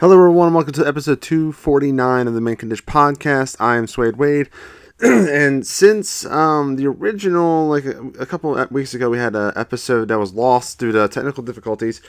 Hello, 0.00 0.16
everyone, 0.16 0.46
and 0.46 0.54
welcome 0.54 0.72
to 0.72 0.86
episode 0.86 1.20
249 1.20 2.26
of 2.26 2.32
the 2.32 2.40
Main 2.40 2.56
Condition 2.56 2.86
Podcast. 2.86 3.54
I 3.60 3.76
am 3.76 3.86
Swade 3.86 4.16
Wade. 4.16 4.48
and 5.02 5.66
since 5.66 6.24
um, 6.24 6.76
the 6.76 6.86
original, 6.86 7.68
like 7.68 7.84
a, 7.84 8.00
a 8.18 8.24
couple 8.24 8.56
weeks 8.70 8.94
ago, 8.94 9.10
we 9.10 9.18
had 9.18 9.36
an 9.36 9.52
episode 9.56 10.08
that 10.08 10.18
was 10.18 10.32
lost 10.32 10.78
due 10.78 10.90
to 10.90 11.06
technical 11.06 11.42
difficulties, 11.42 12.00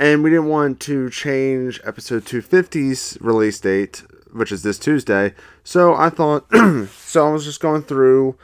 and 0.00 0.24
we 0.24 0.30
didn't 0.30 0.48
want 0.48 0.80
to 0.80 1.10
change 1.10 1.80
episode 1.84 2.24
250's 2.24 3.18
release 3.20 3.60
date, 3.60 4.02
which 4.32 4.50
is 4.50 4.64
this 4.64 4.76
Tuesday. 4.76 5.32
So 5.62 5.94
I 5.94 6.10
thought, 6.10 6.44
so 6.88 7.28
I 7.28 7.30
was 7.30 7.44
just 7.44 7.60
going 7.60 7.82
through 7.82 8.36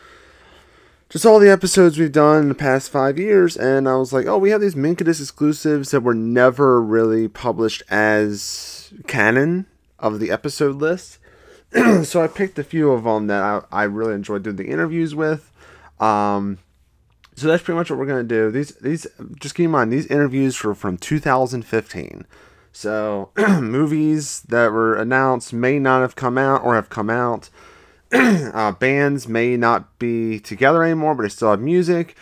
just 1.08 1.26
all 1.26 1.38
the 1.38 1.50
episodes 1.50 1.98
we've 1.98 2.12
done 2.12 2.42
in 2.42 2.48
the 2.48 2.54
past 2.54 2.90
five 2.90 3.18
years, 3.18 3.56
and 3.56 3.88
I 3.88 3.96
was 3.96 4.12
like, 4.12 4.26
oh, 4.26 4.38
we 4.38 4.50
have 4.50 4.60
these 4.60 4.74
Minkadis 4.74 5.20
exclusives 5.20 5.90
that 5.90 6.00
were 6.00 6.14
never 6.14 6.82
really 6.82 7.28
published 7.28 7.82
as 7.88 8.92
canon 9.06 9.66
of 9.98 10.18
the 10.18 10.30
episode 10.30 10.76
list. 10.76 11.18
so 12.02 12.22
I 12.22 12.28
picked 12.28 12.58
a 12.58 12.64
few 12.64 12.90
of 12.92 13.04
them 13.04 13.26
that 13.28 13.42
I, 13.42 13.62
I 13.70 13.82
really 13.84 14.14
enjoyed 14.14 14.42
doing 14.42 14.56
the 14.56 14.68
interviews 14.68 15.14
with. 15.14 15.50
Um, 16.00 16.58
so 17.36 17.48
that's 17.48 17.62
pretty 17.62 17.76
much 17.76 17.90
what 17.90 17.98
we're 17.98 18.06
gonna 18.06 18.22
do. 18.22 18.50
These 18.50 18.76
these 18.76 19.06
just 19.40 19.54
keep 19.54 19.64
in 19.64 19.70
mind 19.72 19.92
these 19.92 20.06
interviews 20.06 20.62
were 20.62 20.74
from 20.74 20.96
2015. 20.96 22.26
So 22.72 23.30
movies 23.60 24.42
that 24.42 24.72
were 24.72 24.94
announced 24.94 25.52
may 25.52 25.78
not 25.78 26.02
have 26.02 26.16
come 26.16 26.38
out 26.38 26.62
or 26.62 26.74
have 26.74 26.90
come 26.90 27.10
out. 27.10 27.50
uh, 28.54 28.72
bands 28.72 29.26
may 29.28 29.56
not 29.56 29.98
be 29.98 30.38
together 30.38 30.82
anymore, 30.82 31.14
but 31.14 31.22
they 31.22 31.28
still 31.28 31.50
have 31.50 31.60
music, 31.60 32.16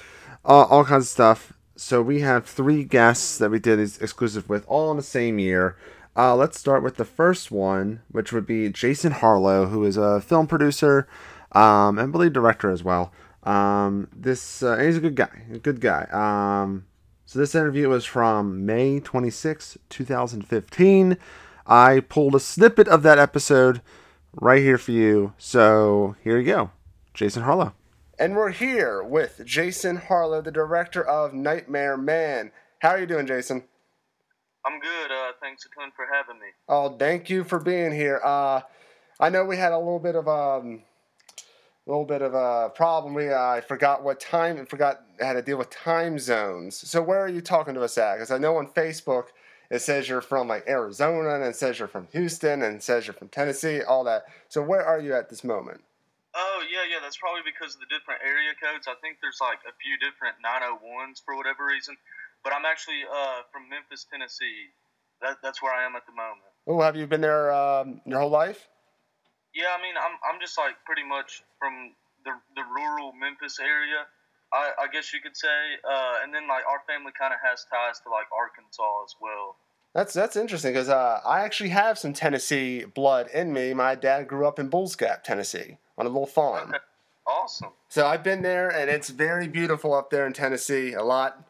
uh, 0.44 0.62
all 0.64 0.84
kinds 0.84 1.04
of 1.04 1.08
stuff. 1.10 1.52
So 1.76 2.00
we 2.00 2.20
have 2.20 2.46
three 2.46 2.84
guests 2.84 3.38
that 3.38 3.50
we 3.50 3.58
did 3.58 3.78
these 3.78 3.98
exclusive 3.98 4.48
with, 4.48 4.64
all 4.68 4.90
in 4.90 4.96
the 4.96 5.02
same 5.02 5.38
year. 5.38 5.76
Uh, 6.16 6.36
let's 6.36 6.58
start 6.58 6.82
with 6.82 6.96
the 6.96 7.04
first 7.04 7.50
one, 7.50 8.02
which 8.10 8.32
would 8.32 8.46
be 8.46 8.68
Jason 8.68 9.12
Harlow, 9.12 9.66
who 9.66 9.84
is 9.84 9.96
a 9.96 10.20
film 10.20 10.46
producer 10.46 11.08
um, 11.52 11.98
and 11.98 12.08
I 12.08 12.10
believe 12.10 12.32
director 12.32 12.70
as 12.70 12.82
well. 12.82 13.12
Um, 13.44 14.08
this 14.14 14.62
uh, 14.62 14.76
he's 14.78 14.96
a 14.96 15.00
good 15.00 15.16
guy, 15.16 15.42
a 15.52 15.58
good 15.58 15.80
guy. 15.80 16.06
Um, 16.10 16.86
so 17.26 17.38
this 17.38 17.54
interview 17.54 17.88
was 17.88 18.04
from 18.04 18.66
May 18.66 19.00
26, 19.00 19.78
2015. 19.88 21.16
I 21.66 22.00
pulled 22.00 22.34
a 22.34 22.40
snippet 22.40 22.88
of 22.88 23.02
that 23.02 23.18
episode 23.18 23.80
right 24.34 24.62
here 24.62 24.78
for 24.78 24.92
you. 24.92 25.32
So 25.38 26.16
here 26.22 26.38
you 26.38 26.46
go, 26.46 26.70
Jason 27.14 27.42
Harlow. 27.42 27.74
And 28.18 28.36
we're 28.36 28.50
here 28.50 29.02
with 29.02 29.42
Jason 29.44 29.96
Harlow, 29.96 30.42
the 30.42 30.52
director 30.52 31.02
of 31.02 31.34
Nightmare 31.34 31.96
Man. 31.96 32.52
How 32.80 32.90
are 32.90 33.00
you 33.00 33.06
doing, 33.06 33.26
Jason? 33.26 33.64
I'm 34.64 34.78
good. 34.78 35.10
Uh, 35.10 35.32
thanks 35.40 35.66
a 35.66 35.80
ton 35.80 35.90
for 35.96 36.06
having 36.12 36.40
me. 36.40 36.48
Oh, 36.68 36.96
thank 36.96 37.28
you 37.28 37.42
for 37.42 37.58
being 37.58 37.92
here. 37.92 38.20
Uh, 38.22 38.60
I 39.18 39.28
know 39.28 39.44
we 39.44 39.56
had 39.56 39.72
a 39.72 39.78
little 39.78 39.98
bit 39.98 40.14
of 40.14 40.28
um, 40.28 40.82
a 41.86 41.90
little 41.90 42.04
bit 42.04 42.22
of 42.22 42.34
a 42.34 42.70
problem. 42.70 43.14
We 43.14 43.28
uh, 43.28 43.40
I 43.40 43.60
forgot 43.60 44.04
what 44.04 44.20
time 44.20 44.56
and 44.56 44.68
forgot 44.68 45.02
how 45.20 45.32
to 45.32 45.42
deal 45.42 45.58
with 45.58 45.70
time 45.70 46.18
zones. 46.18 46.76
So 46.76 47.02
where 47.02 47.20
are 47.20 47.28
you 47.28 47.40
talking 47.40 47.74
to 47.74 47.82
us 47.82 47.98
at? 47.98 48.14
Because 48.14 48.30
I 48.30 48.38
know 48.38 48.56
on 48.56 48.68
Facebook 48.68 49.26
it 49.72 49.80
says 49.80 50.06
you're 50.06 50.20
from 50.20 50.48
like 50.48 50.68
Arizona 50.68 51.34
and 51.34 51.44
it 51.44 51.56
says 51.56 51.78
you're 51.78 51.88
from 51.88 52.06
Houston 52.12 52.60
and 52.60 52.76
it 52.76 52.82
says 52.82 53.06
you're 53.06 53.14
from 53.14 53.28
Tennessee, 53.28 53.80
all 53.80 54.04
that. 54.04 54.26
So 54.50 54.60
where 54.60 54.84
are 54.84 55.00
you 55.00 55.14
at 55.14 55.30
this 55.30 55.42
moment? 55.42 55.80
Oh 56.36 56.62
yeah, 56.70 56.84
yeah. 56.84 57.00
That's 57.00 57.16
probably 57.16 57.40
because 57.40 57.74
of 57.74 57.80
the 57.80 57.88
different 57.88 58.20
area 58.20 58.52
codes. 58.62 58.84
I 58.86 59.00
think 59.00 59.16
there's 59.24 59.40
like 59.40 59.64
a 59.64 59.72
few 59.80 59.96
different 59.96 60.36
901s 60.44 61.24
for 61.24 61.34
whatever 61.40 61.64
reason. 61.64 61.96
But 62.44 62.52
I'm 62.52 62.68
actually 62.68 63.00
uh, 63.08 63.48
from 63.50 63.70
Memphis, 63.70 64.04
Tennessee. 64.12 64.68
That, 65.22 65.38
that's 65.42 65.62
where 65.62 65.72
I 65.72 65.86
am 65.86 65.96
at 65.96 66.04
the 66.04 66.12
moment. 66.12 66.52
Oh, 66.66 66.82
have 66.84 66.94
you 66.94 67.06
been 67.06 67.22
there 67.22 67.48
um, 67.50 68.02
your 68.04 68.20
whole 68.20 68.30
life? 68.30 68.68
Yeah, 69.54 69.72
I 69.72 69.80
mean, 69.80 69.96
I'm 69.96 70.20
I'm 70.20 70.38
just 70.38 70.58
like 70.58 70.76
pretty 70.84 71.04
much 71.04 71.40
from 71.58 71.96
the 72.28 72.36
the 72.60 72.64
rural 72.68 73.16
Memphis 73.16 73.56
area. 73.56 74.04
I, 74.52 74.70
I 74.82 74.86
guess 74.92 75.12
you 75.12 75.20
could 75.20 75.36
say, 75.36 75.48
uh, 75.88 76.14
and 76.22 76.34
then 76.34 76.46
like 76.48 76.64
our 76.66 76.82
family 76.86 77.12
kind 77.18 77.32
of 77.32 77.40
has 77.42 77.66
ties 77.70 78.00
to 78.00 78.10
like 78.10 78.26
Arkansas 78.36 79.04
as 79.04 79.14
well. 79.20 79.56
That's 79.94 80.14
that's 80.14 80.36
interesting 80.36 80.72
because 80.72 80.88
uh, 80.88 81.20
I 81.24 81.40
actually 81.40 81.70
have 81.70 81.98
some 81.98 82.12
Tennessee 82.12 82.84
blood 82.84 83.28
in 83.32 83.52
me. 83.52 83.74
My 83.74 83.94
dad 83.94 84.26
grew 84.26 84.46
up 84.46 84.58
in 84.58 84.68
Bulls 84.68 84.96
Gap, 84.96 85.24
Tennessee, 85.24 85.76
on 85.98 86.06
a 86.06 86.08
little 86.08 86.26
farm. 86.26 86.68
Okay. 86.68 86.78
Awesome. 87.24 87.68
So 87.88 88.04
I've 88.04 88.24
been 88.24 88.42
there, 88.42 88.68
and 88.68 88.90
it's 88.90 89.08
very 89.08 89.46
beautiful 89.46 89.94
up 89.94 90.10
there 90.10 90.26
in 90.26 90.32
Tennessee. 90.32 90.92
A 90.92 91.04
lot 91.04 91.48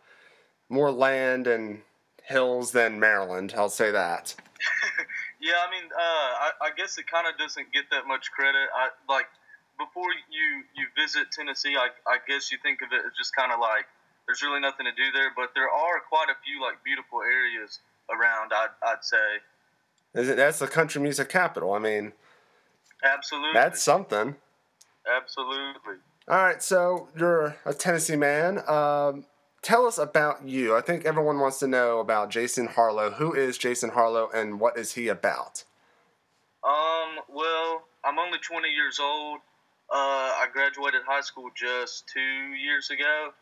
more 0.68 0.90
land 0.90 1.46
and 1.46 1.80
hills 2.24 2.72
than 2.72 3.00
Maryland. 3.00 3.54
I'll 3.56 3.70
say 3.70 3.90
that. 3.90 4.34
yeah, 5.40 5.54
I 5.66 5.70
mean, 5.70 5.88
uh, 5.90 5.98
I, 5.98 6.50
I 6.62 6.70
guess 6.76 6.98
it 6.98 7.06
kind 7.06 7.26
of 7.26 7.38
doesn't 7.38 7.72
get 7.72 7.84
that 7.90 8.06
much 8.06 8.30
credit. 8.32 8.68
I 8.76 8.88
like 9.08 9.26
before 9.82 10.10
you 10.30 10.62
you 10.78 10.86
visit 10.94 11.30
Tennessee. 11.32 11.74
I 11.74 11.90
I 12.06 12.18
guess 12.26 12.52
you 12.52 12.58
think 12.62 12.82
of 12.82 12.92
it 12.92 13.02
as 13.04 13.12
just 13.16 13.34
kind 13.34 13.52
of 13.52 13.58
like 13.58 13.86
there's 14.26 14.42
really 14.42 14.60
nothing 14.60 14.86
to 14.86 14.92
do 14.92 15.10
there, 15.12 15.30
but 15.34 15.50
there 15.54 15.68
are 15.68 16.00
quite 16.08 16.30
a 16.30 16.38
few 16.44 16.62
like 16.62 16.82
beautiful 16.84 17.20
areas 17.22 17.80
around. 18.10 18.52
I'd 18.54 18.74
I'd 18.82 19.02
say. 19.02 19.42
Is 20.14 20.28
it, 20.28 20.36
that's 20.36 20.58
the 20.58 20.68
country 20.68 21.00
music 21.00 21.28
capital. 21.30 21.72
I 21.72 21.78
mean, 21.78 22.12
absolutely. 23.02 23.54
That's 23.54 23.82
something. 23.82 24.36
Absolutely. 25.08 25.96
All 26.28 26.36
right, 26.36 26.62
so 26.62 27.08
you're 27.18 27.56
a 27.64 27.74
Tennessee 27.74 28.14
man. 28.14 28.60
Um, 28.68 29.24
tell 29.62 29.86
us 29.86 29.98
about 29.98 30.46
you. 30.46 30.76
I 30.76 30.80
think 30.80 31.04
everyone 31.04 31.40
wants 31.40 31.58
to 31.60 31.66
know 31.66 31.98
about 31.98 32.30
Jason 32.30 32.66
Harlow. 32.66 33.10
Who 33.10 33.32
is 33.32 33.58
Jason 33.58 33.90
Harlow 33.90 34.28
and 34.32 34.60
what 34.60 34.78
is 34.78 34.94
he 34.94 35.08
about? 35.08 35.64
Um, 36.62 37.18
well, 37.28 37.82
I'm 38.04 38.18
only 38.18 38.38
20 38.38 38.68
years 38.68 39.00
old. 39.00 39.40
Uh, 39.92 40.40
I 40.40 40.46
graduated 40.50 41.02
high 41.06 41.20
school 41.20 41.50
just 41.54 42.08
two 42.08 42.54
years 42.56 42.88
ago, 42.88 43.34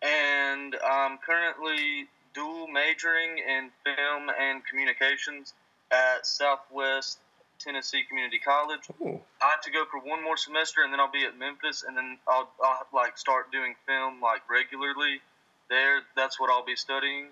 and 0.00 0.74
I'm 0.82 1.18
currently 1.18 2.08
dual 2.32 2.66
majoring 2.66 3.36
in 3.36 3.68
film 3.84 4.30
and 4.40 4.64
communications 4.64 5.52
at 5.90 6.26
Southwest 6.26 7.18
Tennessee 7.58 8.04
Community 8.08 8.38
College. 8.38 8.80
Ooh. 9.02 9.20
I 9.42 9.50
have 9.50 9.60
to 9.62 9.70
go 9.70 9.84
for 9.90 10.00
one 10.00 10.24
more 10.24 10.38
semester, 10.38 10.82
and 10.82 10.90
then 10.92 10.98
I'll 10.98 11.12
be 11.12 11.24
at 11.24 11.36
Memphis, 11.36 11.84
and 11.86 11.94
then 11.94 12.16
I'll, 12.26 12.48
I'll 12.64 12.86
like 12.94 13.18
start 13.18 13.52
doing 13.52 13.74
film 13.86 14.22
like 14.22 14.48
regularly 14.48 15.20
there. 15.68 16.00
That's 16.16 16.40
what 16.40 16.48
I'll 16.48 16.64
be 16.64 16.76
studying, 16.76 17.26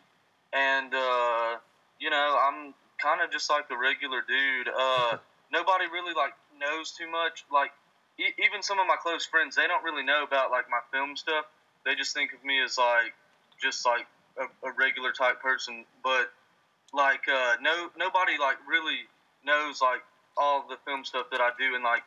and 0.53 0.93
uh, 0.93 1.57
you 1.99 2.11
know, 2.11 2.39
I'm 2.43 2.75
kind 2.99 3.23
of 3.23 3.31
just 3.31 3.49
like 3.49 3.65
a 3.71 3.77
regular 3.77 4.21
dude. 4.21 4.69
Uh, 4.69 5.17
nobody 5.53 5.87
really 5.91 6.13
like 6.13 6.35
knows 6.61 6.93
too 6.93 7.11
much. 7.11 7.45
Like 7.51 7.71
e- 8.19 8.37
even 8.39 8.63
some 8.63 8.79
of 8.79 8.87
my 8.87 8.97
close 8.97 9.27
friends, 9.27 9.57
they 9.57 9.67
don't 9.67 9.85
really 9.85 10.05
know 10.05 10.25
about 10.25 10.51
like 10.51 10.69
my 10.71 10.81
film 10.93 11.17
stuff. 11.17 11.47
They 11.85 11.95
just 11.95 12.15
think 12.15 12.33
of 12.33 12.45
me 12.45 12.63
as 12.63 12.79
like 12.79 13.15
just 13.61 13.87
like 13.87 14.07
a, 14.39 14.69
a 14.69 14.73
regular 14.73 15.13
type 15.13 15.41
person. 15.41 15.85
But 16.03 16.33
like 16.93 17.29
uh, 17.29 17.57
no 17.61 17.91
nobody 17.97 18.39
like 18.39 18.57
really 18.69 19.07
knows 19.45 19.81
like 19.81 20.03
all 20.37 20.67
the 20.69 20.77
film 20.85 21.05
stuff 21.05 21.27
that 21.31 21.41
I 21.41 21.51
do, 21.59 21.75
and 21.75 21.85
like 21.85 22.03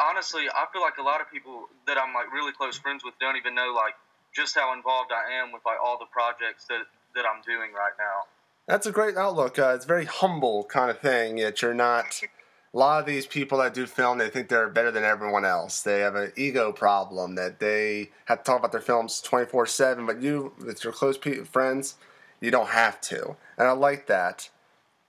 honestly, 0.00 0.46
I 0.48 0.66
feel 0.72 0.82
like 0.82 0.98
a 0.98 1.02
lot 1.02 1.20
of 1.20 1.30
people 1.30 1.68
that 1.86 1.98
I'm 1.98 2.12
like 2.14 2.32
really 2.32 2.52
close 2.52 2.76
friends 2.76 3.04
with 3.04 3.14
don't 3.20 3.36
even 3.36 3.54
know 3.54 3.72
like 3.74 3.94
just 4.34 4.54
how 4.54 4.72
involved 4.74 5.12
I 5.12 5.40
am 5.40 5.52
with 5.52 5.62
like 5.64 5.78
all 5.82 5.98
the 5.98 6.06
projects 6.10 6.66
that 6.66 6.84
that 7.14 7.24
I'm 7.24 7.42
doing 7.42 7.72
right 7.72 7.94
now. 7.98 8.26
That's 8.66 8.86
a 8.86 8.92
great 8.92 9.16
outlook. 9.16 9.58
Uh, 9.58 9.72
it's 9.74 9.84
very 9.84 10.06
humble 10.06 10.64
kind 10.64 10.90
of 10.90 10.98
thing. 10.98 11.38
Yet 11.38 11.62
you're 11.62 11.74
not. 11.74 12.20
A 12.74 12.76
lot 12.76 12.98
of 12.98 13.06
these 13.06 13.24
people 13.24 13.58
that 13.58 13.72
do 13.72 13.86
film, 13.86 14.18
they 14.18 14.28
think 14.28 14.48
they're 14.48 14.68
better 14.68 14.90
than 14.90 15.04
everyone 15.04 15.44
else. 15.44 15.80
They 15.80 16.00
have 16.00 16.16
an 16.16 16.32
ego 16.36 16.72
problem 16.72 17.36
that 17.36 17.60
they 17.60 18.10
have 18.24 18.38
to 18.38 18.44
talk 18.44 18.58
about 18.58 18.72
their 18.72 18.80
films 18.80 19.20
24 19.20 19.66
7. 19.66 20.04
But 20.04 20.20
you, 20.20 20.52
with 20.58 20.82
your 20.82 20.92
close 20.92 21.16
pe- 21.16 21.44
friends, 21.44 21.94
you 22.40 22.50
don't 22.50 22.70
have 22.70 23.00
to. 23.02 23.36
And 23.56 23.68
I 23.68 23.72
like 23.72 24.06
that. 24.08 24.50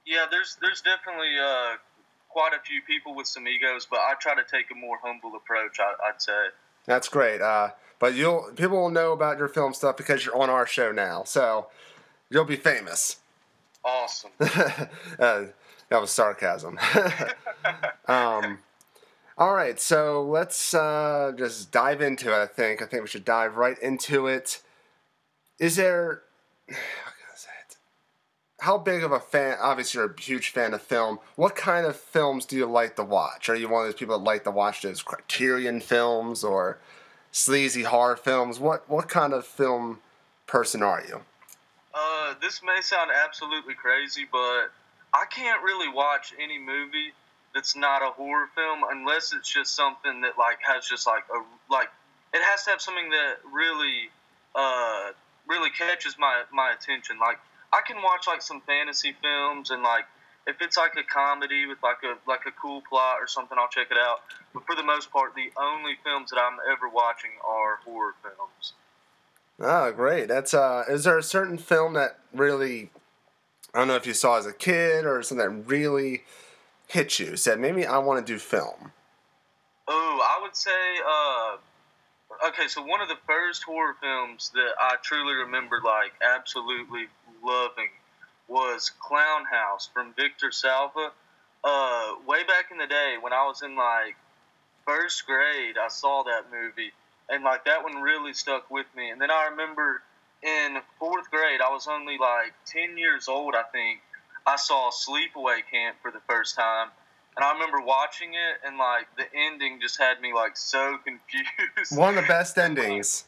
Yeah, 0.05 0.25
there's 0.29 0.57
there's 0.61 0.81
definitely 0.81 1.33
uh, 1.43 1.77
quite 2.29 2.51
a 2.53 2.61
few 2.63 2.81
people 2.83 3.15
with 3.15 3.25
some 3.25 3.47
egos, 3.47 3.87
but 3.89 3.99
I 3.99 4.13
try 4.19 4.35
to 4.35 4.43
take 4.43 4.69
a 4.71 4.75
more 4.75 4.99
humble 5.03 5.35
approach. 5.35 5.79
I, 5.79 6.11
would 6.11 6.21
say. 6.21 6.49
That's 6.85 7.09
great. 7.09 7.41
Uh, 7.41 7.71
but 7.97 8.13
you'll 8.13 8.51
people 8.55 8.79
will 8.79 8.91
know 8.91 9.11
about 9.11 9.39
your 9.39 9.47
film 9.47 9.73
stuff 9.73 9.97
because 9.97 10.23
you're 10.23 10.37
on 10.37 10.51
our 10.51 10.67
show 10.67 10.91
now, 10.91 11.23
so 11.23 11.67
you'll 12.29 12.45
be 12.45 12.57
famous. 12.57 13.17
Awesome. 13.83 14.31
uh, 15.19 15.45
that 15.89 16.01
was 16.01 16.11
sarcasm. 16.11 16.79
um, 18.07 18.59
all 19.37 19.53
right, 19.53 19.79
so 19.79 20.23
let's 20.23 20.73
uh, 20.73 21.33
just 21.37 21.71
dive 21.71 22.01
into 22.01 22.29
it. 22.29 22.43
I 22.43 22.47
think. 22.47 22.81
I 22.81 22.85
think 22.85 23.03
we 23.03 23.07
should 23.07 23.25
dive 23.25 23.57
right 23.57 23.77
into 23.79 24.27
it. 24.27 24.61
Is 25.59 25.75
there? 25.75 26.23
How 28.61 28.79
big 28.79 29.03
of 29.03 29.11
a 29.11 29.19
fan? 29.19 29.57
Obviously, 29.61 29.99
you're 29.99 30.15
a 30.17 30.19
huge 30.21 30.49
fan 30.49 30.73
of 30.73 30.81
film. 30.81 31.19
What 31.35 31.55
kind 31.55 31.85
of 31.85 31.95
films 31.95 32.45
do 32.45 32.55
you 32.55 32.65
like 32.65 32.95
to 32.95 33.03
watch? 33.03 33.47
Are 33.47 33.55
you 33.55 33.69
one 33.69 33.83
of 33.83 33.87
those 33.87 33.99
people 33.99 34.17
that 34.17 34.23
like 34.23 34.43
to 34.45 34.51
watch 34.51 34.81
those 34.81 35.03
Criterion 35.03 35.81
films 35.81 36.43
or 36.43 36.79
sleazy 37.31 37.83
horror 37.83 38.15
films? 38.15 38.59
What 38.59 38.89
what 38.89 39.07
kind 39.07 39.33
of 39.33 39.45
film 39.45 39.99
person 40.47 40.81
are 40.81 41.03
you? 41.07 41.21
Uh, 41.93 42.33
this 42.41 42.61
may 42.63 42.81
sound 42.81 43.11
absolutely 43.23 43.75
crazy, 43.75 44.25
but 44.31 44.71
I 45.15 45.25
can't 45.31 45.63
really 45.63 45.87
watch 45.87 46.33
any 46.37 46.59
movie 46.59 47.13
that's 47.53 47.75
not 47.75 48.01
a 48.01 48.11
horror 48.11 48.47
film 48.53 48.81
unless 48.91 49.31
it's 49.31 49.51
just 49.51 49.73
something 49.73 50.21
that 50.21 50.37
like 50.37 50.59
has 50.67 50.85
just 50.85 51.07
like 51.07 51.23
a 51.33 51.39
like 51.71 51.87
it 52.33 52.41
has 52.43 52.65
to 52.65 52.71
have 52.71 52.81
something 52.81 53.09
that 53.09 53.35
really 53.49 54.11
uh 54.53 55.11
really 55.47 55.69
catches 55.69 56.17
my 56.19 56.43
my 56.51 56.73
attention. 56.73 57.17
Like 57.17 57.39
I 57.71 57.79
can 57.87 58.03
watch 58.03 58.27
like 58.27 58.41
some 58.41 58.59
fantasy 58.67 59.15
films 59.21 59.71
and 59.71 59.83
like 59.83 60.03
if 60.47 60.57
it's 60.61 60.75
like 60.75 60.91
a 60.99 61.03
comedy 61.03 61.65
with 61.65 61.77
like 61.81 62.03
a 62.03 62.17
like 62.29 62.45
a 62.45 62.51
cool 62.51 62.81
plot 62.87 63.17
or 63.21 63.27
something, 63.27 63.57
I'll 63.57 63.69
check 63.69 63.87
it 63.91 63.97
out. 63.97 64.19
But 64.53 64.65
for 64.65 64.75
the 64.75 64.83
most 64.83 65.11
part, 65.11 65.33
the 65.33 65.49
only 65.57 65.93
films 66.03 66.31
that 66.31 66.39
I'm 66.39 66.59
ever 66.69 66.89
watching 66.89 67.31
are 67.47 67.77
horror 67.85 68.15
films. 68.21 68.73
Oh, 69.59 69.91
great! 69.93 70.27
That's 70.27 70.53
uh, 70.53 70.83
is 70.89 71.05
there 71.05 71.17
a 71.17 71.23
certain 71.23 71.57
film 71.57 71.93
that 71.93 72.19
really, 72.33 72.91
I 73.75 73.79
don't 73.79 73.89
know 73.89 73.95
if 73.95 74.07
you 74.07 74.13
saw 74.13 74.37
as 74.37 74.45
a 74.45 74.53
kid 74.53 75.05
or 75.05 75.21
something 75.21 75.45
that 75.45 75.67
really 75.67 76.23
hit 76.87 77.19
you? 77.19 77.35
Said 77.35 77.59
maybe 77.59 77.85
I 77.85 77.97
want 77.97 78.25
to 78.25 78.33
do 78.33 78.39
film. 78.39 78.93
Oh, 79.85 80.19
I 80.23 80.41
would 80.41 80.55
say, 80.55 80.71
uh, 81.05 82.47
okay, 82.47 82.69
so 82.69 82.81
one 82.85 83.01
of 83.01 83.09
the 83.09 83.17
first 83.27 83.63
horror 83.63 83.97
films 84.01 84.49
that 84.53 84.75
I 84.79 84.95
truly 85.03 85.35
remember, 85.35 85.81
like 85.83 86.13
absolutely 86.23 87.07
loving, 87.43 87.89
was 88.47 88.91
Clown 88.97 89.43
House 89.51 89.89
from 89.93 90.13
Victor 90.13 90.53
Salva. 90.53 91.11
Uh, 91.61 92.13
way 92.25 92.45
back 92.45 92.71
in 92.71 92.77
the 92.77 92.87
day 92.87 93.15
when 93.19 93.33
I 93.33 93.45
was 93.45 93.61
in 93.61 93.75
like 93.75 94.15
first 94.85 95.25
grade, 95.25 95.75
I 95.77 95.89
saw 95.89 96.23
that 96.23 96.45
movie, 96.49 96.93
and 97.27 97.43
like 97.43 97.65
that 97.65 97.83
one 97.83 98.01
really 98.01 98.31
stuck 98.31 98.71
with 98.71 98.87
me. 98.95 99.09
And 99.09 99.19
then 99.19 99.31
I 99.31 99.49
remember 99.51 100.01
in 100.43 100.77
fourth 100.99 101.29
grade, 101.31 101.61
I 101.61 101.71
was 101.71 101.87
only 101.87 102.17
like 102.17 102.53
ten 102.65 102.97
years 102.97 103.27
old, 103.27 103.55
I 103.55 103.63
think. 103.71 104.01
I 104.47 104.57
saw 104.57 104.91
Sleepaway 104.91 105.61
Camp 105.71 105.97
for 106.01 106.11
the 106.11 106.21
first 106.27 106.55
time, 106.55 106.89
and 107.35 107.43
I 107.43 107.51
remember 107.53 107.81
watching 107.81 108.33
it, 108.33 108.65
and 108.65 108.77
like 108.77 109.07
the 109.17 109.25
ending 109.35 109.79
just 109.81 109.99
had 109.99 110.21
me 110.21 110.33
like 110.33 110.55
so 110.55 110.97
confused. 111.03 111.97
One 111.97 112.17
of 112.17 112.23
the 112.23 112.27
best 112.27 112.57
endings. 112.57 113.25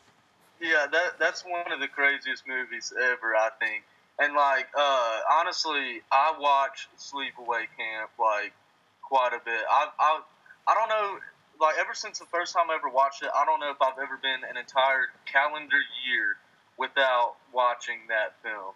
yeah, 0.61 0.85
that 0.91 1.19
that's 1.19 1.43
one 1.43 1.71
of 1.71 1.79
the 1.79 1.87
craziest 1.87 2.47
movies 2.47 2.93
ever, 2.95 3.35
I 3.35 3.49
think. 3.59 3.83
And 4.19 4.33
like, 4.33 4.67
uh, 4.77 5.19
honestly, 5.39 6.01
I 6.11 6.33
watch 6.39 6.89
Sleepaway 6.97 7.69
Camp 7.77 8.11
like 8.19 8.53
quite 9.01 9.33
a 9.33 9.41
bit. 9.43 9.61
I 9.69 9.89
I 9.99 10.21
I 10.67 10.73
don't 10.73 10.89
know. 10.89 11.19
Like 11.59 11.77
ever 11.79 11.95
since 11.95 12.19
the 12.19 12.29
first 12.29 12.53
time 12.53 12.69
I 12.69 12.75
ever 12.75 12.89
watched 12.89 13.23
it, 13.23 13.29
I 13.33 13.43
don't 13.43 13.59
know 13.59 13.71
if 13.71 13.81
I've 13.81 13.97
ever 13.97 14.17
been 14.21 14.45
an 14.47 14.57
entire 14.57 15.09
calendar 15.25 15.81
year 16.05 16.37
without 16.77 17.35
watching 17.53 17.99
that 18.09 18.33
film. 18.43 18.73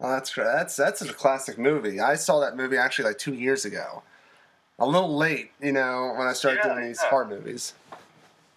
Oh, 0.00 0.10
that's 0.10 0.34
that's 0.34 0.76
that's 0.76 1.02
a 1.02 1.12
classic 1.12 1.58
movie. 1.58 2.00
I 2.00 2.14
saw 2.14 2.40
that 2.40 2.56
movie 2.56 2.76
actually 2.76 3.06
like 3.06 3.18
two 3.18 3.34
years 3.34 3.64
ago. 3.64 4.02
A 4.78 4.86
little 4.86 5.14
late, 5.14 5.52
you 5.60 5.72
know, 5.72 6.14
when 6.16 6.26
I 6.26 6.32
started 6.32 6.60
Yeah, 6.64 6.74
doing 6.74 6.86
these 6.86 7.00
yeah. 7.02 7.10
horror 7.10 7.26
movies. 7.26 7.74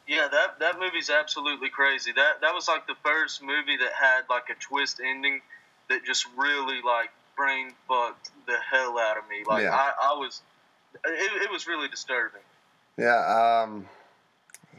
Yeah, 0.08 0.30
that 0.32 0.60
that 0.60 0.80
movie's 0.80 1.10
absolutely 1.10 1.70
crazy. 1.70 2.14
That 2.14 2.40
that 2.42 2.54
was 2.54 2.68
like 2.70 2.88
the 2.88 2.96
first 3.04 3.42
movie 3.44 3.76
that 3.78 3.92
had 3.92 4.22
like 4.30 4.50
a 4.50 4.56
twist 4.56 5.02
ending 5.04 5.42
that 5.90 6.06
just 6.06 6.26
really 6.38 6.82
like 6.82 7.10
brain 7.36 7.74
fucked 7.90 8.30
the 8.48 8.56
hell 8.72 8.98
out 8.98 9.18
of 9.18 9.28
me. 9.30 9.44
Like 9.46 9.64
Yeah. 9.64 9.74
I, 9.76 10.14
I 10.14 10.14
was, 10.14 10.42
it, 11.06 11.44
it 11.44 11.52
was 11.52 11.68
really 11.68 11.90
disturbing. 11.90 12.42
Yeah. 12.98 13.64
Um, 13.64 13.88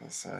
let's 0.01 0.17
see. 0.17 0.31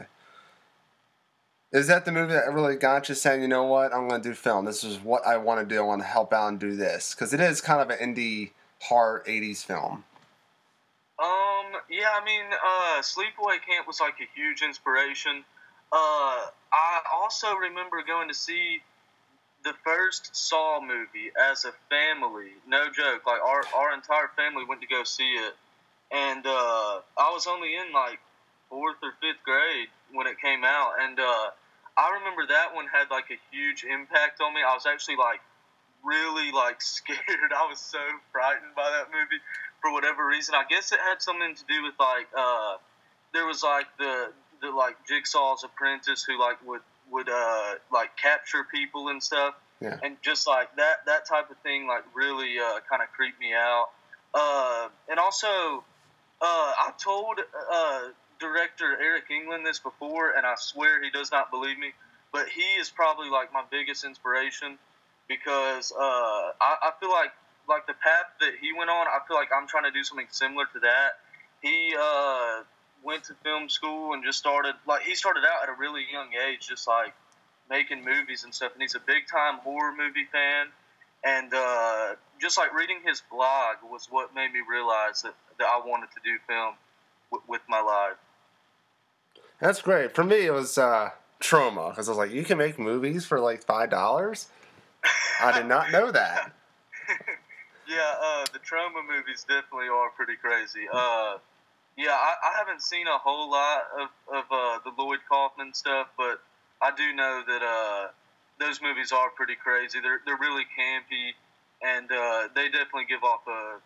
Is 1.75 1.87
that 1.87 2.05
the 2.05 2.11
movie 2.13 2.31
that 2.31 2.53
really 2.53 2.77
got 2.77 3.09
you 3.09 3.15
saying, 3.15 3.41
you 3.41 3.49
know 3.49 3.65
what, 3.65 3.93
I'm 3.93 4.07
going 4.07 4.21
to 4.21 4.29
do 4.29 4.33
film. 4.33 4.63
This 4.63 4.85
is 4.85 4.97
what 4.99 5.27
I 5.27 5.35
want 5.35 5.59
to 5.59 5.65
do. 5.75 5.81
I 5.81 5.83
want 5.83 6.01
to 6.03 6.07
help 6.07 6.31
out 6.31 6.47
and 6.47 6.57
do 6.57 6.73
this 6.73 7.13
because 7.13 7.33
it 7.33 7.41
is 7.41 7.59
kind 7.59 7.81
of 7.81 7.89
an 7.89 7.97
indie 7.97 8.51
horror 8.79 9.25
'80s 9.27 9.57
film. 9.57 10.05
Um, 11.19 11.65
yeah, 11.89 12.15
I 12.15 12.23
mean, 12.23 12.45
uh, 12.45 13.01
Sleepaway 13.01 13.57
Camp 13.67 13.87
was 13.87 13.99
like 13.99 14.13
a 14.21 14.39
huge 14.39 14.61
inspiration. 14.61 15.43
Uh, 15.91 16.47
I 16.71 17.01
also 17.13 17.53
remember 17.55 17.97
going 18.07 18.29
to 18.29 18.33
see 18.33 18.79
the 19.65 19.73
first 19.83 20.33
Saw 20.33 20.79
movie 20.79 21.33
as 21.51 21.65
a 21.65 21.73
family. 21.89 22.51
No 22.65 22.85
joke. 22.85 23.27
Like 23.27 23.41
our 23.41 23.63
our 23.75 23.93
entire 23.93 24.31
family 24.37 24.63
went 24.63 24.79
to 24.79 24.87
go 24.87 25.03
see 25.03 25.33
it, 25.33 25.53
and 26.09 26.47
uh, 26.47 27.01
I 27.17 27.31
was 27.33 27.47
only 27.47 27.75
in 27.75 27.91
like 27.91 28.19
fourth 28.69 28.95
or 29.03 29.11
fifth 29.19 29.43
grade 29.43 29.89
when 30.13 30.25
it 30.25 30.39
came 30.41 30.63
out, 30.63 30.93
and 31.01 31.19
uh, 31.19 31.49
I 31.97 32.19
remember 32.19 32.45
that 32.47 32.75
one 32.75 32.87
had 32.91 33.09
like 33.09 33.31
a 33.31 33.39
huge 33.51 33.83
impact 33.83 34.41
on 34.41 34.53
me. 34.53 34.61
I 34.61 34.73
was 34.73 34.85
actually 34.85 35.15
like 35.15 35.39
really 36.03 36.51
like 36.51 36.81
scared. 36.81 37.51
I 37.55 37.67
was 37.67 37.79
so 37.79 37.99
frightened 38.31 38.75
by 38.75 38.89
that 38.91 39.11
movie 39.11 39.41
for 39.81 39.91
whatever 39.91 40.25
reason. 40.25 40.55
I 40.55 40.63
guess 40.69 40.91
it 40.91 40.99
had 40.99 41.21
something 41.21 41.55
to 41.55 41.63
do 41.67 41.83
with 41.83 41.95
like 41.99 42.27
uh, 42.37 42.77
there 43.33 43.45
was 43.45 43.63
like 43.63 43.87
the 43.97 44.31
the 44.61 44.71
like 44.71 44.95
Jigsaw's 45.07 45.63
apprentice 45.63 46.23
who 46.23 46.39
like 46.39 46.57
would 46.65 46.81
would 47.11 47.29
uh 47.29 47.75
like 47.91 48.15
capture 48.17 48.63
people 48.63 49.09
and 49.09 49.21
stuff. 49.21 49.55
Yeah. 49.81 49.99
And 50.03 50.17
just 50.21 50.47
like 50.47 50.75
that 50.77 51.05
that 51.05 51.27
type 51.27 51.49
of 51.49 51.57
thing 51.59 51.87
like 51.87 52.03
really 52.13 52.59
uh, 52.59 52.79
kind 52.89 53.01
of 53.01 53.11
creeped 53.15 53.39
me 53.39 53.53
out. 53.53 53.87
Uh, 54.33 54.89
and 55.09 55.19
also 55.19 55.83
uh, 56.41 56.73
I 56.79 56.91
told 57.01 57.39
uh, 57.39 58.01
director 58.39 58.97
Eric 58.99 59.25
England 59.31 59.65
this 59.65 59.79
before, 59.79 60.31
and 60.31 60.45
I 60.45 60.55
swear 60.57 61.03
he 61.03 61.09
does 61.09 61.31
not 61.31 61.51
believe 61.51 61.77
me. 61.77 61.93
But 62.31 62.49
he 62.49 62.79
is 62.79 62.89
probably 62.89 63.29
like 63.29 63.53
my 63.53 63.63
biggest 63.71 64.03
inspiration 64.03 64.77
because 65.27 65.91
uh, 65.91 66.51
I, 66.59 66.75
I 66.83 66.91
feel 66.99 67.09
like 67.09 67.31
like 67.67 67.87
the 67.87 67.93
path 67.93 68.29
that 68.41 68.53
he 68.61 68.73
went 68.73 68.89
on. 68.89 69.07
I 69.07 69.19
feel 69.27 69.37
like 69.37 69.49
I'm 69.55 69.67
trying 69.67 69.85
to 69.85 69.91
do 69.91 70.03
something 70.03 70.27
similar 70.29 70.65
to 70.73 70.79
that. 70.81 71.17
He 71.61 71.95
uh, 71.99 72.63
went 73.03 73.23
to 73.25 73.33
film 73.43 73.69
school 73.69 74.13
and 74.13 74.23
just 74.23 74.37
started 74.37 74.75
like 74.87 75.03
he 75.03 75.15
started 75.15 75.43
out 75.43 75.63
at 75.63 75.69
a 75.69 75.79
really 75.79 76.05
young 76.11 76.29
age, 76.47 76.67
just 76.67 76.87
like 76.87 77.13
making 77.69 78.03
movies 78.03 78.43
and 78.43 78.53
stuff. 78.53 78.73
And 78.73 78.81
he's 78.81 78.95
a 78.95 78.99
big 78.99 79.27
time 79.31 79.59
horror 79.59 79.93
movie 79.97 80.27
fan. 80.31 80.67
And 81.23 81.51
uh, 81.53 82.15
just 82.39 82.57
like 82.57 82.73
reading 82.73 82.99
his 83.05 83.21
blog 83.31 83.77
was 83.83 84.07
what 84.11 84.35
made 84.35 84.53
me 84.53 84.59
realize 84.69 85.23
that, 85.23 85.33
that 85.57 85.65
I 85.65 85.81
wanted 85.85 86.09
to 86.13 86.19
do 86.23 86.37
film 86.47 86.75
w- 87.31 87.43
with 87.47 87.61
my 87.67 87.81
life. 87.81 88.17
That's 89.59 89.81
great. 89.81 90.13
For 90.13 90.23
me, 90.23 90.45
it 90.45 90.53
was 90.53 90.77
uh, 90.77 91.11
Troma 91.39 91.89
because 91.89 92.07
I 92.07 92.11
was 92.11 92.17
like, 92.17 92.31
you 92.31 92.43
can 92.43 92.57
make 92.57 92.77
movies 92.77 93.25
for 93.25 93.39
like 93.39 93.63
five 93.63 93.89
dollars. 93.89 94.49
I 95.41 95.51
did 95.51 95.67
not 95.67 95.91
know 95.91 96.11
that. 96.11 96.51
Yeah, 97.87 98.13
uh, 98.19 98.45
the 98.51 98.59
Troma 98.59 99.05
movies 99.07 99.45
definitely 99.47 99.89
are 99.89 100.09
pretty 100.17 100.35
crazy. 100.41 100.87
Uh, 100.91 101.37
yeah, 101.97 102.17
I, 102.17 102.33
I 102.43 102.57
haven't 102.57 102.81
seen 102.81 103.07
a 103.07 103.17
whole 103.17 103.49
lot 103.49 103.83
of, 103.99 104.09
of 104.33 104.45
uh, 104.49 104.79
the 104.83 104.91
Lloyd 104.97 105.19
Kaufman 105.29 105.73
stuff, 105.73 106.07
but 106.17 106.41
I 106.81 106.91
do 106.95 107.13
know 107.13 107.43
that 107.47 107.61
uh, 107.61 108.07
those 108.59 108.81
movies 108.81 109.11
are 109.11 109.29
pretty 109.29 109.55
crazy. 109.55 109.99
They're, 110.01 110.19
they're 110.25 110.37
really 110.37 110.65
campy, 110.77 111.37
and 111.83 112.11
uh, 112.11 112.47
they 112.55 112.69
definitely 112.69 113.05
give 113.07 113.23
off 113.23 113.41
a, 113.47 113.77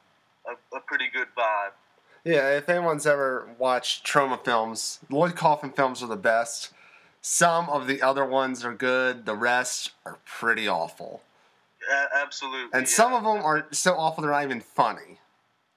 a, 0.49 0.77
a 0.77 0.79
pretty 0.87 1.09
good 1.13 1.27
vibe. 1.37 1.75
Yeah, 2.23 2.57
if 2.57 2.67
anyone's 2.69 3.07
ever 3.07 3.49
watched 3.57 4.05
Troma 4.05 4.43
films, 4.43 4.99
Lloyd 5.09 5.35
Kaufman 5.35 5.71
films 5.71 6.03
are 6.03 6.07
the 6.07 6.17
best. 6.17 6.71
Some 7.21 7.69
of 7.69 7.87
the 7.87 8.01
other 8.01 8.25
ones 8.25 8.63
are 8.63 8.73
good. 8.73 9.25
The 9.25 9.35
rest 9.35 9.91
are 10.05 10.17
pretty 10.25 10.67
awful. 10.67 11.21
A- 11.91 12.17
absolutely. 12.17 12.69
And 12.73 12.83
yeah. 12.83 12.93
some 12.93 13.13
of 13.13 13.23
them 13.23 13.43
are 13.43 13.67
so 13.71 13.93
awful 13.95 14.21
they're 14.21 14.31
not 14.31 14.43
even 14.43 14.61
funny. 14.61 15.19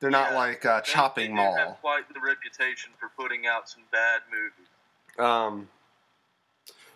They're 0.01 0.11
not 0.11 0.35
like 0.35 0.65
uh, 0.65 0.81
Chopping 0.81 1.31
they 1.31 1.37
Mall. 1.37 1.57
have 1.57 1.81
quite 1.81 2.13
the 2.13 2.21
reputation 2.21 2.91
for 2.99 3.11
putting 3.17 3.47
out 3.47 3.69
some 3.69 3.83
bad 3.93 4.23
movies. 4.33 4.69
Um, 5.17 5.69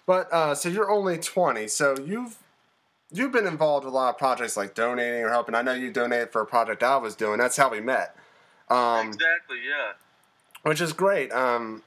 but 0.07 0.33
uh, 0.33 0.57
so 0.57 0.69
you're 0.69 0.91
only 0.91 1.19
20, 1.19 1.69
so 1.69 1.97
you've 2.05 2.37
you've 3.13 3.31
been 3.31 3.47
involved 3.47 3.85
with 3.85 3.95
a 3.95 3.97
lot 3.97 4.11
of 4.11 4.19
projects 4.19 4.57
like 4.57 4.75
donating 4.75 5.23
or 5.23 5.29
helping. 5.31 5.55
I 5.55 5.63
know 5.63 5.73
you 5.73 5.93
donated 5.93 6.33
for 6.33 6.41
a 6.41 6.47
project 6.47 6.83
I 6.83 6.97
was 6.97 7.15
doing. 7.15 7.39
That's 7.39 7.57
how 7.57 7.71
we 7.71 7.81
met. 7.81 8.17
Um, 8.69 9.09
exactly. 9.09 9.59
Yeah. 9.69 9.93
which 10.63 10.81
is 10.81 10.93
great. 10.93 11.33
Um, 11.33 11.83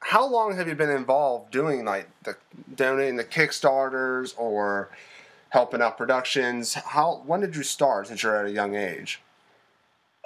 how 0.00 0.26
long 0.28 0.56
have 0.56 0.68
you 0.68 0.74
been 0.74 0.90
involved 0.90 1.50
doing 1.52 1.84
like 1.84 2.08
the 2.24 2.36
donating 2.74 3.16
the 3.16 3.24
Kickstarters 3.24 4.34
or 4.36 4.90
helping 5.50 5.80
out 5.80 5.96
productions? 5.96 6.74
How 6.74 7.22
when 7.24 7.40
did 7.40 7.54
you 7.56 7.62
start 7.62 8.08
since 8.08 8.22
you're 8.22 8.36
at 8.36 8.46
a 8.46 8.50
young 8.50 8.74
age? 8.74 9.20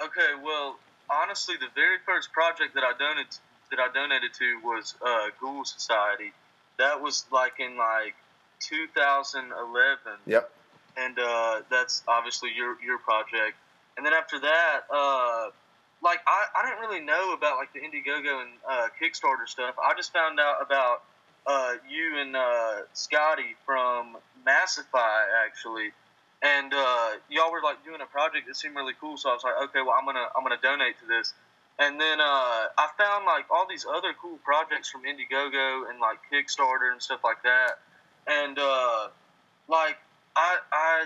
Okay, 0.03 0.33
well, 0.43 0.77
honestly, 1.09 1.55
the 1.59 1.67
very 1.75 1.97
first 2.05 2.31
project 2.33 2.73
that 2.75 2.83
I 2.83 2.91
donated 2.97 3.37
that 3.71 3.79
I 3.79 3.91
donated 3.93 4.33
to 4.33 4.59
was 4.63 4.95
uh, 5.05 5.27
Ghoul 5.39 5.63
Society. 5.65 6.31
That 6.77 7.01
was 7.01 7.25
like 7.31 7.59
in 7.59 7.77
like 7.77 8.15
2011, 8.59 10.19
Yep. 10.25 10.51
and 10.97 11.17
uh, 11.19 11.61
that's 11.69 12.03
obviously 12.07 12.49
your 12.55 12.77
your 12.83 12.97
project. 12.99 13.57
And 13.97 14.05
then 14.05 14.13
after 14.13 14.39
that, 14.39 14.81
uh, 14.93 15.49
like 16.03 16.19
I, 16.27 16.45
I 16.55 16.69
didn't 16.69 16.81
really 16.81 17.03
know 17.03 17.33
about 17.33 17.57
like 17.57 17.73
the 17.73 17.79
Indiegogo 17.79 18.41
and 18.41 18.51
uh, 18.69 18.87
Kickstarter 19.01 19.47
stuff. 19.47 19.75
I 19.83 19.93
just 19.95 20.13
found 20.13 20.39
out 20.39 20.57
about 20.61 21.03
uh, 21.45 21.73
you 21.89 22.17
and 22.19 22.35
uh, 22.35 22.81
Scotty 22.93 23.55
from 23.65 24.17
Massify 24.45 25.23
actually, 25.45 25.91
and 26.41 26.73
uh, 26.73 27.09
y'all 27.29 27.51
were 27.51 27.61
like 27.63 27.83
doing 27.83 28.01
a 28.01 28.05
project 28.05 28.47
that 28.47 28.55
seemed 28.55 28.75
really 28.75 28.93
cool. 28.99 29.17
So 29.17 29.29
I 29.29 29.33
was 29.33 29.43
like, 29.43 29.55
okay, 29.69 29.81
well, 29.81 29.95
I'm 29.97 30.05
gonna 30.05 30.27
I'm 30.35 30.43
gonna 30.43 30.61
donate 30.61 30.99
to 30.99 31.05
this. 31.07 31.33
And 31.79 32.01
then 32.01 32.19
uh, 32.19 32.23
I 32.75 32.89
found 32.97 33.25
like 33.25 33.45
all 33.51 33.67
these 33.69 33.85
other 33.85 34.09
cool 34.19 34.39
projects 34.43 34.89
from 34.89 35.03
Indiegogo 35.03 35.89
and 35.89 35.99
like 35.99 36.17
Kickstarter 36.31 36.91
and 36.91 37.01
stuff 37.01 37.21
like 37.23 37.43
that. 37.43 37.79
And 38.25 38.57
uh, 38.57 39.09
like 39.67 39.97
I 40.35 40.57
I 40.71 41.05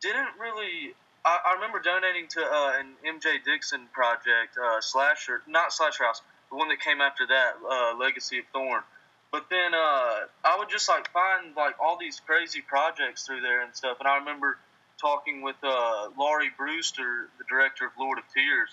didn't 0.00 0.38
really. 0.40 0.94
I, 1.24 1.38
I 1.46 1.54
remember 1.54 1.80
donating 1.80 2.28
to 2.28 2.40
uh, 2.40 2.72
an 2.80 2.94
MJ 3.04 3.42
Dixon 3.44 3.88
project, 3.92 4.56
uh, 4.56 4.80
Slasher, 4.80 5.42
not 5.46 5.72
Slasher 5.72 6.04
House, 6.04 6.22
the 6.50 6.56
one 6.56 6.68
that 6.68 6.80
came 6.80 7.00
after 7.00 7.26
that, 7.26 7.52
uh, 7.68 7.98
Legacy 7.98 8.38
of 8.38 8.44
Thorn. 8.52 8.82
But 9.30 9.46
then 9.48 9.74
uh, 9.74 10.26
I 10.44 10.56
would 10.58 10.68
just 10.68 10.88
like 10.88 11.10
find 11.12 11.54
like 11.56 11.76
all 11.80 11.96
these 11.98 12.20
crazy 12.20 12.60
projects 12.60 13.26
through 13.26 13.42
there 13.42 13.62
and 13.62 13.74
stuff. 13.74 13.98
And 14.00 14.08
I 14.08 14.16
remember 14.18 14.58
talking 15.00 15.42
with 15.42 15.56
uh, 15.62 16.08
Lawrie 16.18 16.50
Brewster, 16.56 17.28
the 17.38 17.44
director 17.48 17.86
of 17.86 17.92
Lord 17.98 18.18
of 18.18 18.24
Tears, 18.34 18.70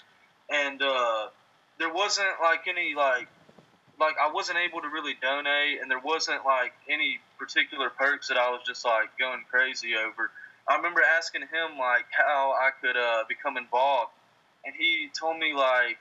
and 0.50 0.82
uh, 0.82 1.28
there 1.78 1.94
wasn't 1.94 2.28
like 2.42 2.68
any 2.68 2.96
like 2.96 3.28
like 4.00 4.16
I 4.22 4.32
wasn't 4.32 4.58
able 4.58 4.82
to 4.82 4.90
really 4.90 5.16
donate, 5.22 5.82
and 5.82 5.90
there 5.90 6.00
wasn't 6.00 6.46
like 6.46 6.74
any 6.90 7.20
particular 7.38 7.90
perks 7.90 8.30
that 8.30 8.38
I 8.38 8.50
was 8.50 8.62
just 8.66 8.84
like 8.84 9.18
going 9.20 9.44
crazy 9.50 9.94
over. 9.96 10.32
I 10.68 10.76
remember 10.76 11.02
asking 11.02 11.42
him 11.42 11.80
like 11.80 12.06
how 12.12 12.54
I 12.54 12.72
could 12.82 12.98
uh, 12.98 13.24
become 13.30 13.58
involved, 13.58 14.12
and 14.66 14.76
he 14.78 15.10
told 15.18 15.38
me 15.40 15.54
like 15.54 15.98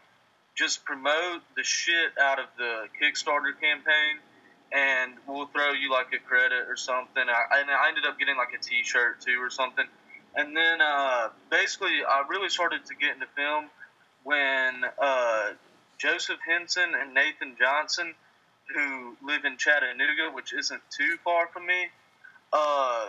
just 0.56 0.85
promote 0.85 1.42
the 1.56 1.62
shit 1.62 2.16
out 2.20 2.38
of 2.38 2.46
the 2.58 2.88
Kickstarter 3.00 3.52
campaign, 3.61 4.18
and 4.73 5.12
we'll 5.28 5.46
throw 5.46 5.73
you 5.73 5.90
like 5.92 6.08
a 6.14 6.18
credit 6.18 6.66
or 6.68 6.76
something. 6.76 7.23
I, 7.23 7.61
and 7.61 7.70
I 7.70 7.88
ended 7.88 8.04
up 8.06 8.18
getting 8.18 8.37
like 8.37 8.52
a 8.58 8.62
T-shirt 8.62 9.20
too 9.20 9.38
or 9.40 9.50
something. 9.50 9.85
And 10.35 10.56
then 10.56 10.80
uh, 10.80 11.28
basically, 11.50 12.04
I 12.06 12.25
really 12.28 12.49
started 12.49 12.85
to 12.87 12.94
get 12.94 13.14
into 13.14 13.26
film 13.37 13.66
when 14.25 14.85
uh, 15.00 15.52
Joseph 15.99 16.38
Henson 16.46 16.94
and 16.94 17.14
Nathan 17.14 17.56
Johnson, 17.58 18.14
who 18.75 19.16
live 19.25 19.44
in 19.44 19.56
Chattanooga, 19.56 20.35
which 20.35 20.52
isn't 20.52 20.82
too 20.90 21.16
far 21.25 21.46
from 21.46 21.66
me, 21.66 21.88
uh, 22.52 23.06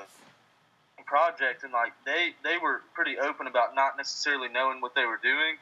project, 1.07 1.63
and 1.63 1.73
like 1.73 1.93
they 2.05 2.35
they 2.43 2.57
were 2.57 2.81
pretty 2.93 3.17
open 3.17 3.47
about 3.47 3.73
not 3.75 3.97
necessarily 3.97 4.49
knowing 4.49 4.81
what 4.81 4.93
they 4.93 5.05
were 5.05 5.19
doing, 5.21 5.55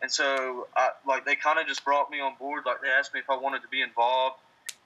and 0.00 0.10
so 0.10 0.68
I, 0.76 0.90
like 1.06 1.26
they 1.26 1.36
kind 1.36 1.58
of 1.58 1.66
just 1.66 1.84
brought 1.84 2.10
me 2.10 2.20
on 2.20 2.34
board. 2.38 2.64
Like 2.64 2.80
they 2.80 2.88
asked 2.88 3.12
me 3.12 3.20
if 3.20 3.28
I 3.28 3.36
wanted 3.36 3.62
to 3.62 3.68
be 3.68 3.82
involved, 3.82 4.36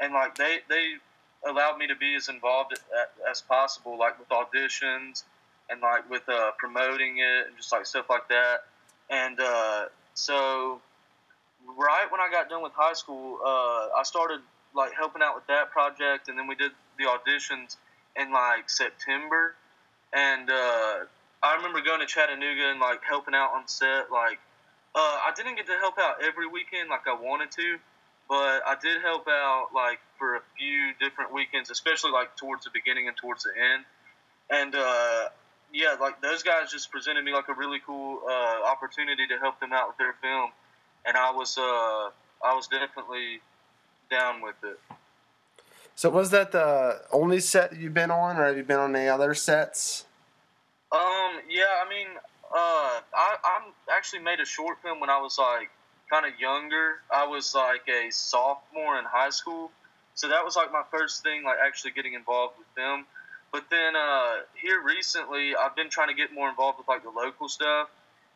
and 0.00 0.12
like 0.12 0.36
they 0.36 0.58
they 0.68 0.94
allowed 1.48 1.78
me 1.78 1.86
to 1.86 1.96
be 1.96 2.16
as 2.16 2.28
involved 2.28 2.74
as 3.30 3.40
possible, 3.42 3.98
like 3.98 4.18
with 4.18 4.28
auditions 4.30 5.22
and 5.70 5.80
like 5.80 6.08
with 6.10 6.28
uh, 6.28 6.50
promoting 6.58 7.18
it 7.18 7.46
and 7.48 7.56
just 7.56 7.72
like 7.72 7.86
stuff 7.86 8.06
like 8.08 8.28
that. 8.28 8.64
And 9.10 9.38
uh, 9.40 9.86
so 10.14 10.80
right 11.76 12.06
when 12.10 12.20
I 12.20 12.30
got 12.30 12.48
done 12.48 12.62
with 12.62 12.72
high 12.74 12.94
school, 12.94 13.38
uh, 13.44 13.98
I 13.98 14.02
started 14.04 14.40
like 14.74 14.92
helping 14.94 15.22
out 15.22 15.34
with 15.34 15.46
that 15.46 15.70
project, 15.70 16.28
and 16.28 16.38
then 16.38 16.46
we 16.46 16.54
did 16.54 16.72
the 16.98 17.04
auditions 17.04 17.76
in 18.16 18.32
like 18.32 18.68
September. 18.68 19.54
And 20.12 20.50
uh, 20.50 21.04
I 21.42 21.56
remember 21.56 21.80
going 21.82 22.00
to 22.00 22.06
Chattanooga 22.06 22.70
and 22.70 22.80
like 22.80 23.00
helping 23.08 23.34
out 23.34 23.52
on 23.54 23.68
set. 23.68 24.10
Like 24.10 24.38
uh, 24.94 24.98
I 25.26 25.32
didn't 25.36 25.56
get 25.56 25.66
to 25.66 25.76
help 25.78 25.98
out 25.98 26.16
every 26.22 26.46
weekend 26.46 26.88
like 26.88 27.06
I 27.06 27.14
wanted 27.14 27.50
to, 27.52 27.78
but 28.28 28.62
I 28.66 28.76
did 28.80 29.02
help 29.02 29.28
out 29.28 29.68
like 29.74 29.98
for 30.18 30.36
a 30.36 30.40
few 30.58 30.92
different 31.00 31.32
weekends, 31.32 31.70
especially 31.70 32.12
like 32.12 32.36
towards 32.36 32.64
the 32.64 32.70
beginning 32.72 33.08
and 33.08 33.16
towards 33.16 33.44
the 33.44 33.50
end. 33.50 33.84
And 34.48 34.74
uh, 34.74 35.28
yeah, 35.72 35.96
like 36.00 36.22
those 36.22 36.42
guys 36.42 36.70
just 36.70 36.90
presented 36.90 37.24
me 37.24 37.32
like 37.32 37.48
a 37.48 37.54
really 37.54 37.78
cool 37.84 38.20
uh, 38.28 38.62
opportunity 38.66 39.26
to 39.26 39.38
help 39.38 39.60
them 39.60 39.72
out 39.72 39.88
with 39.88 39.98
their 39.98 40.14
film, 40.22 40.50
and 41.04 41.16
I 41.16 41.32
was 41.32 41.58
uh, 41.58 42.10
I 42.42 42.54
was 42.54 42.68
definitely 42.68 43.40
down 44.10 44.40
with 44.40 44.56
it. 44.62 44.78
So 45.96 46.10
was 46.10 46.30
that 46.30 46.52
the 46.52 47.00
only 47.10 47.40
set 47.40 47.74
you've 47.74 47.94
been 47.94 48.10
on, 48.10 48.36
or 48.36 48.44
have 48.44 48.56
you 48.58 48.62
been 48.64 48.78
on 48.78 48.94
any 48.94 49.08
other 49.08 49.32
sets? 49.32 50.04
Um, 50.92 51.40
yeah, 51.48 51.72
I 51.82 51.88
mean, 51.88 52.08
uh, 52.54 53.00
I 53.14 53.36
I'm 53.42 53.72
actually 53.90 54.20
made 54.20 54.38
a 54.38 54.44
short 54.44 54.76
film 54.82 55.00
when 55.00 55.08
I 55.08 55.18
was 55.18 55.38
like 55.38 55.70
kind 56.10 56.26
of 56.26 56.38
younger. 56.38 56.96
I 57.10 57.26
was 57.26 57.54
like 57.54 57.88
a 57.88 58.10
sophomore 58.10 58.98
in 58.98 59.06
high 59.06 59.30
school, 59.30 59.70
so 60.14 60.28
that 60.28 60.44
was 60.44 60.54
like 60.54 60.70
my 60.70 60.82
first 60.90 61.22
thing, 61.22 61.44
like 61.44 61.56
actually 61.66 61.92
getting 61.92 62.12
involved 62.12 62.58
with 62.58 62.66
film. 62.76 63.06
But 63.50 63.64
then 63.70 63.96
uh, 63.96 64.40
here 64.54 64.82
recently, 64.82 65.56
I've 65.56 65.74
been 65.74 65.88
trying 65.88 66.08
to 66.08 66.14
get 66.14 66.30
more 66.30 66.50
involved 66.50 66.76
with 66.76 66.88
like 66.88 67.04
the 67.04 67.10
local 67.10 67.48
stuff, 67.48 67.88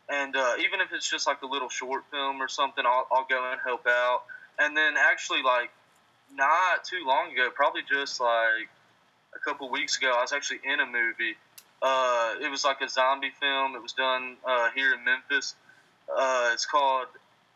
and 0.08 0.34
uh, 0.34 0.54
even 0.60 0.80
if 0.80 0.94
it's 0.94 1.08
just 1.08 1.26
like 1.26 1.42
a 1.42 1.46
little 1.46 1.68
short 1.68 2.04
film 2.10 2.40
or 2.40 2.48
something, 2.48 2.86
I'll, 2.86 3.06
I'll 3.12 3.26
go 3.28 3.50
and 3.52 3.60
help 3.62 3.86
out. 3.86 4.22
And 4.58 4.74
then 4.74 4.94
actually, 4.96 5.42
like 5.42 5.70
not 6.34 6.84
too 6.84 7.04
long 7.06 7.32
ago, 7.32 7.48
probably 7.54 7.82
just 7.90 8.20
like 8.20 8.68
a 9.34 9.38
couple 9.38 9.70
weeks 9.70 9.96
ago, 9.98 10.12
I 10.16 10.22
was 10.22 10.32
actually 10.32 10.60
in 10.64 10.80
a 10.80 10.86
movie. 10.86 11.36
Uh, 11.82 12.34
it 12.42 12.50
was 12.50 12.64
like 12.64 12.80
a 12.80 12.88
zombie 12.88 13.32
film. 13.40 13.74
It 13.74 13.82
was 13.82 13.92
done 13.92 14.36
uh, 14.46 14.70
here 14.74 14.92
in 14.92 15.04
Memphis. 15.04 15.54
Uh, 16.08 16.50
it's 16.52 16.66
called 16.66 17.06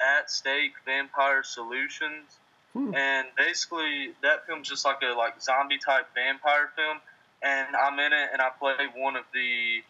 At 0.00 0.30
Stake 0.30 0.72
Vampire 0.86 1.42
Solutions, 1.42 2.38
hmm. 2.72 2.94
and 2.94 3.26
basically 3.36 4.12
that 4.22 4.46
film's 4.46 4.68
just 4.68 4.84
like 4.84 5.02
a 5.02 5.16
like 5.16 5.42
zombie 5.42 5.78
type 5.78 6.06
vampire 6.14 6.70
film. 6.76 6.98
And 7.42 7.76
I'm 7.76 7.98
in 7.98 8.12
it, 8.12 8.30
and 8.32 8.40
I 8.40 8.48
play 8.58 8.74
one 8.96 9.16
of 9.16 9.24
the 9.34 9.82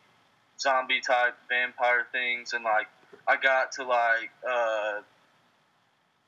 zombie 0.58 1.00
type 1.00 1.36
vampire 1.48 2.06
things, 2.10 2.52
and 2.52 2.64
like 2.64 2.88
I 3.28 3.36
got 3.36 3.72
to 3.72 3.84
like 3.84 4.30
uh, 4.48 5.00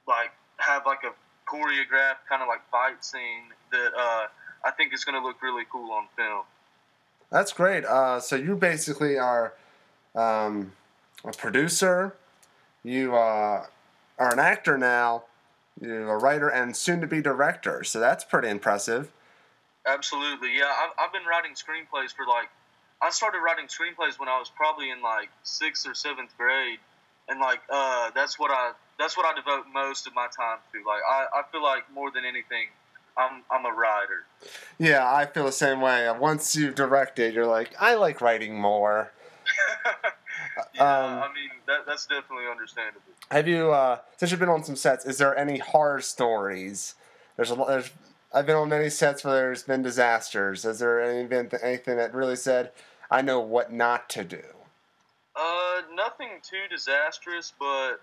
like 0.07 0.31
have 0.59 0.87
like 0.87 1.03
a 1.05 1.13
choreographed 1.47 2.27
kind 2.29 2.43
of 2.43 2.49
like 2.49 2.61
fight 2.71 3.05
scene 3.05 3.53
that 3.73 3.93
uh, 3.97 4.27
I 4.65 4.71
think 4.77 4.93
is 4.93 5.05
going 5.05 5.21
to 5.21 5.27
look 5.27 5.43
really 5.43 5.65
cool 5.71 5.93
on 5.93 6.07
film. 6.17 6.45
That's 7.31 7.53
great. 7.53 7.85
Uh, 7.85 8.21
so 8.21 8.37
you 8.37 8.57
basically 8.57 9.19
are 9.19 9.55
um, 10.15 10.73
a 11.25 11.33
producer. 11.33 12.15
You 12.85 13.17
uh, 13.17 13.67
are 14.19 14.33
an 14.33 14.39
actor 14.39 14.79
now. 14.79 15.25
You're 15.81 16.09
a 16.09 16.19
writer 16.19 16.49
and 16.49 16.77
soon 16.77 17.01
to 17.01 17.07
be 17.07 17.21
director. 17.21 17.85
So 17.85 18.01
that's 18.01 18.25
pretty 18.25 18.49
impressive. 18.49 19.13
Absolutely, 19.87 20.57
yeah. 20.57 20.73
I've, 20.83 20.91
I've 20.99 21.13
been 21.13 21.27
writing 21.29 21.53
screenplays 21.53 22.15
for 22.15 22.27
like 22.27 22.49
I 23.01 23.11
started 23.11 23.39
writing 23.39 23.67
screenplays 23.67 24.19
when 24.19 24.29
I 24.29 24.39
was 24.39 24.51
probably 24.51 24.91
in 24.91 25.03
like 25.03 25.29
sixth 25.43 25.87
or 25.87 25.95
seventh 25.95 26.37
grade, 26.39 26.79
and 27.29 27.41
like 27.41 27.61
uh, 27.71 28.11
that's 28.15 28.39
what 28.39 28.51
I 28.51 28.73
that's 28.99 29.17
what 29.17 29.27
I 29.27 29.35
devote 29.35 29.65
most 29.73 30.07
of 30.07 30.15
my 30.15 30.27
time 30.37 30.59
to. 30.73 30.79
Like 30.87 31.03
I, 31.09 31.27
I 31.41 31.43
feel 31.51 31.63
like 31.63 31.85
more 31.93 32.11
than 32.11 32.25
anything, 32.25 32.67
I'm 33.17 33.43
I'm 33.51 33.65
a 33.67 33.73
writer. 33.73 34.27
Yeah, 34.79 35.11
I 35.11 35.27
feel 35.27 35.45
the 35.45 35.53
same 35.53 35.81
way. 35.81 36.11
Once 36.19 36.55
you've 36.57 36.75
directed, 36.75 37.35
you're 37.35 37.47
like, 37.47 37.71
I 37.79 37.95
like 37.95 38.21
writing 38.21 38.59
more. 38.59 39.13
yeah, 40.75 40.83
um, 40.83 41.23
I 41.23 41.29
mean 41.35 41.51
that, 41.67 41.87
that's 41.87 42.07
definitely 42.07 42.47
understandable. 42.51 43.01
Have 43.31 43.49
you, 43.49 43.73
uh, 43.73 43.99
since 44.17 44.31
you've 44.31 44.41
been 44.41 44.49
on 44.49 44.65
some 44.65 44.77
sets, 44.77 45.05
is 45.05 45.19
there 45.19 45.37
any 45.37 45.59
horror 45.59 46.01
stories? 46.01 46.95
There's 47.37 47.51
a 47.51 47.55
there's 47.55 47.91
I've 48.33 48.47
been 48.47 48.57
on 48.57 48.69
many 48.69 48.91
sets 48.91 49.25
where 49.25 49.35
there's 49.35 49.63
been 49.63 49.83
disasters. 49.83 50.65
Has 50.65 50.79
there 50.79 51.01
any 51.01 51.27
been 51.27 51.51
anything 51.63 51.97
that 51.97 52.15
really 52.15 52.37
said, 52.37 52.73
I 53.11 53.23
know 53.23 53.41
what 53.41 53.73
not 53.73 54.09
to 54.11 54.25
do? 54.25 54.43
Uh, 55.35 55.83
nothing 55.95 56.29
too 56.43 56.65
disastrous, 56.71 57.53
but 57.59 58.01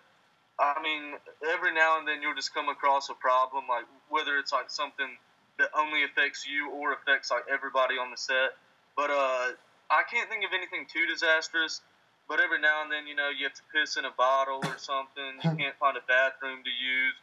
I 0.59 0.81
mean, 0.81 1.17
every 1.53 1.73
now 1.73 1.99
and 1.99 2.07
then 2.07 2.21
you'll 2.21 2.35
just 2.35 2.53
come 2.53 2.69
across 2.69 3.09
a 3.09 3.15
problem, 3.15 3.65
like 3.67 3.85
whether 4.09 4.37
it's 4.37 4.53
like 4.53 4.69
something 4.69 5.09
that 5.57 5.69
only 5.77 6.03
affects 6.03 6.45
you 6.47 6.71
or 6.71 6.93
affects 6.93 7.31
like 7.31 7.43
everybody 7.51 7.95
on 7.95 8.11
the 8.11 8.17
set. 8.17 8.53
But 8.95 9.09
uh, 9.09 9.57
I 9.89 10.03
can't 10.11 10.29
think 10.29 10.43
of 10.45 10.51
anything 10.53 10.85
too 10.91 11.05
disastrous. 11.05 11.81
But 12.29 12.39
every 12.39 12.61
now 12.61 12.83
and 12.83 12.91
then, 12.91 13.05
you 13.05 13.15
know, 13.15 13.29
you 13.29 13.43
have 13.43 13.53
to 13.53 13.61
piss 13.73 13.97
in 13.97 14.05
a 14.05 14.11
bottle 14.11 14.61
or 14.63 14.77
something. 14.77 15.43
You 15.43 15.57
can't 15.57 15.75
find 15.77 15.97
a 15.97 16.01
bathroom 16.07 16.63
to 16.63 16.69
use. 16.69 17.13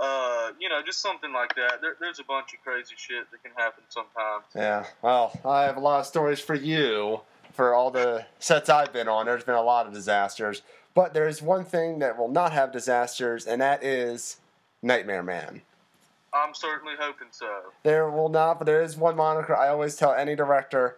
Uh, 0.00 0.52
you 0.58 0.68
know, 0.68 0.80
just 0.84 1.00
something 1.00 1.32
like 1.32 1.54
that. 1.56 1.80
There, 1.80 1.96
there's 2.00 2.20
a 2.20 2.24
bunch 2.24 2.54
of 2.54 2.62
crazy 2.64 2.94
shit 2.96 3.30
that 3.30 3.42
can 3.42 3.52
happen 3.56 3.84
sometimes. 3.88 4.44
Yeah. 4.54 4.86
Well, 5.02 5.38
I 5.44 5.64
have 5.64 5.76
a 5.76 5.80
lot 5.80 6.00
of 6.00 6.06
stories 6.06 6.40
for 6.40 6.54
you. 6.54 7.20
For 7.52 7.74
all 7.74 7.90
the 7.90 8.26
sets 8.38 8.68
I've 8.68 8.92
been 8.92 9.08
on, 9.08 9.26
there's 9.26 9.44
been 9.44 9.54
a 9.54 9.62
lot 9.62 9.86
of 9.86 9.94
disasters. 9.94 10.62
But 10.96 11.12
there 11.12 11.28
is 11.28 11.42
one 11.42 11.66
thing 11.66 11.98
that 11.98 12.16
will 12.16 12.30
not 12.30 12.52
have 12.54 12.72
disasters, 12.72 13.46
and 13.46 13.60
that 13.60 13.84
is 13.84 14.38
Nightmare 14.82 15.22
Man. 15.22 15.60
I'm 16.32 16.54
certainly 16.54 16.94
hoping 16.98 17.28
so. 17.30 17.46
There 17.82 18.10
will 18.10 18.30
not, 18.30 18.58
but 18.58 18.64
there 18.64 18.82
is 18.82 18.96
one 18.96 19.14
moniker 19.14 19.54
I 19.54 19.68
always 19.68 19.94
tell 19.94 20.14
any 20.14 20.34
director 20.34 20.96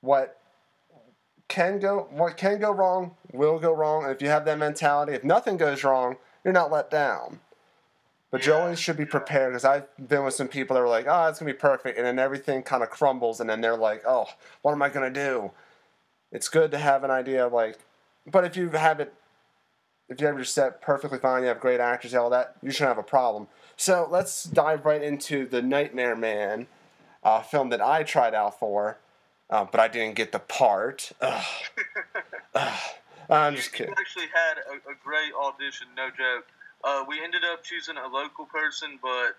what 0.00 0.40
can 1.48 1.78
go 1.78 2.08
what 2.10 2.38
can 2.38 2.58
go 2.58 2.72
wrong 2.72 3.16
will 3.32 3.58
go 3.58 3.72
wrong. 3.72 4.04
And 4.04 4.12
if 4.12 4.22
you 4.22 4.28
have 4.28 4.46
that 4.46 4.58
mentality, 4.58 5.12
if 5.12 5.22
nothing 5.22 5.58
goes 5.58 5.84
wrong, 5.84 6.16
you're 6.42 6.54
not 6.54 6.72
let 6.72 6.90
down. 6.90 7.40
But 8.30 8.46
you 8.46 8.52
Yeah, 8.52 8.60
always 8.60 8.80
should 8.80 8.96
be 8.96 9.04
prepared 9.04 9.52
because 9.52 9.66
I've 9.66 9.88
been 10.08 10.24
with 10.24 10.34
some 10.34 10.48
people 10.48 10.74
that 10.74 10.80
were 10.80 10.88
like, 10.88 11.06
"Oh, 11.06 11.28
it's 11.28 11.38
gonna 11.38 11.52
be 11.52 11.58
perfect," 11.58 11.98
and 11.98 12.06
then 12.06 12.18
everything 12.18 12.62
kind 12.62 12.82
of 12.82 12.88
crumbles, 12.88 13.40
and 13.40 13.48
then 13.50 13.60
they're 13.60 13.76
like, 13.76 14.02
"Oh, 14.06 14.26
what 14.62 14.72
am 14.72 14.80
I 14.80 14.88
gonna 14.88 15.10
do?" 15.10 15.50
It's 16.32 16.48
good 16.48 16.70
to 16.70 16.78
have 16.78 17.04
an 17.04 17.10
idea 17.10 17.46
of 17.46 17.52
like, 17.52 17.78
but 18.30 18.44
if 18.44 18.56
you 18.56 18.70
have 18.70 19.00
it, 19.00 19.14
if 20.08 20.20
you 20.20 20.26
have 20.26 20.36
your 20.36 20.44
set 20.44 20.80
perfectly 20.80 21.18
fine, 21.18 21.42
you 21.42 21.48
have 21.48 21.60
great 21.60 21.80
actors, 21.80 22.14
all 22.14 22.30
that, 22.30 22.56
you 22.62 22.70
shouldn't 22.70 22.96
have 22.96 23.04
a 23.04 23.08
problem. 23.08 23.48
So 23.76 24.08
let's 24.10 24.44
dive 24.44 24.84
right 24.84 25.02
into 25.02 25.46
the 25.46 25.62
Nightmare 25.62 26.16
Man, 26.16 26.66
uh, 27.22 27.42
film 27.42 27.70
that 27.70 27.80
I 27.80 28.02
tried 28.02 28.34
out 28.34 28.58
for, 28.58 28.98
uh, 29.50 29.64
but 29.64 29.80
I 29.80 29.88
didn't 29.88 30.14
get 30.14 30.32
the 30.32 30.38
part. 30.38 31.12
Ugh. 31.20 31.44
Ugh. 32.54 32.80
I'm 33.28 33.56
just 33.56 33.72
kidding. 33.72 33.92
Actually 33.98 34.26
had 34.32 34.58
a, 34.70 34.76
a 34.90 34.94
great 35.02 35.32
audition, 35.34 35.88
no 35.96 36.08
joke. 36.08 36.46
Uh, 36.84 37.04
we 37.08 37.22
ended 37.22 37.42
up 37.44 37.64
choosing 37.64 37.96
a 37.96 38.06
local 38.06 38.46
person, 38.46 38.98
but 39.02 39.36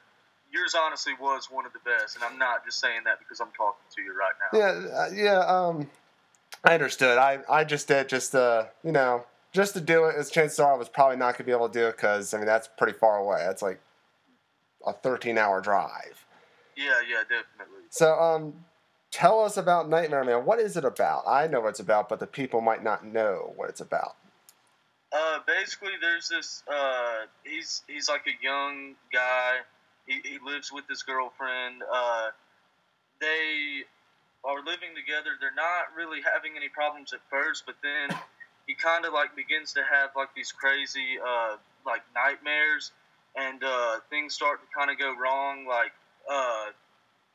yours 0.52 0.76
honestly 0.76 1.14
was 1.20 1.50
one 1.50 1.66
of 1.66 1.74
the 1.74 1.80
best, 1.80 2.16
and 2.16 2.24
I'm 2.26 2.38
not 2.38 2.66
just 2.66 2.80
saying 2.80 3.02
that 3.06 3.20
because 3.20 3.40
I'm 3.40 3.52
talking 3.56 3.86
to 3.96 4.02
you 4.02 4.14
right 4.18 4.34
now. 4.42 4.60
Yeah, 4.60 4.98
uh, 4.98 5.10
yeah. 5.14 5.40
Um, 5.46 5.90
I 6.64 6.74
understood. 6.74 7.18
I, 7.18 7.40
I 7.50 7.64
just 7.64 7.88
did 7.88 8.10
just 8.10 8.36
uh, 8.36 8.66
you 8.84 8.92
know, 8.92 9.26
just 9.54 9.74
to 9.74 9.82
do 9.82 10.06
it. 10.06 10.16
As 10.16 10.30
chances 10.30 10.60
are, 10.60 10.74
I 10.74 10.78
was 10.78 10.90
probably 10.90 11.18
not 11.18 11.38
gonna 11.38 11.46
be 11.46 11.52
able 11.52 11.70
to 11.70 11.80
do 11.80 11.88
it 11.88 11.98
because 11.98 12.34
I 12.34 12.38
mean 12.38 12.46
that's 12.46 12.68
pretty 12.78 12.94
far 12.94 13.18
away. 13.18 13.40
That's 13.46 13.62
like 13.62 13.80
a 14.86 14.94
13 14.94 15.38
hour 15.38 15.62
drive. 15.62 16.26
Yeah, 16.76 17.02
yeah, 17.10 17.22
definitely. 17.22 17.86
So 17.90 18.14
um, 18.20 18.66
tell 19.12 19.44
us 19.44 19.58
about 19.58 19.90
Nightmare 19.90 20.24
Man. 20.24 20.46
What 20.46 20.60
is 20.60 20.78
it 20.78 20.86
about? 20.86 21.24
I 21.28 21.48
know 21.48 21.62
what 21.62 21.70
it's 21.70 21.80
about, 21.80 22.10
but 22.10 22.20
the 22.20 22.28
people 22.28 22.62
might 22.62 22.84
not 22.84 23.06
know 23.06 23.54
what 23.56 23.70
it's 23.70 23.82
about. 23.82 24.16
Uh, 25.12 25.40
basically, 25.48 25.94
there's 26.02 26.28
this. 26.28 26.64
Uh, 26.72 27.26
he's 27.44 27.84
he's 27.88 28.10
like 28.10 28.26
a 28.28 28.44
young 28.44 28.96
guy. 29.12 29.60
He, 30.06 30.20
he 30.24 30.38
lives 30.46 30.72
with 30.72 30.86
his 30.88 31.04
girlfriend. 31.04 31.82
Uh, 31.92 32.28
they 33.20 33.84
are 34.44 34.60
living 34.60 34.96
together. 34.96 35.38
They're 35.40 35.56
not 35.56 35.96
really 35.96 36.22
having 36.22 36.54
any 36.56 36.70
problems 36.70 37.14
at 37.14 37.20
first, 37.30 37.64
but 37.66 37.76
then 37.84 38.18
he 38.66 38.76
kind 38.76 39.06
of 39.06 39.14
like 39.14 39.36
begins 39.36 39.74
to 39.74 39.82
have 39.84 40.12
like 40.16 40.30
these 40.36 40.52
crazy 40.52 41.20
uh, 41.20 41.58
like 41.86 42.02
nightmares, 42.16 42.92
and 43.36 43.64
uh, 43.64 44.00
things 44.10 44.34
start 44.34 44.60
to 44.62 44.68
kind 44.78 44.92
of 44.92 44.98
go 44.98 45.16
wrong. 45.16 45.66
Like 45.68 45.92
uh, 46.30 46.72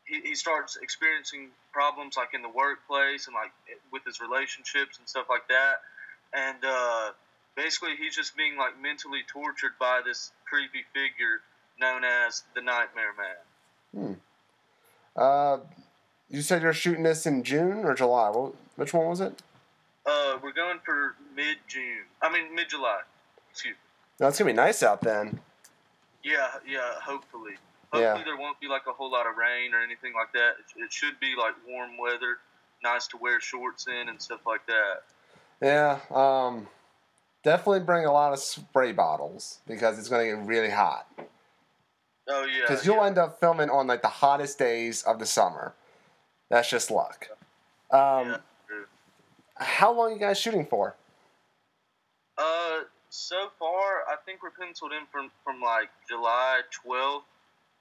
he, 0.05 0.21
he 0.21 0.35
starts 0.35 0.77
experiencing 0.77 1.51
problems 1.73 2.17
like 2.17 2.35
in 2.35 2.43
the 2.43 2.53
workplace 2.53 3.27
and 3.27 3.35
like 3.35 3.53
with 3.93 4.05
his 4.05 4.21
relationships 4.21 4.99
and 4.99 5.09
stuff 5.09 5.27
like 5.29 5.49
that, 5.49 5.83
and. 6.33 6.65
Uh, 6.65 7.11
basically 7.55 7.97
he's 7.99 8.17
just 8.17 8.37
being 8.37 8.57
like 8.57 8.81
mentally 8.81 9.21
tortured 9.29 9.73
by 9.79 10.01
this 10.05 10.33
creepy 10.47 10.85
figure 10.95 11.41
known 11.81 12.03
as 12.05 12.43
the 12.55 12.63
Nightmare 12.63 13.13
Man. 13.19 13.37
Hmm. 13.95 14.13
Uh, 15.15 15.59
you 16.33 16.43
said 16.43 16.63
you're 16.63 16.73
shooting 16.73 17.03
this 17.05 17.27
in 17.27 17.45
June 17.45 17.85
or 17.85 17.95
July. 17.95 18.31
Wh- 18.31 18.79
Which 18.79 18.93
one 18.95 19.07
was 19.07 19.21
it? 19.21 19.43
Uh, 20.05 20.39
we're 20.43 20.53
going 20.53 20.79
for 20.85 21.15
mid 21.37 21.59
June. 21.69 22.07
I 22.21 22.33
mean 22.33 22.55
mid 22.55 22.69
July. 22.69 23.01
Excuse 23.51 23.75
me. 23.75 23.79
No, 24.19 24.29
it's 24.29 24.39
gonna 24.39 24.51
be 24.51 24.57
nice 24.57 24.83
out 24.83 25.03
then. 25.03 25.41
Yeah, 26.25 26.49
yeah. 26.67 26.95
Hopefully, 27.05 27.53
Yeah. 27.93 28.15
hopefully 28.15 28.25
there 28.25 28.37
won't 28.37 28.59
be 28.61 28.67
like 28.67 28.83
a 28.89 28.93
whole 28.93 29.13
lot 29.13 29.27
of 29.27 29.37
rain 29.37 29.75
or 29.75 29.83
anything 29.83 30.13
like 30.15 30.33
that. 30.33 30.55
It, 30.59 30.85
it 30.85 30.93
should 30.93 31.21
be 31.21 31.35
like 31.39 31.55
warm 31.69 31.99
weather, 31.99 32.39
nice 32.83 33.07
to 33.09 33.17
wear 33.19 33.41
shorts 33.41 33.87
in 33.87 34.09
and 34.09 34.21
stuff 34.21 34.41
like 34.47 34.67
that. 34.67 35.03
Yeah. 35.61 35.99
Um, 36.11 36.67
definitely 37.45 37.81
bring 37.81 38.07
a 38.07 38.13
lot 38.13 38.33
of 38.33 38.39
spray 38.39 38.93
bottles 38.93 39.59
because 39.67 39.99
it's 39.99 40.09
gonna 40.09 40.25
get 40.25 40.39
really 40.47 40.71
hot. 40.71 41.07
Oh 42.29 42.45
yeah. 42.45 42.63
Because 42.63 42.87
you'll 42.87 42.97
yeah. 42.97 43.07
end 43.07 43.19
up 43.19 43.39
filming 43.39 43.69
on 43.71 43.87
like 43.87 44.03
the 44.03 44.09
hottest 44.09 44.59
days 44.59 45.03
of 45.03 45.19
the 45.19 45.27
summer. 45.27 45.75
That's 46.53 46.69
just 46.69 46.91
luck. 46.91 47.29
Um. 47.91 48.37
How 49.57 49.91
long 49.91 50.13
you 50.13 50.19
guys 50.19 50.39
shooting 50.39 50.67
for? 50.67 50.95
Uh, 52.37 52.81
so 53.09 53.49
far, 53.59 54.05
I 54.07 54.17
think 54.27 54.43
we're 54.43 54.51
penciled 54.51 54.93
in 54.93 55.07
from 55.11 55.31
from 55.45 55.63
like 55.63 55.89
July 56.07 56.61
12th 56.85 57.25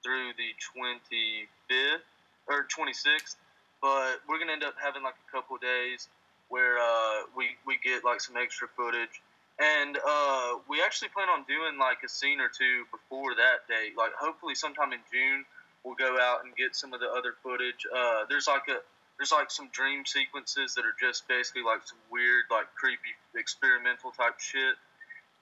through 0.02 0.32
the 0.40 0.56
25th 0.72 2.08
or 2.48 2.66
26th. 2.72 3.36
But 3.82 4.24
we're 4.30 4.40
gonna 4.40 4.54
end 4.54 4.64
up 4.64 4.76
having 4.82 5.04
like 5.04 5.16
a 5.20 5.32
couple 5.36 5.58
days 5.58 6.08
where 6.48 6.80
uh, 6.80 7.28
we 7.36 7.50
we 7.68 7.78
get 7.84 8.06
like 8.06 8.22
some 8.22 8.38
extra 8.38 8.70
footage, 8.70 9.20
and 9.60 9.98
uh, 9.98 10.64
we 10.70 10.82
actually 10.82 11.10
plan 11.10 11.28
on 11.28 11.44
doing 11.44 11.78
like 11.78 11.98
a 12.06 12.10
scene 12.10 12.40
or 12.40 12.48
two 12.48 12.86
before 12.90 13.36
that 13.36 13.68
date. 13.68 13.98
Like 13.98 14.14
hopefully 14.18 14.56
sometime 14.56 14.94
in 14.94 15.00
June, 15.12 15.44
we'll 15.84 15.96
go 15.96 16.18
out 16.20 16.44
and 16.46 16.56
get 16.56 16.76
some 16.76 16.94
of 16.94 17.00
the 17.00 17.08
other 17.10 17.34
footage. 17.44 17.86
Uh, 17.94 18.24
there's 18.30 18.48
like 18.48 18.68
a 18.70 18.80
there's 19.18 19.32
like 19.32 19.52
some 19.52 19.70
dream 19.72 20.06
sequences 20.06 20.74
that 20.76 20.82
are 20.86 20.96
just 21.00 21.28
basically 21.28 21.62
like 21.62 21.82
some 21.86 22.00
weird, 22.12 22.46
like 22.50 22.66
creepy, 22.76 23.14
experimental 23.36 24.12
type 24.12 24.40
shit. 24.40 24.76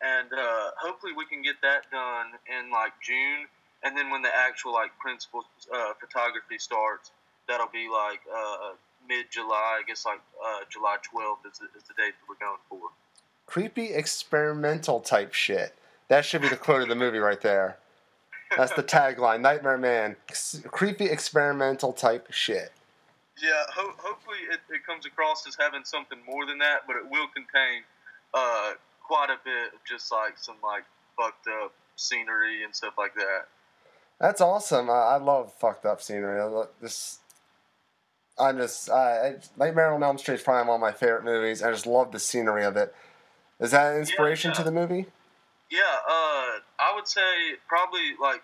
And 0.01 0.27
uh, 0.33 0.71
hopefully 0.79 1.13
we 1.15 1.25
can 1.25 1.41
get 1.41 1.55
that 1.61 1.89
done 1.91 2.27
in 2.47 2.71
like 2.71 2.91
June. 3.01 3.47
And 3.83 3.95
then 3.97 4.09
when 4.09 4.21
the 4.21 4.35
actual 4.35 4.73
like 4.73 4.91
principal 4.99 5.43
uh, 5.73 5.93
photography 5.99 6.57
starts, 6.57 7.11
that'll 7.47 7.71
be 7.71 7.87
like 7.87 8.19
uh, 8.27 8.75
mid 9.07 9.27
July. 9.31 9.79
I 9.79 9.83
guess 9.87 10.05
like 10.05 10.19
uh, 10.43 10.59
July 10.69 10.97
12th 10.99 11.49
is, 11.51 11.59
the- 11.59 11.71
is 11.77 11.83
the 11.87 11.93
date 11.95 12.15
that 12.19 12.27
we're 12.27 12.35
going 12.45 12.59
for. 12.67 12.79
Creepy 13.45 13.93
experimental 13.93 14.99
type 14.99 15.33
shit. 15.33 15.73
That 16.09 16.25
should 16.25 16.41
be 16.41 16.49
the 16.49 16.57
quote 16.57 16.81
of 16.81 16.89
the 16.89 16.95
movie 16.95 17.17
right 17.19 17.39
there. 17.39 17.77
That's 18.57 18.73
the 18.73 18.83
tagline. 18.83 19.41
Nightmare 19.41 19.77
Man. 19.77 20.15
Ex- 20.27 20.61
creepy 20.67 21.05
experimental 21.05 21.93
type 21.93 22.31
shit. 22.31 22.71
Yeah, 23.41 23.63
ho- 23.73 23.95
hopefully 23.97 24.39
it, 24.51 24.59
it 24.73 24.85
comes 24.85 25.05
across 25.05 25.47
as 25.47 25.55
having 25.59 25.85
something 25.85 26.19
more 26.27 26.45
than 26.45 26.57
that, 26.59 26.81
but 26.87 26.95
it 26.95 27.03
will 27.09 27.27
contain 27.27 27.83
uh, 28.33 28.73
quite 29.01 29.29
a 29.29 29.37
bit 29.45 29.73
of 29.73 29.79
just 29.87 30.11
like 30.11 30.37
some 30.37 30.55
like 30.63 30.83
fucked 31.17 31.47
up 31.47 31.73
scenery 31.95 32.63
and 32.63 32.75
stuff 32.75 32.93
like 32.97 33.13
that. 33.15 33.47
That's 34.19 34.41
awesome. 34.41 34.89
I, 34.89 34.93
I 34.93 35.17
love 35.17 35.53
fucked 35.53 35.85
up 35.85 36.01
scenery. 36.01 36.41
I 36.41 36.45
lo- 36.45 36.69
This, 36.81 37.19
I'm 38.37 38.57
just, 38.57 38.89
I, 38.89 39.35
Nightmare 39.57 39.93
on 39.93 40.03
Elm 40.03 40.17
Street 40.17 40.35
is 40.35 40.41
probably 40.41 40.67
one 40.67 40.75
of 40.75 40.81
my 40.81 40.91
favorite 40.91 41.23
movies. 41.23 41.63
I 41.63 41.71
just 41.71 41.85
love 41.85 42.11
the 42.11 42.19
scenery 42.19 42.65
of 42.65 42.75
it. 42.75 42.93
Is 43.59 43.71
that 43.71 43.93
an 43.93 43.99
inspiration 43.99 44.51
yeah. 44.51 44.55
to 44.55 44.63
the 44.63 44.71
movie? 44.71 45.05
Yeah, 45.71 45.79
uh, 46.07 46.59
I 46.79 46.93
would 46.95 47.07
say 47.07 47.21
probably 47.67 48.15
like 48.19 48.41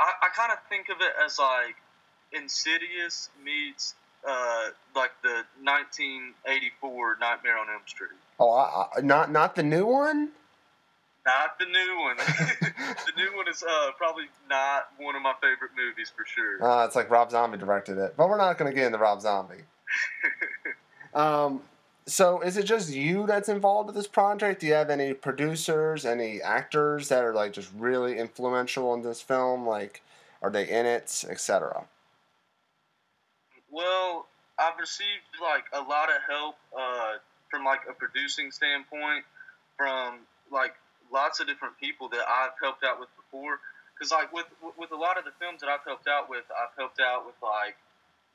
I, 0.00 0.12
I 0.22 0.28
kind 0.34 0.52
of 0.52 0.58
think 0.68 0.88
of 0.88 0.96
it 1.00 1.12
as 1.24 1.38
like 1.38 1.76
Insidious 2.32 3.30
meets 3.42 3.94
uh, 4.26 4.70
like 4.94 5.12
the 5.22 5.44
1984 5.62 7.16
Nightmare 7.20 7.58
on 7.58 7.68
Elm 7.70 7.82
Street. 7.86 8.10
Oh, 8.38 8.50
I, 8.50 8.86
I, 8.96 9.00
not 9.00 9.30
not 9.30 9.54
the 9.54 9.62
new 9.62 9.86
one. 9.86 10.30
Not 11.24 11.58
the 11.58 11.66
new 11.66 11.98
one. 12.00 12.16
the 13.06 13.12
new 13.16 13.36
one 13.36 13.48
is 13.48 13.62
uh, 13.62 13.90
probably 13.96 14.24
not 14.48 14.88
one 14.98 15.14
of 15.14 15.22
my 15.22 15.34
favorite 15.40 15.72
movies 15.76 16.10
for 16.14 16.24
sure. 16.26 16.62
Uh, 16.62 16.86
it's 16.86 16.96
like 16.96 17.10
Rob 17.10 17.30
Zombie 17.30 17.58
directed 17.58 17.98
it, 17.98 18.14
but 18.16 18.28
we're 18.28 18.38
not 18.38 18.58
going 18.58 18.70
to 18.70 18.74
get 18.74 18.86
into 18.86 18.98
Rob 18.98 19.20
Zombie. 19.20 19.64
um, 21.14 21.62
so 22.08 22.40
is 22.40 22.56
it 22.56 22.64
just 22.64 22.90
you 22.90 23.26
that's 23.26 23.48
involved 23.48 23.86
with 23.86 23.94
this 23.94 24.06
project? 24.06 24.60
Do 24.60 24.66
you 24.66 24.72
have 24.72 24.90
any 24.90 25.12
producers, 25.12 26.04
any 26.06 26.40
actors 26.40 27.08
that 27.08 27.22
are 27.22 27.34
like 27.34 27.52
just 27.52 27.70
really 27.76 28.18
influential 28.18 28.94
in 28.94 29.02
this 29.02 29.20
film? 29.20 29.66
Like, 29.66 30.02
are 30.42 30.50
they 30.50 30.68
in 30.68 30.86
it, 30.86 31.24
etc.? 31.28 31.84
Well, 33.70 34.26
I've 34.58 34.78
received 34.78 35.28
like 35.40 35.64
a 35.72 35.80
lot 35.80 36.08
of 36.08 36.16
help 36.28 36.56
uh, 36.76 37.18
from 37.50 37.64
like 37.64 37.80
a 37.88 37.92
producing 37.92 38.50
standpoint 38.50 39.24
from 39.76 40.20
like 40.50 40.74
lots 41.12 41.40
of 41.40 41.46
different 41.46 41.78
people 41.78 42.08
that 42.08 42.24
I've 42.26 42.56
helped 42.60 42.84
out 42.84 42.98
with 42.98 43.08
before. 43.16 43.60
Because 43.94 44.12
like 44.12 44.32
with 44.32 44.46
with 44.78 44.92
a 44.92 44.96
lot 44.96 45.18
of 45.18 45.24
the 45.24 45.32
films 45.38 45.60
that 45.60 45.68
I've 45.68 45.84
helped 45.84 46.08
out 46.08 46.30
with, 46.30 46.44
I've 46.50 46.76
helped 46.78 47.00
out 47.00 47.26
with 47.26 47.34
like 47.42 47.76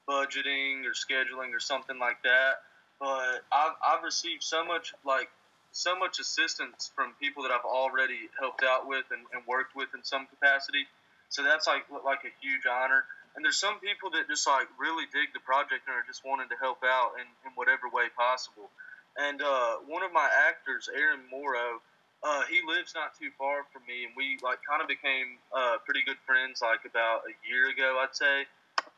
budgeting 0.07 0.85
or 0.85 0.91
scheduling 0.91 1.55
or 1.55 1.59
something 1.59 1.97
like 1.97 2.21
that. 2.23 2.61
But 2.99 3.43
I've 3.51 3.75
I've 3.85 4.03
received 4.03 4.43
so 4.43 4.65
much 4.65 4.93
like 5.05 5.29
so 5.71 5.97
much 5.97 6.19
assistance 6.19 6.91
from 6.95 7.13
people 7.19 7.43
that 7.43 7.51
I've 7.51 7.65
already 7.65 8.29
helped 8.39 8.63
out 8.63 8.87
with 8.87 9.05
and, 9.11 9.25
and 9.33 9.41
worked 9.47 9.75
with 9.75 9.89
in 9.95 10.03
some 10.03 10.27
capacity. 10.27 10.85
So 11.29 11.43
that's 11.43 11.67
like 11.67 11.85
like 12.05 12.23
a 12.23 12.33
huge 12.41 12.63
honor. 12.69 13.05
And 13.35 13.43
there's 13.43 13.57
some 13.57 13.79
people 13.79 14.11
that 14.11 14.29
just 14.29 14.45
like 14.45 14.69
really 14.77 15.05
dig 15.09 15.33
the 15.33 15.41
project 15.41 15.89
and 15.89 15.97
are 15.97 16.05
just 16.05 16.21
wanting 16.23 16.49
to 16.49 16.57
help 16.61 16.85
out 16.85 17.17
in, 17.17 17.25
in 17.49 17.51
whatever 17.57 17.89
way 17.89 18.05
possible. 18.13 18.69
And 19.17 19.41
uh, 19.41 19.81
one 19.89 20.03
of 20.03 20.13
my 20.13 20.29
actors, 20.49 20.89
Aaron 20.93 21.25
Morrow, 21.29 21.81
uh, 22.23 22.43
he 22.49 22.61
lives 22.65 22.93
not 22.95 23.17
too 23.17 23.29
far 23.37 23.65
from 23.73 23.83
me, 23.85 24.05
and 24.05 24.13
we 24.15 24.37
like 24.41 24.59
kind 24.63 24.81
of 24.81 24.87
became 24.87 25.41
uh, 25.51 25.77
pretty 25.85 26.01
good 26.05 26.17
friends 26.25 26.61
like 26.61 26.85
about 26.85 27.25
a 27.27 27.33
year 27.45 27.69
ago, 27.69 27.99
I'd 28.01 28.15
say. 28.15 28.45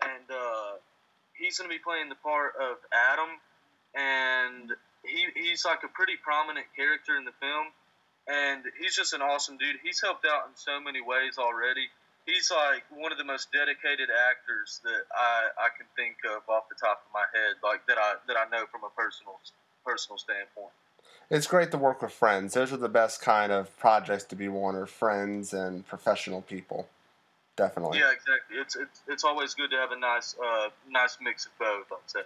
And 0.04 0.28
uh, 0.30 0.78
he's 1.34 1.58
going 1.58 1.70
to 1.70 1.74
be 1.74 1.82
playing 1.82 2.10
the 2.10 2.20
part 2.20 2.54
of 2.60 2.78
Adam, 2.92 3.40
and 3.96 4.72
he, 5.04 5.26
he's 5.36 5.66
like 5.66 5.84
a 5.84 5.88
pretty 5.90 6.14
prominent 6.22 6.66
character 6.76 7.18
in 7.18 7.26
the 7.26 7.36
film. 7.40 7.68
and 8.28 8.64
he's 8.82 8.96
just 8.96 9.14
an 9.14 9.22
awesome 9.22 9.58
dude. 9.58 9.78
He's 9.84 10.02
helped 10.02 10.26
out 10.26 10.48
in 10.50 10.56
so 10.56 10.80
many 10.82 11.02
ways 11.02 11.38
already. 11.38 11.88
He's 12.26 12.50
like 12.50 12.84
one 12.90 13.12
of 13.12 13.20
the 13.20 13.24
most 13.24 13.52
dedicated 13.54 14.10
actors 14.10 14.82
that 14.84 15.06
I, 15.14 15.66
I 15.66 15.70
can 15.78 15.86
think 15.96 16.18
of 16.26 16.42
off 16.50 16.68
the 16.70 16.76
top 16.76 17.06
of 17.06 17.14
my 17.14 17.26
head, 17.34 17.58
like 17.64 17.86
that 17.88 17.98
I 18.00 18.16
that 18.28 18.36
I 18.36 18.50
know 18.50 18.66
from 18.66 18.82
a 18.84 18.90
personal 18.98 19.38
personal 19.86 20.18
standpoint. 20.18 20.74
It's 21.30 21.46
great 21.46 21.70
to 21.72 21.78
work 21.78 22.02
with 22.02 22.12
friends. 22.12 22.56
Those 22.56 22.74
are 22.74 22.78
the 22.78 22.90
best 22.90 23.22
kind 23.22 23.52
of 23.52 23.76
projects 23.78 24.24
to 24.26 24.36
be 24.36 24.48
Warner 24.48 24.88
friends 24.88 25.54
and 25.54 25.86
professional 25.86 26.42
people. 26.42 26.88
Definitely. 27.56 28.00
Yeah, 28.00 28.12
exactly. 28.12 28.58
It's 28.58 28.76
it's, 28.76 29.02
it's 29.08 29.24
always 29.24 29.54
good 29.54 29.70
to 29.70 29.78
have 29.78 29.92
a 29.92 30.00
nice 30.00 30.36
uh, 30.44 30.70
nice 30.90 31.20
mix 31.22 31.46
of 31.46 31.52
both. 31.60 31.92
I'd 31.92 32.10
say. 32.10 32.20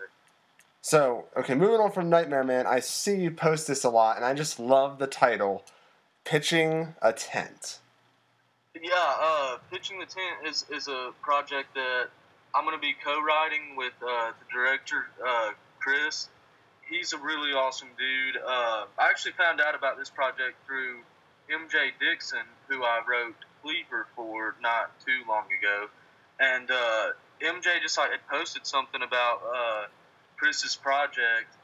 So 0.82 1.26
okay, 1.36 1.56
moving 1.56 1.82
on 1.82 1.92
from 1.92 2.10
Nightmare 2.10 2.44
Man, 2.44 2.66
I 2.66 2.80
see 2.80 3.16
you 3.16 3.32
post 3.32 3.68
this 3.68 3.84
a 3.84 3.90
lot, 3.90 4.16
and 4.16 4.26
I 4.26 4.34
just 4.34 4.60
love 4.60 5.00
the 5.00 5.08
title 5.08 5.64
pitching 6.24 6.96
a 7.02 7.12
tent. 7.12 7.80
Yeah, 8.82 8.92
uh, 8.96 9.58
pitching 9.72 10.00
the 10.00 10.06
tent 10.06 10.48
is, 10.48 10.66
is 10.72 10.88
a 10.88 11.12
project 11.22 11.74
that 11.76 12.08
I'm 12.56 12.64
going 12.66 12.78
to 12.78 12.82
be 12.82 12.96
co-writing 13.04 13.76
with 13.76 13.94
uh, 14.02 14.32
the 14.32 14.46
director 14.54 15.08
uh, 15.26 15.52
Chris. 15.80 16.30
He's 16.90 17.14
a 17.14 17.18
really 17.18 17.52
awesome 17.52 17.90
dude. 17.98 18.42
Uh, 18.42 18.86
I 18.98 19.10
actually 19.10 19.34
found 19.34 19.60
out 19.60 19.76
about 19.76 19.98
this 19.98 20.10
project 20.10 20.56
through 20.66 21.00
MJ 21.52 21.92
Dixon, 22.00 22.46
who 22.68 22.84
I 22.84 23.02
wrote 23.08 23.36
Cleaver 23.64 24.08
for 24.16 24.56
not 24.62 24.92
too 25.06 25.28
long 25.28 25.46
ago, 25.46 25.88
and 26.40 26.70
uh, 26.72 27.10
MJ 27.42 27.82
just 27.82 27.98
like 27.98 28.12
had 28.12 28.26
posted 28.30 28.66
something 28.66 29.02
about 29.02 29.42
uh, 29.44 29.86
Chris's 30.40 30.76
project 30.76 31.56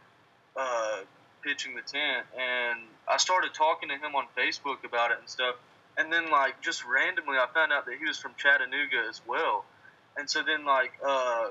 pitching 1.45 1.75
the 1.75 1.81
tent, 1.81 2.25
and 2.33 2.79
I 3.07 3.17
started 3.17 3.53
talking 3.53 3.89
to 3.89 3.95
him 3.95 4.15
on 4.15 4.25
Facebook 4.35 4.83
about 4.83 5.11
it 5.11 5.19
and 5.19 5.29
stuff. 5.29 5.55
And 5.97 6.11
then 6.11 6.29
like 6.29 6.61
just 6.61 6.83
randomly, 6.83 7.37
I 7.37 7.45
found 7.53 7.71
out 7.71 7.85
that 7.85 7.95
he 7.99 8.05
was 8.05 8.17
from 8.17 8.33
Chattanooga 8.35 9.07
as 9.07 9.21
well. 9.27 9.63
And 10.17 10.29
so 10.29 10.41
then 10.43 10.65
like 10.65 10.91
uh, 11.05 11.49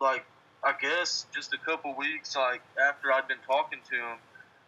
like 0.00 0.24
I 0.62 0.74
guess 0.80 1.26
just 1.34 1.54
a 1.54 1.58
couple 1.58 1.94
weeks 1.96 2.36
like 2.36 2.60
after 2.80 3.12
I'd 3.12 3.26
been 3.26 3.42
talking 3.46 3.80
to 3.90 3.96
him, 3.96 4.18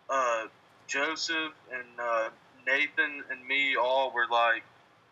uh, 0.09 0.43
Joseph 0.89 1.53
and 1.73 1.87
uh, 2.01 2.29
Nathan 2.67 3.23
and 3.31 3.47
me 3.47 3.77
all 3.77 4.11
were 4.13 4.27
like, 4.29 4.65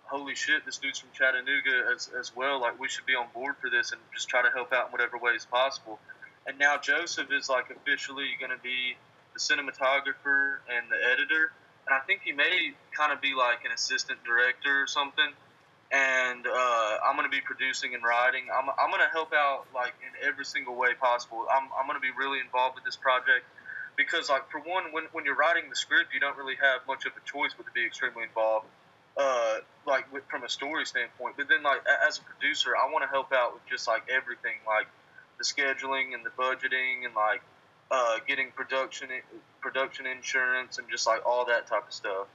"Holy 0.07 0.35
shit, 0.35 0.65
this 0.65 0.79
dude's 0.79 0.99
from 0.99 1.11
Chattanooga 1.13 1.93
as, 1.95 2.11
as 2.19 2.35
well. 2.35 2.61
Like 2.61 2.81
we 2.81 2.89
should 2.89 3.07
be 3.07 3.15
on 3.15 3.27
board 3.33 3.55
for 3.61 3.71
this 3.71 3.93
and 3.93 4.01
just 4.13 4.29
try 4.29 4.43
to 4.43 4.51
help 4.51 4.73
out 4.73 4.87
in 4.87 4.93
whatever 4.93 5.19
ways 5.19 5.45
possible." 5.45 6.01
And 6.49 6.59
now 6.59 6.79
Joseph 6.79 7.29
is 7.31 7.51
like 7.51 7.69
officially 7.69 8.33
going 8.41 8.51
to 8.51 8.63
be 8.65 8.97
the 9.35 9.39
cinematographer 9.39 10.65
and 10.73 10.89
the 10.91 10.97
editor, 11.13 11.53
and 11.87 11.93
I 11.93 12.01
think 12.09 12.23
he 12.25 12.33
may 12.33 12.73
kind 12.97 13.13
of 13.13 13.21
be 13.21 13.35
like 13.37 13.65
an 13.67 13.73
assistant 13.73 14.25
director 14.25 14.83
or 14.83 14.87
something. 14.87 15.29
And 15.93 16.47
uh, 16.47 16.93
I'm 17.05 17.17
going 17.17 17.29
to 17.29 17.33
be 17.35 17.41
producing 17.41 17.95
and 17.95 18.03
writing. 18.03 18.45
I'm, 18.53 18.69
I'm 18.69 18.91
going 18.91 19.05
to 19.05 19.13
help 19.13 19.33
out 19.33 19.65
like 19.75 19.93
in 20.01 20.27
every 20.27 20.45
single 20.45 20.75
way 20.75 20.93
possible. 21.01 21.47
I'm, 21.49 21.69
I'm 21.73 21.87
going 21.87 21.97
to 21.97 22.05
be 22.05 22.13
really 22.17 22.41
involved 22.41 22.77
with 22.77 22.85
this 22.85 22.97
project 22.97 23.45
because 23.97 24.29
like 24.29 24.51
for 24.51 24.61
one, 24.61 24.93
when, 24.93 25.05
when 25.13 25.25
you're 25.25 25.37
writing 25.37 25.69
the 25.69 25.77
script, 25.77 26.13
you 26.13 26.21
don't 26.21 26.37
really 26.37 26.57
have 26.61 26.85
much 26.87 27.05
of 27.05 27.13
a 27.13 27.25
choice 27.25 27.53
but 27.57 27.65
to 27.65 27.73
be 27.73 27.85
extremely 27.85 28.25
involved. 28.25 28.67
Uh, 29.17 29.65
like 29.87 30.11
with, 30.13 30.23
from 30.31 30.45
a 30.45 30.49
story 30.49 30.87
standpoint, 30.87 31.35
but 31.37 31.49
then 31.49 31.63
like 31.65 31.81
as 32.07 32.19
a 32.19 32.23
producer, 32.23 32.77
I 32.77 32.93
want 32.93 33.03
to 33.03 33.11
help 33.11 33.33
out 33.33 33.55
with 33.55 33.67
just 33.67 33.89
like 33.89 34.07
everything, 34.09 34.63
like 34.65 34.87
the 35.39 35.45
scheduling 35.45 36.15
and 36.15 36.25
the 36.25 36.31
budgeting 36.31 37.05
and 37.05 37.15
like 37.15 37.43
uh, 37.91 38.17
getting 38.27 38.51
production 38.51 39.09
production 39.61 40.07
insurance 40.07 40.79
and 40.79 40.89
just 40.91 41.07
like 41.07 41.25
all 41.27 41.45
that 41.47 41.67
type 41.67 41.87
of 41.87 41.93
stuff. 41.93 42.27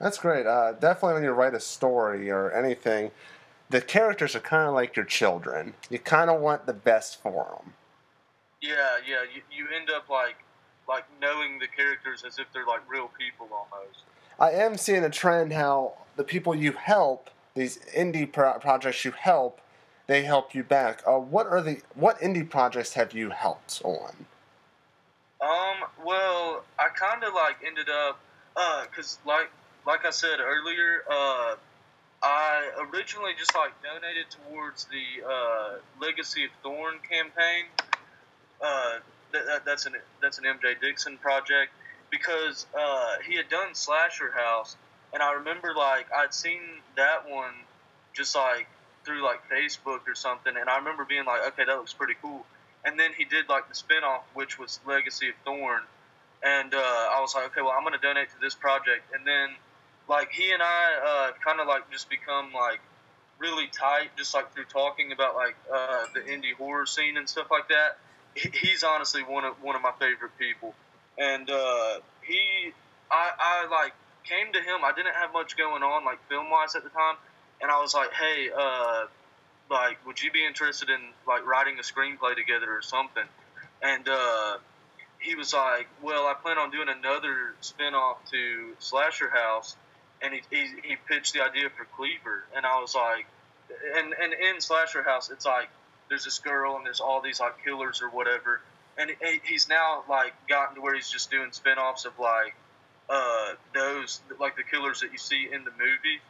That's 0.00 0.18
great. 0.18 0.46
Uh, 0.46 0.72
definitely, 0.72 1.14
when 1.14 1.22
you 1.24 1.30
write 1.30 1.54
a 1.54 1.60
story 1.60 2.30
or 2.30 2.52
anything, 2.52 3.10
the 3.68 3.80
characters 3.80 4.36
are 4.36 4.40
kind 4.40 4.68
of 4.68 4.74
like 4.74 4.96
your 4.96 5.04
children. 5.04 5.74
You 5.90 5.98
kind 5.98 6.30
of 6.30 6.40
want 6.40 6.66
the 6.66 6.72
best 6.72 7.20
for 7.20 7.60
them. 7.60 7.74
Yeah, 8.60 8.96
yeah. 9.06 9.22
You, 9.34 9.42
you 9.50 9.66
end 9.76 9.90
up 9.90 10.08
like 10.08 10.36
like 10.88 11.04
knowing 11.20 11.58
the 11.58 11.66
characters 11.66 12.24
as 12.26 12.38
if 12.38 12.46
they're 12.52 12.66
like 12.66 12.80
real 12.90 13.10
people 13.18 13.48
almost. 13.52 14.04
I 14.40 14.52
am 14.52 14.76
seeing 14.76 15.04
a 15.04 15.10
trend 15.10 15.52
how 15.52 15.94
the 16.16 16.24
people 16.24 16.54
you 16.54 16.72
help, 16.72 17.30
these 17.54 17.78
indie 17.96 18.30
pro- 18.30 18.58
projects 18.58 19.04
you 19.04 19.10
help, 19.10 19.60
they 20.08 20.22
help 20.24 20.54
you 20.54 20.64
back. 20.64 21.02
Uh, 21.06 21.18
what 21.18 21.46
are 21.46 21.62
the 21.62 21.80
what 21.94 22.18
indie 22.18 22.48
projects 22.48 22.94
have 22.94 23.12
you 23.12 23.30
helped 23.30 23.80
on? 23.84 24.26
Um, 25.40 25.88
well, 26.04 26.64
I 26.78 26.88
kind 26.88 27.22
of 27.22 27.32
like 27.34 27.58
ended 27.64 27.88
up, 27.88 28.18
uh, 28.56 28.86
cause 28.94 29.18
like 29.24 29.50
like 29.86 30.04
I 30.04 30.10
said 30.10 30.40
earlier, 30.40 31.04
uh, 31.08 31.54
I 32.22 32.70
originally 32.92 33.32
just 33.38 33.54
like 33.54 33.72
donated 33.82 34.26
towards 34.30 34.86
the 34.86 35.24
uh, 35.24 35.74
Legacy 36.00 36.44
of 36.44 36.50
Thorn 36.62 36.94
campaign. 37.08 37.66
Uh, 38.60 38.98
that, 39.32 39.46
that, 39.46 39.64
that's 39.64 39.86
an 39.86 39.92
that's 40.20 40.38
an 40.38 40.44
MJ 40.44 40.80
Dixon 40.80 41.18
project 41.18 41.70
because 42.10 42.66
uh, 42.76 43.16
he 43.28 43.36
had 43.36 43.50
done 43.50 43.74
Slasher 43.74 44.32
House, 44.32 44.76
and 45.12 45.22
I 45.22 45.34
remember 45.34 45.74
like 45.76 46.06
I'd 46.16 46.32
seen 46.32 46.60
that 46.96 47.28
one 47.28 47.52
just 48.14 48.34
like 48.34 48.66
through 49.08 49.24
like 49.24 49.40
Facebook 49.48 50.04
or 50.06 50.14
something, 50.14 50.52
and 50.54 50.68
I 50.68 50.76
remember 50.76 51.06
being 51.08 51.24
like, 51.24 51.40
okay, 51.48 51.64
that 51.64 51.76
looks 51.78 51.94
pretty 51.94 52.14
cool 52.20 52.44
and 52.84 52.98
then 52.98 53.10
he 53.16 53.24
did 53.24 53.48
like 53.48 53.68
the 53.68 53.74
spinoff, 53.74 54.22
which 54.34 54.58
was 54.58 54.80
Legacy 54.86 55.28
of 55.28 55.34
Thorn, 55.44 55.82
and 56.42 56.74
uh, 56.74 56.78
I 56.78 57.20
was 57.20 57.34
like, 57.34 57.46
okay, 57.46 57.60
well, 57.60 57.74
I'm 57.76 57.84
gonna 57.84 57.98
donate 57.98 58.30
to 58.30 58.40
this 58.40 58.54
project, 58.54 59.12
and 59.14 59.26
then 59.26 59.50
like 60.08 60.30
he 60.32 60.50
and 60.50 60.62
I 60.62 60.84
uh, 61.04 61.30
kind 61.44 61.60
of 61.60 61.66
like 61.66 61.90
just 61.90 62.08
become 62.08 62.52
like 62.52 62.80
really 63.38 63.66
tight, 63.66 64.10
just 64.16 64.34
like 64.34 64.52
through 64.54 64.64
talking 64.64 65.12
about 65.12 65.34
like 65.34 65.56
uh, 65.72 66.04
the 66.14 66.20
indie 66.20 66.54
horror 66.56 66.86
scene 66.86 67.16
and 67.16 67.28
stuff 67.28 67.48
like 67.50 67.68
that. 67.68 67.98
He's 68.34 68.84
honestly 68.84 69.22
one 69.22 69.44
of 69.44 69.62
one 69.62 69.74
of 69.74 69.82
my 69.82 69.92
favorite 69.98 70.36
people, 70.38 70.74
and 71.18 71.50
uh, 71.50 71.98
he, 72.22 72.72
I, 73.10 73.30
I 73.38 73.66
like 73.68 73.94
came 74.24 74.52
to 74.52 74.60
him. 74.60 74.84
I 74.84 74.92
didn't 74.94 75.14
have 75.14 75.32
much 75.32 75.56
going 75.56 75.82
on 75.82 76.04
like 76.04 76.20
film 76.28 76.48
wise 76.50 76.76
at 76.76 76.84
the 76.84 76.90
time, 76.90 77.16
and 77.60 77.70
I 77.70 77.80
was 77.80 77.94
like, 77.94 78.12
hey, 78.12 78.50
uh, 78.56 79.06
like, 79.70 80.04
would 80.06 80.22
you 80.22 80.30
be 80.30 80.44
interested 80.46 80.90
in 80.90 81.00
like 81.26 81.46
writing 81.46 81.78
a 81.78 81.82
screenplay 81.82 82.34
together 82.34 82.70
or 82.70 82.82
something? 82.82 83.24
And 83.82 84.08
uh, 84.08 84.58
he 85.20 85.34
was 85.34 85.52
like, 85.52 85.88
well, 86.02 86.26
I 86.26 86.34
plan 86.34 86.58
on 86.58 86.70
doing 86.70 86.88
another 86.88 87.54
spinoff 87.62 88.16
to 88.30 88.74
Slasher 88.78 89.30
House, 89.30 89.76
and 90.22 90.34
he, 90.34 90.40
he, 90.50 90.66
he 90.82 90.96
pitched 91.08 91.34
the 91.34 91.42
idea 91.42 91.68
for 91.70 91.84
Cleaver, 91.96 92.44
and 92.56 92.64
I 92.64 92.80
was 92.80 92.94
like, 92.94 93.26
and 93.96 94.14
and 94.20 94.32
in 94.32 94.60
Slasher 94.60 95.02
House, 95.02 95.30
it's 95.30 95.44
like 95.44 95.68
there's 96.08 96.24
this 96.24 96.38
girl 96.38 96.76
and 96.76 96.86
there's 96.86 97.00
all 97.00 97.20
these 97.20 97.40
like 97.40 97.62
killers 97.64 98.02
or 98.02 98.08
whatever, 98.08 98.60
and 98.96 99.10
he's 99.44 99.68
now 99.68 100.04
like 100.08 100.32
gotten 100.48 100.76
to 100.76 100.80
where 100.80 100.94
he's 100.94 101.10
just 101.10 101.30
doing 101.30 101.50
spinoffs 101.50 102.06
of 102.06 102.18
like 102.18 102.54
uh, 103.08 103.54
those 103.74 104.20
like 104.40 104.56
the 104.56 104.62
killers 104.62 105.00
that 105.00 105.12
you 105.12 105.18
see 105.18 105.48
in 105.52 105.64
the 105.64 105.70
movie, 105.70 106.20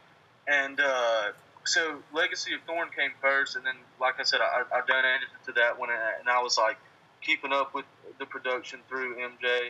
and 0.49 0.79
uh, 0.79 1.31
so 1.63 1.99
Legacy 2.13 2.53
of 2.55 2.61
Thorn 2.65 2.89
came 2.95 3.11
first, 3.21 3.55
and 3.55 3.65
then 3.65 3.75
like 4.01 4.19
I 4.19 4.23
said, 4.23 4.39
I, 4.41 4.63
I 4.75 4.81
donated 4.87 5.29
to 5.45 5.51
that 5.53 5.79
one, 5.79 5.89
and 5.91 6.27
I 6.27 6.41
was 6.41 6.57
like 6.57 6.77
keeping 7.21 7.53
up 7.53 7.75
with 7.75 7.85
the 8.17 8.25
production 8.25 8.79
through 8.89 9.17
MJ, 9.17 9.69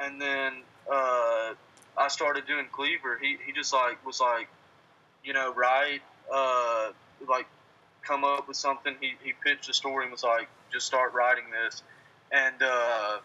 and 0.00 0.20
then 0.20 0.52
uh, 0.92 1.54
I 1.96 2.08
started 2.08 2.46
doing 2.46 2.66
Cleaver. 2.72 3.18
He 3.22 3.36
he 3.46 3.52
just 3.52 3.72
like 3.72 4.04
was 4.04 4.20
like, 4.20 4.48
you 5.24 5.32
know, 5.32 5.54
write 5.54 6.02
uh, 6.32 6.90
like 7.28 7.46
come 8.02 8.24
up 8.24 8.48
with 8.48 8.56
something. 8.56 8.96
He 9.00 9.14
he 9.22 9.32
pitched 9.44 9.68
a 9.70 9.74
story 9.74 10.04
and 10.04 10.12
was 10.12 10.24
like, 10.24 10.48
just 10.72 10.86
start 10.86 11.14
writing 11.14 11.44
this, 11.50 11.82
and. 12.32 12.62
Uh, 12.62 13.18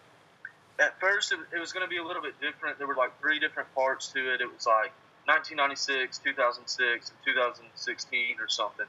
at 0.78 0.98
first, 0.98 1.32
it 1.32 1.60
was 1.60 1.70
going 1.72 1.84
to 1.84 1.88
be 1.88 1.98
a 1.98 2.02
little 2.02 2.22
bit 2.22 2.40
different. 2.40 2.78
There 2.78 2.86
were 2.86 2.96
like 2.96 3.20
three 3.20 3.38
different 3.38 3.72
parts 3.74 4.08
to 4.14 4.32
it. 4.34 4.40
It 4.40 4.52
was 4.52 4.66
like 4.66 4.90
1996, 5.26 6.18
2006, 6.18 7.10
and 7.10 7.18
2016 7.24 8.36
or 8.40 8.48
something. 8.48 8.86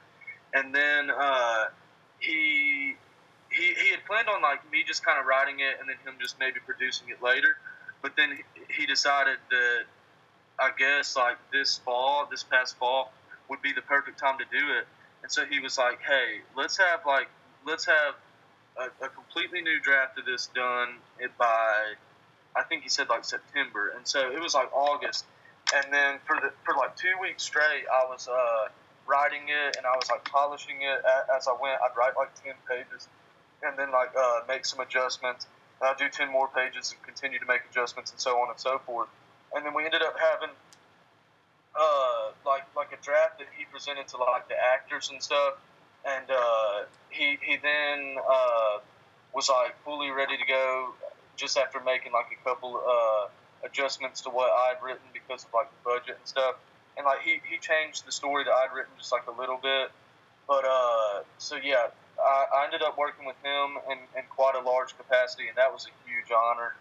And 0.52 0.74
then 0.74 1.10
uh, 1.10 1.66
he, 2.18 2.94
he 3.50 3.74
he 3.74 3.90
had 3.90 4.04
planned 4.06 4.28
on 4.28 4.42
like 4.42 4.68
me 4.70 4.82
just 4.86 5.04
kind 5.04 5.18
of 5.18 5.26
writing 5.26 5.60
it 5.60 5.78
and 5.80 5.88
then 5.88 5.96
him 6.04 6.18
just 6.20 6.38
maybe 6.38 6.58
producing 6.64 7.08
it 7.08 7.22
later. 7.22 7.56
But 8.02 8.16
then 8.16 8.38
he, 8.68 8.86
decided 8.86 9.38
that 9.50 9.84
I 10.58 10.70
guess 10.76 11.16
like 11.16 11.38
this 11.52 11.78
fall, 11.78 12.28
this 12.30 12.42
past 12.42 12.76
fall, 12.76 13.12
would 13.48 13.62
be 13.62 13.72
the 13.72 13.82
perfect 13.82 14.18
time 14.18 14.38
to 14.38 14.44
do 14.44 14.72
it. 14.78 14.86
And 15.22 15.32
so 15.32 15.46
he 15.46 15.60
was 15.60 15.78
like, 15.78 16.00
"Hey, 16.02 16.42
let's 16.56 16.76
have 16.76 17.00
like 17.06 17.28
let's 17.66 17.86
have 17.86 18.14
a, 18.76 19.04
a 19.04 19.08
completely 19.08 19.62
new 19.62 19.80
draft 19.80 20.18
of 20.18 20.26
this 20.26 20.48
done 20.54 20.96
by." 21.38 21.94
I 22.56 22.62
think 22.62 22.82
he 22.84 22.88
said 22.88 23.08
like 23.08 23.24
September, 23.24 23.92
and 23.96 24.06
so 24.06 24.30
it 24.30 24.40
was 24.40 24.54
like 24.54 24.72
August 24.72 25.24
and 25.72 25.92
then 25.92 26.18
for 26.26 26.36
the 26.36 26.52
for 26.64 26.74
like 26.76 26.96
two 26.96 27.14
weeks 27.20 27.42
straight, 27.42 27.84
I 27.92 28.04
was 28.04 28.28
uh, 28.28 28.68
writing 29.06 29.48
it 29.48 29.76
and 29.76 29.86
I 29.86 29.96
was 29.96 30.08
like 30.10 30.24
polishing 30.24 30.82
it 30.82 31.02
as 31.34 31.48
I 31.48 31.52
went. 31.60 31.80
I'd 31.80 31.96
write 31.96 32.16
like 32.16 32.34
ten 32.42 32.54
pages, 32.68 33.08
and 33.62 33.78
then 33.78 33.90
like 33.90 34.10
uh, 34.18 34.40
make 34.48 34.66
some 34.66 34.80
adjustments. 34.80 35.46
And 35.80 35.90
I'd 35.90 35.96
do 35.96 36.08
ten 36.08 36.30
more 36.30 36.48
pages 36.48 36.92
and 36.92 37.02
continue 37.02 37.38
to 37.38 37.46
make 37.46 37.62
adjustments 37.70 38.10
and 38.10 38.20
so 38.20 38.36
on 38.40 38.50
and 38.50 38.60
so 38.60 38.78
forth. 38.78 39.08
and 39.54 39.64
then 39.64 39.74
we 39.74 39.84
ended 39.84 40.02
up 40.02 40.16
having 40.18 40.50
uh, 41.78 42.30
like 42.46 42.64
like 42.76 42.92
a 42.92 43.02
draft 43.02 43.38
that 43.38 43.48
he 43.56 43.64
presented 43.64 44.06
to 44.08 44.16
like 44.18 44.48
the 44.48 44.54
actors 44.74 45.10
and 45.10 45.22
stuff, 45.22 45.54
and 46.06 46.30
uh, 46.30 46.84
he 47.10 47.38
he 47.42 47.56
then 47.56 48.16
uh, 48.18 48.78
was 49.34 49.48
like 49.48 49.74
fully 49.84 50.10
ready 50.10 50.36
to 50.36 50.46
go 50.46 50.94
just 51.36 51.58
after 51.58 51.80
making 51.80 52.12
like 52.12 52.26
a 52.30 52.44
couple 52.48 52.76
uh, 52.76 53.26
adjustments 53.64 54.22
to 54.22 54.30
what 54.30 54.50
I'd 54.50 54.82
written 54.82 55.06
because 55.12 55.44
of 55.44 55.52
like 55.54 55.68
the 55.70 55.90
budget 55.90 56.16
and 56.18 56.26
stuff, 56.26 56.56
and 56.96 57.04
like 57.04 57.22
he 57.22 57.40
he 57.48 57.58
changed 57.58 58.06
the 58.06 58.12
story 58.12 58.44
that 58.44 58.52
I'd 58.52 58.74
written 58.74 58.92
just 58.98 59.12
like 59.12 59.26
a 59.26 59.40
little 59.40 59.58
bit, 59.62 59.90
but 60.46 60.64
uh, 60.64 61.22
so 61.38 61.56
yeah. 61.56 61.88
I, 62.14 62.46
I 62.62 62.64
ended 62.66 62.80
up 62.80 62.96
working 62.96 63.26
with 63.26 63.34
him 63.42 63.74
in, 63.90 63.98
in 64.16 64.22
quite 64.30 64.54
a 64.54 64.62
large 64.62 64.96
capacity, 64.96 65.48
and 65.48 65.58
that 65.58 65.72
was 65.72 65.90
a 65.90 66.08
huge 66.08 66.30
honor 66.30 66.72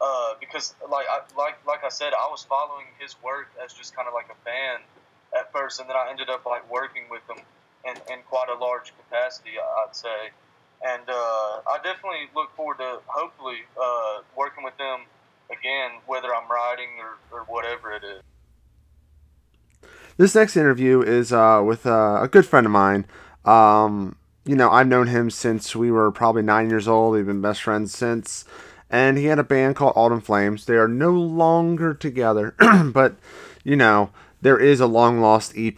uh, 0.00 0.34
because 0.40 0.74
like 0.90 1.06
I, 1.10 1.20
like 1.36 1.58
like 1.66 1.84
I 1.84 1.88
said, 1.88 2.12
I 2.14 2.28
was 2.30 2.44
following 2.44 2.86
his 2.98 3.16
work 3.22 3.50
as 3.64 3.72
just 3.72 3.94
kind 3.94 4.06
of 4.06 4.14
like 4.14 4.30
a 4.30 4.38
fan 4.44 4.80
at 5.36 5.52
first, 5.52 5.80
and 5.80 5.88
then 5.88 5.96
I 5.96 6.08
ended 6.10 6.30
up 6.30 6.46
like 6.46 6.70
working 6.70 7.04
with 7.10 7.22
him 7.28 7.42
in, 7.84 7.94
in 8.12 8.22
quite 8.28 8.48
a 8.48 8.58
large 8.58 8.92
capacity, 8.96 9.58
I'd 9.58 9.94
say. 9.94 10.30
And 10.86 11.02
uh, 11.08 11.60
I 11.66 11.78
definitely 11.82 12.30
look 12.34 12.54
forward 12.54 12.78
to 12.78 13.00
hopefully 13.06 13.66
uh, 13.80 14.22
working 14.36 14.62
with 14.62 14.76
them 14.78 15.00
again, 15.50 16.00
whether 16.06 16.34
I'm 16.34 16.50
writing 16.50 16.88
or, 17.00 17.38
or 17.38 17.44
whatever 17.44 17.92
it 17.92 18.02
is. 18.04 18.22
This 20.16 20.34
next 20.34 20.56
interview 20.56 21.00
is 21.00 21.32
uh, 21.32 21.62
with 21.64 21.86
uh, 21.86 22.18
a 22.22 22.28
good 22.28 22.44
friend 22.44 22.66
of 22.66 22.72
mine. 22.72 23.06
Um, 23.44 24.16
you 24.44 24.56
know, 24.56 24.70
I've 24.70 24.88
known 24.88 25.06
him 25.06 25.30
since 25.30 25.76
we 25.76 25.90
were 25.90 26.10
probably 26.10 26.42
nine 26.42 26.70
years 26.70 26.88
old. 26.88 27.14
We've 27.14 27.26
been 27.26 27.40
best 27.40 27.62
friends 27.62 27.94
since 27.94 28.44
and 28.90 29.18
he 29.18 29.26
had 29.26 29.38
a 29.38 29.44
band 29.44 29.76
called 29.76 29.92
Autumn 29.96 30.20
Flames. 30.20 30.64
They 30.64 30.76
are 30.76 30.88
no 30.88 31.10
longer 31.10 31.94
together, 31.94 32.54
but 32.84 33.16
you 33.64 33.76
know 33.76 34.10
there 34.40 34.58
is 34.58 34.80
a 34.80 34.86
long 34.86 35.20
lost 35.20 35.52
EP 35.56 35.76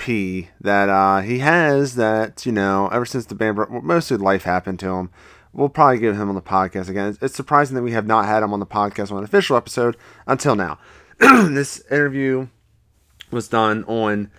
that 0.61 0.89
uh, 0.89 1.21
he 1.21 1.39
has 1.41 1.97
that 1.97 2.45
you 2.47 2.53
know 2.53 2.89
ever 2.89 3.05
since 3.05 3.27
the 3.27 3.35
band 3.35 3.57
broke, 3.57 3.71
mostly 3.71 4.17
life 4.17 4.45
happened 4.45 4.79
to 4.81 4.91
him. 4.91 5.11
We'll 5.53 5.69
probably 5.69 5.99
get 5.99 6.15
him 6.15 6.29
on 6.29 6.35
the 6.35 6.43
podcast 6.43 6.89
again. 6.89 7.09
It's, 7.09 7.19
it's 7.23 7.35
surprising 7.35 7.75
that 7.77 7.83
we 7.83 7.93
have 7.93 8.07
not 8.07 8.25
had 8.27 8.43
him 8.43 8.53
on 8.53 8.61
the 8.61 8.67
podcast 8.67 9.11
on 9.11 9.19
an 9.19 9.25
official 9.25 9.57
episode 9.57 9.97
until 10.27 10.55
now. 10.55 10.79
this 11.19 11.83
interview 11.91 12.49
was 13.31 13.49
done 13.49 13.85
on 13.85 14.31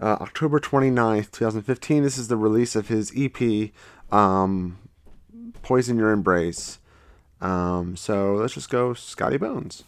uh, 0.00 0.18
October 0.20 0.60
29th, 0.60 1.30
2015. 1.30 2.02
This 2.02 2.18
is 2.18 2.28
the 2.28 2.36
release 2.36 2.76
of 2.76 2.88
his 2.88 3.12
EP, 3.16 3.70
um, 4.12 4.78
Poison 5.62 5.98
Your 5.98 6.12
Embrace. 6.12 6.78
Um, 7.40 7.96
so 7.96 8.34
let's 8.34 8.54
just 8.54 8.70
go 8.70 8.94
Scotty 8.94 9.38
Bones. 9.38 9.84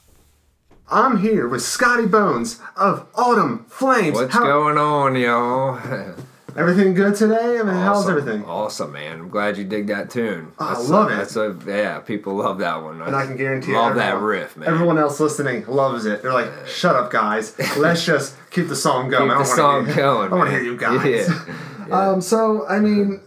I'm 0.91 1.19
here 1.19 1.47
with 1.47 1.63
Scotty 1.63 2.07
Bones 2.07 2.61
of 2.77 3.07
Autumn 3.15 3.65
Flames. 3.69 4.15
What's 4.17 4.33
How- 4.33 4.43
going 4.43 4.77
on, 4.79 5.15
y'all? 5.17 6.17
Everything 6.57 6.95
good 6.95 7.15
today? 7.15 7.59
I 7.59 7.63
mean, 7.63 7.69
awesome. 7.69 7.77
how's 7.77 8.09
everything? 8.09 8.45
Awesome, 8.45 8.93
man. 8.93 9.21
I'm 9.21 9.29
glad 9.29 9.57
you 9.57 9.65
dig 9.65 9.87
that 9.89 10.11
tune. 10.11 10.53
Oh, 10.59 10.67
I 10.67 10.79
love 10.79 11.11
a, 11.11 11.13
it. 11.13 11.17
That's 11.17 11.37
a 11.37 11.57
yeah. 11.67 11.99
People 12.01 12.35
love 12.35 12.59
that 12.59 12.83
one. 12.83 13.01
And 13.03 13.15
I, 13.15 13.27
can 13.27 13.37
guarantee 13.37 13.73
love 13.73 13.97
everyone, 13.97 14.21
that 14.21 14.21
riff, 14.21 14.57
man. 14.57 14.69
Everyone 14.69 14.99
else 14.99 15.21
listening 15.21 15.67
loves 15.67 16.07
it. 16.07 16.23
They're 16.23 16.33
like, 16.33 16.51
"Shut 16.67 16.97
up, 16.97 17.11
guys. 17.11 17.59
Let's 17.77 18.05
just 18.05 18.37
keep 18.51 18.69
the 18.69 18.77
song 18.77 19.11
going." 19.11 19.31
Keep 19.31 19.39
the 19.39 19.45
song 19.45 19.87
hear, 19.87 19.95
going. 19.97 20.33
I 20.33 20.37
want 20.37 20.51
to 20.51 20.57
hear 20.57 20.65
you 20.65 20.77
guys. 20.77 21.05
Yeah. 21.05 21.55
yeah. 21.89 22.11
Um. 22.11 22.21
So 22.21 22.67
I 22.67 22.81
mean, 22.81 23.21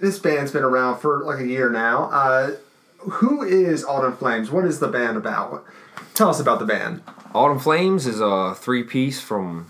this 0.00 0.18
band's 0.18 0.52
been 0.52 0.64
around 0.64 1.00
for 1.00 1.24
like 1.24 1.40
a 1.40 1.46
year 1.46 1.70
now. 1.70 2.04
Uh, 2.10 2.52
who 2.98 3.42
is 3.42 3.84
Autumn 3.84 4.16
Flames? 4.16 4.50
What 4.50 4.64
is 4.64 4.80
the 4.80 4.88
band 4.88 5.16
about? 5.16 5.64
Tell 6.14 6.28
us 6.28 6.40
about 6.40 6.58
the 6.58 6.66
band. 6.66 7.02
Autumn 7.34 7.58
Flames 7.58 8.06
is 8.06 8.20
a 8.20 8.54
three 8.54 8.82
piece 8.82 9.20
from 9.20 9.66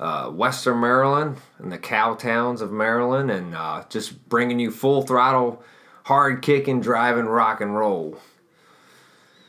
uh, 0.00 0.30
Western 0.30 0.80
Maryland 0.80 1.36
and 1.58 1.70
the 1.70 1.78
cow 1.78 2.14
towns 2.14 2.62
of 2.62 2.72
Maryland, 2.72 3.30
and 3.30 3.54
uh, 3.54 3.84
just 3.90 4.28
bringing 4.28 4.58
you 4.58 4.70
full 4.70 5.02
throttle, 5.02 5.62
hard 6.04 6.40
kicking, 6.40 6.80
driving 6.80 7.26
rock 7.26 7.60
and 7.60 7.76
roll. 7.76 8.18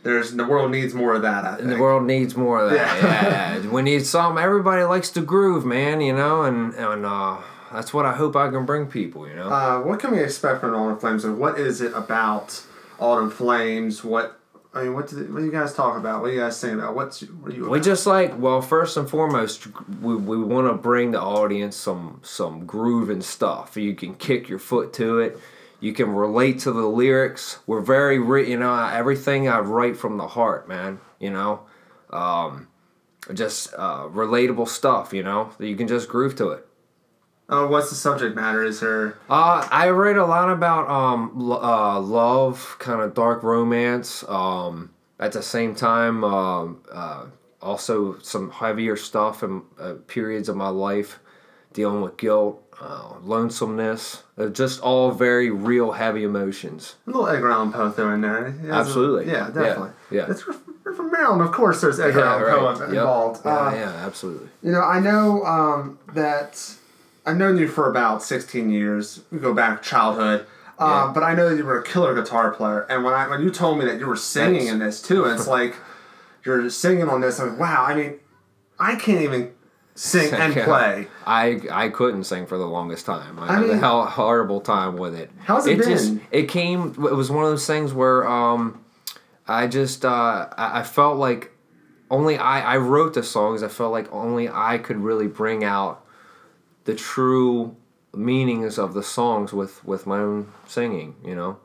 There's 0.04 0.34
the 0.34 0.46
world 0.46 0.72
needs 0.72 0.94
more 0.94 1.14
of 1.14 1.22
that. 1.22 1.46
I 1.46 1.56
think. 1.56 1.70
The 1.70 1.80
world 1.80 2.04
needs 2.04 2.36
more 2.36 2.60
of 2.60 2.72
that. 2.72 3.02
Yeah, 3.02 3.58
yeah. 3.58 3.70
we 3.70 3.82
need 3.82 4.06
some. 4.06 4.38
Everybody 4.38 4.84
likes 4.84 5.10
to 5.12 5.22
groove, 5.22 5.64
man. 5.64 6.02
You 6.02 6.14
know, 6.14 6.44
and 6.44 6.74
and 6.74 7.06
uh, 7.06 7.38
that's 7.72 7.94
what 7.94 8.06
I 8.06 8.14
hope 8.14 8.36
I 8.36 8.50
can 8.50 8.66
bring 8.66 8.88
people. 8.88 9.28
You 9.28 9.36
know. 9.36 9.50
Uh, 9.50 9.80
what 9.82 10.00
can 10.00 10.12
we 10.12 10.20
expect 10.20 10.60
from 10.60 10.74
Autumn 10.74 11.00
Flames, 11.00 11.24
and 11.24 11.40
what 11.40 11.58
is 11.58 11.80
it 11.82 11.94
about? 11.94 12.64
Autumn 13.00 13.32
Flames. 13.32 14.04
What 14.04 14.41
I 14.74 14.84
mean, 14.84 14.94
what 14.94 15.10
do, 15.10 15.18
what 15.34 15.40
do 15.40 15.46
you 15.46 15.52
guys 15.52 15.74
talk 15.74 15.98
about? 15.98 16.22
What 16.22 16.30
do 16.30 16.34
you 16.34 16.40
guys 16.40 16.60
think 16.62 16.74
about? 16.74 16.96
What's 16.96 17.22
what 17.22 17.52
are 17.52 17.56
you? 17.56 17.64
About? 17.64 17.72
We 17.72 17.80
just 17.82 18.06
like 18.06 18.40
well, 18.40 18.62
first 18.62 18.96
and 18.96 19.10
foremost, 19.10 19.68
we, 20.02 20.16
we 20.16 20.42
want 20.42 20.68
to 20.68 20.74
bring 20.74 21.12
the 21.12 21.22
audience 21.22 21.76
some 21.76 22.22
some 22.24 22.66
grooving 22.66 23.22
stuff. 23.22 23.76
You 23.76 23.94
can 23.96 24.16
kick 24.16 24.48
your 24.48 24.60
foot 24.60 24.94
to 24.94 25.20
it. 25.20 25.38
You 25.82 25.94
can 25.94 26.14
relate 26.14 26.60
to 26.60 26.72
the 26.72 26.86
lyrics. 26.86 27.60
We're 27.68 27.82
very, 27.82 28.16
you 28.50 28.58
know, 28.58 28.74
everything 28.86 29.50
I 29.50 29.60
write 29.60 29.98
from 29.98 30.18
the 30.18 30.28
heart, 30.28 30.70
man. 30.70 31.00
You 31.20 31.32
know, 31.32 31.62
um, 32.12 32.68
just 33.34 33.74
uh, 33.74 34.04
relatable 34.08 34.70
stuff. 34.70 35.12
You 35.12 35.24
know, 35.24 35.52
that 35.58 35.68
you 35.68 35.76
can 35.76 35.88
just 35.88 36.08
groove 36.08 36.36
to 36.38 36.52
it. 36.52 36.66
Uh, 37.52 37.68
what's 37.68 37.90
the 37.90 37.96
subject 37.96 38.34
matter? 38.34 38.64
Is 38.64 38.80
there? 38.80 39.18
Uh, 39.30 39.68
I 39.70 39.90
write 39.90 40.16
a 40.16 40.26
lot 40.26 40.50
about 40.50 40.90
um, 40.90 41.34
l- 41.38 41.64
uh, 41.64 42.00
love, 42.00 42.78
kind 42.80 43.02
of 43.02 43.14
dark 43.14 43.44
romance. 43.44 44.24
Um, 44.30 44.92
at 45.20 45.34
the 45.34 45.44
same 45.44 45.76
time, 45.76 46.24
um, 46.24 46.82
uh, 46.92 47.26
also 47.62 48.18
some 48.20 48.52
heavier 48.52 48.96
stuff 48.96 49.44
and 49.44 49.64
uh, 49.78 49.96
periods 50.08 50.48
of 50.48 50.56
my 50.56 50.70
life 50.70 51.20
dealing 51.74 52.02
with 52.02 52.16
guilt, 52.16 52.64
uh, 52.82 53.16
lonesomeness. 53.22 54.24
Uh, 54.38 54.48
just 54.48 54.80
all 54.80 55.12
very 55.12 55.50
real, 55.50 55.92
heavy 55.92 56.24
emotions. 56.24 56.96
A 57.06 57.10
little 57.10 57.28
Edgar 57.28 57.52
Allan 57.52 57.74
Poe 57.74 57.92
thrown 57.92 58.14
in 58.14 58.22
there. 58.22 58.56
Absolutely. 58.70 59.30
A, 59.30 59.36
yeah, 59.36 59.46
definitely. 59.48 59.92
Yeah. 60.10 60.22
yeah. 60.26 60.32
It's 60.32 60.42
from 60.42 61.12
Maryland, 61.12 61.42
of 61.42 61.52
course. 61.52 61.82
There's 61.82 62.00
Edgar 62.00 62.20
yeah, 62.20 62.26
Allan 62.32 62.44
right. 62.44 62.80
Poe 62.80 62.86
involved. 62.86 63.46
Yep. 63.46 63.46
Yeah, 63.46 63.74
yeah, 63.76 64.06
absolutely. 64.06 64.50
You 64.64 64.72
know, 64.72 64.82
I 64.82 65.00
know 65.00 65.44
um, 65.46 66.00
that 66.14 66.76
I've 67.26 67.38
known 67.38 67.58
you 67.58 67.68
for 67.68 67.90
about 67.90 68.24
16 68.24 68.70
years. 68.70 69.22
We 69.32 69.40
go 69.40 69.54
back 69.54 69.82
childhood. 69.82 70.48
Uh, 70.80 71.06
yeah. 71.06 71.12
But 71.14 71.24
I 71.24 71.36
know 71.36 71.50
that 71.50 71.58
you 71.58 71.66
were 71.66 71.80
a 71.80 71.84
killer 71.84 72.16
guitar 72.16 72.52
player, 72.52 72.88
and 72.90 73.04
when 73.04 73.14
I 73.14 73.28
when 73.28 73.44
you 73.44 73.52
told 73.52 73.78
me 73.78 73.86
that 73.86 74.00
you 74.00 74.08
were 74.08 74.16
singing 74.16 74.66
in 74.66 74.80
this 74.80 75.00
too, 75.00 75.26
it's 75.26 75.48
like 75.60 75.76
you're 76.44 76.70
singing 76.72 77.08
on 77.08 77.22
this. 77.22 77.40
I'm 77.40 77.52
like, 77.52 77.60
wow. 77.60 77.86
I 77.86 77.94
mean, 77.94 78.20
I 78.80 78.96
can't 78.96 79.22
even 79.22 79.54
sing 79.94 80.34
and 80.34 80.54
play. 80.56 81.08
I 81.28 81.62
I 81.72 81.90
couldn't 81.90 82.24
sing 82.24 82.48
for 82.48 82.58
the 82.58 82.66
longest 82.66 83.06
time. 83.06 83.38
I, 83.38 83.48
I 83.48 83.60
mean, 83.60 83.70
had 83.74 83.84
a 83.84 84.06
horrible 84.06 84.60
time 84.60 84.98
with 84.98 85.14
it. 85.14 85.30
How's 85.44 85.68
it, 85.68 85.74
it 85.74 85.80
been? 85.80 85.90
Just, 85.90 86.14
it 86.32 86.50
came. 86.50 86.90
It 86.96 87.16
was 87.16 87.30
one 87.30 87.44
of 87.44 87.52
those 87.52 87.68
things 87.68 87.94
where 87.94 88.28
um, 88.28 88.84
I 89.48 89.68
just 89.68 90.04
uh, 90.04 90.48
I 90.58 90.82
felt 90.82 91.18
like 91.18 91.52
only 92.10 92.38
I 92.38 92.74
I 92.74 92.78
wrote 92.78 93.14
the 93.14 93.22
songs. 93.22 93.62
I 93.62 93.68
felt 93.68 93.92
like 93.92 94.12
only 94.12 94.50
I 94.50 94.80
could 94.80 94.98
really 94.98 95.28
bring 95.28 95.64
out 95.64 96.01
the 96.86 96.96
true 96.96 97.76
meanings 98.14 98.78
of 98.78 98.94
the 98.94 99.04
songs 99.04 99.54
with 99.54 99.84
with 99.86 100.06
my 100.06 100.20
own 100.20 100.52
singing 100.66 101.16
you 101.24 101.36
know 101.36 101.58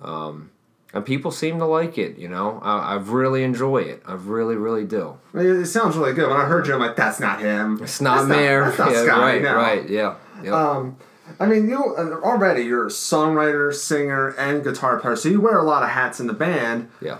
um, 0.00 0.50
and 0.92 1.04
people 1.04 1.30
seem 1.30 1.58
to 1.58 1.66
like 1.66 1.98
it 1.98 2.16
you 2.16 2.28
know 2.28 2.60
I, 2.62 2.78
I 2.78 2.94
really 2.94 3.42
enjoy 3.42 3.78
it 3.78 4.02
i 4.06 4.14
really 4.14 4.56
really 4.56 4.84
do 4.84 5.18
it 5.34 5.66
sounds 5.66 5.96
really 5.96 6.14
good 6.14 6.28
when 6.28 6.40
i 6.40 6.46
heard 6.46 6.66
you 6.66 6.74
i'm 6.74 6.80
like 6.80 6.96
that's 6.96 7.20
not 7.20 7.40
him 7.40 7.80
it's 7.82 8.00
not 8.00 8.26
Mayor. 8.26 8.62
yeah, 8.78 9.04
Scott, 9.04 9.20
right 9.20 9.42
no. 9.42 9.54
right 9.54 9.88
yeah 9.88 10.16
yep. 10.42 10.52
um 10.52 10.96
I 11.40 11.46
mean, 11.46 11.68
you 11.68 11.96
uh, 11.96 12.20
already 12.22 12.62
you're 12.62 12.86
a 12.86 12.90
songwriter, 12.90 13.72
singer, 13.72 14.30
and 14.38 14.62
guitar 14.62 15.00
player, 15.00 15.16
so 15.16 15.28
you 15.28 15.40
wear 15.40 15.58
a 15.58 15.62
lot 15.64 15.82
of 15.82 15.88
hats 15.88 16.20
in 16.20 16.26
the 16.26 16.34
band. 16.34 16.90
Yeah. 17.00 17.18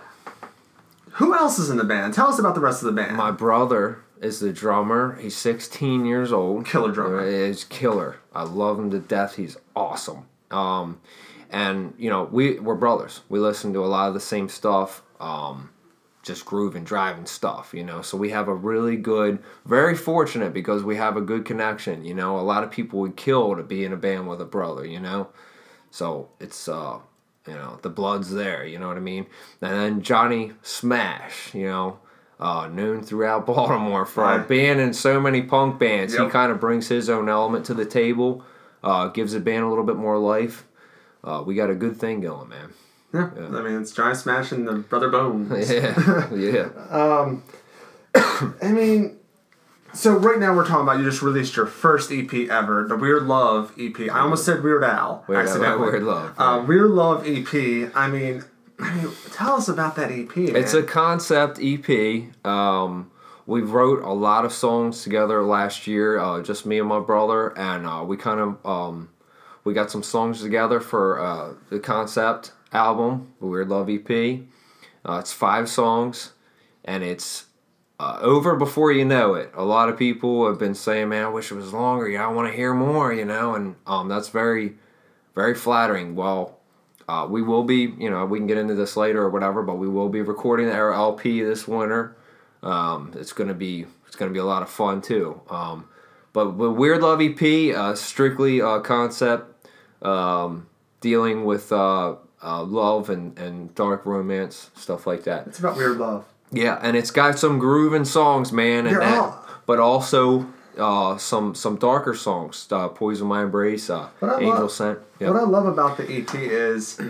Who 1.12 1.34
else 1.34 1.58
is 1.58 1.70
in 1.70 1.76
the 1.76 1.84
band? 1.84 2.12
Tell 2.14 2.26
us 2.26 2.38
about 2.38 2.54
the 2.54 2.60
rest 2.60 2.82
of 2.82 2.86
the 2.86 2.92
band. 2.92 3.16
My 3.16 3.30
brother 3.30 4.00
is 4.24 4.40
the 4.40 4.52
drummer. 4.52 5.18
He's 5.20 5.36
16 5.36 6.06
years 6.06 6.32
old. 6.32 6.66
Killer 6.66 6.90
drummer. 6.90 7.46
He's 7.46 7.64
killer. 7.64 8.16
I 8.34 8.44
love 8.44 8.78
him 8.78 8.90
to 8.90 8.98
death. 8.98 9.36
He's 9.36 9.56
awesome. 9.76 10.26
Um, 10.50 11.00
and 11.50 11.94
you 11.98 12.10
know 12.10 12.24
we 12.24 12.58
we're 12.58 12.74
brothers. 12.74 13.20
We 13.28 13.38
listen 13.38 13.72
to 13.74 13.84
a 13.84 13.86
lot 13.86 14.08
of 14.08 14.14
the 14.14 14.20
same 14.20 14.48
stuff. 14.48 15.02
Um, 15.20 15.70
just 16.22 16.46
grooving, 16.46 16.84
driving 16.84 17.26
stuff, 17.26 17.74
you 17.74 17.84
know. 17.84 18.00
So 18.00 18.16
we 18.16 18.30
have 18.30 18.48
a 18.48 18.54
really 18.54 18.96
good, 18.96 19.40
very 19.66 19.94
fortunate 19.94 20.54
because 20.54 20.82
we 20.82 20.96
have 20.96 21.18
a 21.18 21.20
good 21.20 21.44
connection. 21.44 22.04
You 22.04 22.14
know, 22.14 22.38
a 22.38 22.40
lot 22.40 22.64
of 22.64 22.70
people 22.70 23.00
would 23.00 23.16
kill 23.16 23.54
to 23.56 23.62
be 23.62 23.84
in 23.84 23.92
a 23.92 23.96
band 23.96 24.26
with 24.26 24.40
a 24.40 24.46
brother. 24.46 24.86
You 24.86 25.00
know, 25.00 25.28
so 25.90 26.30
it's 26.40 26.66
uh, 26.66 26.98
you 27.46 27.54
know, 27.54 27.78
the 27.82 27.90
blood's 27.90 28.32
there. 28.32 28.64
You 28.64 28.78
know 28.78 28.88
what 28.88 28.96
I 28.96 29.00
mean? 29.00 29.26
And 29.60 29.72
then 29.72 30.02
Johnny 30.02 30.52
Smash, 30.62 31.54
you 31.54 31.66
know, 31.66 31.98
uh, 32.40 32.68
known 32.68 33.02
throughout 33.02 33.46
Baltimore 33.46 34.04
for 34.06 34.24
right. 34.24 34.48
being 34.48 34.78
in 34.78 34.92
so 34.92 35.20
many 35.20 35.42
punk 35.42 35.78
bands. 35.78 36.14
Yep. 36.14 36.24
He 36.24 36.30
kind 36.30 36.52
of 36.52 36.60
brings 36.60 36.88
his 36.88 37.08
own 37.08 37.28
element 37.28 37.66
to 37.66 37.74
the 37.74 37.84
table, 37.86 38.44
uh, 38.82 39.08
gives 39.08 39.32
the 39.32 39.40
band 39.40 39.64
a 39.64 39.68
little 39.68 39.84
bit 39.84 39.96
more 39.96 40.18
life. 40.18 40.64
Uh, 41.22 41.42
we 41.46 41.54
got 41.54 41.70
a 41.70 41.74
good 41.74 41.96
thing 41.96 42.20
going, 42.20 42.48
man. 42.48 42.72
Yeah, 43.12 43.30
yeah. 43.36 43.46
I 43.46 43.62
mean 43.62 43.80
it's 43.80 43.92
Johnny 43.92 44.14
Smash 44.14 44.50
and 44.52 44.66
the 44.66 44.74
Brother 44.74 45.08
Bones. 45.08 45.70
yeah, 45.70 46.34
yeah. 46.34 46.68
um, 46.90 47.44
I 48.14 48.72
mean, 48.72 49.16
so 49.92 50.16
right 50.16 50.38
now 50.38 50.54
we're 50.54 50.66
talking 50.66 50.82
about 50.82 50.98
you 50.98 51.04
just 51.04 51.22
released 51.22 51.56
your 51.56 51.66
first 51.66 52.10
EP 52.10 52.32
ever, 52.50 52.84
the 52.88 52.96
Weird 52.96 53.22
Love 53.22 53.72
EP. 53.78 54.00
I 54.10 54.18
almost 54.20 54.44
said 54.44 54.62
Weird 54.64 54.82
Al. 54.82 55.24
Weird 55.28 55.42
Al- 55.42 55.46
accidentally. 55.46 55.90
Weird 55.92 56.02
Love, 56.02 56.34
Uh, 56.36 56.64
Weird 56.66 56.90
Love 56.90 57.24
EP. 57.26 57.90
I 57.94 58.08
mean, 58.08 58.44
Tell 59.32 59.54
us 59.54 59.68
about 59.68 59.96
that 59.96 60.10
EP. 60.10 60.36
Man. 60.36 60.56
It's 60.56 60.74
a 60.74 60.82
concept 60.82 61.58
EP. 61.62 62.24
Um, 62.44 63.10
we 63.46 63.60
wrote 63.60 64.02
a 64.02 64.12
lot 64.12 64.44
of 64.44 64.52
songs 64.52 65.02
together 65.02 65.42
last 65.42 65.86
year, 65.86 66.18
uh, 66.18 66.42
just 66.42 66.64
me 66.64 66.78
and 66.78 66.88
my 66.88 67.00
brother, 67.00 67.56
and 67.58 67.86
uh, 67.86 68.02
we 68.06 68.16
kind 68.16 68.40
of 68.40 68.66
um, 68.66 69.10
we 69.64 69.74
got 69.74 69.90
some 69.90 70.02
songs 70.02 70.40
together 70.40 70.80
for 70.80 71.20
uh, 71.20 71.54
the 71.70 71.78
concept 71.78 72.52
album, 72.72 73.32
the 73.40 73.46
Weird 73.46 73.68
Love 73.68 73.90
EP. 73.90 74.40
Uh, 75.06 75.18
it's 75.18 75.32
five 75.32 75.68
songs, 75.68 76.32
and 76.84 77.02
it's 77.02 77.46
uh, 78.00 78.18
over 78.20 78.56
before 78.56 78.92
you 78.92 79.04
know 79.04 79.34
it. 79.34 79.50
A 79.54 79.64
lot 79.64 79.88
of 79.88 79.98
people 79.98 80.46
have 80.48 80.58
been 80.58 80.74
saying, 80.74 81.10
"Man, 81.10 81.24
I 81.24 81.28
wish 81.28 81.50
it 81.50 81.54
was 81.54 81.72
longer. 81.72 82.08
Yeah, 82.08 82.26
I 82.26 82.32
want 82.32 82.50
to 82.50 82.56
hear 82.56 82.72
more," 82.72 83.12
you 83.12 83.24
know, 83.24 83.54
and 83.54 83.76
um, 83.86 84.08
that's 84.08 84.30
very, 84.30 84.74
very 85.34 85.54
flattering. 85.54 86.14
Well, 86.16 86.58
uh, 87.08 87.26
we 87.28 87.42
will 87.42 87.64
be, 87.64 87.94
you 87.98 88.08
know, 88.10 88.24
we 88.26 88.38
can 88.38 88.46
get 88.46 88.58
into 88.58 88.74
this 88.74 88.96
later 88.96 89.22
or 89.22 89.30
whatever, 89.30 89.62
but 89.62 89.74
we 89.76 89.88
will 89.88 90.08
be 90.08 90.22
recording 90.22 90.68
our 90.70 90.92
LP 90.92 91.42
this 91.42 91.66
winter. 91.68 92.16
Um, 92.62 93.12
it's 93.16 93.32
gonna 93.32 93.54
be 93.54 93.86
it's 94.06 94.16
gonna 94.16 94.30
be 94.30 94.38
a 94.38 94.44
lot 94.44 94.62
of 94.62 94.70
fun 94.70 95.02
too. 95.02 95.40
Um, 95.50 95.88
but 96.32 96.54
with 96.56 96.72
Weird 96.72 97.02
Love 97.02 97.20
EP, 97.20 97.74
uh, 97.76 97.94
strictly 97.94 98.60
uh, 98.62 98.80
concept, 98.80 99.68
um, 100.02 100.66
dealing 101.00 101.44
with 101.44 101.70
uh, 101.72 102.16
uh, 102.42 102.62
love 102.62 103.10
and, 103.10 103.38
and 103.38 103.74
dark 103.74 104.04
romance 104.06 104.70
stuff 104.74 105.06
like 105.06 105.24
that. 105.24 105.46
It's 105.46 105.58
about 105.58 105.76
weird 105.76 105.98
love. 105.98 106.24
Yeah, 106.52 106.78
and 106.82 106.96
it's 106.96 107.10
got 107.10 107.38
some 107.38 107.58
grooving 107.58 108.04
songs, 108.04 108.52
man, 108.52 108.86
and 108.86 108.96
that, 109.00 109.18
all- 109.18 109.46
but 109.66 109.78
also 109.78 110.46
uh, 110.78 111.16
some 111.18 111.54
some 111.54 111.76
darker 111.76 112.14
songs. 112.14 112.66
Uh, 112.70 112.88
Poison 112.88 113.26
My 113.26 113.42
Embrace, 113.42 113.88
uh, 113.90 114.08
Angel 114.22 114.48
love- 114.50 114.70
Scent. 114.72 114.98
Yeah. 115.20 115.30
What 115.30 115.40
I 115.40 115.44
love 115.44 115.66
about 115.66 115.96
the 115.96 116.04
EP 116.10 116.34
is, 116.34 117.00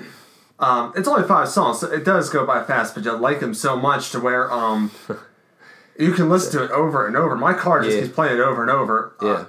um, 0.59 0.93
it's 0.97 1.09
only 1.09 1.27
five 1.27 1.49
songs, 1.49 1.81
so 1.81 1.91
it 1.91 2.05
does 2.05 2.29
go 2.31 2.45
by 2.47 2.63
fast, 2.65 2.95
but 2.95 3.05
you 3.05 3.13
like 3.13 3.41
them 3.41 3.55
so 3.55 3.77
much 3.77 4.11
to 4.11 4.21
where 4.21 4.51
um, 4.53 4.91
you 5.99 6.13
can 6.13 6.29
listen 6.29 6.53
to 6.59 6.65
it 6.65 6.71
over 6.71 7.07
and 7.07 7.17
over. 7.17 7.35
My 7.37 7.55
car 7.55 7.83
just 7.83 7.97
Yeah. 7.97 8.03
keeps 8.03 8.15
playing 8.15 8.39
it 8.39 8.41
over 8.43 8.63
and 8.63 8.71
over. 8.71 9.15
Uh, 9.23 9.27
yeah. 9.27 9.45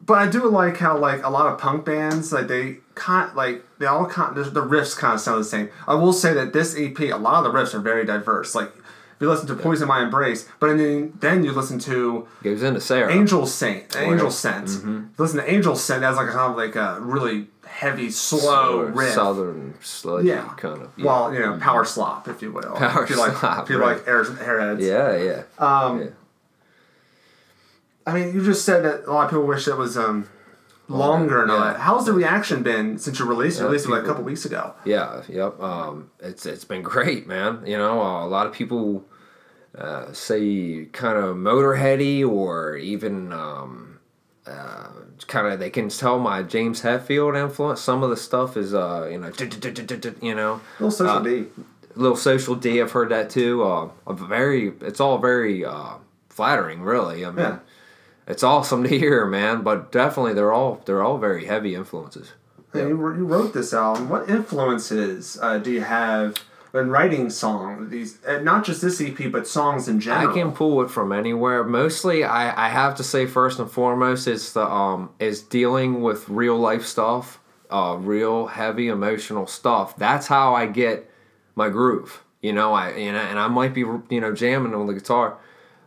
but 0.00 0.14
I 0.14 0.26
do 0.28 0.48
like 0.48 0.78
how 0.78 0.96
like 0.96 1.22
a 1.24 1.30
lot 1.30 1.46
of 1.52 1.58
punk 1.58 1.84
bands 1.84 2.32
like 2.32 2.48
they 2.48 2.78
kind 2.94 3.34
like 3.36 3.64
they 3.78 3.86
all 3.86 4.06
kind 4.06 4.34
the, 4.36 4.44
riffs 4.62 4.96
kind 4.96 5.14
of 5.14 5.20
sound 5.20 5.40
the 5.40 5.44
same. 5.44 5.68
I 5.86 5.94
will 5.94 6.12
say 6.12 6.32
that 6.34 6.52
this 6.52 6.74
EP 6.78 6.98
a 7.00 7.14
lot 7.16 7.44
of 7.44 7.52
the 7.52 7.58
riffs 7.58 7.74
are 7.74 7.80
very 7.80 8.04
diverse. 8.06 8.54
Like 8.54 8.72
you 9.20 9.28
listen 9.28 9.46
to 9.46 9.54
Poison 9.54 9.88
My 9.88 10.02
Embrace, 10.02 10.48
but 10.60 10.76
then 10.76 11.12
then 11.20 11.42
you 11.44 11.52
listen 11.52 11.78
to 11.80 12.26
Goes 12.42 12.62
into 12.62 12.80
Sarah. 12.80 13.12
Angel 13.12 13.46
Saint, 13.46 13.96
Angel. 13.96 14.30
Scent. 14.30 14.68
Listen 15.18 15.38
to 15.38 15.50
Angel 15.50 15.74
Scent 15.76 16.04
as 16.04 16.16
like 16.16 16.28
a 16.28 16.32
kind 16.32 16.50
of 16.52 16.56
like 16.56 16.76
a 16.76 16.98
really 17.00 17.46
heavy 17.66 18.10
slow 18.10 18.80
riff. 18.82 19.12
Southern 19.14 19.74
sludgy 19.80 20.28
Yeah. 20.28 20.52
kind 20.56 20.82
of. 20.82 20.90
Yeah. 20.96 21.04
Well, 21.06 21.32
you 21.34 21.40
know, 21.40 21.58
power 21.58 21.84
slop, 21.84 22.28
if 22.28 22.40
you 22.42 22.52
will. 22.52 22.74
Power 22.76 23.04
if 23.04 23.10
you 23.10 23.16
like, 23.18 23.36
slop, 23.36 23.64
If 23.64 23.70
you 23.70 23.78
right. 23.78 23.98
like 23.98 24.06
air, 24.08 24.24
airheads. 24.24 24.80
yeah, 24.80 25.16
yeah. 25.16 25.42
Um, 25.58 26.00
Yeah. 26.02 26.06
I 28.06 28.12
mean, 28.14 28.34
you 28.34 28.44
just 28.44 28.64
said 28.64 28.84
that 28.84 29.04
a 29.06 29.12
lot 29.12 29.24
of 29.24 29.30
people 29.30 29.46
wish 29.46 29.66
it 29.66 29.76
was 29.76 29.96
um, 29.98 30.28
longer 30.88 31.42
all 31.50 31.58
yeah. 31.58 31.76
How's 31.78 32.06
the 32.06 32.12
reaction 32.12 32.62
been 32.62 32.98
since 32.98 33.18
you 33.18 33.24
released 33.26 33.56
it? 33.58 33.60
You 33.60 33.64
Yeah, 33.66 33.70
released 33.70 33.86
it 33.86 33.90
like 33.90 34.02
a 34.04 34.06
couple 34.06 34.24
weeks 34.24 34.44
ago. 34.44 34.74
Yeah, 34.84 35.22
yep. 35.28 35.60
Um, 35.60 36.10
it's 36.20 36.46
it's 36.46 36.64
been 36.64 36.82
great, 36.82 37.26
man. 37.26 37.62
You 37.66 37.76
know, 37.78 38.00
uh, 38.02 38.24
a 38.24 38.28
lot 38.28 38.46
of 38.46 38.52
people 38.52 39.04
uh, 39.76 40.12
say 40.12 40.86
kind 40.92 41.18
of 41.18 41.36
motorheady 41.36 42.26
or 42.26 42.76
even 42.76 43.32
um, 43.32 43.98
uh, 44.46 44.88
kind 45.26 45.46
of 45.48 45.58
they 45.58 45.70
can 45.70 45.88
tell 45.88 46.18
my 46.18 46.42
James 46.42 46.82
Hetfield 46.82 47.36
influence. 47.40 47.80
Some 47.80 48.02
of 48.02 48.10
the 48.10 48.16
stuff 48.16 48.56
is 48.56 48.72
uh, 48.74 49.08
you 49.10 49.18
know, 49.18 49.30
you 50.22 50.34
know, 50.34 50.60
little 50.78 50.90
social 50.90 51.16
Uh, 51.16 51.22
D. 51.22 51.44
little 51.94 52.16
social 52.16 52.54
D. 52.54 52.80
I've 52.80 52.92
heard 52.92 53.08
that 53.10 53.28
too. 53.30 53.64
Uh, 53.64 53.88
a 54.06 54.14
very, 54.14 54.72
it's 54.82 55.00
all 55.00 55.18
very 55.18 55.64
uh, 55.64 55.94
flattering, 56.28 56.82
really. 56.82 57.24
I 57.24 57.30
mean, 57.30 57.38
Yeah. 57.38 57.58
It's 58.26 58.42
awesome 58.42 58.82
to 58.84 58.88
hear, 58.88 59.26
man. 59.26 59.62
But 59.62 59.92
definitely, 59.92 60.34
they're 60.34 60.52
all 60.52 60.82
they're 60.84 61.02
all 61.02 61.18
very 61.18 61.46
heavy 61.46 61.74
influences. 61.74 62.32
And 62.72 62.88
you, 62.90 62.96
you 62.96 63.24
wrote 63.24 63.54
this 63.54 63.72
album. 63.72 64.08
What 64.08 64.28
influences 64.28 65.38
uh, 65.40 65.58
do 65.58 65.70
you 65.70 65.82
have 65.82 66.36
when 66.72 66.90
writing 66.90 67.30
songs? 67.30 67.90
These, 67.90 68.24
uh, 68.26 68.38
not 68.38 68.64
just 68.64 68.82
this 68.82 69.00
EP, 69.00 69.30
but 69.30 69.46
songs 69.46 69.88
in 69.88 70.00
general. 70.00 70.30
I 70.30 70.34
can 70.34 70.52
pull 70.52 70.82
it 70.82 70.90
from 70.90 71.12
anywhere. 71.12 71.64
Mostly, 71.64 72.24
I, 72.24 72.66
I 72.66 72.68
have 72.68 72.96
to 72.96 73.02
say 73.02 73.26
first 73.26 73.58
and 73.58 73.70
foremost 73.70 74.26
is 74.26 74.52
the 74.52 74.66
um 74.66 75.10
is 75.18 75.42
dealing 75.42 76.02
with 76.02 76.28
real 76.28 76.58
life 76.58 76.84
stuff, 76.84 77.40
uh, 77.70 77.96
real 77.98 78.46
heavy 78.46 78.88
emotional 78.88 79.46
stuff. 79.46 79.96
That's 79.96 80.26
how 80.26 80.54
I 80.54 80.66
get 80.66 81.10
my 81.54 81.68
groove. 81.68 82.22
You 82.42 82.52
know, 82.52 82.74
I 82.74 82.90
and 82.90 83.16
I, 83.16 83.22
and 83.22 83.38
I 83.38 83.48
might 83.48 83.74
be 83.74 83.80
you 83.80 84.20
know 84.20 84.32
jamming 84.32 84.74
on 84.74 84.86
the 84.86 84.94
guitar, 84.94 85.38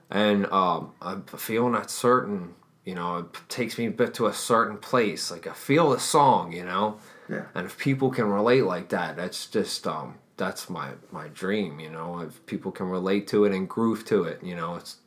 and 0.09 0.45
um, 0.47 0.91
I'm 1.01 1.23
feeling 1.23 1.73
that 1.73 1.89
certain. 1.89 2.55
You 2.85 2.95
know, 2.95 3.17
it 3.17 3.25
takes 3.49 3.77
me 3.77 3.85
a 3.85 3.91
bit 3.91 4.15
to 4.15 4.25
a 4.25 4.33
certain 4.33 4.77
place. 4.77 5.29
Like 5.29 5.45
I 5.45 5.53
feel 5.53 5.91
the 5.91 5.99
song. 5.99 6.51
You 6.53 6.65
know, 6.65 6.97
Yeah. 7.27 7.45
and 7.53 7.65
if 7.67 7.77
people 7.77 8.09
can 8.09 8.25
relate 8.25 8.63
like 8.63 8.89
that, 8.89 9.15
that's 9.15 9.45
just 9.45 9.85
um 9.85 10.15
that's 10.37 10.69
my 10.69 10.91
my 11.11 11.27
dream, 11.27 11.79
you 11.79 11.89
know. 11.91 12.19
If 12.21 12.43
people 12.45 12.71
can 12.71 12.87
relate 12.87 13.27
to 13.27 13.45
it 13.45 13.53
and 13.53 13.69
groove 13.69 14.05
to 14.05 14.23
it, 14.23 14.41
you 14.43 14.55
know, 14.55 14.75
it's 14.75 14.97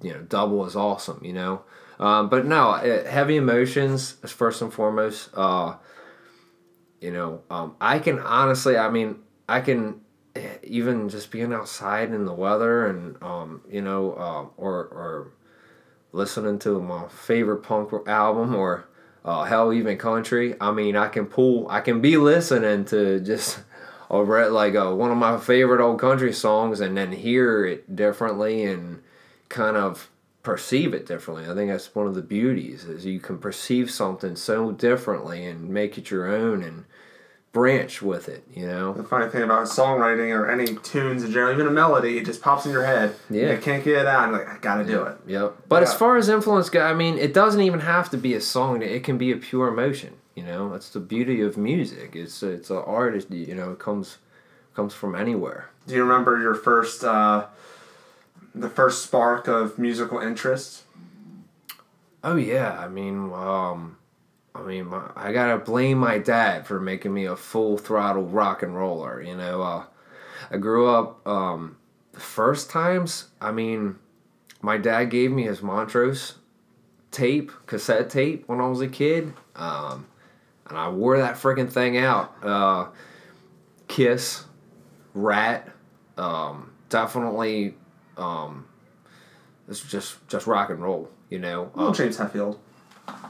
you 0.00 0.12
know, 0.12 0.22
double 0.22 0.64
is 0.66 0.74
awesome, 0.74 1.20
you 1.24 1.32
know. 1.34 1.62
Um, 2.00 2.28
but 2.28 2.46
no, 2.46 2.74
it, 2.74 3.06
heavy 3.06 3.36
emotions 3.36 4.16
is 4.24 4.32
first 4.32 4.62
and 4.62 4.72
foremost. 4.72 5.28
Uh, 5.34 5.76
you 7.00 7.12
know, 7.12 7.42
um, 7.50 7.76
I 7.80 7.98
can 7.98 8.18
honestly, 8.18 8.76
I 8.76 8.88
mean, 8.90 9.18
I 9.48 9.60
can 9.60 10.00
even 10.62 11.08
just 11.08 11.30
being 11.30 11.52
outside 11.52 12.10
in 12.10 12.24
the 12.24 12.32
weather 12.32 12.86
and 12.86 13.22
um, 13.22 13.62
you 13.70 13.82
know, 13.82 14.12
uh, 14.12 14.46
or 14.56 14.84
or 14.86 15.32
listening 16.12 16.58
to 16.60 16.80
my 16.80 17.08
favorite 17.08 17.62
punk 17.62 17.90
album 18.06 18.54
or 18.54 18.86
uh, 19.24 19.44
hell 19.44 19.72
even 19.72 19.96
country. 19.98 20.54
I 20.60 20.72
mean, 20.72 20.96
I 20.96 21.08
can 21.08 21.26
pull, 21.26 21.68
I 21.68 21.80
can 21.80 22.00
be 22.00 22.16
listening 22.16 22.84
to 22.86 23.20
just 23.20 23.60
re- 24.10 24.48
like 24.48 24.74
uh, 24.74 24.92
one 24.92 25.10
of 25.10 25.16
my 25.16 25.38
favorite 25.38 25.82
old 25.82 26.00
country 26.00 26.32
songs 26.32 26.80
and 26.80 26.96
then 26.96 27.12
hear 27.12 27.64
it 27.64 27.94
differently 27.94 28.64
and 28.64 29.02
kind 29.48 29.76
of 29.76 30.10
perceive 30.42 30.92
it 30.92 31.06
differently. 31.06 31.48
I 31.48 31.54
think 31.54 31.70
that's 31.70 31.94
one 31.94 32.06
of 32.06 32.14
the 32.14 32.22
beauties 32.22 32.84
is 32.84 33.06
you 33.06 33.20
can 33.20 33.38
perceive 33.38 33.90
something 33.90 34.36
so 34.36 34.72
differently 34.72 35.46
and 35.46 35.68
make 35.68 35.96
it 35.96 36.10
your 36.10 36.26
own 36.26 36.62
and 36.62 36.84
branch 37.52 38.02
with 38.02 38.28
it. 38.28 38.44
You 38.52 38.66
know. 38.66 38.92
The 38.94 39.04
funny 39.04 39.30
thing 39.30 39.42
about 39.42 39.66
songwriting 39.66 40.34
or 40.34 40.50
any 40.50 40.74
tunes 40.76 41.22
in 41.22 41.30
general, 41.30 41.52
even 41.52 41.66
a 41.66 41.70
melody, 41.70 42.18
it 42.18 42.24
just 42.24 42.42
pops 42.42 42.66
in 42.66 42.72
your 42.72 42.84
head. 42.84 43.14
Yeah. 43.30 43.52
You 43.52 43.58
can't 43.58 43.84
get 43.84 43.98
it 44.00 44.06
out. 44.06 44.24
And 44.24 44.32
like, 44.32 44.48
I 44.48 44.58
gotta 44.58 44.84
do 44.84 45.02
it. 45.04 45.18
Yep. 45.26 45.54
But 45.68 45.82
as 45.82 45.94
far 45.94 46.16
as 46.16 46.28
influence 46.28 46.70
go, 46.70 46.82
I 46.82 46.94
mean, 46.94 47.18
it 47.18 47.32
doesn't 47.32 47.60
even 47.60 47.80
have 47.80 48.10
to 48.10 48.16
be 48.16 48.34
a 48.34 48.40
song. 48.40 48.82
It 48.82 49.04
can 49.04 49.18
be 49.18 49.30
a 49.32 49.36
pure 49.36 49.68
emotion. 49.68 50.14
You 50.34 50.44
know, 50.44 50.70
that's 50.70 50.88
the 50.88 51.00
beauty 51.00 51.42
of 51.42 51.56
music. 51.58 52.16
It's 52.16 52.42
it's 52.42 52.70
an 52.70 52.78
artist. 52.78 53.30
You 53.30 53.54
know, 53.54 53.72
it 53.72 53.78
comes 53.78 54.16
comes 54.74 54.94
from 54.94 55.14
anywhere. 55.14 55.68
Do 55.86 55.94
you 55.94 56.02
remember 56.02 56.40
your 56.40 56.54
first, 56.54 57.04
uh, 57.04 57.46
the 58.54 58.70
first 58.70 59.02
spark 59.02 59.48
of 59.48 59.78
musical 59.78 60.18
interest? 60.20 60.84
Oh 62.24 62.36
yeah, 62.36 62.78
I 62.78 62.88
mean, 62.88 63.32
um, 63.32 63.98
I 64.54 64.62
mean, 64.62 64.86
my, 64.86 65.10
I 65.16 65.32
gotta 65.32 65.58
blame 65.58 65.98
my 65.98 66.18
dad 66.18 66.66
for 66.66 66.78
making 66.80 67.12
me 67.14 67.24
a 67.24 67.36
full 67.36 67.78
throttle 67.78 68.24
rock 68.24 68.62
and 68.62 68.76
roller. 68.76 69.22
You 69.22 69.36
know, 69.36 69.62
uh, 69.62 69.84
I 70.50 70.58
grew 70.58 70.88
up 70.88 71.26
um, 71.26 71.76
the 72.12 72.20
first 72.20 72.70
times. 72.70 73.28
I 73.40 73.50
mean, 73.52 73.96
my 74.60 74.76
dad 74.76 75.06
gave 75.06 75.30
me 75.32 75.44
his 75.44 75.62
Montrose 75.62 76.34
tape, 77.10 77.50
cassette 77.66 78.10
tape, 78.10 78.44
when 78.46 78.60
I 78.60 78.68
was 78.68 78.80
a 78.80 78.88
kid, 78.88 79.32
um, 79.56 80.06
and 80.68 80.76
I 80.78 80.88
wore 80.88 81.18
that 81.18 81.36
freaking 81.36 81.70
thing 81.70 81.96
out. 81.96 82.34
Uh, 82.44 82.86
Kiss, 83.88 84.44
Ratt, 85.14 85.68
um, 86.16 86.72
definitely. 86.88 87.74
Um, 88.16 88.66
it's 89.68 89.80
just 89.80 90.26
just 90.28 90.46
rock 90.46 90.70
and 90.70 90.82
roll, 90.82 91.10
you 91.30 91.38
know. 91.38 91.70
Well, 91.74 91.88
Um, 91.88 91.94
James 91.94 92.18
Hetfield. 92.18 92.58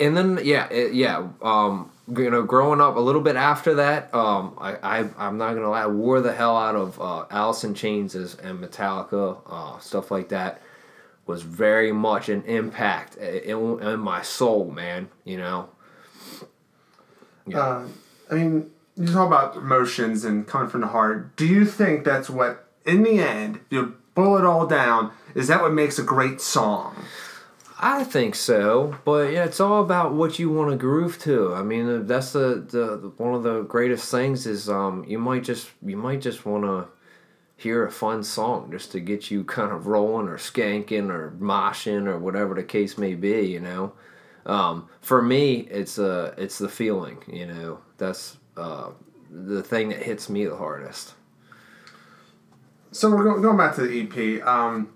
And 0.00 0.16
then 0.16 0.40
yeah, 0.42 0.68
it, 0.70 0.94
yeah. 0.94 1.28
Um, 1.40 1.90
you 2.08 2.30
know, 2.30 2.42
growing 2.42 2.80
up 2.80 2.96
a 2.96 3.00
little 3.00 3.20
bit 3.20 3.36
after 3.36 3.74
that, 3.74 4.12
um, 4.14 4.56
I, 4.58 4.74
I 4.76 5.08
I'm 5.18 5.38
not 5.38 5.54
gonna 5.54 5.70
lie, 5.70 5.82
I 5.82 5.86
wore 5.86 6.20
the 6.20 6.32
hell 6.32 6.56
out 6.56 6.74
of 6.74 7.00
uh, 7.00 7.26
Alice 7.30 7.64
in 7.64 7.74
Chains 7.74 8.14
and 8.14 8.58
Metallica, 8.60 9.38
uh, 9.46 9.78
stuff 9.78 10.10
like 10.10 10.28
that. 10.30 10.60
Was 11.24 11.42
very 11.42 11.92
much 11.92 12.28
an 12.28 12.42
impact 12.42 13.16
in, 13.16 13.80
in 13.80 14.00
my 14.00 14.22
soul, 14.22 14.70
man. 14.70 15.08
You 15.24 15.38
know. 15.38 15.68
Yeah. 17.46 17.60
Uh, 17.60 17.88
I 18.30 18.34
mean, 18.34 18.70
you 18.96 19.06
talk 19.06 19.28
about 19.28 19.56
emotions 19.56 20.24
and 20.24 20.46
coming 20.46 20.68
from 20.68 20.80
the 20.80 20.88
heart. 20.88 21.36
Do 21.36 21.46
you 21.46 21.64
think 21.64 22.04
that's 22.04 22.28
what 22.28 22.68
in 22.84 23.02
the 23.02 23.18
end, 23.18 23.60
you 23.70 23.96
boil 24.14 24.38
it 24.38 24.44
all 24.44 24.66
down, 24.66 25.12
is 25.34 25.48
that 25.48 25.62
what 25.62 25.72
makes 25.72 25.98
a 25.98 26.02
great 26.02 26.40
song? 26.40 26.96
I 27.84 28.04
think 28.04 28.36
so, 28.36 28.96
but 29.04 29.32
yeah, 29.32 29.44
it's 29.44 29.58
all 29.58 29.82
about 29.82 30.14
what 30.14 30.38
you 30.38 30.48
want 30.50 30.70
to 30.70 30.76
groove 30.76 31.18
to. 31.22 31.52
I 31.52 31.64
mean, 31.64 32.06
that's 32.06 32.32
the, 32.32 32.64
the 32.68 33.12
one 33.16 33.34
of 33.34 33.42
the 33.42 33.62
greatest 33.62 34.08
things 34.08 34.46
is 34.46 34.68
um 34.70 35.04
you 35.08 35.18
might 35.18 35.42
just 35.42 35.68
you 35.84 35.96
might 35.96 36.20
just 36.20 36.46
want 36.46 36.62
to 36.62 36.86
hear 37.56 37.84
a 37.84 37.90
fun 37.90 38.22
song 38.22 38.70
just 38.70 38.92
to 38.92 39.00
get 39.00 39.32
you 39.32 39.42
kind 39.58 39.72
of 39.72 39.88
rolling 39.88 40.28
or 40.28 40.38
skanking 40.38 41.10
or 41.10 41.32
moshing 41.40 42.06
or 42.06 42.20
whatever 42.20 42.54
the 42.54 42.62
case 42.62 42.96
may 42.96 43.16
be. 43.16 43.46
You 43.48 43.60
know, 43.60 43.92
um, 44.46 44.88
for 45.00 45.20
me, 45.20 45.66
it's 45.68 45.98
uh 45.98 46.34
it's 46.38 46.58
the 46.58 46.68
feeling. 46.68 47.18
You 47.26 47.46
know, 47.46 47.80
that's 47.98 48.36
uh 48.56 48.92
the 49.28 49.62
thing 49.64 49.88
that 49.88 50.04
hits 50.04 50.30
me 50.30 50.44
the 50.44 50.56
hardest. 50.56 51.14
So 52.92 53.10
we're 53.10 53.24
going, 53.24 53.42
going 53.42 53.56
back 53.56 53.74
to 53.74 53.88
the 53.88 54.02
EP. 54.02 54.46
Um, 54.46 54.92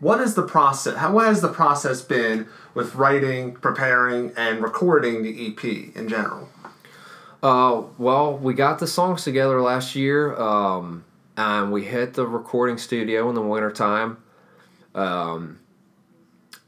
what 0.00 0.20
is 0.20 0.34
the 0.34 0.42
process? 0.42 0.96
How 0.96 1.12
what 1.12 1.26
has 1.26 1.40
the 1.40 1.48
process 1.48 2.02
been 2.02 2.46
with 2.74 2.94
writing, 2.94 3.54
preparing, 3.54 4.32
and 4.36 4.62
recording 4.62 5.22
the 5.22 5.48
EP 5.48 5.96
in 5.96 6.08
general? 6.08 6.48
Uh, 7.42 7.82
well, 7.98 8.36
we 8.36 8.54
got 8.54 8.78
the 8.78 8.86
songs 8.86 9.24
together 9.24 9.60
last 9.60 9.94
year, 9.94 10.34
um, 10.34 11.04
and 11.36 11.70
we 11.70 11.84
hit 11.84 12.14
the 12.14 12.26
recording 12.26 12.78
studio 12.78 13.28
in 13.28 13.34
the 13.34 13.42
wintertime. 13.42 14.18
Um, 14.94 15.60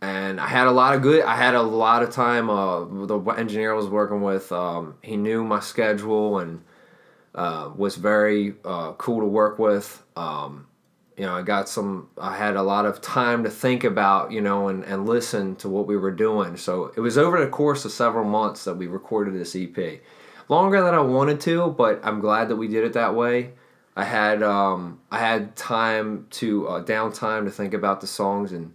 and 0.00 0.40
I 0.40 0.46
had 0.46 0.68
a 0.68 0.70
lot 0.70 0.94
of 0.94 1.02
good. 1.02 1.24
I 1.24 1.34
had 1.34 1.54
a 1.54 1.62
lot 1.62 2.02
of 2.02 2.10
time. 2.10 2.48
Uh, 2.48 2.84
the 3.06 3.18
engineer 3.36 3.72
I 3.72 3.76
was 3.76 3.88
working 3.88 4.22
with, 4.22 4.52
um, 4.52 4.94
he 5.02 5.16
knew 5.16 5.42
my 5.42 5.60
schedule 5.60 6.38
and 6.38 6.62
uh, 7.34 7.70
was 7.74 7.96
very 7.96 8.54
uh, 8.64 8.92
cool 8.92 9.20
to 9.20 9.26
work 9.26 9.58
with. 9.58 10.02
Um, 10.16 10.67
you 11.18 11.26
know, 11.26 11.34
I 11.34 11.42
got 11.42 11.68
some. 11.68 12.08
I 12.16 12.36
had 12.36 12.54
a 12.54 12.62
lot 12.62 12.86
of 12.86 13.00
time 13.00 13.42
to 13.42 13.50
think 13.50 13.82
about, 13.82 14.30
you 14.30 14.40
know, 14.40 14.68
and, 14.68 14.84
and 14.84 15.04
listen 15.04 15.56
to 15.56 15.68
what 15.68 15.88
we 15.88 15.96
were 15.96 16.12
doing. 16.12 16.56
So 16.56 16.92
it 16.96 17.00
was 17.00 17.18
over 17.18 17.44
the 17.44 17.50
course 17.50 17.84
of 17.84 17.90
several 17.90 18.24
months 18.24 18.64
that 18.64 18.76
we 18.76 18.86
recorded 18.86 19.34
this 19.34 19.56
EP. 19.56 20.00
Longer 20.48 20.80
than 20.80 20.94
I 20.94 21.00
wanted 21.00 21.40
to, 21.40 21.70
but 21.70 22.00
I'm 22.04 22.20
glad 22.20 22.48
that 22.48 22.56
we 22.56 22.68
did 22.68 22.84
it 22.84 22.92
that 22.92 23.16
way. 23.16 23.50
I 23.96 24.04
had 24.04 24.44
um, 24.44 25.00
I 25.10 25.18
had 25.18 25.56
time 25.56 26.28
to 26.30 26.68
uh, 26.68 26.84
downtime 26.84 27.44
to 27.46 27.50
think 27.50 27.74
about 27.74 28.00
the 28.00 28.06
songs 28.06 28.52
and 28.52 28.72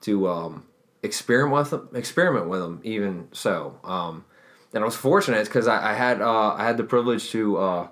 to 0.00 0.26
um, 0.26 0.64
experiment 1.02 1.54
with 1.54 1.70
them, 1.70 1.88
experiment 1.94 2.48
with 2.48 2.60
them. 2.60 2.80
Even 2.82 3.28
so, 3.32 3.78
um, 3.84 4.24
and 4.72 4.82
I 4.82 4.86
was 4.86 4.96
fortunate 4.96 5.44
because 5.44 5.68
I, 5.68 5.90
I, 5.90 5.92
had 5.92 6.22
uh, 6.22 6.54
I 6.54 6.64
had 6.64 6.78
the 6.78 6.84
privilege 6.84 7.28
to 7.32 7.58
uh, 7.58 7.88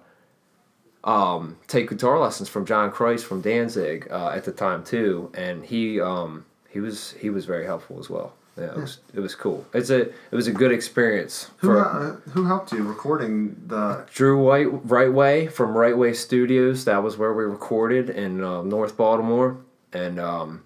um, 1.05 1.57
take 1.67 1.89
guitar 1.89 2.19
lessons 2.19 2.49
from 2.49 2.67
John 2.67 2.91
Christ 2.91 3.27
from 3.27 3.41
Danzig 3.41 4.09
uh, 4.11 4.29
at 4.29 4.45
the 4.45 4.53
time 4.53 4.85
too, 4.85 5.31
and 5.35 5.65
he 5.65 6.01
um, 6.01 6.45
he 6.69 6.81
was 6.81 7.13
he 7.13 7.31
was 7.31 7.45
very 7.45 7.67
helpful 7.67 7.99
as 7.99 8.09
well. 8.09 8.35
Yeah, 8.57 8.67
it 8.67 8.77
was 8.77 8.99
it 9.15 9.21
was 9.21 9.35
cool. 9.35 9.67
It's 9.73 9.91
a 9.91 10.01
it 10.03 10.33
was 10.33 10.47
a 10.47 10.53
good 10.53 10.73
experience. 10.73 11.51
Who 11.59 11.69
for, 11.69 11.85
uh, 11.85 12.31
who 12.31 12.45
helped 12.45 12.73
you 12.73 12.83
recording 12.83 13.57
the 13.67 14.07
Drew 14.13 14.45
White 14.45 14.69
Right 14.89 15.13
Way 15.13 15.47
from 15.47 15.77
Right 15.77 15.97
Way 15.97 16.13
Studios? 16.13 16.85
That 16.85 17.03
was 17.03 17.17
where 17.17 17.33
we 17.33 17.45
recorded 17.45 18.11
in 18.11 18.45
uh, 18.45 18.63
North 18.63 18.97
Baltimore, 18.97 19.57
and 19.93 20.21
um, 20.21 20.63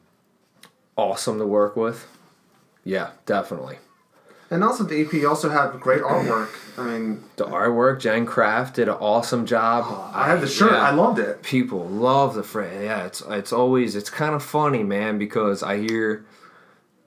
awesome 0.97 1.39
to 1.39 1.47
work 1.47 1.77
with. 1.77 2.09
Yeah, 2.83 3.11
definitely. 3.25 3.79
And 4.51 4.63
also 4.63 4.85
the 4.85 5.01
EP 5.01 5.27
also 5.29 5.49
had 5.49 5.73
great 5.81 6.03
artwork. 6.03 6.51
I 6.79 6.85
mean, 6.85 7.25
the 7.37 7.45
artwork, 7.47 8.01
Jen 8.01 8.27
Kraft 8.27 8.77
did 8.77 8.89
an 8.89 8.95
awesome 8.95 9.45
job. 9.45 9.85
Oh, 9.89 10.11
I 10.15 10.29
had 10.29 10.41
the 10.41 10.47
shirt. 10.47 10.73
Yeah, 10.73 10.83
I 10.83 10.91
loved 10.93 11.19
it. 11.19 11.43
People 11.43 11.85
love 11.87 12.35
the 12.35 12.45
phrase. 12.45 12.85
Yeah, 12.85 13.07
it's 13.07 13.23
it's 13.29 13.53
always 13.53 13.97
it's 13.97 14.11
kind 14.11 14.35
of 14.35 14.43
funny, 14.43 14.85
man, 14.85 15.19
because 15.19 15.63
I 15.63 15.79
hear 15.79 16.25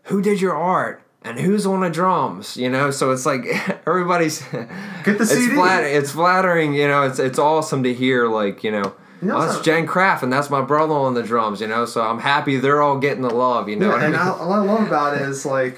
who 0.04 0.22
did 0.22 0.42
your 0.42 0.56
art 0.56 1.02
and 1.22 1.40
who's 1.40 1.66
on 1.66 1.82
the 1.82 1.90
drums, 1.90 2.58
you 2.58 2.70
know. 2.70 2.92
So 2.92 3.12
it's 3.12 3.26
like 3.26 3.46
everybody's 3.88 4.42
get 4.52 5.18
the 5.18 5.26
CD. 5.26 5.46
It's, 5.46 5.54
flat, 5.54 5.84
it's 5.84 6.12
flattering, 6.12 6.74
you 6.74 6.88
know. 6.88 7.04
It's 7.04 7.20
it's 7.20 7.40
awesome 7.40 7.84
to 7.84 7.94
hear, 7.94 8.28
like 8.28 8.64
you 8.64 8.72
know. 8.72 8.96
Oh, 9.22 9.46
that's 9.46 9.60
Jen 9.60 9.86
Kraft, 9.86 10.24
and 10.24 10.32
that's 10.32 10.50
my 10.50 10.62
brother 10.62 10.94
on 10.94 11.14
the 11.14 11.24
drums, 11.24 11.60
you 11.60 11.68
know. 11.68 11.86
So 11.86 12.02
I'm 12.02 12.20
happy 12.20 12.58
they're 12.58 12.82
all 12.82 12.98
getting 12.98 13.22
the 13.22 13.34
love, 13.34 13.68
you 13.68 13.76
know. 13.76 13.96
Yeah, 13.96 14.06
and 14.06 14.16
I, 14.16 14.30
what 14.30 14.60
I 14.60 14.64
love 14.64 14.88
about 14.88 15.16
it 15.16 15.24
is 15.24 15.46
like 15.46 15.78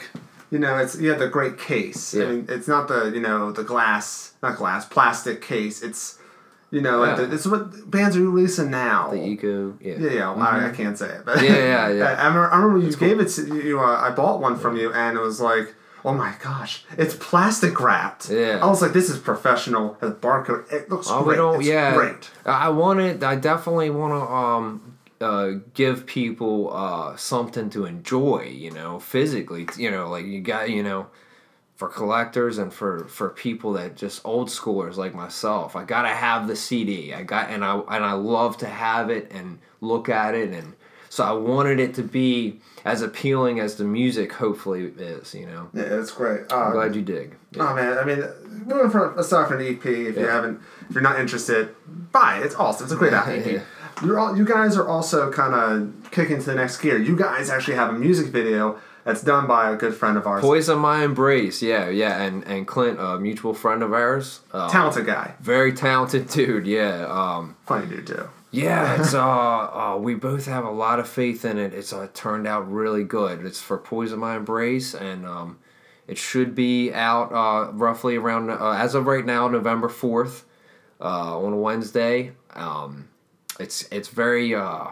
you 0.51 0.59
know, 0.59 0.77
it's 0.77 0.99
you 0.99 1.09
have 1.09 1.19
the 1.19 1.29
great 1.29 1.57
case. 1.57 2.13
Yeah. 2.13 2.25
I 2.25 2.27
mean, 2.27 2.45
it's 2.49 2.67
not 2.67 2.89
the 2.89 3.05
you 3.13 3.21
know 3.21 3.51
the 3.51 3.63
glass, 3.63 4.33
not 4.43 4.57
glass, 4.57 4.85
plastic 4.85 5.41
case. 5.41 5.81
It's 5.81 6.19
you 6.71 6.81
know, 6.81 7.03
yeah. 7.03 7.15
the, 7.15 7.33
it's 7.33 7.45
what 7.45 7.89
bands 7.89 8.15
are 8.15 8.21
releasing 8.21 8.69
now. 8.69 9.09
The 9.09 9.25
eco, 9.25 9.77
yeah, 9.81 9.95
yeah, 9.97 10.09
yeah. 10.09 10.21
Mm-hmm. 10.21 10.41
I, 10.41 10.69
I, 10.69 10.71
can't 10.71 10.97
say 10.97 11.09
it, 11.09 11.25
but 11.25 11.41
yeah, 11.41 11.55
yeah, 11.55 11.89
yeah. 11.89 12.03
I, 12.05 12.13
I, 12.13 12.27
remember, 12.27 12.51
I 12.51 12.61
remember 12.61 12.85
you 12.85 12.95
gave 12.95 13.19
it 13.19 13.29
to 13.29 13.61
you. 13.61 13.79
Uh, 13.79 13.83
I 13.83 14.11
bought 14.11 14.41
one 14.41 14.57
from 14.57 14.75
you, 14.77 14.91
and 14.93 15.17
it 15.17 15.21
was 15.21 15.41
like, 15.41 15.73
oh 16.03 16.13
my 16.13 16.33
gosh, 16.41 16.83
it's 16.97 17.15
plastic 17.15 17.79
wrapped. 17.79 18.29
Yeah, 18.29 18.59
I 18.61 18.67
was 18.67 18.81
like, 18.81 18.91
this 18.91 19.09
is 19.09 19.19
professional. 19.19 19.97
The 20.01 20.11
barcode, 20.11 20.71
it 20.71 20.89
looks 20.89 21.07
oh, 21.09 21.23
great. 21.23 21.39
It's 21.59 21.67
yeah, 21.67 21.93
great. 21.93 22.29
I 22.45 22.69
want 22.69 22.99
it. 22.99 23.23
I 23.23 23.35
definitely 23.35 23.89
want 23.89 24.13
to 24.13 24.33
um 24.33 24.90
uh, 25.21 25.51
give 25.73 26.05
people 26.05 26.73
uh, 26.73 27.15
something 27.15 27.69
to 27.69 27.85
enjoy, 27.85 28.53
you 28.53 28.71
know, 28.71 28.99
physically. 28.99 29.67
You 29.77 29.91
know, 29.91 30.09
like 30.09 30.25
you 30.25 30.41
got, 30.41 30.69
you 30.69 30.83
know, 30.83 31.07
for 31.75 31.87
collectors 31.87 32.57
and 32.57 32.73
for 32.73 33.07
for 33.07 33.29
people 33.29 33.73
that 33.73 33.95
just 33.95 34.21
old 34.25 34.49
schoolers 34.49 34.97
like 34.97 35.15
myself. 35.15 35.75
I 35.75 35.83
gotta 35.83 36.09
have 36.09 36.47
the 36.47 36.55
CD. 36.55 37.13
I 37.13 37.23
got 37.23 37.49
and 37.49 37.63
I 37.63 37.79
and 37.79 38.05
I 38.05 38.13
love 38.13 38.57
to 38.57 38.67
have 38.67 39.09
it 39.09 39.31
and 39.31 39.59
look 39.79 40.09
at 40.09 40.35
it 40.35 40.51
and 40.51 40.75
so 41.09 41.23
I 41.25 41.31
wanted 41.33 41.79
it 41.79 41.95
to 41.95 42.03
be 42.03 42.61
as 42.85 43.01
appealing 43.01 43.59
as 43.59 43.75
the 43.75 43.83
music 43.83 44.31
hopefully 44.31 44.93
is. 44.97 45.33
You 45.33 45.47
know. 45.47 45.69
Yeah, 45.73 45.99
it's 45.99 46.11
great. 46.11 46.51
I'm 46.51 46.71
glad 46.71 46.95
you 46.95 47.01
dig. 47.01 47.35
Yeah. 47.51 47.69
Oh 47.69 47.75
man, 47.75 47.97
I 47.97 48.05
mean, 48.05 48.89
for, 48.89 49.15
aside 49.15 49.47
from 49.47 49.59
an 49.59 49.67
EP, 49.67 49.85
if 49.85 50.15
yeah. 50.15 50.21
you 50.21 50.27
haven't, 50.27 50.61
if 50.87 50.93
you're 50.93 51.03
not 51.03 51.19
interested, 51.19 51.75
buy 52.11 52.37
it. 52.37 52.45
It's 52.45 52.55
awesome. 52.55 52.85
It's 52.85 52.93
a 52.93 52.95
great 52.95 53.13
EP 53.13 53.63
you're 54.03 54.19
all 54.19 54.37
you 54.37 54.45
guys 54.45 54.77
are 54.77 54.87
also 54.87 55.31
kind 55.31 55.53
of 55.53 56.11
kicking 56.11 56.39
to 56.39 56.45
the 56.45 56.55
next 56.55 56.77
gear. 56.81 56.97
You 56.97 57.15
guys 57.15 57.49
actually 57.49 57.75
have 57.75 57.89
a 57.89 57.97
music 57.97 58.27
video 58.27 58.79
that's 59.03 59.23
done 59.23 59.47
by 59.47 59.71
a 59.71 59.75
good 59.75 59.95
friend 59.95 60.17
of 60.17 60.27
ours. 60.27 60.41
Poison 60.41 60.79
My 60.79 61.03
Embrace, 61.03 61.61
yeah, 61.61 61.89
yeah, 61.89 62.21
and 62.21 62.43
and 62.45 62.67
Clint, 62.67 62.99
a 62.99 63.19
mutual 63.19 63.53
friend 63.53 63.83
of 63.83 63.93
ours, 63.93 64.41
uh, 64.51 64.69
talented 64.69 65.05
guy, 65.05 65.35
very 65.41 65.73
talented 65.73 66.27
dude, 66.29 66.67
yeah. 66.67 67.05
Um, 67.07 67.55
Funny 67.65 67.87
dude 67.87 68.07
too. 68.07 68.29
Yeah, 68.51 68.95
it's 68.99 69.13
uh, 69.13 69.19
uh, 69.23 69.97
we 69.97 70.13
both 70.13 70.45
have 70.45 70.65
a 70.65 70.71
lot 70.71 70.99
of 70.99 71.07
faith 71.07 71.45
in 71.45 71.57
it. 71.57 71.73
It's 71.73 71.93
uh, 71.93 72.07
turned 72.13 72.47
out 72.47 72.71
really 72.71 73.03
good. 73.03 73.45
It's 73.45 73.61
for 73.61 73.77
Poison 73.77 74.19
My 74.19 74.35
Embrace, 74.35 74.93
and 74.93 75.25
um, 75.25 75.59
it 76.07 76.17
should 76.17 76.53
be 76.53 76.91
out 76.93 77.31
uh, 77.31 77.71
roughly 77.71 78.17
around 78.17 78.49
uh, 78.49 78.71
as 78.71 78.93
of 78.93 79.05
right 79.07 79.25
now, 79.25 79.47
November 79.47 79.89
fourth, 79.89 80.45
uh, 80.99 81.39
on 81.39 81.53
a 81.53 81.57
Wednesday. 81.57 82.33
Um, 82.53 83.07
it's 83.61 83.87
it's 83.91 84.09
very 84.09 84.53
uh, 84.53 84.87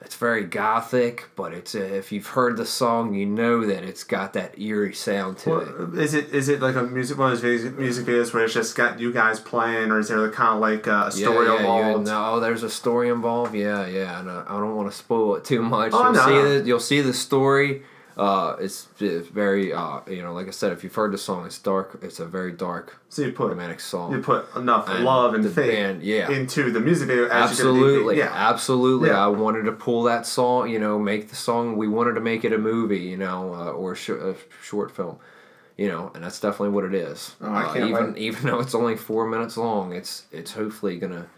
it's 0.00 0.16
very 0.16 0.44
gothic, 0.44 1.28
but 1.36 1.52
it's 1.52 1.74
uh, 1.74 1.78
if 1.78 2.10
you've 2.10 2.26
heard 2.26 2.56
the 2.56 2.66
song, 2.66 3.14
you 3.14 3.26
know 3.26 3.66
that 3.66 3.84
it's 3.84 4.04
got 4.04 4.32
that 4.32 4.58
eerie 4.58 4.94
sound 4.94 5.38
to 5.38 5.50
well, 5.50 5.94
it. 5.94 6.00
Is 6.00 6.14
it 6.14 6.34
is 6.34 6.48
it 6.48 6.60
like 6.60 6.74
a 6.74 6.82
music 6.82 7.18
one 7.18 7.32
of 7.32 7.40
those 7.40 7.64
music 7.64 8.06
videos 8.06 8.34
where 8.34 8.44
it's 8.44 8.54
just 8.54 8.76
got 8.76 8.98
you 8.98 9.12
guys 9.12 9.38
playing, 9.38 9.90
or 9.90 9.98
is 9.98 10.08
there 10.08 10.28
kind 10.30 10.54
of 10.54 10.60
like 10.60 10.86
a 10.86 11.10
story 11.12 11.46
yeah, 11.46 11.54
yeah, 11.54 11.58
involved? 11.60 12.06
no, 12.06 12.40
there's 12.40 12.62
a 12.62 12.70
story 12.70 13.10
involved. 13.10 13.54
Yeah, 13.54 13.86
yeah, 13.86 14.18
and 14.20 14.28
uh, 14.28 14.44
I 14.48 14.58
don't 14.58 14.74
want 14.74 14.90
to 14.90 14.96
spoil 14.96 15.36
it 15.36 15.44
too 15.44 15.62
much. 15.62 15.92
Oh, 15.94 16.04
you'll 16.04 16.12
no, 16.12 16.26
see. 16.26 16.58
The, 16.58 16.66
you'll 16.66 16.80
see 16.80 17.00
the 17.00 17.14
story 17.14 17.82
uh, 18.16 18.56
it's, 18.60 18.88
it's 19.00 19.28
very 19.28 19.72
uh, 19.72 20.00
you 20.06 20.22
know, 20.22 20.32
like 20.32 20.46
I 20.46 20.50
said, 20.50 20.72
if 20.72 20.84
you've 20.84 20.94
heard 20.94 21.12
the 21.12 21.18
song, 21.18 21.46
it's 21.46 21.58
dark. 21.58 21.98
It's 22.02 22.20
a 22.20 22.26
very 22.26 22.52
dark, 22.52 23.00
so 23.08 23.22
you 23.22 23.32
put 23.32 23.48
romantic 23.48 23.80
song. 23.80 24.12
You 24.12 24.20
put 24.20 24.54
enough 24.54 24.88
and 24.88 25.04
love 25.04 25.34
and 25.34 25.44
faith 25.44 25.72
band, 25.72 26.02
yeah. 26.02 26.30
into 26.30 26.70
the 26.70 26.80
music 26.80 27.08
video. 27.08 27.28
absolutely, 27.30 28.18
yeah, 28.18 28.30
absolutely. 28.32 29.08
Yeah. 29.08 29.24
I 29.24 29.28
wanted 29.28 29.62
to 29.62 29.72
pull 29.72 30.02
that 30.04 30.26
song, 30.26 30.68
you 30.68 30.78
know, 30.78 30.98
make 30.98 31.30
the 31.30 31.36
song. 31.36 31.76
We 31.76 31.88
wanted 31.88 32.14
to 32.14 32.20
make 32.20 32.44
it 32.44 32.52
a 32.52 32.58
movie, 32.58 33.00
you 33.00 33.16
know, 33.16 33.54
uh, 33.54 33.70
or 33.70 33.92
a, 33.92 33.96
sh- 33.96 34.10
a, 34.10 34.34
short 34.62 34.94
film, 34.94 35.18
you 35.78 35.88
know, 35.88 36.10
and 36.14 36.22
that's 36.22 36.38
definitely 36.38 36.70
what 36.70 36.84
it 36.84 36.94
is. 36.94 37.36
Oh, 37.40 37.50
I 37.50 37.62
uh, 37.62 37.72
can't 37.72 37.88
even 37.88 38.12
wait. 38.12 38.18
even 38.18 38.46
though 38.46 38.60
it's 38.60 38.74
only 38.74 38.96
four 38.96 39.26
minutes 39.26 39.56
long, 39.56 39.94
it's 39.94 40.26
it's 40.30 40.52
hopefully 40.52 40.98
gonna 40.98 41.28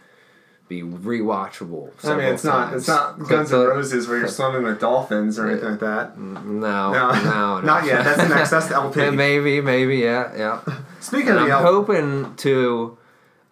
be 0.68 0.82
rewatchable. 0.82 1.92
I 2.04 2.16
mean, 2.16 2.34
it's 2.34 2.42
times. 2.42 2.44
not 2.44 2.74
it's 2.74 2.88
not 2.88 3.28
Guns 3.28 3.52
N' 3.52 3.60
Roses 3.60 4.08
where 4.08 4.18
you're 4.18 4.28
swimming 4.28 4.62
with 4.62 4.80
dolphins 4.80 5.38
or 5.38 5.48
anything 5.50 5.70
like 5.70 5.80
that. 5.80 6.18
No, 6.18 6.40
no, 6.40 6.92
no, 6.92 7.22
no. 7.24 7.60
not 7.60 7.84
yet. 7.84 8.04
That's 8.04 8.22
the 8.22 8.34
next. 8.34 8.50
That's 8.50 8.68
the 8.68 8.74
LP. 8.74 9.10
maybe, 9.10 9.60
maybe, 9.60 9.98
yeah, 9.98 10.34
yeah. 10.36 10.60
Speaking 11.00 11.30
and 11.30 11.38
of, 11.38 11.50
I'm 11.50 11.62
hoping 11.62 12.34
to 12.36 12.96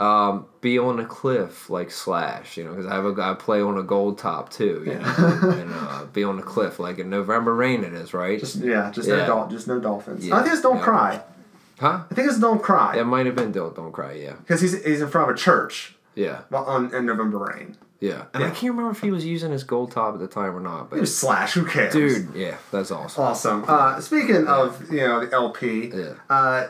um, 0.01 0.47
be 0.63 0.79
on 0.79 0.99
a 1.01 1.05
cliff 1.05 1.69
like 1.69 1.91
Slash, 1.91 2.57
you 2.57 2.65
know, 2.65 2.71
because 2.71 2.87
I 2.87 2.95
have 2.95 3.05
a 3.05 3.15
guy 3.15 3.35
play 3.35 3.61
on 3.61 3.77
a 3.77 3.83
gold 3.83 4.19
top 4.19 4.51
too, 4.51 4.83
you 4.87 4.95
know, 4.95 5.55
and 5.61 5.71
uh, 5.73 6.05
be 6.13 6.25
on 6.25 6.39
a 6.39 6.43
cliff 6.43 6.79
like 6.79 6.99
in 6.99 7.11
November 7.11 7.55
rain. 7.55 7.85
It 7.85 7.93
is 7.93 8.15
right. 8.15 8.41
Just 8.41 8.57
yeah, 8.57 8.91
just 8.91 9.09
yeah. 9.09 9.17
no 9.17 9.27
dol- 9.27 9.49
just 9.49 9.69
no 9.69 9.79
dolphins. 9.79 10.27
Yeah. 10.27 10.37
I 10.37 10.43
think 10.43 10.55
it's 10.55 10.63
Don't 10.63 10.79
yeah. 10.79 10.83
Cry. 10.83 11.23
Huh? 11.79 12.05
I 12.11 12.15
think 12.15 12.29
it's 12.29 12.41
Don't 12.41 12.63
Cry. 12.63 12.97
It 12.97 13.05
might 13.05 13.27
have 13.27 13.35
been 13.35 13.53
Don't 13.53 13.77
Don't 13.77 13.93
Cry. 13.93 14.15
Yeah. 14.15 14.33
Because 14.33 14.61
he's 14.63 14.83
he's 14.83 15.03
in 15.03 15.09
front 15.09 15.31
of 15.31 15.37
a 15.37 15.39
church. 15.39 15.95
Yeah. 16.15 16.43
Well, 16.51 16.65
on 16.65 16.95
in 16.95 17.07
November 17.07 17.39
Rain. 17.39 17.77
Yeah, 18.01 18.25
and 18.35 18.43
I 18.43 18.51
can't 18.51 18.73
remember 18.75 18.91
if 18.91 19.01
he 19.01 19.13
was 19.13 19.25
using 19.25 19.53
his 19.53 19.63
gold 19.63 19.93
top 19.93 20.15
at 20.15 20.19
the 20.21 20.27
time 20.27 20.57
or 20.57 20.61
not. 20.61 20.91
But 20.91 20.99
Just 20.99 21.19
Slash, 21.19 21.53
who 21.55 21.65
cares? 21.65 21.93
dude, 21.93 22.35
yeah, 22.35 22.57
that's 22.73 22.91
awesome. 22.91 23.23
Awesome. 23.23 23.65
Uh, 23.69 24.01
speaking 24.01 24.49
of 24.49 24.91
you 24.93 25.03
know 25.03 25.25
the 25.25 25.33
LP, 25.33 25.93
Yeah. 25.95 26.15
uh, 26.29 26.67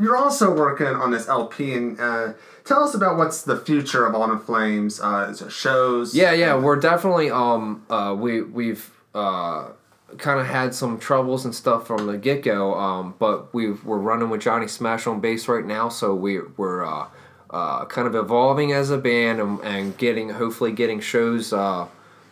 you're 0.00 0.16
also 0.16 0.54
working 0.56 0.86
on 0.86 1.10
this 1.10 1.28
LP, 1.28 1.74
and 1.74 2.00
uh, 2.00 2.32
tell 2.64 2.82
us 2.82 2.94
about 2.94 3.18
what's 3.18 3.42
the 3.42 3.58
future 3.58 4.06
of 4.06 4.14
Autumn 4.14 4.40
Flames. 4.40 4.98
Uh, 4.98 5.34
shows? 5.50 6.14
Yeah, 6.14 6.32
yeah, 6.32 6.56
we're 6.56 6.76
definitely 6.80 7.30
um 7.30 7.84
uh 7.90 8.16
we 8.18 8.40
we've 8.40 8.90
uh 9.14 9.68
kind 10.16 10.40
of 10.40 10.46
had 10.46 10.74
some 10.74 10.98
troubles 10.98 11.44
and 11.44 11.54
stuff 11.54 11.86
from 11.86 12.06
the 12.06 12.16
get 12.16 12.42
go. 12.42 12.72
Um, 12.74 13.14
but 13.18 13.52
we 13.52 13.72
we're 13.72 13.98
running 13.98 14.30
with 14.30 14.40
Johnny 14.40 14.68
Smash 14.68 15.06
on 15.06 15.20
bass 15.20 15.48
right 15.48 15.66
now, 15.66 15.90
so 15.90 16.14
we 16.14 16.40
we're 16.56 16.82
uh, 17.52 17.84
kind 17.84 18.06
of 18.06 18.14
evolving 18.14 18.72
as 18.72 18.90
a 18.90 18.98
band 18.98 19.40
and, 19.40 19.60
and 19.60 19.98
getting 19.98 20.30
hopefully 20.30 20.72
getting 20.72 21.00
shows. 21.00 21.52
Uh, 21.52 21.86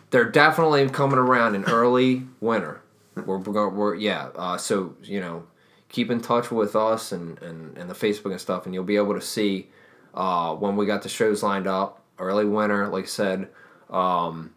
they're 0.09 0.29
definitely 0.29 0.89
coming 0.89 1.17
around 1.17 1.55
in 1.55 1.63
early 1.65 2.23
winter. 2.39 2.81
We're 3.15 3.37
we're, 3.37 3.69
we're 3.69 3.95
yeah. 3.95 4.29
Uh, 4.35 4.57
so 4.57 4.95
you 5.03 5.19
know, 5.19 5.43
keep 5.89 6.09
in 6.09 6.21
touch 6.21 6.51
with 6.51 6.75
us 6.75 7.11
and, 7.11 7.41
and 7.41 7.77
and 7.77 7.89
the 7.89 7.93
Facebook 7.93 8.31
and 8.31 8.41
stuff, 8.41 8.65
and 8.65 8.73
you'll 8.73 8.83
be 8.83 8.97
able 8.97 9.13
to 9.13 9.21
see 9.21 9.67
uh, 10.13 10.55
when 10.55 10.75
we 10.75 10.85
got 10.85 11.03
the 11.03 11.09
shows 11.09 11.43
lined 11.43 11.67
up. 11.67 11.99
Early 12.19 12.45
winter, 12.45 12.87
like 12.87 13.05
I 13.05 13.07
said, 13.07 13.49
um, 13.89 14.53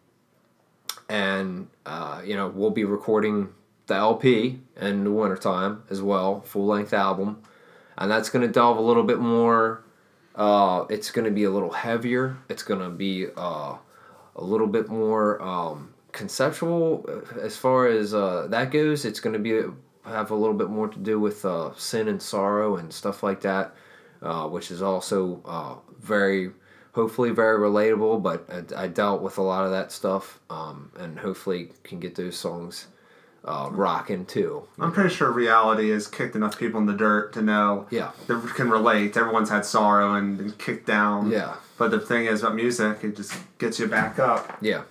and 1.08 1.68
uh, 1.86 2.20
you 2.24 2.36
know 2.36 2.48
we'll 2.48 2.70
be 2.70 2.84
recording 2.84 3.48
the 3.86 3.94
LP 3.94 4.60
in 4.80 5.04
the 5.04 5.10
wintertime 5.10 5.82
as 5.90 6.02
well, 6.02 6.40
full 6.40 6.66
length 6.66 6.92
album, 6.92 7.42
and 7.96 8.10
that's 8.10 8.28
going 8.28 8.46
to 8.46 8.52
delve 8.52 8.76
a 8.76 8.82
little 8.82 9.04
bit 9.04 9.18
more. 9.18 9.83
Uh, 10.34 10.84
it's 10.90 11.10
going 11.10 11.24
to 11.24 11.30
be 11.30 11.44
a 11.44 11.50
little 11.50 11.70
heavier. 11.70 12.36
It's 12.48 12.62
going 12.62 12.80
to 12.80 12.90
be 12.90 13.26
uh, 13.36 13.76
a 14.36 14.44
little 14.44 14.66
bit 14.66 14.88
more 14.88 15.40
um, 15.40 15.94
conceptual 16.12 17.08
as 17.40 17.56
far 17.56 17.86
as 17.86 18.14
uh, 18.14 18.46
that 18.50 18.70
goes. 18.70 19.04
It's 19.04 19.20
going 19.20 19.34
to 19.34 19.38
be 19.38 19.62
have 20.04 20.30
a 20.30 20.34
little 20.34 20.54
bit 20.54 20.68
more 20.68 20.88
to 20.88 20.98
do 20.98 21.18
with 21.18 21.44
uh, 21.44 21.74
sin 21.76 22.08
and 22.08 22.20
sorrow 22.20 22.76
and 22.76 22.92
stuff 22.92 23.22
like 23.22 23.40
that, 23.40 23.74
uh, 24.22 24.46
which 24.48 24.70
is 24.70 24.82
also 24.82 25.40
uh, 25.46 25.76
very, 25.98 26.50
hopefully 26.92 27.30
very 27.30 27.58
relatable. 27.58 28.22
But 28.22 28.46
I, 28.76 28.84
I 28.84 28.88
dealt 28.88 29.22
with 29.22 29.38
a 29.38 29.42
lot 29.42 29.64
of 29.64 29.70
that 29.70 29.92
stuff, 29.92 30.40
um, 30.50 30.90
and 30.98 31.18
hopefully 31.18 31.70
can 31.84 32.00
get 32.00 32.16
those 32.16 32.36
songs 32.36 32.88
uh, 33.44 33.68
rocking 33.72 34.26
too. 34.26 34.64
I'm 34.78 34.92
pretty 34.92 35.14
sure 35.14 35.30
reality 35.30 35.90
has 35.90 36.06
kicked 36.06 36.34
enough 36.36 36.58
people 36.58 36.80
in 36.80 36.86
the 36.86 36.94
dirt 36.94 37.32
to 37.34 37.42
know. 37.42 37.86
Yeah. 37.90 38.12
They 38.26 38.34
can 38.54 38.70
relate. 38.70 39.16
Everyone's 39.16 39.50
had 39.50 39.64
sorrow 39.64 40.14
and 40.14 40.38
been 40.38 40.52
kicked 40.52 40.86
down. 40.86 41.30
Yeah. 41.30 41.56
But 41.76 41.90
the 41.90 42.00
thing 42.00 42.26
is 42.26 42.42
about 42.42 42.54
music, 42.54 43.02
it 43.02 43.16
just 43.16 43.34
gets 43.58 43.78
you 43.78 43.86
back 43.86 44.18
up. 44.18 44.58
Yeah. 44.60 44.84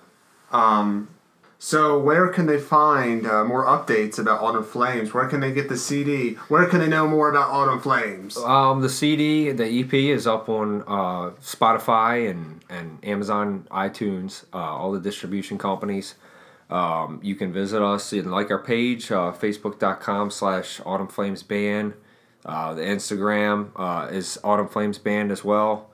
So 1.64 1.98
where 1.98 2.28
can 2.28 2.44
they 2.44 2.58
find 2.58 3.26
uh, 3.26 3.42
more 3.42 3.64
updates 3.64 4.18
about 4.18 4.42
Autumn 4.42 4.64
Flames? 4.64 5.14
Where 5.14 5.26
can 5.26 5.40
they 5.40 5.50
get 5.50 5.70
the 5.70 5.78
CD? 5.78 6.34
Where 6.48 6.66
can 6.66 6.80
they 6.80 6.88
know 6.88 7.08
more 7.08 7.30
about 7.30 7.48
Autumn 7.48 7.80
Flames? 7.80 8.36
Um, 8.36 8.82
the 8.82 8.90
CD, 8.90 9.50
the 9.50 9.64
EP 9.80 9.94
is 9.94 10.26
up 10.26 10.50
on 10.50 10.82
uh, 10.82 11.30
Spotify 11.40 12.30
and, 12.30 12.62
and 12.68 13.02
Amazon, 13.02 13.66
iTunes, 13.70 14.44
uh, 14.52 14.58
all 14.58 14.92
the 14.92 15.00
distribution 15.00 15.56
companies. 15.56 16.16
Um, 16.70 17.20
you 17.22 17.34
can 17.34 17.52
visit 17.52 17.82
us 17.82 18.12
and 18.12 18.30
like 18.30 18.50
our 18.50 18.62
page, 18.62 19.10
uh, 19.10 19.32
facebook.com 19.32 20.30
slash 20.30 20.80
Autumn 20.84 21.08
Flames 21.08 21.42
Band. 21.42 21.94
Uh, 22.44 22.74
the 22.74 22.82
Instagram 22.82 23.70
uh, 23.76 24.08
is 24.10 24.38
Autumn 24.44 24.68
Flames 24.68 24.98
Band 24.98 25.30
as 25.30 25.44
well. 25.44 25.90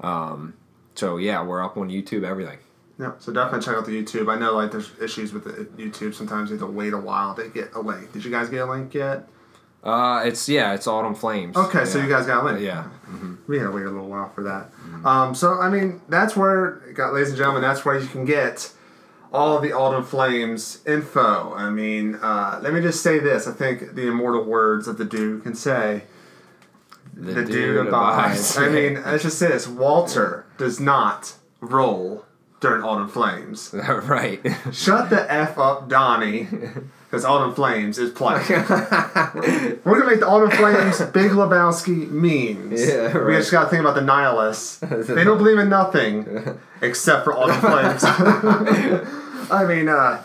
Um, 0.00 0.54
so 0.94 1.16
yeah, 1.16 1.42
we're 1.42 1.64
up 1.64 1.76
on 1.76 1.88
YouTube, 1.88 2.24
everything. 2.24 2.58
Yeah, 2.98 3.12
so 3.18 3.32
definitely 3.32 3.64
check 3.64 3.76
out 3.76 3.86
the 3.86 3.92
YouTube. 3.92 4.30
I 4.30 4.38
know 4.38 4.54
like 4.54 4.70
there's 4.72 4.90
issues 5.00 5.32
with 5.32 5.44
the 5.44 5.64
YouTube. 5.82 6.14
Sometimes 6.14 6.50
you 6.50 6.58
have 6.58 6.66
to 6.66 6.72
wait 6.72 6.92
a 6.92 6.98
while 6.98 7.34
to 7.34 7.48
get 7.48 7.72
a 7.74 7.80
link. 7.80 8.12
Did 8.12 8.24
you 8.24 8.30
guys 8.30 8.50
get 8.50 8.60
a 8.60 8.70
link 8.70 8.92
yet? 8.92 9.26
Uh, 9.82 10.22
it's 10.26 10.46
yeah, 10.46 10.74
it's 10.74 10.86
Autumn 10.86 11.14
Flames. 11.14 11.56
Okay, 11.56 11.86
so 11.86 11.98
you 11.98 12.08
guys 12.08 12.26
got 12.26 12.44
a 12.44 12.46
link. 12.46 12.60
Yeah. 12.60 12.88
We 13.46 13.56
had 13.56 13.64
to 13.64 13.70
wait 13.70 13.86
a 13.86 13.90
little 13.90 14.08
while 14.08 14.28
for 14.28 14.42
that. 14.44 14.70
Um, 15.06 15.34
so 15.34 15.58
I 15.58 15.70
mean, 15.70 16.02
that's 16.08 16.36
where, 16.36 16.82
got, 16.92 17.14
ladies 17.14 17.30
and 17.30 17.38
gentlemen, 17.38 17.62
that's 17.62 17.84
where 17.84 17.98
you 17.98 18.06
can 18.06 18.26
get 18.26 18.72
all 19.32 19.56
of 19.56 19.62
the 19.62 19.72
Autumn 19.72 20.04
Flames 20.04 20.80
info. 20.86 21.54
I 21.54 21.70
mean, 21.70 22.16
uh, 22.16 22.60
let 22.62 22.72
me 22.72 22.80
just 22.80 23.02
say 23.02 23.18
this. 23.18 23.46
I 23.46 23.52
think 23.52 23.94
the 23.94 24.08
immortal 24.08 24.44
words 24.44 24.86
that 24.86 24.98
the 24.98 25.04
dude 25.04 25.42
can 25.42 25.54
say. 25.54 26.04
The, 27.14 27.44
dude, 27.44 27.86
abides. 27.86 28.56
I 28.56 28.68
mean, 28.68 28.94
let's 29.04 29.24
just 29.24 29.38
say 29.38 29.48
this. 29.48 29.66
Walter 29.66 30.46
does 30.58 30.80
not 30.80 31.34
roll 31.60 32.24
during 32.60 32.82
Autumn 32.82 33.08
Flames. 33.08 33.74
right. 33.88 34.40
Shut 34.72 35.10
the 35.10 35.26
F 35.30 35.58
up, 35.58 35.88
Donnie. 35.88 36.48
Because 37.10 37.24
Autumn 37.24 37.52
Flames 37.56 37.98
is 37.98 38.10
playing. 38.12 38.46
We're 38.48 39.98
gonna 39.98 40.06
make 40.06 40.20
the 40.20 40.28
Autumn 40.28 40.50
Flames 40.52 41.00
Big 41.12 41.32
Lebowski 41.32 42.08
memes. 42.08 42.86
Yeah, 42.86 43.24
We 43.24 43.32
just 43.32 43.50
gotta 43.50 43.68
think 43.68 43.80
about 43.80 43.96
the 43.96 44.00
nihilists. 44.02 44.76
they 44.78 45.24
don't 45.24 45.38
believe 45.38 45.58
in 45.58 45.68
nothing 45.68 46.58
except 46.80 47.24
for 47.24 47.32
Autumn 47.36 47.60
Flames. 47.60 48.02
I 49.50 49.64
mean, 49.66 49.88
uh, 49.88 50.22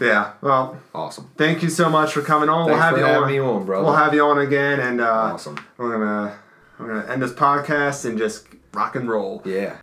yeah. 0.00 0.32
Well, 0.40 0.78
awesome. 0.94 1.30
thank 1.36 1.64
you 1.64 1.68
so 1.68 1.90
much 1.90 2.12
for 2.12 2.22
coming 2.22 2.48
on. 2.48 2.68
Thanks 2.68 2.76
we'll 2.78 2.82
have 2.82 2.94
for 2.94 3.00
you 3.00 3.06
on. 3.06 3.28
me 3.28 3.38
on, 3.40 3.66
brother. 3.66 3.84
We'll 3.84 3.96
have 3.96 4.14
you 4.14 4.24
on 4.24 4.38
again, 4.38 4.78
and 4.78 5.00
uh, 5.00 5.32
Awesome. 5.34 5.58
we're 5.78 5.98
gonna 5.98 6.38
we're 6.78 6.86
gonna 7.00 7.12
end 7.12 7.22
this 7.22 7.32
podcast 7.32 8.04
and 8.04 8.16
just 8.16 8.46
rock 8.72 8.94
and 8.94 9.08
roll. 9.08 9.42
Yeah. 9.44 9.78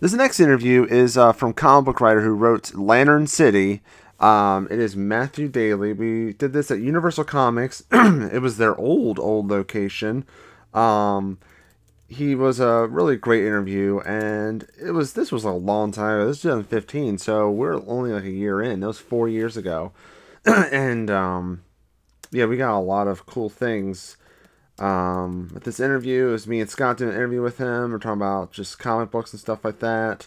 This 0.00 0.14
next 0.14 0.40
interview 0.40 0.84
is 0.86 1.18
uh, 1.18 1.32
from 1.32 1.52
comic 1.52 1.84
book 1.84 2.00
writer 2.00 2.22
who 2.22 2.30
wrote 2.32 2.74
Lantern 2.74 3.26
City. 3.26 3.82
Um, 4.20 4.68
it 4.70 4.78
is 4.78 4.96
Matthew 4.96 5.48
Daley. 5.48 5.92
We 5.92 6.34
did 6.34 6.52
this 6.52 6.70
at 6.70 6.80
Universal 6.80 7.24
Comics. 7.24 7.84
it 7.92 8.42
was 8.42 8.58
their 8.58 8.76
old, 8.76 9.18
old 9.18 9.48
location. 9.48 10.26
Um, 10.74 11.38
he 12.06 12.34
was 12.34 12.60
a 12.60 12.86
really 12.88 13.16
great 13.16 13.44
interview, 13.44 14.00
and 14.00 14.66
it 14.80 14.90
was 14.90 15.14
this 15.14 15.32
was 15.32 15.44
a 15.44 15.52
long 15.52 15.92
time. 15.92 16.16
ago. 16.20 16.26
This 16.26 16.38
is 16.38 16.42
2015, 16.42 17.18
so 17.18 17.50
we're 17.50 17.80
only 17.86 18.12
like 18.12 18.24
a 18.24 18.30
year 18.30 18.60
in. 18.60 18.80
That 18.80 18.88
was 18.88 18.98
four 18.98 19.28
years 19.28 19.56
ago, 19.56 19.92
and 20.44 21.10
um, 21.10 21.62
yeah, 22.30 22.46
we 22.46 22.56
got 22.56 22.76
a 22.76 22.80
lot 22.80 23.08
of 23.08 23.26
cool 23.26 23.48
things 23.48 24.16
um, 24.80 25.50
with 25.52 25.64
this 25.64 25.78
interview, 25.78 26.26
was 26.26 26.46
me 26.46 26.60
and 26.60 26.70
Scott 26.70 26.96
doing 26.96 27.10
an 27.10 27.16
interview 27.16 27.42
with 27.42 27.58
him. 27.58 27.92
We're 27.92 27.98
talking 27.98 28.20
about 28.20 28.52
just 28.52 28.78
comic 28.78 29.10
books 29.10 29.32
and 29.32 29.40
stuff 29.40 29.64
like 29.64 29.78
that. 29.80 30.26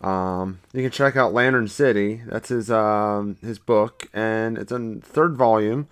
Um, 0.00 0.60
you 0.72 0.82
can 0.82 0.90
check 0.90 1.16
out 1.16 1.32
Lantern 1.32 1.68
City. 1.68 2.22
That's 2.26 2.48
his 2.50 2.70
um, 2.70 3.36
his 3.42 3.58
book, 3.58 4.08
and 4.12 4.58
it's 4.58 4.72
in 4.72 5.00
third 5.00 5.36
volume. 5.36 5.88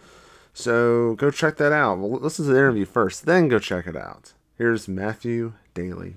So 0.52 1.14
go 1.16 1.30
check 1.30 1.56
that 1.56 1.72
out. 1.72 1.98
Well, 1.98 2.20
listen 2.20 2.44
to 2.46 2.52
the 2.52 2.58
interview 2.58 2.84
first, 2.84 3.26
then 3.26 3.48
go 3.48 3.58
check 3.58 3.86
it 3.86 3.96
out. 3.96 4.34
Here's 4.56 4.86
Matthew 4.86 5.54
Daley. 5.74 6.16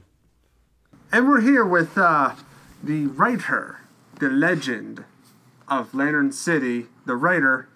And 1.11 1.27
we're 1.27 1.41
here 1.41 1.65
with 1.65 1.97
uh, 1.97 2.35
the 2.83 3.07
writer, 3.07 3.79
the 4.19 4.29
legend 4.29 5.05
of 5.67 5.95
Lantern 5.95 6.31
City, 6.31 6.85
the 7.05 7.15
writer, 7.15 7.67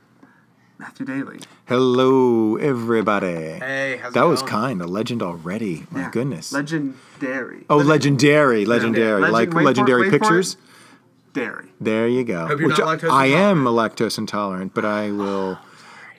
Matthew 0.78 1.06
Daley. 1.06 1.40
Hello, 1.66 2.58
everybody. 2.58 3.28
Hey, 3.28 4.00
how's 4.02 4.14
that 4.14 4.24
was 4.24 4.44
kind. 4.44 4.82
A 4.82 4.88
legend 4.88 5.24
already. 5.24 5.86
My 5.90 6.10
goodness. 6.12 6.52
Legendary. 7.22 7.66
oh, 7.70 7.78
legendary, 7.78 8.66
legendary, 8.66 9.22
Legend- 9.22 9.34
like 9.34 9.50
wait 9.50 9.54
for 9.54 9.62
it, 9.62 9.64
legendary 9.66 10.02
wait 10.02 10.10
for 10.10 10.16
it. 10.16 10.20
pictures. 10.20 10.58
Dairy. 11.34 11.68
There 11.80 12.08
you 12.08 12.24
go. 12.26 12.48
Hope 12.48 12.60
you're 12.60 12.68
Which 12.70 12.78
not 12.80 13.00
lactose 13.00 13.10
I 13.12 13.28
am 13.28 13.64
lactose 13.64 14.18
intolerant, 14.18 14.74
but 14.74 14.84
I 14.84 15.12
will. 15.12 15.60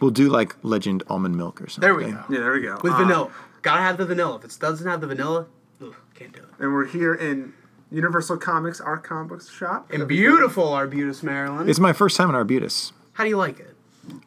We'll 0.01 0.11
do 0.11 0.29
like 0.31 0.57
legend 0.63 1.03
almond 1.09 1.37
milk 1.37 1.61
or 1.61 1.69
something. 1.69 1.81
There 1.83 1.95
we 1.95 2.05
go. 2.13 2.25
Yeah, 2.31 2.39
there 2.41 2.53
we 2.53 2.63
go. 2.63 2.79
With 2.83 2.93
Uh, 2.95 2.99
vanilla. 2.99 3.31
Gotta 3.63 3.83
have 3.83 3.99
the 3.99 4.07
vanilla. 4.07 4.37
If 4.37 4.45
it 4.45 4.57
doesn't 4.59 4.87
have 4.89 5.01
the 5.01 5.07
vanilla, 5.07 5.47
ugh, 5.83 5.95
can't 6.15 6.33
do 6.33 6.41
it. 6.41 6.49
And 6.59 6.73
we're 6.73 6.87
here 6.87 7.15
in 7.15 7.53
Universal 7.91 8.39
Comics, 8.39 8.81
our 8.81 8.97
comic 8.97 9.29
book 9.29 9.43
shop. 9.49 9.91
And 9.93 10.09
beautiful 10.09 10.73
Arbutus, 10.73 11.23
Maryland. 11.23 11.69
It's 11.69 11.79
my 11.79 11.93
first 11.93 12.17
time 12.17 12.31
in 12.31 12.35
Arbutus. 12.35 12.93
How 13.13 13.25
do 13.25 13.31
you 13.31 13.37
like 13.37 13.61
it? 13.61 13.72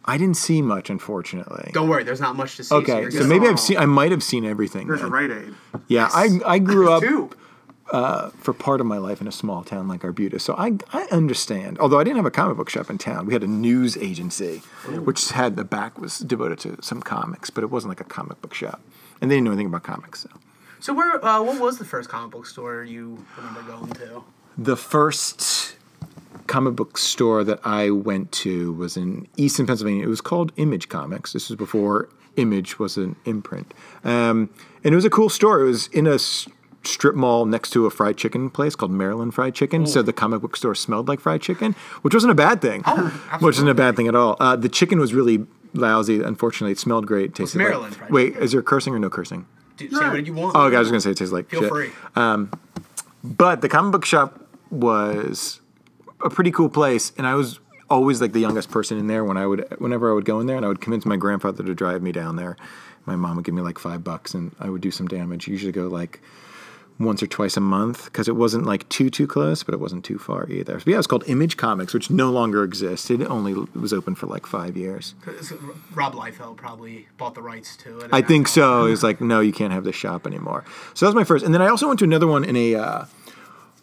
I 0.05 0.17
didn't 0.17 0.38
see 0.38 0.61
much, 0.61 0.89
unfortunately. 0.89 1.71
Don't 1.73 1.89
worry, 1.89 2.03
there's 2.03 2.21
not 2.21 2.36
much 2.36 2.55
to 2.57 2.63
see. 2.63 2.76
okay, 2.76 3.01
you're 3.01 3.11
so 3.11 3.26
maybe 3.28 3.47
I've 3.47 3.59
seen. 3.59 3.78
I 3.78 3.86
might 3.86 4.11
have 4.11 4.23
seen 4.23 4.45
everything. 4.45 4.88
There's 4.88 5.01
a. 5.01 5.07
Rite 5.07 5.32
Aid. 5.32 5.53
Yeah, 5.88 6.09
I 6.13 6.39
I 6.45 6.59
grew 6.59 6.91
up 6.91 7.03
Tube. 7.03 7.36
for 8.39 8.53
part 8.53 8.80
of 8.82 8.88
my 8.88 8.97
life 8.97 9.19
in 9.21 9.28
a 9.28 9.32
small 9.32 9.63
town 9.63 9.88
like 9.88 10.03
Arbutus, 10.03 10.43
so 10.43 10.55
I 10.57 10.78
I 10.93 11.03
understand. 11.11 11.78
Although 11.80 11.99
I 11.99 12.03
didn't 12.03 12.17
have 12.17 12.26
a 12.26 12.32
comic 12.32 12.57
book 12.57 12.69
shop 12.69 12.89
in 12.89 12.97
town, 12.97 13.26
we 13.26 13.34
had 13.34 13.43
a 13.43 13.47
news 13.47 13.97
agency, 13.97 14.59
which 15.03 15.30
had 15.32 15.55
the 15.55 15.63
back 15.65 15.99
was 15.99 16.19
devoted 16.19 16.59
to 16.59 16.78
some 16.82 17.01
comics, 17.01 17.49
but 17.49 17.63
it 17.63 17.69
wasn't 17.69 17.89
like 17.89 18.01
a 18.01 18.05
comic 18.05 18.41
book 18.41 18.53
shop, 18.53 18.82
and 19.21 19.30
they 19.30 19.36
didn't 19.36 19.45
know 19.45 19.51
anything 19.51 19.67
about 19.67 19.84
comics. 19.84 20.21
So 20.21 20.30
So 20.80 20.93
where? 20.93 21.23
Uh, 21.23 21.41
what 21.41 21.59
was 21.59 21.78
the 21.80 21.86
first 21.86 22.09
comic 22.09 22.32
book 22.32 22.45
store 22.45 22.84
you 22.84 23.26
remember 23.38 23.61
going 23.63 23.91
to? 23.93 24.23
the 24.57 24.78
first 24.78 25.74
comic 26.47 26.75
book 26.75 26.97
store 26.97 27.43
that 27.43 27.59
I 27.63 27.89
went 27.89 28.31
to 28.33 28.73
was 28.73 28.97
in 28.97 29.27
Easton, 29.38 29.65
Pennsylvania. 29.67 30.03
It 30.03 30.09
was 30.09 30.21
called 30.21 30.51
Image 30.57 30.89
Comics. 30.89 31.33
This 31.33 31.49
was 31.49 31.55
before 31.57 32.09
Image 32.38 32.77
was 32.79 32.97
an 32.97 33.15
imprint, 33.25 33.73
um, 34.03 34.49
and 34.83 34.93
it 34.93 34.95
was 34.95 35.05
a 35.05 35.09
cool 35.09 35.29
store. 35.29 35.61
It 35.61 35.65
was 35.65 35.88
in 35.88 36.05
a 36.07 36.15
s- 36.15 36.47
strip 36.83 37.15
mall 37.15 37.45
next 37.45 37.69
to 37.71 37.86
a 37.86 37.89
fried 37.89 38.17
chicken 38.17 38.49
place 38.49 38.75
called 38.75 38.91
Maryland 38.91 39.33
Fried 39.33 39.55
Chicken. 39.55 39.88
So 39.88 40.01
the 40.01 40.13
comic 40.13 40.41
book 40.41 40.55
store 40.57 40.75
smelled 40.75 41.07
like 41.07 41.19
fried 41.19 41.41
chicken, 41.41 41.73
which 42.01 42.13
wasn't 42.13 42.31
a 42.31 42.36
bad 42.36 42.61
thing. 42.61 42.83
Oh, 42.86 43.07
which 43.39 43.55
isn't 43.55 43.67
a 43.69 43.73
bad 43.73 43.95
thing 43.95 44.07
at 44.07 44.15
all. 44.15 44.36
Uh, 44.39 44.55
the 44.55 44.69
chicken 44.69 44.99
was 44.99 45.13
really 45.13 45.45
lousy. 45.73 46.21
Unfortunately, 46.21 46.73
it 46.73 46.79
smelled 46.79 47.07
great. 47.07 47.25
It 47.31 47.36
tasted 47.36 47.57
Maryland 47.57 47.91
like. 47.93 47.99
fried 47.99 48.11
Wait, 48.11 48.36
is 48.36 48.51
there 48.51 48.61
cursing 48.61 48.93
or 48.93 48.99
no 48.99 49.09
cursing? 49.09 49.45
Dude, 49.77 49.91
say 49.91 50.07
what 50.09 50.25
you 50.25 50.33
want. 50.33 50.55
Oh, 50.55 50.71
I 50.73 50.77
was 50.79 50.89
gonna 50.89 51.01
say 51.01 51.11
it 51.11 51.17
tastes 51.17 51.33
like 51.33 51.49
Feel 51.49 51.61
shit. 51.61 51.69
free. 51.69 51.91
But 53.23 53.61
the 53.61 53.69
comic 53.69 53.91
book 53.91 54.05
shop 54.05 54.39
was 54.69 55.59
a 56.24 56.30
pretty 56.30 56.51
cool 56.51 56.70
place, 56.70 57.11
and 57.18 57.28
I 57.28 57.36
was 57.36 57.59
always 57.89 58.20
like 58.20 58.34
the 58.34 58.39
youngest 58.39 58.72
person 58.72 58.97
in 58.97 59.07
there 59.07 59.24
when 59.24 59.38
I 59.38 59.45
would 59.45 59.66
whenever 59.80 60.09
I 60.09 60.13
would 60.13 60.26
go 60.26 60.39
in 60.39 60.47
there, 60.47 60.57
and 60.57 60.66
I 60.66 60.70
would 60.70 60.82
convince 60.82 61.05
my 61.05 61.18
grandfather 61.18 61.63
to 61.63 61.76
drive 61.76 62.01
me 62.01 62.11
down 62.11 62.36
there. 62.36 62.57
My 63.05 63.16
mom 63.16 63.36
would 63.36 63.45
give 63.45 63.53
me 63.53 63.61
like 63.61 63.78
five 63.78 64.03
bucks, 64.03 64.34
and 64.34 64.55
I 64.59 64.70
would 64.70 64.82
do 64.82 64.91
some 64.91 65.07
damage. 65.07 65.47
Usually 65.47 65.72
go 65.72 65.88
like 65.88 66.22
once 66.97 67.22
or 67.22 67.28
twice 67.28 67.57
a 67.57 67.61
month 67.61 68.05
because 68.05 68.28
it 68.28 68.36
wasn't 68.36 68.66
like 68.66 68.88
too 68.89 69.09
too 69.09 69.28
close, 69.28 69.63
but 69.63 69.74
it 69.74 69.80
wasn't 69.80 70.03
too 70.05 70.18
far 70.18 70.49
either. 70.49 70.76
But 70.76 70.88
yeah, 70.88 70.93
it 70.95 70.97
was 70.97 71.07
called 71.07 71.24
Image 71.28 71.57
Comics, 71.57 71.93
which 71.93 72.09
no 72.09 72.32
longer 72.32 72.63
exists. 72.63 73.09
It 73.09 73.22
only 73.24 73.53
was 73.53 73.93
open 73.93 74.16
for 74.16 74.28
like 74.28 74.45
five 74.45 74.78
years. 74.78 75.13
Rob 75.93 76.13
Liefeld 76.13 76.57
probably 76.57 77.07
bought 77.18 77.36
the 77.36 77.41
rights 77.41 77.76
to 77.78 77.99
it. 77.99 78.09
I 78.13 78.22
think 78.22 78.47
so. 78.47 78.86
It 78.86 78.91
was 78.91 79.03
like, 79.03 79.20
no, 79.20 79.41
you 79.41 79.51
can't 79.51 79.74
have 79.74 79.84
this 79.84 79.95
shop 79.95 80.26
anymore. 80.26 80.63
So 80.93 81.05
that 81.05 81.09
was 81.09 81.16
my 81.16 81.26
first. 81.26 81.43
And 81.43 81.53
then 81.53 81.61
I 81.61 81.68
also 81.68 81.88
went 81.88 81.99
to 81.99 82.05
another 82.05 82.28
one 82.28 82.45
in 82.45 82.55
a, 82.55 82.76
uh, 82.76 83.05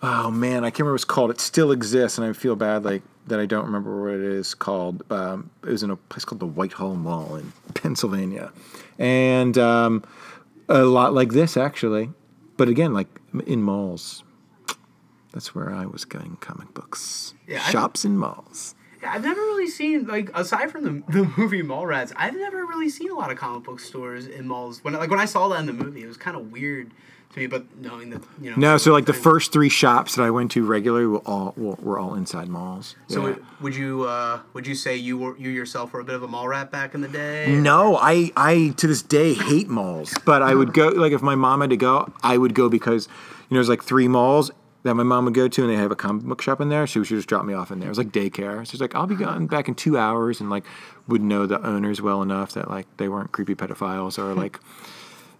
oh 0.03 0.31
man, 0.31 0.65
I 0.65 0.71
can't 0.71 0.81
remember 0.81 0.93
what 0.93 0.97
it's 0.97 1.05
called. 1.05 1.31
It 1.31 1.41
still 1.41 1.73
exists, 1.73 2.19
and 2.19 2.27
I 2.27 2.33
feel 2.33 2.57
bad 2.57 2.85
like 2.85 3.03
that 3.29 3.39
I 3.39 3.47
don't 3.47 3.65
remember 3.65 4.03
what 4.03 4.15
it 4.15 4.23
is 4.23 4.55
called. 4.55 5.11
Um, 5.11 5.51
it 5.63 5.71
was 5.71 5.83
in 5.83 5.91
a 5.91 5.97
place 5.97 6.25
called 6.25 6.41
the 6.41 6.47
Whitehall 6.47 6.97
Mall 6.97 7.37
in 7.37 7.53
Pennsylvania. 7.75 8.53
And 8.99 9.57
um, 9.59 10.05
a 10.69 10.83
lot 10.83 11.15
like 11.15 11.31
this, 11.31 11.57
actually. 11.57 12.11
But 12.57 12.69
again, 12.69 12.93
like 12.93 13.09
in 13.47 13.63
malls. 13.63 14.25
That's 15.33 15.55
where 15.55 15.73
I 15.73 15.87
was 15.87 16.05
getting 16.05 16.37
comic 16.37 16.75
books. 16.75 17.33
Yeah, 17.49 17.61
Shops 17.61 18.05
in 18.05 18.19
malls. 18.19 18.75
Yeah, 19.01 19.13
I've 19.15 19.25
never 19.25 19.41
really 19.41 19.69
seen 19.69 20.07
like 20.07 20.31
aside 20.37 20.71
from 20.71 20.85
the, 20.85 21.03
the 21.11 21.25
movie 21.39 21.63
Mallrats, 21.63 22.13
I've 22.17 22.37
never 22.37 22.67
really 22.67 22.91
seen 22.91 23.11
a 23.11 23.15
lot 23.15 23.33
of 23.33 23.39
comic 23.39 23.65
book 23.65 23.81
stores 23.81 24.27
in 24.27 24.47
malls. 24.47 24.85
When 24.85 24.93
like 24.95 25.11
when 25.11 25.19
I 25.21 25.25
saw 25.25 25.49
that 25.49 25.61
in 25.61 25.67
the 25.67 25.73
movie, 25.73 26.03
it 26.03 26.07
was 26.07 26.19
kind 26.19 26.37
of 26.37 26.53
weird 26.53 26.93
to 27.33 27.41
me. 27.41 27.47
But 27.47 27.65
knowing 27.79 28.11
that 28.11 28.23
you 28.41 28.51
know, 28.51 28.57
No, 28.57 28.77
so 28.79 28.93
like 28.93 29.07
the 29.07 29.13
first 29.13 29.53
three 29.53 29.69
shops 29.69 30.15
that 30.17 30.23
I 30.23 30.31
went 30.31 30.51
to 30.53 30.65
regularly 30.65 31.07
were 31.07 31.19
all 31.19 31.55
were, 31.57 31.99
all 31.99 32.15
inside 32.15 32.49
malls. 32.49 32.97
So 33.09 33.27
Yeah. 33.27 33.35
would, 33.61 33.75
you 33.75 34.05
uh, 34.05 34.41
would 34.55 34.67
you 34.67 34.75
say 34.75 34.97
you 34.97 35.19
were 35.19 35.37
you 35.37 35.51
yourself 35.51 35.93
were 35.93 36.01
a 36.01 36.05
bit 36.05 36.15
of 36.15 36.23
a 36.23 36.29
mall 36.29 36.49
rat 36.49 36.71
back 36.71 36.95
in 36.95 37.01
the 37.01 37.09
day? 37.09 37.55
No, 37.55 37.97
I 37.97 38.31
I 38.37 38.75
to 38.77 38.87
this 38.87 39.03
day 39.03 39.35
hate 39.35 39.69
malls, 39.69 40.15
but 40.25 40.43
I 40.43 40.55
would 40.55 40.73
go 40.73 40.89
like 40.89 41.13
if 41.13 41.23
my 41.23 41.35
mom 41.35 41.61
had 41.61 41.71
to 41.71 41.77
go, 41.77 42.13
I 42.23 42.39
would 42.39 42.55
go 42.55 42.69
because 42.69 43.09
you 43.49 43.55
know 43.55 43.59
there's 43.59 43.69
like 43.69 43.83
three 43.83 44.09
malls 44.09 44.51
that 44.85 44.95
my 44.95 45.05
mom 45.05 45.27
would 45.27 45.35
go 45.35 45.47
to, 45.47 45.63
and 45.63 45.71
they 45.71 45.77
have 45.77 45.93
a 45.93 45.97
comic 45.97 46.25
book 46.25 46.43
shop 46.43 46.61
in 46.61 46.69
there. 46.69 46.89
She 46.89 46.99
would 46.99 47.07
just 47.07 47.29
drop 47.29 47.45
me 47.45 47.55
off 47.55 47.71
in 47.71 47.79
there. 47.79 47.87
It 47.87 47.91
was 47.91 47.99
like 47.99 48.09
daycare. 48.11 48.67
So 48.67 48.73
she's 48.73 48.81
like, 48.81 48.97
I'll 48.97 49.07
be 49.07 49.15
gone 49.15 49.47
back 49.47 49.69
in 49.69 49.77
two 49.77 49.97
hours, 49.97 50.41
and 50.41 50.51
like 50.51 50.65
would 51.07 51.23
know 51.23 51.47
the 51.47 51.65
owners 51.65 52.03
well 52.03 52.21
enough 52.21 52.53
that 52.55 52.69
like 52.69 52.87
they 52.97 53.09
weren't 53.09 53.31
creepy 53.33 53.55
pedophiles 53.55 54.19
or 54.19 54.35
like 54.35 54.59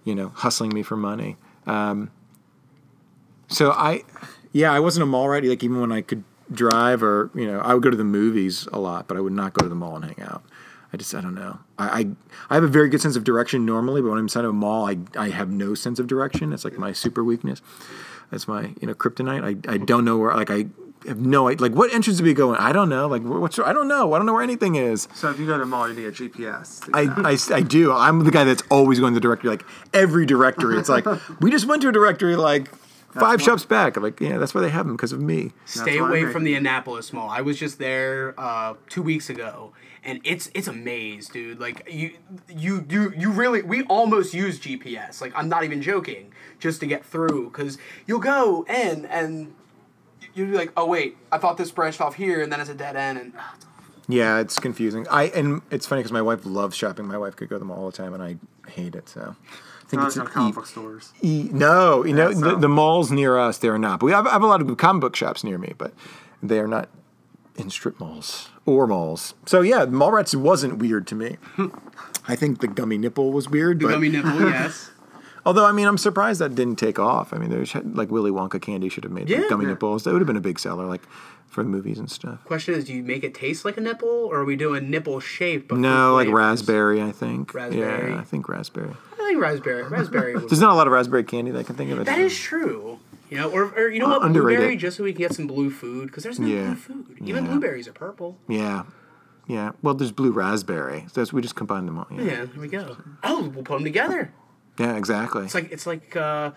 you 0.05 0.15
know 0.15 0.29
hustling 0.29 0.73
me 0.73 0.81
for 0.81 0.95
money. 0.95 1.35
Um, 1.65 2.11
so 3.47 3.71
I, 3.71 4.03
yeah, 4.51 4.71
I 4.71 4.79
wasn't 4.79 5.03
a 5.03 5.07
mall 5.07 5.29
rat. 5.29 5.43
Like 5.43 5.63
even 5.63 5.79
when 5.79 5.91
I 5.91 6.01
could 6.01 6.23
drive, 6.51 7.03
or 7.03 7.31
you 7.33 7.47
know, 7.47 7.59
I 7.59 7.73
would 7.73 7.83
go 7.83 7.89
to 7.89 7.97
the 7.97 8.03
movies 8.03 8.67
a 8.73 8.79
lot, 8.79 9.07
but 9.07 9.17
I 9.17 9.19
would 9.19 9.33
not 9.33 9.53
go 9.53 9.63
to 9.63 9.69
the 9.69 9.75
mall 9.75 9.95
and 9.95 10.05
hang 10.05 10.21
out. 10.21 10.43
I 10.91 10.97
just, 10.97 11.15
I 11.15 11.21
don't 11.21 11.33
know. 11.33 11.57
I, 11.79 12.01
I, 12.01 12.07
I 12.51 12.53
have 12.53 12.63
a 12.63 12.67
very 12.67 12.87
good 12.87 13.01
sense 13.01 13.15
of 13.15 13.23
direction 13.23 13.65
normally, 13.65 13.99
but 13.99 14.09
when 14.09 14.19
I'm 14.19 14.25
inside 14.25 14.43
of 14.43 14.51
a 14.51 14.53
mall, 14.53 14.87
I, 14.87 14.97
I 15.17 15.29
have 15.29 15.49
no 15.49 15.73
sense 15.73 15.97
of 15.97 16.05
direction. 16.05 16.53
It's 16.53 16.63
like 16.63 16.77
my 16.77 16.91
super 16.91 17.23
weakness. 17.23 17.63
That's 18.29 18.47
my, 18.47 18.73
you 18.79 18.85
know, 18.87 18.93
kryptonite. 18.93 19.43
I, 19.43 19.73
I 19.73 19.77
don't 19.77 20.05
know 20.05 20.19
where, 20.19 20.35
like, 20.35 20.51
I 20.51 20.67
have 21.09 21.19
no, 21.19 21.47
idea. 21.47 21.61
like, 21.61 21.73
what 21.77 21.93
entrance 21.93 22.17
do 22.19 22.23
we 22.23 22.33
go 22.33 22.53
in? 22.53 22.59
I 22.59 22.71
don't 22.71 22.89
know. 22.89 23.07
Like, 23.07 23.21
wh- 23.21 23.41
what's, 23.41 23.59
I 23.59 23.73
don't 23.73 23.87
know. 23.87 24.13
I 24.13 24.17
don't 24.17 24.25
know 24.25 24.33
where 24.33 24.43
anything 24.43 24.75
is. 24.75 25.07
So 25.13 25.29
if 25.29 25.39
you 25.39 25.45
go 25.45 25.57
to 25.57 25.63
a 25.63 25.65
mall, 25.65 25.87
you 25.87 25.95
need 25.95 26.05
a 26.05 26.11
GPS. 26.11 26.89
I, 26.93 27.29
I, 27.29 27.57
I 27.57 27.61
do. 27.61 27.91
I'm 27.91 28.23
the 28.23 28.31
guy 28.31 28.43
that's 28.43 28.63
always 28.69 28.99
going 28.99 29.13
to 29.13 29.19
the 29.19 29.23
directory. 29.23 29.49
Like 29.49 29.63
every 29.93 30.25
directory, 30.25 30.77
it's 30.77 30.89
like 30.89 31.05
we 31.41 31.51
just 31.51 31.65
went 31.65 31.81
to 31.83 31.89
a 31.89 31.91
directory 31.91 32.35
like 32.35 32.69
five 33.13 33.39
why- 33.39 33.45
shops 33.45 33.65
back. 33.65 33.97
I'm 33.97 34.03
like, 34.03 34.19
yeah, 34.19 34.37
that's 34.37 34.53
why 34.53 34.61
they 34.61 34.69
have 34.69 34.85
them 34.87 34.95
because 34.95 35.11
of 35.11 35.21
me. 35.21 35.51
Stay 35.65 35.97
away 35.97 36.25
from 36.25 36.43
the 36.43 36.55
Annapolis 36.55 37.13
Mall. 37.13 37.29
I 37.29 37.41
was 37.41 37.59
just 37.59 37.79
there 37.79 38.33
uh, 38.37 38.75
two 38.89 39.01
weeks 39.01 39.29
ago, 39.29 39.73
and 40.03 40.19
it's 40.23 40.49
it's 40.53 40.67
a 40.67 40.73
maze, 40.73 41.27
dude. 41.29 41.59
Like 41.59 41.87
you 41.91 42.11
you 42.49 42.85
you 42.89 43.13
you 43.15 43.31
really 43.31 43.61
we 43.61 43.83
almost 43.83 44.33
use 44.33 44.59
GPS. 44.59 45.21
Like 45.21 45.33
I'm 45.35 45.49
not 45.49 45.63
even 45.63 45.81
joking, 45.81 46.31
just 46.59 46.79
to 46.79 46.87
get 46.87 47.05
through, 47.05 47.49
because 47.49 47.77
you'll 48.07 48.19
go 48.19 48.65
in 48.67 49.05
and 49.05 49.53
you'll 50.33 50.49
be 50.51 50.55
like, 50.57 50.71
oh 50.77 50.85
wait, 50.87 51.17
I 51.31 51.37
thought 51.37 51.57
this 51.57 51.71
branched 51.71 52.01
off 52.01 52.15
here, 52.15 52.41
and 52.41 52.51
then 52.51 52.59
it's 52.59 52.69
a 52.69 52.73
dead 52.75 52.95
end, 52.95 53.17
and 53.17 53.33
ah, 53.37 53.55
Yeah, 54.07 54.39
it's 54.39 54.59
confusing. 54.59 55.07
I 55.09 55.23
and 55.25 55.61
it's 55.71 55.85
funny 55.85 55.99
because 56.01 56.11
my 56.11 56.21
wife 56.21 56.45
loves 56.45 56.75
shopping. 56.75 57.07
My 57.07 57.17
wife 57.17 57.35
could 57.35 57.49
go 57.49 57.55
to 57.55 57.59
the 57.59 57.65
mall 57.65 57.77
all 57.79 57.91
the 57.91 57.97
time, 57.97 58.13
and 58.13 58.21
I 58.23 58.37
hate 58.69 58.95
it. 58.95 59.07
So 59.09 59.35
I 59.81 59.85
think 59.87 60.01
No, 60.01 60.07
it's 60.07 60.15
it's 60.15 60.17
an 60.17 60.23
not 60.25 60.33
comic 60.33 60.53
e- 60.53 60.55
book 60.55 60.65
stores. 60.67 61.13
e- 61.21 61.49
no, 61.51 62.03
you 62.05 62.13
know, 62.13 62.29
Yeah, 62.29 62.35
the, 62.35 62.49
so- 62.51 62.55
the 62.55 62.69
malls 62.69 63.11
near 63.11 63.37
us 63.37 63.57
they're 63.59 63.77
not. 63.77 63.99
But 63.99 64.07
we 64.07 64.11
have, 64.11 64.25
I 64.27 64.31
have 64.31 64.43
a 64.43 64.47
lot 64.47 64.61
of 64.61 64.77
comic 64.77 65.01
book 65.01 65.15
shops 65.15 65.43
near 65.43 65.57
me, 65.57 65.73
but 65.77 65.93
they 66.41 66.59
are 66.59 66.67
not 66.67 66.89
in 67.55 67.69
strip 67.69 67.99
malls 67.99 68.49
or 68.65 68.87
malls. 68.87 69.35
So 69.45 69.61
yeah, 69.61 69.85
Mallrats 69.85 70.33
wasn't 70.35 70.77
weird 70.79 71.05
to 71.07 71.15
me. 71.15 71.37
I 72.27 72.35
think 72.37 72.61
the 72.61 72.67
gummy 72.69 72.97
nipple 72.97 73.31
was 73.33 73.49
weird, 73.49 73.79
the 73.79 73.85
but 73.87 73.91
gummy 73.91 74.09
nipple, 74.09 74.39
yes. 74.49 74.89
Although 75.45 75.65
I 75.65 75.71
mean, 75.71 75.87
I'm 75.87 75.97
surprised 75.97 76.39
that 76.41 76.55
didn't 76.55 76.77
take 76.77 76.99
off. 76.99 77.33
I 77.33 77.37
mean, 77.37 77.49
there's 77.49 77.75
like 77.75 78.09
Willy 78.11 78.31
Wonka 78.31 78.61
candy 78.61 78.89
should 78.89 79.03
have 79.03 79.11
made 79.13 79.29
like, 79.29 79.49
gummy 79.49 79.65
nipples. 79.65 80.03
That 80.03 80.13
would 80.13 80.21
have 80.21 80.27
been 80.27 80.37
a 80.37 80.41
big 80.41 80.57
seller, 80.59 80.85
like 80.85 81.01
for 81.47 81.63
the 81.63 81.69
movies 81.69 81.99
and 81.99 82.09
stuff. 82.09 82.43
Question 82.45 82.73
is, 82.75 82.85
do 82.85 82.93
you 82.93 83.03
make 83.03 83.23
it 83.23 83.33
taste 83.35 83.63
like 83.65 83.77
a 83.77 83.81
nipple, 83.81 84.07
or 84.09 84.37
are 84.39 84.45
we 84.45 84.55
doing 84.55 84.89
nipple 84.89 85.19
shape? 85.19 85.67
but 85.67 85.77
No, 85.77 86.13
like 86.15 86.29
raspberry. 86.29 87.01
I 87.01 87.11
think. 87.11 87.53
Raspberry. 87.53 88.11
Yeah, 88.13 88.19
I 88.19 88.23
think 88.23 88.47
raspberry. 88.49 88.89
I 89.11 89.27
think 89.27 89.41
raspberry. 89.41 89.83
Raspberry. 89.83 90.33
There's 90.39 90.59
not 90.61 90.71
a 90.71 90.75
lot 90.75 90.87
of 90.87 90.93
raspberry 90.93 91.23
candy 91.23 91.51
that 91.51 91.59
I 91.59 91.63
can 91.63 91.75
think 91.75 91.91
of. 91.91 92.05
That 92.05 92.19
is 92.19 92.37
true. 92.37 92.99
You 93.29 93.37
know, 93.39 93.49
or, 93.51 93.63
or 93.75 93.89
you 93.89 93.99
know 93.99 94.05
Uh, 94.05 94.09
what, 94.19 94.23
underrated. 94.27 94.59
blueberry, 94.59 94.77
just 94.77 94.97
so 94.97 95.03
we 95.03 95.11
can 95.13 95.19
get 95.21 95.33
some 95.33 95.47
blue 95.47 95.71
food, 95.71 96.07
because 96.07 96.23
there's 96.23 96.39
no 96.39 96.47
Yeah. 96.47 96.65
blue 96.65 96.75
food. 96.75 97.17
Even 97.21 97.45
Yeah. 97.45 97.51
blueberries 97.51 97.87
are 97.87 97.93
purple. 97.93 98.37
Yeah, 98.47 98.83
yeah. 99.47 99.71
Well, 99.81 99.93
there's 99.95 100.11
blue 100.11 100.31
raspberry. 100.31 101.05
So 101.11 101.25
we 101.33 101.41
just 101.41 101.55
combine 101.55 101.85
them 101.87 101.97
all. 101.97 102.07
Yeah, 102.11 102.21
Yeah, 102.23 102.45
there 102.45 102.59
we 102.61 102.67
go. 102.67 102.97
Oh, 103.23 103.51
we'll 103.53 103.63
put 103.63 103.75
them 103.75 103.83
together. 103.83 104.31
Yeah 104.77 104.95
exactly. 104.97 105.43
It's 105.43 105.55
like 105.55 105.71
it's 105.71 105.87
like 105.87 106.15
uh, 106.15 106.51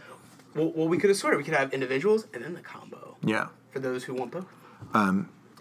well, 0.54 0.72
well, 0.74 0.88
we 0.88 0.98
could 0.98 1.10
have 1.10 1.16
sorted. 1.16 1.38
We 1.38 1.44
could 1.44 1.54
have 1.54 1.72
individuals 1.72 2.26
and 2.32 2.42
then 2.42 2.54
the 2.54 2.60
combo 2.60 3.16
yeah. 3.22 3.48
for 3.70 3.78
those 3.78 4.04
who 4.04 4.14
want 4.14 4.32
both. 4.32 4.46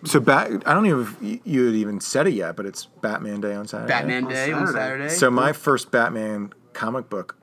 So 0.04 0.20
back, 0.20 0.50
I 0.68 0.74
don't 0.74 0.86
even 0.86 1.04
know 1.04 1.08
if 1.22 1.42
you 1.46 1.66
had 1.66 1.76
even 1.76 2.00
said 2.00 2.28
it 2.28 2.34
yet, 2.34 2.56
but 2.56 2.66
it's 2.66 2.86
Batman 2.86 3.42
Day 3.42 3.56
on 3.56 3.68
Saturday. 3.68 3.88
Batman 3.88 4.28
Day 4.28 4.52
on 4.52 4.68
Saturday. 4.68 4.80
Saturday. 4.80 5.10
So 5.10 5.32
my 5.32 5.52
first 5.52 5.90
Batman 5.90 6.54
comic 6.74 7.10
book, 7.10 7.38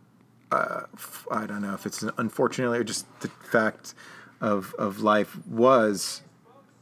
uh, 0.53 0.83
f- 0.95 1.27
I 1.31 1.47
don't 1.47 1.63
know 1.63 1.75
if 1.75 1.87
it's 1.87 2.05
unfortunately 2.19 2.79
or 2.79 2.85
just 2.85 3.07
the 3.21 3.29
fact 3.29 3.95
of 4.41 4.75
of 4.79 5.01
life 5.01 5.37
was 5.47 6.23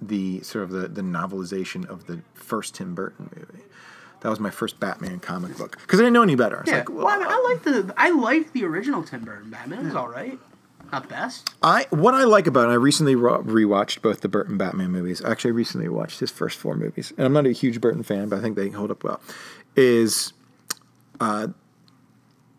the 0.02 0.42
sort 0.42 0.64
of 0.64 0.70
the, 0.70 0.88
the 0.88 1.02
novelization 1.02 1.86
of 1.86 2.06
the 2.06 2.20
first 2.34 2.74
Tim 2.74 2.94
Burton 2.94 3.30
movie. 3.34 3.64
That 4.20 4.28
was 4.28 4.40
my 4.40 4.50
first 4.50 4.78
Batman 4.78 5.18
comic 5.20 5.56
book 5.56 5.78
because 5.80 5.98
I 5.98 6.02
didn't 6.02 6.14
know 6.14 6.22
any 6.22 6.34
better. 6.34 6.62
I 6.66 6.70
yeah, 6.70 6.76
like, 6.78 6.90
well, 6.90 7.06
I, 7.06 7.18
mean, 7.18 7.26
I 7.28 7.50
like 7.52 7.62
the 7.64 7.94
I 7.96 8.10
like 8.10 8.52
the 8.52 8.64
original 8.64 9.02
Tim 9.02 9.24
Burton 9.24 9.50
Batman. 9.50 9.80
It 9.80 9.84
was 9.86 9.94
all 9.94 10.08
right, 10.08 10.38
not 10.92 11.02
the 11.02 11.08
best. 11.08 11.54
I 11.62 11.86
what 11.90 12.14
I 12.14 12.24
like 12.24 12.46
about 12.46 12.68
it, 12.68 12.72
I 12.72 12.74
recently 12.74 13.14
rewatched 13.14 14.02
both 14.02 14.20
the 14.20 14.28
Burton 14.28 14.58
Batman 14.58 14.90
movies. 14.90 15.22
Actually, 15.24 15.52
I 15.52 15.54
recently 15.54 15.88
watched 15.88 16.20
his 16.20 16.30
first 16.30 16.58
four 16.58 16.76
movies, 16.76 17.12
and 17.16 17.26
I'm 17.26 17.32
not 17.32 17.46
a 17.46 17.52
huge 17.52 17.80
Burton 17.80 18.02
fan, 18.02 18.28
but 18.28 18.38
I 18.38 18.42
think 18.42 18.56
they 18.56 18.68
hold 18.68 18.90
up 18.90 19.02
well. 19.04 19.20
Is 19.74 20.32
uh, 21.20 21.48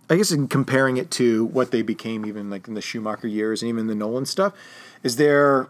I 0.10 0.16
guess 0.16 0.32
in 0.32 0.48
comparing 0.48 0.98
it 0.98 1.10
to 1.12 1.46
what 1.46 1.72
they 1.72 1.82
became, 1.82 2.26
even 2.26 2.50
like 2.50 2.68
in 2.68 2.74
the 2.74 2.82
Schumacher 2.82 3.28
years 3.28 3.62
and 3.62 3.70
even 3.70 3.88
the 3.88 3.96
Nolan 3.96 4.26
stuff, 4.26 4.54
is 5.04 5.16
they're 5.16 5.70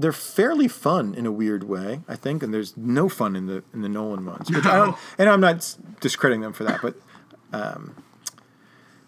they're 0.00 0.12
fairly 0.12 0.68
fun 0.68 1.12
in 1.14 1.26
a 1.26 1.32
weird 1.32 1.64
way, 1.64 2.00
I 2.08 2.14
think, 2.14 2.42
and 2.42 2.54
there's 2.54 2.76
no 2.76 3.08
fun 3.08 3.34
in 3.36 3.46
the 3.46 3.62
in 3.74 3.82
the 3.82 3.88
Nolan 3.88 4.24
ones. 4.24 4.48
Which 4.50 4.64
I 4.64 4.76
don't, 4.76 4.96
and 5.18 5.28
I'm 5.28 5.40
not 5.40 5.76
discrediting 6.00 6.40
them 6.42 6.52
for 6.52 6.64
that, 6.64 6.80
but 6.80 6.94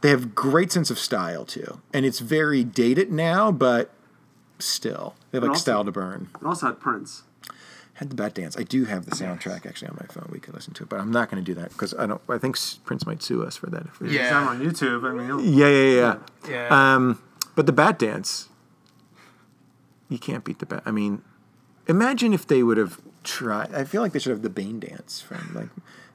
they 0.00 0.10
have 0.10 0.34
great 0.34 0.72
sense 0.72 0.90
of 0.90 0.98
style 0.98 1.44
too, 1.44 1.80
and 1.92 2.04
it's 2.06 2.20
very 2.20 2.64
dated 2.64 3.12
now, 3.12 3.52
but 3.52 3.90
still 4.58 5.14
they 5.30 5.36
have 5.36 5.42
like 5.42 5.50
also- 5.50 5.60
style 5.60 5.84
to 5.84 5.92
burn. 5.92 6.28
It 6.40 6.46
also 6.46 6.66
had 6.66 6.80
Prince. 6.80 7.22
Had 7.94 8.08
the 8.08 8.14
Bat 8.16 8.32
Dance. 8.34 8.56
I 8.56 8.62
do 8.62 8.86
have 8.86 9.04
the 9.04 9.10
soundtrack 9.10 9.66
actually 9.66 9.88
on 9.88 9.98
my 10.00 10.06
phone. 10.06 10.26
We 10.32 10.38
could 10.40 10.54
listen 10.54 10.72
to 10.72 10.84
it, 10.84 10.88
but 10.88 11.00
I'm 11.00 11.10
not 11.10 11.30
going 11.30 11.44
to 11.44 11.46
do 11.54 11.60
that 11.60 11.68
because 11.68 11.92
I 11.98 12.06
don't. 12.06 12.20
I 12.30 12.38
think 12.38 12.56
Prince 12.86 13.04
might 13.04 13.22
sue 13.22 13.42
us 13.44 13.56
for 13.56 13.66
that. 13.68 13.82
If 13.84 14.00
we, 14.00 14.14
Yeah. 14.16 14.22
It's 14.22 14.30
not 14.30 14.48
on 14.48 14.60
YouTube. 14.60 15.04
I 15.06 15.12
mean, 15.12 15.26
you'll- 15.26 15.42
yeah, 15.44 15.68
yeah, 15.68 16.16
yeah. 16.48 16.48
Yeah. 16.70 16.94
Um, 16.94 17.20
but 17.54 17.66
the 17.66 17.72
Bat 17.72 17.98
Dance, 17.98 18.48
you 20.10 20.18
can't 20.18 20.44
beat 20.44 20.58
the 20.58 20.66
Bat. 20.66 20.82
I 20.84 20.90
mean, 20.90 21.22
imagine 21.86 22.34
if 22.34 22.46
they 22.46 22.62
would 22.62 22.76
have 22.76 23.00
tried. 23.24 23.74
I 23.74 23.84
feel 23.84 24.02
like 24.02 24.12
they 24.12 24.18
should 24.18 24.32
have 24.32 24.42
the 24.42 24.50
Bane 24.50 24.80
Dance 24.80 25.22
from 25.22 25.52
like 25.54 25.68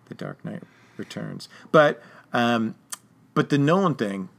the 0.07 0.13
Dark 0.13 0.45
Knight 0.45 0.61
Returns. 0.97 1.49
But 1.71 2.03
um, 2.33 2.75
but 3.33 3.49
the 3.49 3.57
Nolan 3.57 3.95
thing, 3.95 4.29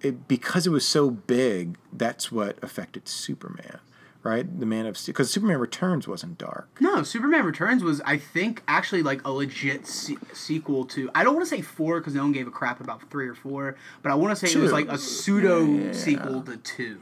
it, 0.00 0.28
because 0.28 0.66
it 0.66 0.70
was 0.70 0.86
so 0.86 1.10
big, 1.10 1.76
that's 1.92 2.30
what 2.30 2.62
affected 2.62 3.08
Superman, 3.08 3.80
right? 4.22 4.60
The 4.60 4.66
Man 4.66 4.86
of 4.86 4.96
Steel, 4.98 5.14
because 5.14 5.30
Superman 5.30 5.58
Returns 5.58 6.06
wasn't 6.06 6.38
dark. 6.38 6.68
No, 6.80 7.02
Superman 7.02 7.44
Returns 7.44 7.82
was, 7.82 8.00
I 8.02 8.18
think, 8.18 8.62
actually 8.68 9.02
like 9.02 9.26
a 9.26 9.32
legit 9.32 9.86
se- 9.86 10.18
sequel 10.34 10.84
to. 10.86 11.10
I 11.14 11.24
don't 11.24 11.34
want 11.34 11.48
to 11.48 11.54
say 11.54 11.62
four 11.62 12.00
because 12.00 12.14
no 12.14 12.22
one 12.22 12.32
gave 12.32 12.46
a 12.46 12.50
crap 12.50 12.80
about 12.80 13.08
three 13.10 13.28
or 13.28 13.34
four, 13.34 13.76
but 14.02 14.12
I 14.12 14.14
want 14.14 14.36
to 14.38 14.46
say 14.46 14.52
it 14.58 14.62
was 14.62 14.72
like 14.72 14.88
a 14.88 14.98
pseudo 14.98 15.92
sequel 15.92 16.42
to 16.42 16.56
two. 16.58 17.00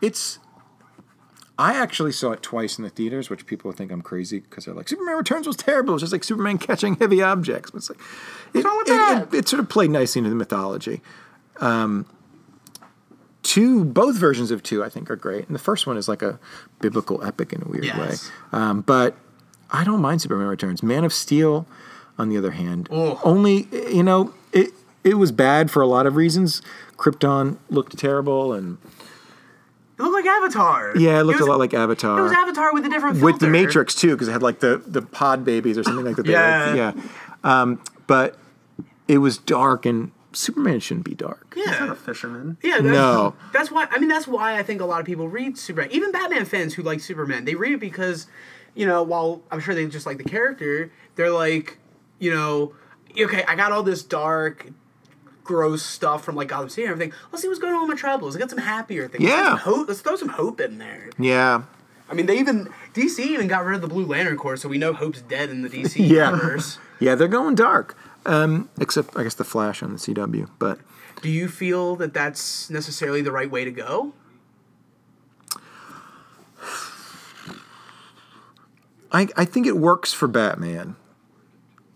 It's. 0.00 0.38
I 1.62 1.74
actually 1.74 2.12
saw 2.12 2.32
it 2.32 2.42
twice 2.42 2.76
in 2.78 2.84
the 2.84 2.90
theaters, 2.90 3.30
which 3.30 3.46
people 3.46 3.70
think 3.72 3.92
I'm 3.92 4.02
crazy 4.02 4.40
because 4.40 4.64
they're 4.64 4.74
like 4.74 4.88
Superman 4.88 5.16
Returns 5.16 5.46
was 5.46 5.56
terrible. 5.56 5.94
It's 5.94 6.00
just 6.02 6.12
like 6.12 6.24
Superman 6.24 6.58
catching 6.58 6.96
heavy 6.96 7.22
objects. 7.22 7.70
But 7.70 7.78
it's 7.78 7.90
like 7.90 7.98
it, 8.54 8.58
it- 8.60 8.86
that? 8.86 9.28
it- 9.32 9.34
it 9.38 9.48
sort 9.48 9.60
of 9.60 9.68
played 9.68 9.90
nicely 9.90 10.18
into 10.20 10.30
the 10.30 10.36
mythology. 10.36 11.00
Um, 11.60 12.06
two, 13.42 13.84
both 13.84 14.16
versions 14.16 14.50
of 14.50 14.62
two, 14.62 14.82
I 14.84 14.88
think, 14.88 15.10
are 15.10 15.16
great, 15.16 15.46
and 15.46 15.54
the 15.54 15.58
first 15.60 15.86
one 15.86 15.96
is 15.96 16.08
like 16.08 16.22
a 16.22 16.38
biblical 16.80 17.22
epic 17.24 17.52
in 17.52 17.62
a 17.62 17.66
weird 17.66 17.84
Yes. 17.84 17.98
way. 18.52 18.58
Um, 18.60 18.80
but 18.80 19.16
I 19.70 19.84
don't 19.84 20.00
mind 20.00 20.22
Superman 20.22 20.46
Returns. 20.48 20.82
Man 20.82 21.04
of 21.04 21.12
Steel, 21.12 21.66
on 22.18 22.28
the 22.28 22.36
other 22.36 22.52
hand, 22.52 22.88
Oh. 22.90 23.20
only 23.24 23.68
you 23.92 24.02
know 24.02 24.32
it. 24.52 24.70
It 25.04 25.14
was 25.14 25.32
bad 25.32 25.70
for 25.70 25.82
a 25.82 25.86
lot 25.86 26.06
of 26.06 26.14
reasons. 26.14 26.62
Krypton 26.96 27.56
looked 27.70 27.96
terrible, 27.98 28.52
and 28.52 28.78
It 30.02 30.06
looked 30.06 30.26
like 30.26 30.26
Avatar. 30.26 30.96
yeah, 30.96 31.20
it 31.20 31.22
looked 31.22 31.38
was, 31.38 31.46
a 31.46 31.50
lot 31.50 31.60
like 31.60 31.74
Avatar. 31.74 32.18
It 32.18 32.22
was 32.22 32.32
Avatar 32.32 32.74
with 32.74 32.84
a 32.84 32.88
different 32.88 33.22
with 33.22 33.38
the. 33.38 33.46
Matrix 33.46 33.94
too, 33.94 34.10
because 34.10 34.26
it 34.26 34.32
had 34.32 34.42
like 34.42 34.58
the 34.58 34.82
the 34.84 35.00
pod 35.00 35.44
babies 35.44 35.78
or 35.78 35.84
something 35.84 36.04
like 36.04 36.16
that. 36.16 36.26
They 36.26 36.32
Yeah. 36.32 36.66
Like, 36.66 36.76
yeah. 36.76 37.02
Um, 37.44 37.80
but 38.08 38.36
it 39.06 39.18
was 39.18 39.38
dark, 39.38 39.86
and 39.86 40.10
Superman 40.32 40.80
shouldn't 40.80 41.04
be 41.04 41.14
dark. 41.14 41.54
Yeah. 41.56 41.78
not 41.78 41.90
a 41.90 41.94
fisherman. 41.94 42.56
Yeah, 42.62 42.80
that's, 42.80 42.84
No. 42.84 43.34
That's 43.52 43.70
why 43.70 43.86
I 43.90 43.98
mean 44.00 44.08
that's 44.08 44.26
why 44.26 44.58
I 44.58 44.62
think 44.62 44.80
a 44.80 44.84
lot 44.84 45.00
of 45.00 45.06
people 45.06 45.28
read 45.28 45.56
Superman. 45.56 45.90
Even 45.92 46.10
Batman 46.10 46.46
fans 46.46 46.74
who 46.74 46.82
like 46.82 47.00
Superman, 47.00 47.44
they 47.44 47.54
read 47.54 47.74
it 47.74 47.80
because, 47.80 48.26
you 48.74 48.86
know, 48.86 49.02
while 49.02 49.42
I'm 49.50 49.60
sure 49.60 49.74
they 49.74 49.86
just 49.86 50.06
like 50.06 50.18
the 50.18 50.24
character, 50.24 50.90
they're 51.14 51.30
like, 51.30 51.78
you 52.18 52.34
know, 52.34 52.74
okay, 53.18 53.44
I 53.44 53.54
got 53.54 53.72
all 53.72 53.82
this 53.82 54.02
dark, 54.02 54.68
gross 55.44 55.82
stuff 55.82 56.24
from 56.24 56.36
like 56.36 56.48
Gotham 56.48 56.68
City 56.68 56.82
and 56.84 56.92
everything. 56.92 57.12
Let's 57.30 57.42
see 57.42 57.48
what's 57.48 57.60
going 57.60 57.74
on 57.74 57.82
with 57.88 57.96
Metropolis. 57.96 58.34
Let's 58.34 58.44
get 58.44 58.50
some 58.50 58.58
happier 58.64 59.08
things. 59.08 59.24
Let's, 59.24 59.34
Yeah. 59.36 59.48
some 59.50 59.58
hope. 59.58 59.88
Let's 59.88 60.00
throw 60.00 60.16
some 60.16 60.28
hope 60.30 60.60
in 60.60 60.78
there. 60.78 61.10
Yeah, 61.18 61.62
I 62.10 62.14
mean, 62.14 62.26
they 62.26 62.38
even 62.38 62.68
DC 62.94 63.18
even 63.20 63.48
got 63.48 63.64
rid 63.64 63.74
of 63.76 63.80
the 63.82 63.88
Blue 63.88 64.04
Lantern 64.06 64.36
Corps, 64.36 64.56
so 64.56 64.68
we 64.68 64.78
know 64.78 64.92
Hope's 64.92 65.22
dead 65.22 65.50
in 65.50 65.62
the 65.62 65.68
DC 65.68 65.96
Yeah. 66.08 66.30
universe. 66.30 66.78
yeah, 67.00 67.14
they're 67.14 67.28
going 67.28 67.54
dark. 67.54 67.96
Um, 68.24 68.68
except 68.78 69.16
I 69.16 69.24
guess 69.24 69.34
the 69.34 69.44
Flash 69.44 69.82
on 69.82 69.92
the 69.92 69.98
CW, 69.98 70.48
but 70.58 70.78
Do 71.22 71.28
you 71.28 71.48
feel 71.48 71.96
that 71.96 72.14
that's 72.14 72.70
necessarily 72.70 73.20
the 73.22 73.32
right 73.32 73.50
way 73.50 73.64
to 73.64 73.70
go? 73.72 74.12
I 79.10 79.28
I 79.36 79.44
think 79.44 79.66
it 79.66 79.76
works 79.76 80.12
for 80.12 80.28
Batman 80.28 80.96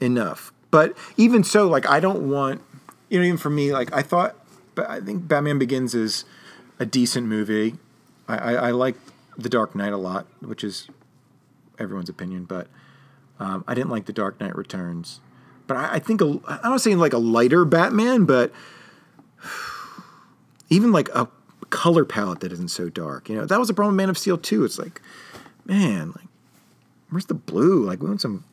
enough. 0.01 0.53
But 0.71 0.97
even 1.17 1.45
so, 1.45 1.69
like 1.69 1.89
I 1.89 2.01
don't 2.01 2.29
want 2.29 2.61
you 3.09 3.19
know 3.19 3.25
even 3.25 3.39
for 3.39 3.51
me, 3.51 3.73
like 3.73 3.93
I 3.93 4.03
thought, 4.03 4.37
but 4.75 4.89
I 4.89 5.01
think 5.01 5.27
Batman 5.29 5.59
Begins 5.59 5.95
is 5.95 6.25
a 6.79 6.87
decent 6.87 7.27
movie. 7.27 7.75
I, 8.29 8.37
I, 8.37 8.53
I 8.55 8.71
like 8.73 8.97
The 9.39 9.49
Dark 9.49 9.75
Knight 9.75 9.93
a 9.93 9.97
lot, 9.97 10.27
which 10.41 10.65
is 10.65 10.89
everyone's 11.79 12.09
opinion, 12.09 12.45
but 12.45 12.69
um, 13.39 13.65
I 13.67 13.75
didn't 13.75 13.91
like 13.91 14.07
The 14.07 14.13
Dark 14.13 14.41
Knight 14.41 14.57
Returns. 14.57 15.21
But 15.67 15.77
I, 15.77 15.95
I 15.95 15.99
think 15.99 16.21
a, 16.21 16.41
I'm 16.47 16.71
not 16.71 16.81
saying 16.81 16.99
like 16.99 17.13
a 17.13 17.19
lighter 17.19 17.65
Batman, 17.65 18.25
but 18.25 18.53
even 20.71 20.93
like 20.93 21.09
a 21.11 21.29
color 21.71 22.05
palette 22.05 22.41
that 22.41 22.53
isn't 22.53 22.71
so 22.71 22.89
dark. 22.89 23.29
You 23.29 23.37
know, 23.37 23.47
that 23.47 23.59
was 23.59 23.71
a 23.71 23.75
problem 23.75 23.95
with 23.95 24.03
Man 24.03 24.11
of 24.11 24.19
Steel 24.19 24.39
too. 24.39 24.65
It's 24.65 24.79
like, 24.79 25.01
man, 25.65 26.13
like 26.13 26.29
where's 27.11 27.27
the 27.27 27.35
blue? 27.35 27.85
Like 27.85 28.01
we 28.01 28.09
want 28.09 28.21
some 28.21 28.45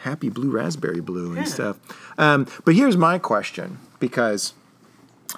happy 0.00 0.28
blue 0.28 0.50
raspberry 0.50 1.00
blue 1.00 1.36
and 1.36 1.46
stuff. 1.48 1.78
Um, 2.18 2.46
but 2.64 2.74
here's 2.74 2.96
my 2.96 3.18
question 3.18 3.78
because 3.98 4.54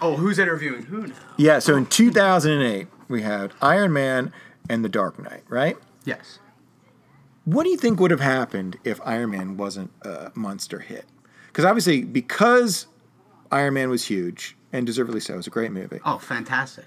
Oh, 0.00 0.16
who's 0.16 0.38
interviewing 0.38 0.84
who 0.84 1.06
now? 1.08 1.14
yeah, 1.36 1.58
so 1.58 1.76
in 1.76 1.86
2008 1.86 2.86
we 3.08 3.22
had 3.22 3.52
Iron 3.60 3.92
Man 3.92 4.32
and 4.68 4.84
The 4.84 4.88
Dark 4.88 5.18
Knight, 5.18 5.42
right? 5.48 5.76
Yes. 6.04 6.38
What 7.44 7.64
do 7.64 7.70
you 7.70 7.76
think 7.76 7.98
would 8.00 8.10
have 8.12 8.20
happened 8.20 8.78
if 8.84 9.00
Iron 9.04 9.30
Man 9.30 9.56
wasn't 9.56 9.90
a 10.02 10.30
monster 10.34 10.78
hit? 10.78 11.04
Because 11.48 11.64
obviously, 11.64 12.04
because 12.04 12.86
Iron 13.50 13.74
Man 13.74 13.90
was 13.90 14.04
huge 14.06 14.56
and 14.72 14.86
deservedly 14.86 15.20
so, 15.20 15.34
it 15.34 15.36
was 15.38 15.46
a 15.46 15.50
great 15.50 15.72
movie. 15.72 15.98
Oh, 16.04 16.18
fantastic. 16.18 16.84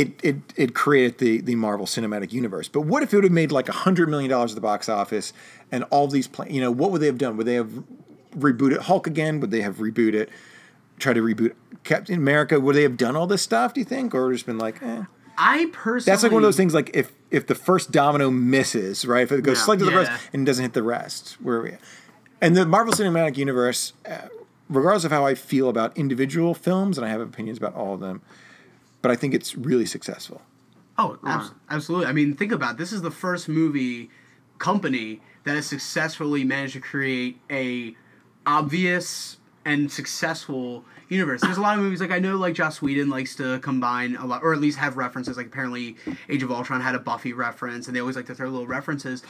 It 0.00 0.20
it 0.22 0.36
it 0.56 0.74
created 0.74 1.18
the 1.18 1.40
the 1.40 1.54
Marvel 1.54 1.86
Cinematic 1.86 2.32
Universe. 2.32 2.68
But 2.68 2.82
what 2.82 3.02
if 3.02 3.12
it 3.12 3.16
would 3.16 3.24
have 3.24 3.32
made 3.32 3.50
like 3.50 3.68
a 3.68 3.72
hundred 3.72 4.08
million 4.08 4.28
dollars 4.30 4.52
at 4.52 4.54
the 4.56 4.60
box 4.60 4.88
office 4.88 5.32
and 5.72 5.84
all 5.84 6.06
these 6.06 6.26
pla- 6.28 6.46
you 6.46 6.60
know 6.60 6.70
what 6.70 6.90
would 6.90 7.00
they 7.00 7.06
have 7.06 7.18
done? 7.18 7.36
Would 7.38 7.46
they 7.46 7.54
have 7.54 7.70
rebooted 8.36 8.78
Hulk 8.80 9.06
again? 9.06 9.40
Would 9.40 9.50
they 9.50 9.62
have 9.62 9.76
rebooted? 9.76 10.28
Try 10.98 11.12
to 11.14 11.20
reboot 11.22 11.54
Captain 11.84 12.14
America? 12.16 12.60
Would 12.60 12.76
they 12.76 12.82
have 12.82 12.96
done 12.96 13.16
all 13.16 13.26
this 13.26 13.42
stuff? 13.42 13.74
Do 13.74 13.80
you 13.80 13.84
think, 13.84 14.14
or 14.14 14.32
just 14.32 14.46
been 14.46 14.58
like, 14.58 14.82
eh? 14.82 15.04
I 15.38 15.66
personally. 15.72 16.12
That's 16.12 16.22
like 16.22 16.32
one 16.32 16.42
of 16.42 16.46
those 16.46 16.56
things. 16.56 16.74
Like 16.74 16.90
if 16.94 17.12
if 17.30 17.46
the 17.46 17.54
first 17.54 17.90
domino 17.90 18.30
misses, 18.30 19.06
right? 19.06 19.22
If 19.22 19.32
it 19.32 19.42
goes 19.44 19.58
Yeah. 19.58 19.64
slightly 19.64 19.84
to 19.86 19.90
the 19.90 19.96
Yeah. 20.02 20.08
rest 20.08 20.28
and 20.34 20.44
doesn't 20.44 20.62
hit 20.62 20.72
the 20.74 20.82
rest, 20.82 21.36
where 21.42 21.56
are 21.58 21.62
we? 21.62 21.70
At? 21.70 21.80
And 22.42 22.54
the 22.56 22.66
Marvel 22.66 22.92
Cinematic 22.92 23.36
Universe, 23.38 23.94
uh, 24.06 24.28
regardless 24.68 25.04
of 25.04 25.10
how 25.10 25.24
I 25.24 25.34
feel 25.34 25.70
about 25.70 25.96
individual 25.96 26.52
films, 26.54 26.98
and 26.98 27.06
I 27.06 27.10
have 27.10 27.20
opinions 27.22 27.56
about 27.58 27.74
all 27.74 27.94
of 27.94 28.00
them, 28.00 28.20
but 29.06 29.12
I 29.12 29.16
think 29.16 29.34
it's 29.34 29.54
really 29.54 29.86
successful. 29.86 30.42
Oh, 30.98 31.16
abs- 31.24 31.52
absolutely. 31.70 32.08
I 32.08 32.12
mean, 32.12 32.34
think 32.34 32.50
about 32.50 32.72
it. 32.72 32.78
this 32.78 32.90
is 32.90 33.02
the 33.02 33.10
first 33.12 33.48
movie 33.48 34.10
company 34.58 35.20
that 35.44 35.54
has 35.54 35.64
successfully 35.64 36.42
managed 36.42 36.72
to 36.72 36.80
create 36.80 37.38
a 37.48 37.94
obvious 38.46 39.36
and 39.64 39.92
successful 39.92 40.84
universe. 41.08 41.40
There's 41.40 41.56
a 41.56 41.60
lot 41.60 41.78
of 41.78 41.84
movies 41.84 42.00
like 42.00 42.10
I 42.10 42.18
know 42.18 42.36
like 42.36 42.54
Joss 42.54 42.82
Whedon 42.82 43.08
likes 43.08 43.36
to 43.36 43.60
combine 43.60 44.16
a 44.16 44.26
lot, 44.26 44.42
or 44.42 44.52
at 44.52 44.60
least 44.60 44.78
have 44.78 44.96
references. 44.96 45.36
Like 45.36 45.46
apparently, 45.46 45.94
Age 46.28 46.42
of 46.42 46.50
Ultron 46.50 46.80
had 46.80 46.96
a 46.96 46.98
Buffy 46.98 47.32
reference, 47.32 47.86
and 47.86 47.94
they 47.94 48.00
always 48.00 48.16
like 48.16 48.26
to 48.26 48.34
throw 48.34 48.48
little 48.48 48.66
references. 48.66 49.22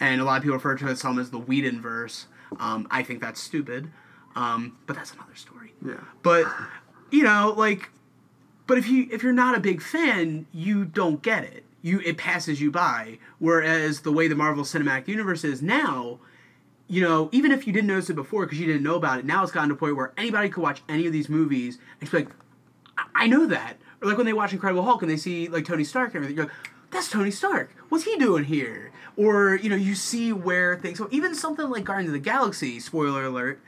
And 0.00 0.20
a 0.20 0.24
lot 0.24 0.36
of 0.36 0.42
people 0.42 0.56
refer 0.56 0.74
to 0.74 0.88
it 0.88 0.98
some 0.98 1.18
as 1.18 1.30
the 1.30 1.38
Whedon 1.38 1.80
verse. 1.80 2.26
Um, 2.60 2.86
I 2.90 3.02
think 3.02 3.22
that's 3.22 3.40
stupid, 3.40 3.90
um, 4.36 4.76
but 4.86 4.96
that's 4.96 5.14
another 5.14 5.34
story. 5.34 5.72
Yeah. 5.82 5.94
But 6.22 6.44
you 7.10 7.22
know, 7.22 7.54
like 7.56 7.88
but 8.66 8.78
if 8.78 8.88
you 8.88 9.08
if 9.10 9.22
you're 9.22 9.32
not 9.32 9.56
a 9.56 9.60
big 9.60 9.82
fan, 9.82 10.46
you 10.52 10.84
don't 10.84 11.22
get 11.22 11.44
it. 11.44 11.64
You 11.82 12.00
it 12.00 12.16
passes 12.16 12.60
you 12.60 12.70
by. 12.70 13.18
Whereas 13.38 14.00
the 14.00 14.12
way 14.12 14.28
the 14.28 14.34
Marvel 14.34 14.64
Cinematic 14.64 15.08
Universe 15.08 15.44
is 15.44 15.60
now, 15.60 16.18
you 16.88 17.02
know, 17.02 17.28
even 17.32 17.52
if 17.52 17.66
you 17.66 17.72
didn't 17.72 17.88
notice 17.88 18.10
it 18.10 18.14
before 18.14 18.46
because 18.46 18.58
you 18.58 18.66
didn't 18.66 18.82
know 18.82 18.96
about 18.96 19.18
it, 19.18 19.24
now 19.24 19.42
it's 19.42 19.52
gotten 19.52 19.68
to 19.68 19.74
a 19.74 19.78
point 19.78 19.96
where 19.96 20.12
anybody 20.16 20.48
could 20.48 20.62
watch 20.62 20.82
any 20.88 21.06
of 21.06 21.12
these 21.12 21.28
movies 21.28 21.78
and 22.00 22.10
be 22.10 22.18
like, 22.18 22.28
I, 22.96 23.04
I 23.14 23.26
know 23.26 23.46
that. 23.46 23.76
Or 24.00 24.08
like 24.08 24.16
when 24.16 24.26
they 24.26 24.32
watch 24.32 24.52
Incredible 24.52 24.82
Hulk 24.82 25.02
and 25.02 25.10
they 25.10 25.16
see 25.16 25.48
like 25.48 25.66
Tony 25.66 25.84
Stark 25.84 26.14
and 26.14 26.16
everything, 26.16 26.36
you're 26.36 26.46
like, 26.46 26.54
that's 26.90 27.10
Tony 27.10 27.30
Stark. 27.30 27.70
What's 27.88 28.04
he 28.04 28.16
doing 28.16 28.44
here? 28.44 28.92
Or 29.16 29.56
you 29.56 29.68
know, 29.68 29.76
you 29.76 29.94
see 29.94 30.32
where 30.32 30.76
things. 30.76 30.98
So 30.98 31.08
even 31.10 31.34
something 31.34 31.68
like 31.68 31.84
Guardians 31.84 32.08
of 32.08 32.14
the 32.14 32.18
Galaxy, 32.18 32.80
spoiler 32.80 33.24
alert, 33.26 33.60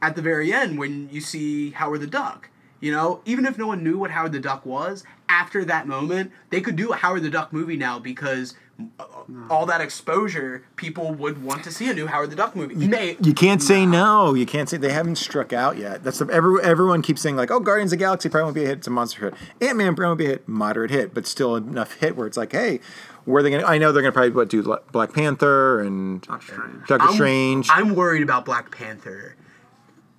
at 0.00 0.16
the 0.16 0.22
very 0.22 0.52
end 0.52 0.78
when 0.78 1.08
you 1.10 1.20
see 1.20 1.70
Howard 1.70 2.00
the 2.00 2.06
Duck. 2.08 2.48
You 2.82 2.90
know, 2.90 3.20
even 3.24 3.46
if 3.46 3.56
no 3.56 3.68
one 3.68 3.84
knew 3.84 3.96
what 3.96 4.10
Howard 4.10 4.32
the 4.32 4.40
Duck 4.40 4.66
was, 4.66 5.04
after 5.28 5.64
that 5.66 5.86
moment, 5.86 6.32
they 6.50 6.60
could 6.60 6.74
do 6.74 6.92
a 6.92 6.96
Howard 6.96 7.22
the 7.22 7.30
Duck 7.30 7.52
movie 7.52 7.76
now 7.76 8.00
because 8.00 8.54
uh, 8.98 9.04
all 9.48 9.66
that 9.66 9.80
exposure, 9.80 10.64
people 10.74 11.14
would 11.14 11.44
want 11.44 11.62
to 11.62 11.70
see 11.70 11.88
a 11.88 11.94
new 11.94 12.08
Howard 12.08 12.30
the 12.30 12.36
Duck 12.36 12.56
movie. 12.56 12.74
You 12.74 12.88
may, 12.88 13.16
You 13.22 13.34
can't 13.34 13.62
say 13.62 13.86
no. 13.86 14.34
You 14.34 14.46
can't 14.46 14.68
say 14.68 14.78
they 14.78 14.92
haven't 14.92 15.14
struck 15.14 15.52
out 15.52 15.76
yet. 15.78 16.02
That's 16.02 16.18
the, 16.18 16.26
every, 16.32 16.60
everyone 16.60 17.02
keeps 17.02 17.22
saying 17.22 17.36
like, 17.36 17.52
oh, 17.52 17.60
Guardians 17.60 17.92
of 17.92 17.98
the 18.00 18.02
Galaxy 18.04 18.28
probably 18.28 18.44
won't 18.46 18.54
be 18.56 18.64
a 18.64 18.66
hit. 18.66 18.78
It's 18.78 18.88
a 18.88 18.90
monster 18.90 19.30
hit. 19.30 19.34
Ant 19.68 19.78
Man 19.78 19.94
probably 19.94 20.06
won't 20.08 20.18
be 20.18 20.26
a 20.26 20.30
hit. 20.30 20.48
Moderate 20.48 20.90
hit, 20.90 21.14
but 21.14 21.24
still 21.28 21.54
enough 21.54 21.94
hit 22.00 22.16
where 22.16 22.26
it's 22.26 22.36
like, 22.36 22.50
hey, 22.50 22.80
where 23.26 23.44
they 23.44 23.50
gonna? 23.50 23.64
I 23.64 23.78
know 23.78 23.92
they're 23.92 24.02
gonna 24.02 24.10
probably 24.10 24.30
what 24.30 24.48
do 24.48 24.76
Black 24.90 25.12
Panther 25.12 25.80
and 25.80 26.20
Doctor 26.22 26.54
Strange. 26.54 26.88
Doctor 26.88 27.06
I'm- 27.06 27.14
Strange. 27.14 27.68
I'm 27.70 27.94
worried 27.94 28.24
about 28.24 28.44
Black 28.44 28.72
Panther. 28.72 29.36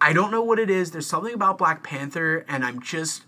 I 0.04 0.12
don't 0.12 0.32
know 0.32 0.44
what 0.44 0.60
it 0.60 0.70
is. 0.70 0.92
There's 0.92 1.08
something 1.08 1.34
about 1.34 1.58
Black 1.58 1.82
Panther, 1.82 2.46
and 2.50 2.66
I'm 2.66 2.82
just. 2.82 3.24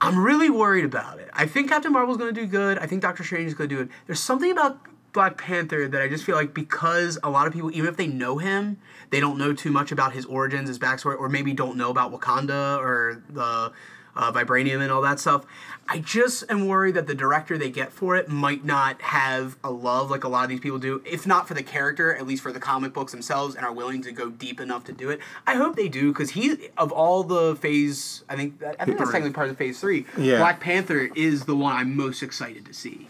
I'm 0.00 0.24
really 0.24 0.48
worried 0.48 0.84
about 0.84 1.18
it. 1.18 1.28
I 1.34 1.44
think 1.46 1.68
Captain 1.68 1.92
Marvel's 1.92 2.18
to 2.18 2.32
do 2.32 2.46
good. 2.46 2.78
I 2.78 2.86
think 2.86 3.02
Doctor 3.02 3.24
Strange 3.24 3.48
is 3.48 3.54
to 3.56 3.66
do 3.66 3.80
it. 3.80 3.88
There's 4.06 4.20
something 4.20 4.50
about 4.50 4.78
Black 5.12 5.36
Panther 5.36 5.88
that 5.88 6.00
I 6.00 6.08
just 6.08 6.24
feel 6.24 6.36
like 6.36 6.54
because 6.54 7.18
a 7.24 7.28
lot 7.28 7.48
of 7.48 7.52
people, 7.52 7.70
even 7.72 7.88
if 7.88 7.96
they 7.96 8.06
know 8.06 8.38
him, 8.38 8.78
they 9.10 9.18
don't 9.18 9.36
know 9.38 9.52
too 9.52 9.72
much 9.72 9.90
about 9.90 10.12
his 10.12 10.24
origins, 10.24 10.68
his 10.68 10.78
backstory, 10.78 11.18
or 11.18 11.28
maybe 11.28 11.52
don't 11.52 11.76
know 11.76 11.90
about 11.90 12.12
Wakanda 12.12 12.78
or 12.78 13.22
the 13.28 13.72
uh, 14.16 14.32
vibranium 14.32 14.80
and 14.80 14.90
all 14.90 15.02
that 15.02 15.20
stuff. 15.20 15.44
I 15.92 15.98
just 15.98 16.44
am 16.48 16.68
worried 16.68 16.94
that 16.94 17.08
the 17.08 17.16
director 17.16 17.58
they 17.58 17.68
get 17.70 17.92
for 17.92 18.14
it 18.14 18.28
might 18.28 18.64
not 18.64 19.00
have 19.02 19.56
a 19.64 19.70
love 19.72 20.08
like 20.08 20.22
a 20.22 20.28
lot 20.28 20.44
of 20.44 20.48
these 20.50 20.60
people 20.60 20.78
do, 20.78 21.02
if 21.04 21.26
not 21.26 21.48
for 21.48 21.54
the 21.54 21.64
character, 21.64 22.14
at 22.14 22.26
least 22.28 22.42
for 22.44 22.52
the 22.52 22.60
comic 22.60 22.92
books 22.92 23.10
themselves, 23.10 23.56
and 23.56 23.64
are 23.66 23.72
willing 23.72 24.00
to 24.02 24.12
go 24.12 24.30
deep 24.30 24.60
enough 24.60 24.84
to 24.84 24.92
do 24.92 25.10
it. 25.10 25.18
I 25.48 25.54
hope 25.56 25.74
they 25.74 25.88
do 25.88 26.12
because 26.12 26.30
he, 26.30 26.68
of 26.78 26.92
all 26.92 27.24
the 27.24 27.56
phase, 27.56 28.22
I 28.28 28.36
think 28.36 28.62
I 28.62 28.84
think 28.84 28.98
that's 28.98 29.10
technically 29.10 29.32
part 29.34 29.48
of 29.50 29.56
phase 29.56 29.80
three. 29.80 30.06
Yeah. 30.16 30.38
Black 30.38 30.60
Panther 30.60 31.08
is 31.16 31.46
the 31.46 31.56
one 31.56 31.74
I'm 31.74 31.96
most 31.96 32.22
excited 32.22 32.64
to 32.66 32.72
see, 32.72 33.08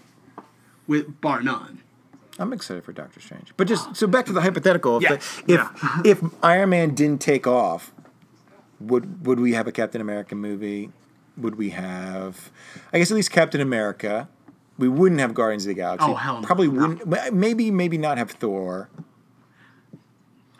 with 0.87 1.21
bar 1.21 1.43
none. 1.43 1.83
I'm 2.39 2.55
excited 2.55 2.85
for 2.85 2.93
Doctor 2.93 3.21
Strange. 3.21 3.53
But 3.59 3.69
just 3.69 3.95
so 3.95 4.07
back 4.07 4.25
to 4.27 4.33
the 4.33 4.41
hypothetical. 4.41 4.97
If, 4.97 5.03
Yes. 5.03 5.43
the, 5.47 5.55
if 6.09 6.23
if 6.23 6.31
Iron 6.43 6.71
Man 6.71 6.95
didn't 6.95 7.21
take 7.21 7.47
off, 7.47 7.93
would 8.81 9.27
would 9.27 9.39
we 9.41 9.53
have 9.53 9.67
a 9.67 9.73
Captain 9.73 10.01
America 10.01 10.35
movie? 10.35 10.91
Would 11.37 11.57
we 11.57 11.71
have? 11.71 12.51
I 12.93 12.99
guess 12.99 13.11
at 13.11 13.15
least 13.15 13.31
Captain 13.31 13.61
America. 13.61 14.29
We 14.79 14.89
wouldn't 14.89 15.21
have 15.21 15.35
Guardians 15.35 15.65
of 15.65 15.69
the 15.69 15.75
Galaxy. 15.75 16.07
Oh, 16.09 16.15
hell 16.15 16.41
no. 16.41 16.47
Probably 16.47 16.69
wouldn't. 16.69 17.33
Maybe 17.33 17.71
maybe 17.71 17.99
not 17.99 18.19
have 18.19 18.31
Thor. 18.31 18.89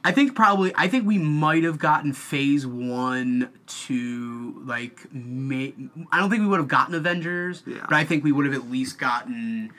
I 0.03 0.13
think 0.13 0.35
probably 0.35 0.73
I 0.77 0.89
think 0.89 1.07
we 1.07 1.19
might 1.19 1.63
have 1.65 1.79
gotten 1.79 2.13
phase 2.13 2.67
one 2.67 3.51
to 3.67 4.63
like 4.65 5.13
may, 5.13 5.75
I 6.11 6.19
don't 6.19 6.31
think 6.31 6.41
we 6.41 6.47
would 6.49 6.59
have 6.59 6.69
gotten 6.69 6.95
Avengers, 6.95 7.63
Yeah. 7.67 7.85
but 7.89 7.93
I 7.95 8.05
think 8.05 8.25
we 8.25 8.33
would 8.33 8.47
have 8.47 8.55
at 8.55 8.71
least 8.71 8.99
gotten 8.99 9.71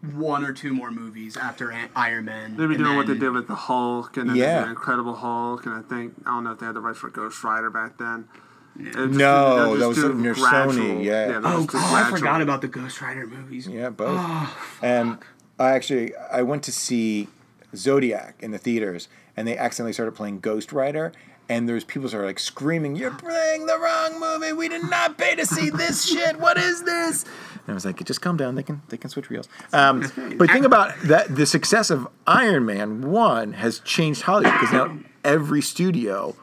one 0.00 0.44
or 0.44 0.52
two 0.52 0.72
more 0.72 0.90
movies 0.90 1.36
after 1.36 1.70
An- 1.70 1.90
Iron 1.96 2.26
Man. 2.26 2.50
They've 2.56 2.68
been 2.68 2.76
and 2.76 2.84
doing 2.84 2.96
what 2.96 3.06
they 3.06 3.18
did 3.18 3.30
with 3.30 3.48
the 3.48 3.54
Hulk, 3.54 4.16
and 4.16 4.30
then 4.30 4.36
Yeah. 4.36 4.64
yeah. 4.64 4.70
Incredible 4.70 5.14
Hulk, 5.14 5.66
and 5.66 5.74
I 5.74 5.82
think 5.82 6.14
I 6.24 6.30
don't 6.30 6.44
know 6.44 6.52
if 6.52 6.58
they 6.58 6.66
had 6.66 6.74
the 6.76 6.80
rights 6.80 6.98
for 6.98 7.10
Ghost 7.10 7.42
Rider 7.42 7.70
back 7.70 7.98
then. 7.98 8.28
They're 8.76 8.92
just 9.08 9.18
No, 9.18 9.74
that 9.74 9.82
oh, 9.84 9.88
was 9.88 9.96
just 9.96 10.14
near 10.14 10.34
Sony, 10.34 11.04
yeah. 11.04 11.26
they're 11.26 11.40
Oh, 11.44 11.66
oh 11.74 11.94
I 11.94 12.08
forgot 12.10 12.40
about 12.40 12.60
the 12.60 12.68
Ghost 12.68 13.00
Rider 13.00 13.26
movies. 13.26 13.66
Yeah, 13.66 13.90
both. 13.90 14.16
Oh, 14.20 14.56
and 14.82 15.18
I 15.58 15.70
actually 15.70 16.14
I 16.16 16.42
went 16.42 16.62
to 16.64 16.72
see 16.72 17.26
Zodiac 17.74 18.36
in 18.40 18.52
the 18.52 18.58
theaters, 18.58 19.08
and 19.36 19.48
they 19.48 19.58
accidentally 19.58 19.92
started 19.92 20.12
playing 20.12 20.40
Ghost 20.40 20.72
Rider. 20.72 21.12
And 21.50 21.66
there's 21.68 21.84
people 21.84 22.08
that 22.08 22.16
are 22.18 22.24
like 22.26 22.38
screaming, 22.38 22.94
"You're 22.94 23.10
playing 23.14 23.66
the 23.66 23.78
wrong 23.78 24.20
movie. 24.20 24.52
We 24.52 24.68
did 24.68 24.88
not 24.90 25.16
pay 25.16 25.34
to 25.34 25.46
see 25.46 25.70
this 25.70 26.04
shit. 26.10 26.38
What 26.38 26.58
is 26.58 26.82
this?" 26.82 27.24
And 27.24 27.68
I 27.68 27.72
was 27.72 27.84
like, 27.86 28.02
"Just 28.04 28.20
calm 28.20 28.36
down. 28.36 28.54
They 28.54 28.62
can 28.62 28.82
they 28.88 28.96
can 28.98 29.08
switch 29.08 29.30
reels." 29.30 29.48
Um, 29.72 30.00
but 30.36 30.50
think 30.50 30.66
about 30.66 30.94
that. 31.04 31.34
The 31.34 31.46
success 31.46 31.90
of 31.90 32.06
Iron 32.26 32.66
Man 32.66 33.10
One 33.10 33.54
has 33.54 33.80
changed 33.80 34.22
Hollywood 34.22 34.52
because 34.54 34.72
now 34.72 34.98
every 35.24 35.62
studio 35.62 36.36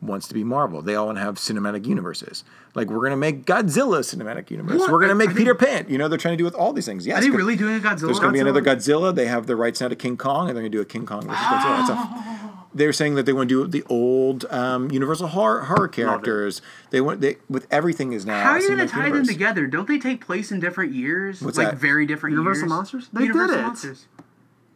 wants 0.00 0.28
to 0.28 0.34
be 0.34 0.44
Marvel. 0.44 0.82
They 0.82 0.94
all 0.94 1.06
want 1.06 1.18
to 1.18 1.22
have 1.22 1.36
cinematic 1.36 1.86
universes. 1.86 2.44
Like 2.74 2.88
we're 2.88 3.02
gonna 3.02 3.16
make 3.16 3.44
Godzilla 3.44 4.00
cinematic 4.00 4.50
universe. 4.50 4.78
What? 4.78 4.90
We're 4.90 5.00
gonna 5.00 5.14
make 5.14 5.30
I 5.30 5.34
Peter 5.34 5.54
Pan. 5.54 5.86
You 5.88 5.98
know 5.98 6.08
they're 6.08 6.18
trying 6.18 6.34
to 6.34 6.38
do 6.38 6.44
with 6.44 6.54
all 6.54 6.72
these 6.72 6.86
things. 6.86 7.06
Yes, 7.06 7.18
Are 7.18 7.20
they 7.22 7.30
really 7.30 7.56
doing 7.56 7.76
a 7.76 7.80
Godzilla? 7.80 8.06
There's 8.06 8.20
going 8.20 8.32
to 8.32 8.36
be 8.36 8.40
another 8.40 8.62
Godzilla? 8.62 9.10
Godzilla. 9.12 9.14
They 9.14 9.26
have 9.26 9.46
the 9.46 9.56
rights 9.56 9.80
now 9.80 9.88
to 9.88 9.96
King 9.96 10.16
Kong, 10.16 10.48
and 10.48 10.56
they're 10.56 10.62
going 10.62 10.72
to 10.72 10.78
do 10.78 10.82
a 10.82 10.86
King 10.86 11.06
Kong 11.06 11.22
versus 11.22 11.44
Godzilla. 11.44 12.52
It's 12.76 12.82
a- 12.82 12.82
they 12.82 12.86
were 12.86 12.92
saying 12.92 13.14
that 13.16 13.26
they 13.26 13.32
want 13.32 13.48
to 13.48 13.64
do 13.64 13.68
the 13.70 13.84
old 13.88 14.44
um, 14.50 14.90
Universal 14.90 15.28
horror, 15.28 15.64
horror 15.64 15.88
characters. 15.88 16.62
They 16.90 17.00
want 17.00 17.20
they 17.20 17.36
with 17.48 17.66
everything 17.70 18.12
is 18.12 18.24
now. 18.26 18.42
How 18.42 18.50
are 18.52 18.56
a 18.58 18.62
you 18.62 18.68
going 18.68 18.80
to 18.80 18.86
tie 18.86 19.06
universe. 19.06 19.26
them 19.26 19.34
together? 19.34 19.66
Don't 19.66 19.88
they 19.88 19.98
take 19.98 20.24
place 20.24 20.52
in 20.52 20.60
different 20.60 20.92
years? 20.94 21.40
What's 21.42 21.58
like 21.58 21.70
that? 21.70 21.76
very 21.78 22.06
different 22.06 22.34
Universal 22.34 22.62
years? 22.62 22.68
Monsters? 22.70 23.08
They 23.12 23.26
did 23.26 23.36
it. 23.36 23.62
Monsters. 23.62 24.06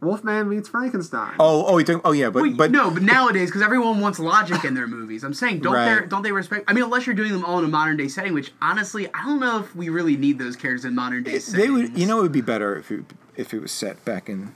Wolfman 0.00 0.48
meets 0.48 0.66
Frankenstein. 0.66 1.34
Oh, 1.38 1.66
oh, 1.66 1.76
you 1.76 1.84
think? 1.84 2.00
Oh, 2.06 2.12
yeah, 2.12 2.30
but 2.30 2.42
Wait, 2.42 2.56
but 2.56 2.70
no, 2.70 2.90
but 2.90 3.02
nowadays, 3.02 3.50
because 3.50 3.60
everyone 3.60 4.00
wants 4.00 4.18
logic 4.18 4.64
in 4.64 4.72
their 4.72 4.86
movies, 4.86 5.22
I'm 5.24 5.34
saying 5.34 5.60
don't 5.60 5.74
Right. 5.74 6.00
they 6.00 6.06
don't 6.06 6.22
they 6.22 6.32
respect? 6.32 6.64
I 6.68 6.72
mean, 6.72 6.84
unless 6.84 7.04
you're 7.06 7.14
doing 7.14 7.32
them 7.32 7.44
all 7.44 7.58
in 7.58 7.66
a 7.66 7.68
modern 7.68 7.98
day 7.98 8.08
setting, 8.08 8.32
which 8.32 8.50
honestly, 8.62 9.08
I 9.12 9.24
don't 9.26 9.40
know 9.40 9.58
if 9.60 9.76
we 9.76 9.90
really 9.90 10.16
need 10.16 10.38
those 10.38 10.56
characters 10.56 10.86
in 10.86 10.94
modern 10.94 11.22
day 11.22 11.38
settings. 11.38 11.52
they 11.52 11.68
would. 11.70 11.98
You 11.98 12.06
know, 12.06 12.20
it 12.20 12.22
would 12.22 12.32
be 12.32 12.40
better 12.40 12.74
if 12.76 12.90
it 12.90 13.04
if 13.36 13.52
it 13.52 13.60
was 13.60 13.72
set 13.72 14.02
back 14.06 14.30
in 14.30 14.54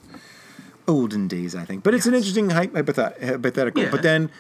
olden 0.86 1.28
days. 1.28 1.54
I 1.54 1.64
think, 1.64 1.82
but 1.82 1.94
it's 1.94 2.06
an 2.06 2.14
interesting 2.14 2.50
hypothetical. 2.50 3.82
Yeah. 3.82 3.90
But 3.90 4.02
then 4.02 4.30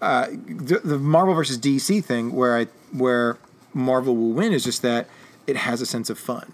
uh, 0.00 0.28
the, 0.30 0.80
the 0.82 0.98
Marvel 0.98 1.34
versus 1.34 1.58
DC 1.58 2.04
thing, 2.04 2.32
where 2.32 2.56
I 2.56 2.64
where 2.92 3.38
Marvel 3.74 4.16
will 4.16 4.32
win, 4.32 4.52
is 4.52 4.64
just 4.64 4.82
that 4.82 5.08
it 5.46 5.56
has 5.56 5.80
a 5.80 5.86
sense 5.86 6.10
of 6.10 6.18
fun. 6.18 6.52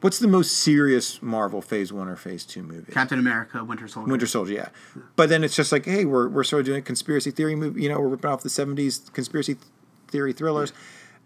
What's 0.00 0.20
the 0.20 0.28
most 0.28 0.52
serious 0.58 1.20
Marvel 1.20 1.60
Phase 1.60 1.92
One 1.92 2.08
or 2.08 2.14
Phase 2.14 2.44
Two 2.44 2.62
movie? 2.62 2.92
Captain 2.92 3.18
America, 3.18 3.64
Winter 3.64 3.88
Soldier. 3.88 4.10
Winter 4.10 4.26
Soldier, 4.26 4.52
yeah. 4.52 4.68
But 5.16 5.28
then 5.28 5.42
it's 5.42 5.56
just 5.56 5.72
like, 5.72 5.86
hey, 5.86 6.04
we're, 6.04 6.28
we're 6.28 6.44
sort 6.44 6.60
of 6.60 6.66
doing 6.66 6.78
a 6.78 6.82
conspiracy 6.82 7.32
theory 7.32 7.56
movie. 7.56 7.82
You 7.82 7.88
know, 7.88 7.98
we're 7.98 8.08
ripping 8.08 8.30
off 8.30 8.42
the 8.42 8.48
70s 8.48 9.12
conspiracy 9.12 9.56
theory 10.06 10.32
thrillers. 10.32 10.72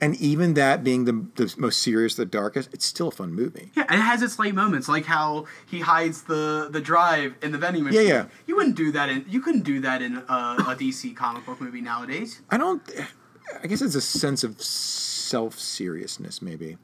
And 0.03 0.16
even 0.16 0.55
that 0.55 0.82
being 0.82 1.05
the, 1.05 1.24
the 1.36 1.55
most 1.57 1.80
serious, 1.80 2.16
the 2.16 2.26
darkest, 2.26 2.74
it's 2.74 2.84
still 2.84 3.07
a 3.07 3.12
fun 3.12 3.32
movie. 3.32 3.70
Yeah, 3.76 3.84
and 3.88 4.00
it 4.00 4.03
has 4.03 4.20
its 4.20 4.36
light 4.36 4.53
moments, 4.53 4.88
like 4.88 5.05
how 5.05 5.46
he 5.64 5.78
hides 5.78 6.24
the 6.24 6.68
the 6.68 6.80
drive 6.80 7.36
in 7.40 7.53
the 7.53 7.59
vending 7.59 7.84
machine. 7.84 8.09
yeah. 8.09 8.14
yeah. 8.14 8.24
You 8.48 8.57
wouldn't 8.57 8.76
do 8.76 8.90
that 8.90 9.09
in 9.09 9.24
you 9.28 9.40
couldn't 9.40 9.62
do 9.62 9.80
that 9.80 10.03
in 10.03 10.16
a, 10.16 10.57
a 10.59 10.76
DC 10.76 11.14
comic 11.14 11.46
book 11.46 11.61
movie 11.61 11.80
nowadays. 11.80 12.42
I 12.50 12.57
don't, 12.57 12.82
I 13.62 13.68
guess 13.68 13.80
it's 13.80 13.94
a 13.94 14.00
sense 14.00 14.42
of 14.42 14.61
self 14.61 15.57
seriousness, 15.57 16.42
maybe. 16.42 16.78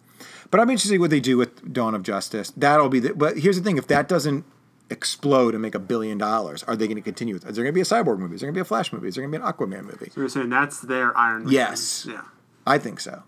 But 0.52 0.60
I'm 0.60 0.70
interested 0.70 0.94
in 0.94 1.00
what 1.00 1.10
they 1.10 1.20
do 1.20 1.36
with 1.36 1.72
Dawn 1.72 1.96
of 1.96 2.04
Justice. 2.04 2.52
That'll 2.56 2.88
be 2.88 3.00
the, 3.00 3.14
but 3.14 3.38
here's 3.38 3.56
the 3.56 3.64
thing 3.64 3.78
if 3.78 3.88
that 3.88 4.08
doesn't 4.08 4.44
explode 4.90 5.54
and 5.54 5.62
make 5.62 5.74
a 5.74 5.80
billion 5.80 6.18
dollars, 6.18 6.62
are 6.62 6.76
they 6.76 6.86
going 6.86 6.96
to 6.96 7.02
continue 7.02 7.34
with 7.34 7.46
Is 7.48 7.56
there 7.56 7.64
going 7.64 7.74
to 7.74 7.76
be 7.76 7.80
a 7.80 7.84
Cyborg 7.84 8.18
movie? 8.18 8.36
Is 8.36 8.40
there 8.40 8.46
going 8.46 8.54
to 8.54 8.58
be 8.58 8.62
a 8.62 8.64
Flash 8.64 8.92
movie? 8.92 9.08
Is 9.08 9.16
there 9.16 9.22
going 9.22 9.32
to 9.32 9.38
be 9.38 9.44
an 9.44 9.52
Aquaman 9.52 9.84
movie? 9.84 10.10
So 10.10 10.20
you're 10.20 10.28
saying 10.28 10.50
that's 10.50 10.80
their 10.80 11.16
Iron 11.18 11.44
Man? 11.44 11.52
Yes. 11.52 12.06
Yeah. 12.08 12.22
I 12.68 12.78
think 12.78 13.00
so. 13.00 13.22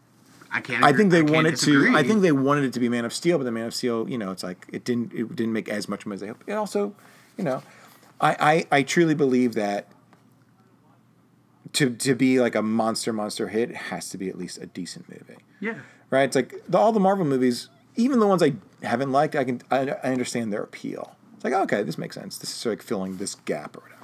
I 0.53 0.61
can't. 0.61 0.83
I 0.85 0.93
think 0.93 1.11
they 1.13 1.21
can't 1.21 1.31
wanted 1.31 1.51
disagree. 1.53 1.93
to. 1.93 1.97
I 1.97 2.03
think 2.03 2.23
they 2.23 2.33
wanted 2.33 2.65
it 2.65 2.73
to 2.73 2.81
be 2.81 2.89
Man 2.89 3.05
of 3.05 3.13
Steel, 3.13 3.39
but 3.39 3.45
the 3.45 3.53
Man 3.53 3.67
of 3.67 3.75
Steel, 3.75 4.09
you 4.09 4.19
know, 4.19 4.31
it's 4.33 4.43
like 4.43 4.67
it 4.73 4.85
didn't. 4.85 5.13
It 5.15 5.35
didn't 5.37 5.53
make 5.53 5.69
as 5.69 5.89
much 5.89 6.05
money 6.07 6.15
as 6.17 6.21
they 6.21 6.27
hoped. 6.27 6.49
It 6.49 6.53
also, 6.55 6.95
you 7.39 7.45
know, 7.45 7.63
I, 8.21 8.65
I 8.71 8.79
I 8.79 8.83
truly 8.83 9.15
believe 9.15 9.55
that 9.55 9.87
to 11.75 11.91
to 11.91 12.15
be 12.15 12.41
like 12.41 12.55
a 12.55 12.63
monster 12.63 13.13
monster 13.13 13.49
hit, 13.49 13.71
it 13.71 13.77
has 13.77 14.09
to 14.11 14.19
be 14.19 14.29
at 14.29 14.37
least 14.37 14.59
a 14.59 14.67
decent 14.67 15.09
movie, 15.09 15.41
Yeah. 15.61 15.75
right? 16.11 16.25
It's 16.25 16.37
like 16.37 16.55
the, 16.69 16.79
all 16.79 16.91
the 16.93 17.01
Marvel 17.01 17.25
movies, 17.25 17.69
even 17.97 18.19
the 18.19 18.27
ones 18.27 18.43
I 18.43 18.55
haven't 18.83 19.13
liked, 19.13 19.37
I 19.37 19.45
can 19.45 19.63
I, 19.71 19.89
I 20.03 20.11
understand 20.11 20.53
their 20.53 20.63
appeal. 20.63 21.15
It's 21.37 21.45
like 21.45 21.53
okay, 21.55 21.83
this 21.85 21.97
makes 21.97 22.17
sense. 22.17 22.39
This 22.39 22.51
is 22.57 22.67
like 22.67 22.83
filling 22.83 23.19
this 23.19 23.37
gap 23.37 23.77
or 23.77 23.81
whatever. 23.81 24.00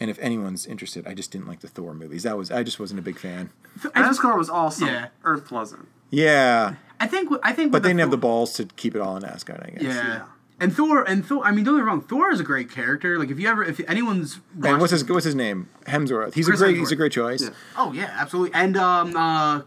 And 0.00 0.10
if 0.10 0.18
anyone's 0.20 0.64
interested, 0.66 1.06
I 1.06 1.14
just 1.14 1.30
didn't 1.32 1.48
like 1.48 1.60
the 1.60 1.68
Thor 1.68 1.92
movies. 1.94 2.22
That 2.22 2.36
was 2.36 2.50
I 2.50 2.62
just 2.62 2.78
wasn't 2.78 3.00
a 3.00 3.02
big 3.02 3.18
fan. 3.18 3.50
Asgard 3.94 4.38
was 4.38 4.48
awesome. 4.48 4.88
Yeah. 4.88 5.08
Earth 5.24 5.50
wasn't. 5.50 5.88
Yeah, 6.10 6.74
I 7.00 7.06
think. 7.06 7.30
I 7.42 7.52
think. 7.52 7.72
but 7.72 7.78
with 7.78 7.82
they 7.82 7.88
didn't 7.90 8.00
have 8.00 8.10
the 8.10 8.16
balls 8.16 8.54
to 8.54 8.64
keep 8.76 8.94
it 8.94 9.00
all 9.00 9.16
in 9.16 9.24
Asgard. 9.24 9.60
I 9.62 9.70
guess. 9.70 9.82
Yeah. 9.82 10.06
Yeah. 10.06 10.22
And 10.60 10.74
Thor, 10.74 11.04
and 11.04 11.24
Thor. 11.24 11.44
I 11.44 11.52
mean, 11.52 11.64
don't 11.64 11.76
get 11.76 11.82
me 11.82 11.88
wrong. 11.88 12.00
Thor 12.00 12.32
is 12.32 12.40
a 12.40 12.44
great 12.44 12.68
character. 12.70 13.16
Like, 13.18 13.30
if 13.30 13.38
you 13.38 13.48
ever, 13.48 13.62
if 13.62 13.78
anyone's, 13.88 14.40
And 14.64 14.80
what's 14.80 14.90
his 14.90 15.04
what's 15.08 15.24
his 15.24 15.36
name? 15.36 15.68
Hemsworth. 15.86 16.34
He's 16.34 16.46
Chris 16.46 16.60
a 16.60 16.64
great 16.64 16.76
Hemsworth. 16.76 16.78
he's 16.80 16.92
a 16.92 16.96
great 16.96 17.12
choice. 17.12 17.42
Yeah. 17.42 17.50
Oh 17.76 17.92
yeah, 17.92 18.10
absolutely. 18.18 18.54
And 18.54 18.76
um, 18.76 19.14
uh, 19.14 19.62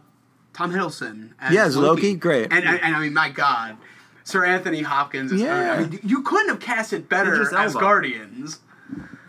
Tom 0.53 0.71
Hiddleston. 0.71 1.31
As 1.39 1.53
Yeah, 1.53 1.65
as 1.65 1.77
Loki, 1.77 2.15
great. 2.15 2.51
And, 2.51 2.65
and 2.65 2.81
and 2.81 2.95
I 2.95 2.99
mean, 2.99 3.13
my 3.13 3.29
God, 3.29 3.77
Sir 4.25 4.43
Anthony 4.43 4.81
Hopkins. 4.81 5.31
Is 5.31 5.41
Yeah. 5.41 5.73
I 5.73 5.79
mean, 5.85 5.99
you 6.03 6.23
couldn't 6.23 6.49
have 6.49 6.59
cast 6.59 6.91
it 6.91 7.07
better 7.07 7.41
as 7.55 7.73
Guardians. 7.73 8.59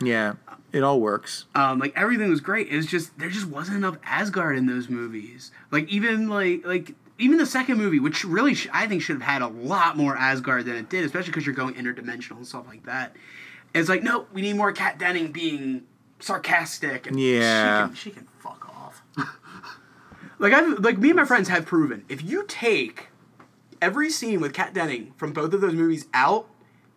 Yeah, 0.02 0.34
it 0.72 0.82
all 0.82 1.00
works. 1.00 1.44
Um, 1.54 1.78
like 1.78 1.92
everything 1.96 2.30
was 2.30 2.40
great. 2.40 2.68
It 2.68 2.76
was 2.76 2.86
just 2.86 3.18
there 3.18 3.28
just 3.28 3.46
wasn't 3.46 3.76
enough 3.78 3.98
Asgard 4.04 4.56
in 4.56 4.66
those 4.66 4.88
movies. 4.88 5.50
Like 5.70 5.88
even 5.88 6.28
like 6.28 6.64
like 6.66 6.94
even 7.18 7.38
the 7.38 7.46
second 7.46 7.78
movie, 7.78 7.98
which 8.00 8.24
really 8.24 8.54
sh- 8.54 8.68
I 8.72 8.86
think 8.86 9.02
should 9.02 9.16
have 9.20 9.22
had 9.22 9.42
a 9.42 9.48
lot 9.48 9.96
more 9.96 10.16
Asgard 10.16 10.64
than 10.64 10.76
it 10.76 10.88
did, 10.88 11.04
especially 11.04 11.30
because 11.30 11.46
you're 11.46 11.54
going 11.54 11.74
interdimensional 11.74 12.36
and 12.38 12.46
stuff 12.46 12.66
like 12.66 12.84
that. 12.86 13.14
It's 13.74 13.88
like 13.88 14.02
no, 14.02 14.26
we 14.32 14.40
need 14.42 14.54
more 14.56 14.72
Kat 14.72 14.98
Denning 14.98 15.30
being 15.32 15.82
sarcastic 16.20 17.06
and 17.06 17.18
Yeah. 17.20 17.86
she 17.86 17.86
can, 17.88 17.94
she 17.96 18.10
can 18.10 18.26
fuck 18.40 18.68
off. 18.68 19.02
like 20.38 20.52
I 20.52 20.60
like 20.62 20.98
me 20.98 21.10
and 21.10 21.16
my 21.16 21.24
friends 21.24 21.48
have 21.48 21.66
proven 21.66 22.04
if 22.08 22.22
you 22.22 22.44
take 22.48 23.08
every 23.80 24.10
scene 24.10 24.40
with 24.40 24.52
Kat 24.52 24.72
Denning 24.74 25.12
from 25.16 25.32
both 25.32 25.52
of 25.52 25.60
those 25.60 25.74
movies 25.74 26.06
out, 26.14 26.46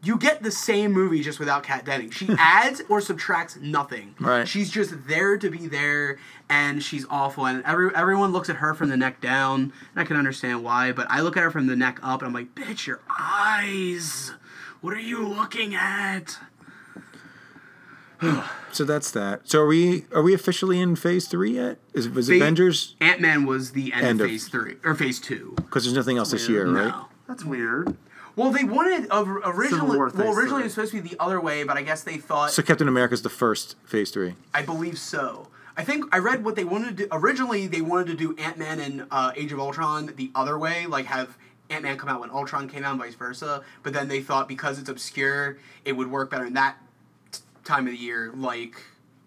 you 0.06 0.18
get 0.18 0.44
the 0.44 0.52
same 0.52 0.92
movie 0.94 1.22
just 1.22 1.40
without 1.40 1.64
Kat 1.64 1.84
Denning. 1.86 2.12
She 2.12 2.28
adds 2.40 2.82
or 2.90 3.02
subtracts 3.02 3.58
nothing. 3.58 4.16
Right. 4.20 4.48
She's 4.48 4.70
just 4.70 5.08
there 5.08 5.38
to 5.38 5.50
be 5.50 5.68
there, 5.68 6.18
and 6.50 6.82
she's 6.84 7.06
awful. 7.10 7.46
And 7.46 7.64
every 7.66 7.90
everyone 7.96 8.32
looks 8.32 8.50
at 8.50 8.58
her 8.58 8.74
from 8.74 8.90
the 8.90 8.98
neck 8.98 9.20
down, 9.22 9.62
and 9.92 9.98
I 9.98 10.06
can 10.06 10.16
understand 10.18 10.64
why. 10.64 10.92
But 10.92 11.08
I 11.10 11.22
look 11.22 11.36
at 11.38 11.44
her 11.44 11.52
from 11.52 11.68
the 11.68 11.76
neck 11.76 12.00
up, 12.04 12.22
and 12.22 12.28
I'm 12.28 12.34
like, 12.34 12.54
bitch, 12.56 12.86
your 12.88 13.02
eyes. 13.20 14.34
What 14.82 14.94
are 14.94 15.00
you 15.00 15.28
looking 15.28 15.74
at? 15.76 16.38
So 18.72 18.84
that's 18.84 19.10
that. 19.12 19.48
So 19.50 19.62
are 19.62 19.68
we 19.68 20.06
are 20.14 20.22
we 20.22 20.34
officially 20.34 20.82
in 20.82 20.98
phase 20.98 21.28
three 21.30 21.52
yet? 21.56 21.78
Is 21.94 22.10
was 22.10 22.28
Phase- 22.28 22.42
Avengers? 22.42 22.96
Ant 23.00 23.22
Man 23.22 23.46
was 23.46 23.72
the 23.72 23.94
end, 23.94 24.06
End 24.06 24.20
of 24.22 24.26
of- 24.26 24.32
phase 24.32 24.50
three 24.50 24.76
or 24.84 24.94
phase 24.96 25.20
two. 25.22 25.54
Because 25.56 25.86
there's 25.86 25.96
nothing 25.96 26.18
else 26.18 26.32
this 26.32 26.50
year, 26.50 26.66
right? 26.66 26.88
No. 26.90 27.06
That's 27.26 27.46
weird. 27.46 27.96
Well, 28.36 28.52
they 28.52 28.64
wanted 28.64 29.08
uh, 29.10 29.24
originally. 29.46 29.98
War 29.98 30.12
Well, 30.14 30.34
originally 30.34 30.62
it 30.62 30.66
was 30.66 30.74
supposed 30.74 30.92
to 30.92 31.02
be 31.02 31.10
the 31.10 31.20
other 31.20 31.40
way, 31.40 31.64
but 31.64 31.78
I 31.78 31.82
guess 31.82 32.04
they 32.04 32.18
thought. 32.18 32.52
So 32.52 32.62
Captain 32.62 32.88
America's 32.88 33.22
the 33.22 33.30
first 33.30 33.76
phase 33.86 34.12
three. 34.12 34.36
I 34.54 34.62
believe 34.62 34.98
so. 34.98 35.48
I 35.78 35.84
think 35.84 36.06
I 36.14 36.20
read 36.20 36.44
what 36.44 36.56
they 36.56 36.64
wanted 36.64 36.98
to 36.98 37.04
do. 37.04 37.08
Originally, 37.12 37.68
they 37.68 37.82
wanted 37.82 38.08
to 38.08 38.16
do 38.16 38.36
Ant 38.42 38.58
Man 38.58 38.80
and 38.80 39.08
uh, 39.12 39.32
Age 39.36 39.52
of 39.52 39.60
Ultron 39.60 40.14
the 40.16 40.32
other 40.36 40.58
way, 40.58 40.86
like 40.86 41.06
have 41.06 41.38
Ant 41.70 41.84
Man 41.84 41.98
come 41.98 42.10
out 42.10 42.22
when 42.22 42.30
Ultron 42.30 42.68
came 42.68 42.84
out, 42.84 42.92
and 42.92 43.02
vice 43.02 43.16
versa. 43.16 43.64
But 43.84 43.94
then 43.94 44.08
they 44.08 44.22
thought 44.22 44.48
because 44.48 44.80
it's 44.80 44.90
obscure, 44.90 45.58
it 45.84 45.94
would 45.94 46.10
work 46.10 46.30
better 46.30 46.46
in 46.46 46.54
that 46.54 46.78
t- 47.32 47.40
time 47.64 47.88
of 47.88 47.94
the 47.94 48.00
year, 48.00 48.32
like 48.36 48.76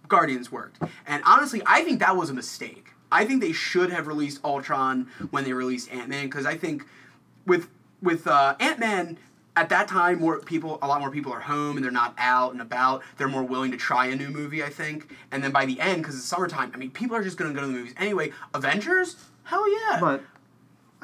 Guardians 0.09 0.51
worked. 0.51 0.83
And 1.07 1.23
honestly, 1.27 1.63
I 1.67 1.83
think 1.83 2.01
that 2.01 2.17
was 2.17 2.31
a 2.31 2.35
mistake. 2.35 2.93
I 3.11 3.25
think 3.25 3.41
they 3.41 3.53
should 3.53 3.91
have 3.91 4.07
released 4.07 4.45
Ultron 4.45 5.09
when 5.31 5.45
they 5.45 5.53
released 5.53 5.91
Ant 5.91 6.09
Man 6.09 6.27
because 6.27 6.45
I 6.45 6.57
think 6.57 6.85
with 7.47 7.69
with 8.03 8.27
uh, 8.27 8.55
Ant 8.61 8.79
Man 8.79 9.19
at 9.57 9.69
that 9.71 9.89
time, 9.89 10.21
more 10.21 10.39
people, 10.41 10.79
a 10.83 10.87
lot 10.87 11.01
more 11.01 11.11
people 11.11 11.33
are 11.33 11.41
home 11.41 11.77
and 11.77 11.85
they're 11.85 11.91
not 11.91 12.15
out 12.17 12.53
and 12.53 12.61
about. 12.63 13.03
They're 13.17 13.29
more 13.29 13.43
willing 13.43 13.71
to 13.73 13.77
try 13.77 14.07
a 14.07 14.15
new 14.15 14.29
movie, 14.29 14.63
I 14.63 14.69
think. 14.69 15.13
And 15.33 15.43
then 15.43 15.51
by 15.51 15.67
the 15.67 15.81
end, 15.81 16.03
because 16.03 16.15
it's 16.17 16.25
summertime, 16.25 16.71
I 16.75 16.77
mean, 16.77 16.91
people 16.93 17.17
are 17.17 17.23
just 17.25 17.37
gonna 17.37 17.53
go 17.55 17.61
to 17.63 17.67
the 17.67 17.73
movies 17.73 17.95
anyway. 17.97 18.33
Avengers, 18.55 19.17
hell 19.45 19.65
yeah, 19.69 19.99
But 20.01 20.23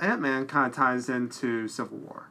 Ant 0.00 0.20
Man 0.20 0.46
kind 0.46 0.68
of 0.70 0.76
ties 0.76 1.08
into 1.08 1.66
Civil 1.66 1.98
War, 1.98 2.28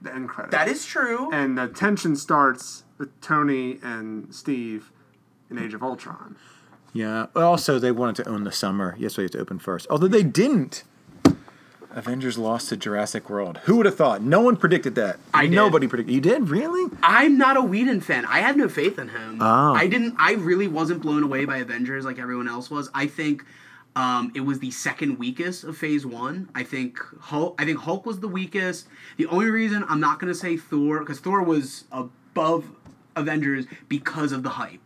the 0.00 0.14
end 0.14 0.28
credits. 0.28 0.52
that 0.56 0.68
is 0.68 0.86
true. 0.86 1.30
and 1.32 1.58
the 1.58 1.68
tension 1.68 2.16
starts 2.16 2.84
with 2.96 3.18
Tony 3.20 3.78
and 3.82 4.34
Steve 4.34 4.90
in 5.50 5.58
Age 5.58 5.74
of 5.74 5.82
Ultron. 5.82 6.36
Yeah. 6.94 7.26
Also, 7.36 7.78
they 7.78 7.90
wanted 7.92 8.22
to 8.22 8.28
own 8.28 8.44
the 8.44 8.52
summer. 8.52 8.94
Yes, 8.98 9.16
we 9.18 9.24
had 9.24 9.32
to 9.32 9.38
open 9.38 9.58
first. 9.58 9.86
Although 9.90 10.08
they 10.08 10.22
didn't. 10.22 10.84
Avengers 11.96 12.38
lost 12.38 12.68
to 12.70 12.76
Jurassic 12.76 13.28
World. 13.28 13.58
Who 13.64 13.76
would 13.76 13.86
have 13.86 13.96
thought? 13.96 14.22
No 14.22 14.40
one 14.40 14.56
predicted 14.56 14.94
that. 14.96 15.18
I 15.32 15.42
did. 15.42 15.54
Nobody 15.54 15.86
predicted. 15.88 16.14
You 16.14 16.20
did 16.20 16.48
really? 16.48 16.90
I'm 17.02 17.38
not 17.38 17.56
a 17.56 17.62
Whedon 17.62 18.00
fan. 18.00 18.24
I 18.26 18.40
have 18.40 18.56
no 18.56 18.68
faith 18.68 18.98
in 18.98 19.08
him. 19.08 19.38
Oh. 19.40 19.74
I 19.74 19.86
didn't. 19.86 20.14
I 20.18 20.32
really 20.32 20.68
wasn't 20.68 21.02
blown 21.02 21.22
away 21.22 21.44
by 21.44 21.58
Avengers 21.58 22.04
like 22.04 22.18
everyone 22.18 22.48
else 22.48 22.70
was. 22.70 22.90
I 22.94 23.06
think 23.06 23.44
um, 23.94 24.32
it 24.34 24.40
was 24.40 24.58
the 24.58 24.70
second 24.70 25.18
weakest 25.18 25.64
of 25.64 25.76
Phase 25.76 26.06
One. 26.06 26.48
I 26.54 26.62
think 26.62 26.98
Hulk. 27.20 27.54
I 27.58 27.64
think 27.64 27.78
Hulk 27.78 28.06
was 28.06 28.20
the 28.20 28.28
weakest. 28.28 28.88
The 29.16 29.26
only 29.26 29.50
reason 29.50 29.84
I'm 29.88 30.00
not 30.00 30.18
going 30.18 30.32
to 30.32 30.38
say 30.38 30.56
Thor 30.56 31.00
because 31.00 31.20
Thor 31.20 31.42
was 31.42 31.84
above 31.92 32.64
Avengers 33.16 33.66
because 33.88 34.32
of 34.32 34.42
the 34.42 34.50
hype. 34.50 34.80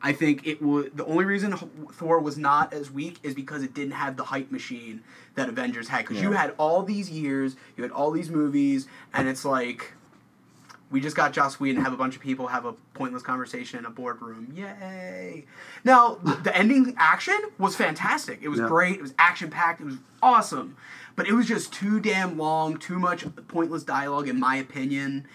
I 0.00 0.12
think 0.12 0.46
it 0.46 0.62
was 0.62 0.86
The 0.94 1.04
only 1.06 1.24
reason 1.24 1.56
Thor 1.92 2.20
was 2.20 2.38
not 2.38 2.72
as 2.72 2.90
weak 2.90 3.18
is 3.22 3.34
because 3.34 3.62
it 3.62 3.74
didn't 3.74 3.92
have 3.92 4.16
the 4.16 4.24
hype 4.24 4.50
machine 4.50 5.02
that 5.38 5.48
Avengers 5.48 5.88
had. 5.88 5.98
Because 6.06 6.20
you 6.20 6.32
had 6.32 6.54
all 6.58 6.82
these 6.82 7.10
years, 7.10 7.56
you 7.76 7.82
had 7.82 7.92
all 7.92 8.10
these 8.10 8.28
movies, 8.30 8.86
and 9.14 9.26
it's 9.28 9.44
like 9.44 9.92
we 10.90 11.00
just 11.00 11.16
got 11.16 11.32
Joss 11.32 11.60
Whedon 11.60 11.82
have 11.82 11.92
a 11.92 11.96
bunch 11.96 12.16
of 12.16 12.22
people 12.22 12.46
have 12.48 12.64
a 12.64 12.72
pointless 12.94 13.22
conversation 13.22 13.78
in 13.78 13.84
a 13.84 13.90
boardroom. 13.90 14.52
Yay! 14.54 15.44
Now 15.84 16.16
the 16.42 16.54
ending 16.56 16.94
action 16.98 17.38
was 17.58 17.76
fantastic. 17.76 18.40
It 18.42 18.48
was 18.48 18.60
Yeah. 18.60 18.68
great. 18.68 18.96
It 18.96 19.02
was 19.02 19.14
action 19.18 19.50
packed. 19.50 19.80
It 19.80 19.84
was 19.86 19.98
awesome, 20.22 20.76
but 21.14 21.26
it 21.28 21.32
was 21.34 21.46
just 21.46 21.72
too 21.72 22.00
damn 22.00 22.36
long. 22.36 22.76
Too 22.78 22.98
much 22.98 23.24
pointless 23.48 23.84
dialogue, 23.84 24.28
in 24.28 24.38
my 24.40 24.56
opinion. 24.56 25.26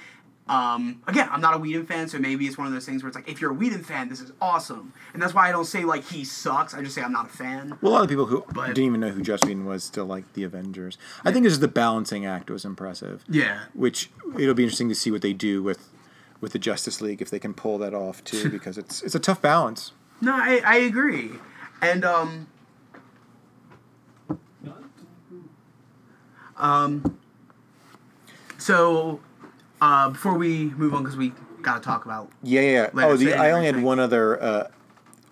Um, 0.45 1.01
again, 1.07 1.29
I'm 1.31 1.39
not 1.39 1.53
a 1.55 1.57
Whedon 1.57 1.85
fan, 1.85 2.09
so 2.09 2.19
maybe 2.19 2.45
it's 2.47 2.57
one 2.57 2.67
of 2.67 2.73
those 2.73 2.85
things 2.85 3.01
where 3.01 3.07
it's 3.07 3.15
like, 3.15 3.29
if 3.29 3.39
you're 3.39 3.51
a 3.51 3.53
Whedon 3.53 3.81
fan, 3.83 4.09
this 4.09 4.19
is 4.19 4.33
awesome, 4.41 4.91
and 5.13 5.21
that's 5.21 5.33
why 5.33 5.47
I 5.47 5.51
don't 5.53 5.63
say 5.63 5.85
like 5.85 6.03
he 6.03 6.25
sucks. 6.25 6.73
I 6.73 6.81
just 6.81 6.95
say 6.95 7.01
I'm 7.01 7.13
not 7.13 7.27
a 7.27 7.29
fan. 7.29 7.77
Well, 7.81 7.93
a 7.93 7.95
lot 7.95 8.03
of 8.03 8.09
people 8.09 8.25
who 8.25 8.43
But- 8.53 8.67
didn't 8.67 8.83
even 8.83 8.99
know 8.99 9.09
who 9.09 9.21
Joss 9.21 9.41
Whedon 9.45 9.65
was 9.65 9.85
still 9.85 10.05
like 10.05 10.33
the 10.33 10.43
Avengers. 10.43 10.97
I 11.23 11.31
think 11.31 11.45
it's 11.45 11.53
just 11.53 11.61
the 11.61 11.69
balancing 11.69 12.25
act 12.25 12.49
was 12.49 12.65
impressive. 12.65 13.23
Yeah. 13.29 13.61
Which 13.73 14.09
it'll 14.37 14.53
be 14.53 14.63
interesting 14.63 14.89
to 14.89 14.95
see 14.95 15.11
what 15.11 15.21
they 15.21 15.31
do 15.33 15.63
with 15.63 15.89
with 16.41 16.51
the 16.51 16.59
Justice 16.59 16.99
League 16.99 17.21
if 17.21 17.29
they 17.29 17.39
can 17.39 17.53
pull 17.53 17.77
that 17.77 17.93
off 17.93 18.21
too, 18.25 18.49
because 18.57 18.77
it's 18.77 19.01
it's 19.01 19.15
a 19.15 19.19
tough 19.19 19.41
balance. 19.41 19.93
No, 20.19 20.33
I, 20.35 20.61
I 20.65 20.75
agree, 20.75 21.31
and 21.81 22.03
um, 22.03 22.47
um, 26.57 27.17
so 28.57 29.19
uh, 29.83 30.09
before 30.09 30.35
we 30.35 30.65
move 30.69 30.93
on, 30.93 31.03
because 31.03 31.17
we 31.17 31.33
gotta 31.61 31.81
talk 31.81 32.05
about 32.05 32.31
Yeah, 32.41 32.61
yeah. 32.61 32.89
yeah. 32.95 33.05
Oh, 33.05 33.17
the, 33.17 33.33
I 33.33 33.51
only 33.51 33.65
had 33.65 33.81
one 33.83 33.99
other 33.99 34.41
uh, 34.41 34.67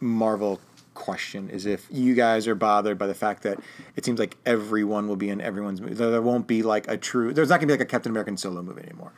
Marvel 0.02 0.60
question: 0.94 1.50
is 1.50 1.66
if 1.66 1.88
you 1.90 2.14
guys 2.16 2.48
are 2.48 2.56
bothered 2.56 2.98
by 2.98 3.08
the 3.08 3.14
fact 3.14 3.44
that 3.44 3.60
it 3.96 4.04
seems 4.04 4.20
like 4.20 4.36
everyone 4.46 5.08
will 5.08 5.16
be 5.16 5.30
in 5.30 5.40
everyone's 5.40 5.80
movie. 5.80 5.94
There 5.94 6.22
won't 6.22 6.48
be 6.48 6.64
like 6.64 6.90
a 6.90 6.98
true. 6.98 7.34
There's 7.34 7.50
not 7.50 7.62
gonna 7.62 7.68
be 7.68 7.74
like 7.74 7.82
a 7.82 7.86
Captain 7.86 8.12
American 8.12 8.36
solo 8.36 8.62
movie 8.62 8.82
anymore. 8.82 9.14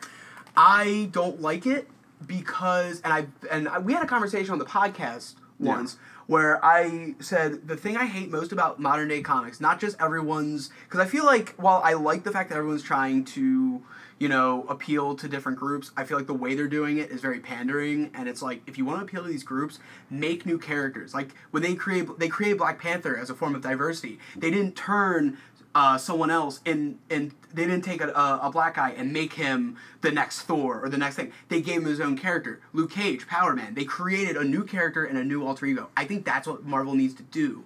I 0.55 1.09
don't 1.11 1.41
like 1.41 1.65
it 1.65 1.87
because, 2.27 3.01
and 3.01 3.11
I 3.11 3.25
and 3.49 3.67
I, 3.67 3.79
we 3.79 3.93
had 3.93 4.03
a 4.03 4.07
conversation 4.07 4.51
on 4.51 4.59
the 4.59 4.65
podcast 4.65 5.33
once 5.59 5.97
where 6.27 6.63
I 6.63 7.15
said 7.19 7.67
the 7.67 7.75
thing 7.75 7.97
I 7.97 8.05
hate 8.05 8.29
most 8.29 8.51
about 8.51 8.79
modern 8.79 9.07
day 9.07 9.21
comics, 9.21 9.59
not 9.59 9.79
just 9.79 9.99
everyone's, 9.99 10.69
because 10.85 10.99
I 10.99 11.05
feel 11.05 11.25
like 11.25 11.55
while 11.55 11.81
I 11.83 11.93
like 11.93 12.23
the 12.23 12.31
fact 12.31 12.49
that 12.49 12.57
everyone's 12.57 12.83
trying 12.83 13.25
to, 13.25 13.81
you 14.19 14.29
know, 14.29 14.65
appeal 14.69 15.15
to 15.15 15.27
different 15.27 15.57
groups, 15.59 15.91
I 15.97 16.03
feel 16.05 16.17
like 16.17 16.27
the 16.27 16.33
way 16.33 16.55
they're 16.55 16.67
doing 16.67 16.97
it 16.97 17.09
is 17.11 17.21
very 17.21 17.39
pandering, 17.39 18.11
and 18.13 18.29
it's 18.29 18.41
like 18.41 18.61
if 18.67 18.77
you 18.77 18.85
want 18.85 18.99
to 18.99 19.05
appeal 19.05 19.23
to 19.23 19.29
these 19.29 19.43
groups, 19.43 19.79
make 20.09 20.45
new 20.45 20.57
characters. 20.57 21.13
Like 21.13 21.33
when 21.51 21.63
they 21.63 21.75
create 21.75 22.19
they 22.19 22.29
create 22.29 22.57
Black 22.57 22.79
Panther 22.79 23.17
as 23.17 23.29
a 23.29 23.35
form 23.35 23.55
of 23.55 23.61
diversity, 23.61 24.19
they 24.35 24.49
didn't 24.51 24.75
turn 24.75 25.37
uh, 25.75 25.97
someone 25.97 26.29
else 26.29 26.59
and 26.67 26.99
and 27.09 27.33
they 27.51 27.65
didn't 27.65 27.81
take 27.83 27.99
a, 28.01 28.09
a, 28.09 28.39
a 28.43 28.51
black 28.51 28.75
guy 28.75 28.91
and 28.91 29.11
make 29.11 29.33
him 29.33 29.75
the 30.01 30.11
next 30.11 30.41
Thor 30.43 30.79
or 30.83 30.87
the 30.89 30.97
next 30.99 31.15
thing. 31.15 31.31
They 31.49 31.61
gave 31.61 31.77
him 31.81 31.85
his 31.85 31.99
own 31.99 32.15
character. 32.15 32.61
Luke 32.73 32.91
Cage, 32.91 33.27
Power 33.27 33.55
Man. 33.55 33.73
They 33.73 33.83
created 33.83 34.37
a 34.37 34.43
new 34.43 34.63
character 34.63 35.03
and 35.03 35.17
a 35.17 35.23
new 35.23 35.45
alter 35.45 35.65
ego. 35.65 35.89
I 35.97 36.05
think 36.05 36.25
that's 36.25 36.47
what 36.47 36.63
Marvel 36.63 36.93
needs 36.93 37.15
to 37.15 37.23
do. 37.23 37.63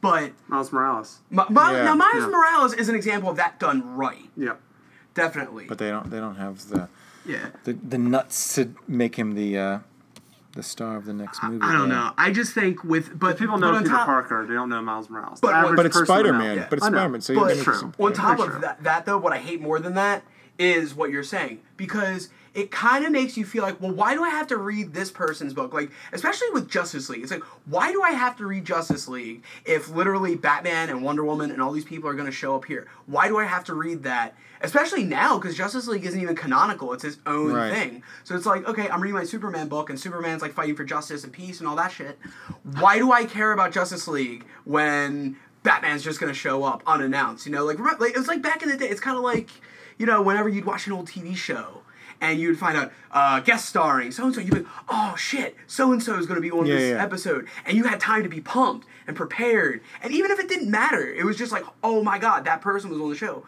But 0.00 0.32
Miles 0.48 0.72
Morales. 0.72 1.20
Ma- 1.30 1.46
Ma- 1.50 1.70
Yeah. 1.72 1.84
now 1.84 1.94
Miles 1.94 2.22
Yeah. 2.24 2.26
Morales 2.28 2.72
is 2.72 2.88
an 2.88 2.94
example 2.94 3.28
of 3.30 3.36
that 3.36 3.60
done 3.60 3.96
right. 3.96 4.30
Yep. 4.36 4.58
Definitely. 5.14 5.66
But 5.66 5.78
they 5.78 5.90
don't. 5.90 6.10
They 6.10 6.18
don't 6.18 6.36
have 6.36 6.68
the 6.68 6.88
yeah. 7.26 7.50
the, 7.64 7.74
the 7.74 7.98
nuts 7.98 8.54
to 8.56 8.74
make 8.88 9.16
him 9.16 9.34
the 9.34 9.58
uh, 9.58 9.78
the 10.54 10.62
star 10.62 10.96
of 10.96 11.04
the 11.04 11.12
next 11.12 11.42
movie. 11.42 11.62
I 11.62 11.72
don't 11.72 11.88
though. 11.88 11.94
know. 11.94 12.12
I 12.16 12.32
just 12.32 12.52
think 12.52 12.84
with 12.84 13.18
but 13.18 13.38
People 13.38 13.58
know 13.58 13.74
on 13.74 13.82
Peter 13.82 13.94
top, 13.94 14.06
Parker. 14.06 14.46
They 14.46 14.54
don't 14.54 14.68
know 14.68 14.82
Miles 14.82 15.08
Morales. 15.08 15.40
But 15.40 15.70
The 15.70 15.76
But 15.76 15.86
it's 15.86 15.98
Spider 15.98 16.32
Man. 16.32 16.56
Yeah. 16.56 16.66
But 16.68 16.78
it's 16.78 16.86
Spider 16.86 17.08
Man. 17.08 17.20
So 17.20 17.34
But 17.34 17.40
you're 17.40 17.48
making 17.56 17.74
some 17.74 17.94
on 17.98 18.12
top 18.12 18.38
of 18.38 18.60
that, 18.60 18.82
that 18.82 19.06
though, 19.06 19.18
what 19.18 19.32
I 19.32 19.38
hate 19.38 19.60
more 19.60 19.78
than 19.78 19.94
that 19.94 20.24
is 20.58 20.94
what 20.94 21.10
you're 21.10 21.24
saying 21.24 21.60
because 21.76 22.28
it 22.54 22.70
kind 22.70 23.04
of 23.06 23.12
makes 23.12 23.36
you 23.36 23.44
feel 23.46 23.62
like, 23.62 23.80
well, 23.80 23.92
why 23.92 24.14
do 24.14 24.22
I 24.22 24.28
have 24.28 24.46
to 24.48 24.56
read 24.58 24.92
this 24.92 25.10
person's 25.10 25.54
book? 25.54 25.72
Like, 25.72 25.90
especially 26.12 26.48
with 26.52 26.68
Justice 26.68 27.08
League, 27.08 27.22
it's 27.22 27.32
like, 27.32 27.42
why 27.66 27.92
do 27.92 28.02
I 28.02 28.10
have 28.10 28.36
to 28.36 28.46
read 28.46 28.64
Justice 28.66 29.08
League 29.08 29.42
if 29.64 29.88
literally 29.88 30.36
Batman 30.36 30.90
and 30.90 31.02
Wonder 31.02 31.24
Woman 31.24 31.50
and 31.50 31.62
all 31.62 31.72
these 31.72 31.84
people 31.86 32.10
are 32.10 32.14
going 32.14 32.26
to 32.26 32.32
show 32.32 32.54
up 32.54 32.66
here? 32.66 32.88
Why 33.06 33.28
do 33.28 33.38
I 33.38 33.44
have 33.44 33.64
to 33.64 33.74
read 33.74 34.02
that? 34.02 34.34
Especially 34.60 35.02
now, 35.02 35.38
because 35.38 35.56
Justice 35.56 35.88
League 35.88 36.04
isn't 36.04 36.20
even 36.20 36.36
canonical; 36.36 36.92
it's 36.92 37.02
his 37.02 37.18
own 37.26 37.52
Right. 37.52 37.72
thing. 37.72 38.02
So 38.22 38.36
it's 38.36 38.46
like, 38.46 38.64
okay, 38.68 38.88
I'm 38.88 39.00
reading 39.00 39.16
my 39.16 39.24
Superman 39.24 39.66
book, 39.68 39.90
and 39.90 39.98
Superman's 39.98 40.40
like 40.40 40.52
fighting 40.52 40.76
for 40.76 40.84
justice 40.84 41.24
and 41.24 41.32
peace 41.32 41.58
and 41.58 41.68
all 41.68 41.74
that 41.76 41.90
shit. 41.90 42.16
Why 42.78 42.98
do 42.98 43.10
I 43.10 43.24
care 43.24 43.50
about 43.52 43.72
Justice 43.72 44.06
League 44.06 44.44
when 44.64 45.36
Batman's 45.64 46.04
just 46.04 46.20
gonna 46.20 46.32
show 46.32 46.62
up 46.62 46.82
unannounced? 46.86 47.44
You 47.44 47.50
know, 47.52 47.64
like, 47.64 47.80
like 47.98 48.16
it's 48.16 48.28
like 48.28 48.40
back 48.40 48.62
in 48.62 48.68
the 48.68 48.76
day. 48.76 48.88
It's 48.88 49.00
kind 49.00 49.16
of 49.16 49.24
like, 49.24 49.50
you 49.98 50.06
know, 50.06 50.22
whenever 50.22 50.48
you'd 50.48 50.64
watch 50.64 50.86
an 50.86 50.92
old 50.92 51.08
TV 51.08 51.34
show. 51.34 51.82
And 52.22 52.38
you'd 52.38 52.56
find 52.58 52.76
out 52.78 52.92
uh, 53.10 53.40
guest 53.40 53.68
starring 53.68 54.12
so 54.12 54.24
and 54.24 54.32
so. 54.34 54.40
You'd 54.40 54.50
be 54.54 54.60
like, 54.60 54.68
"Oh 54.88 55.14
shit, 55.16 55.56
so 55.66 55.90
and 55.92 56.00
so 56.00 56.16
is 56.16 56.26
going 56.26 56.36
to 56.36 56.40
be 56.40 56.52
on 56.52 56.66
Yeah, 56.66 56.74
this 56.76 56.90
yeah. 56.92 57.02
episode," 57.02 57.48
and 57.66 57.76
you 57.76 57.82
had 57.84 57.98
time 57.98 58.22
to 58.22 58.28
be 58.28 58.40
pumped 58.40 58.86
and 59.08 59.16
prepared. 59.16 59.80
And 60.02 60.12
even 60.14 60.30
if 60.30 60.38
it 60.38 60.48
didn't 60.48 60.70
matter, 60.70 61.02
it 61.12 61.24
was 61.24 61.36
just 61.36 61.50
like, 61.50 61.64
"Oh 61.82 62.02
my 62.04 62.18
god, 62.20 62.44
that 62.44 62.60
person 62.60 62.90
was 62.90 63.00
on 63.00 63.10
the 63.10 63.16
show." 63.16 63.44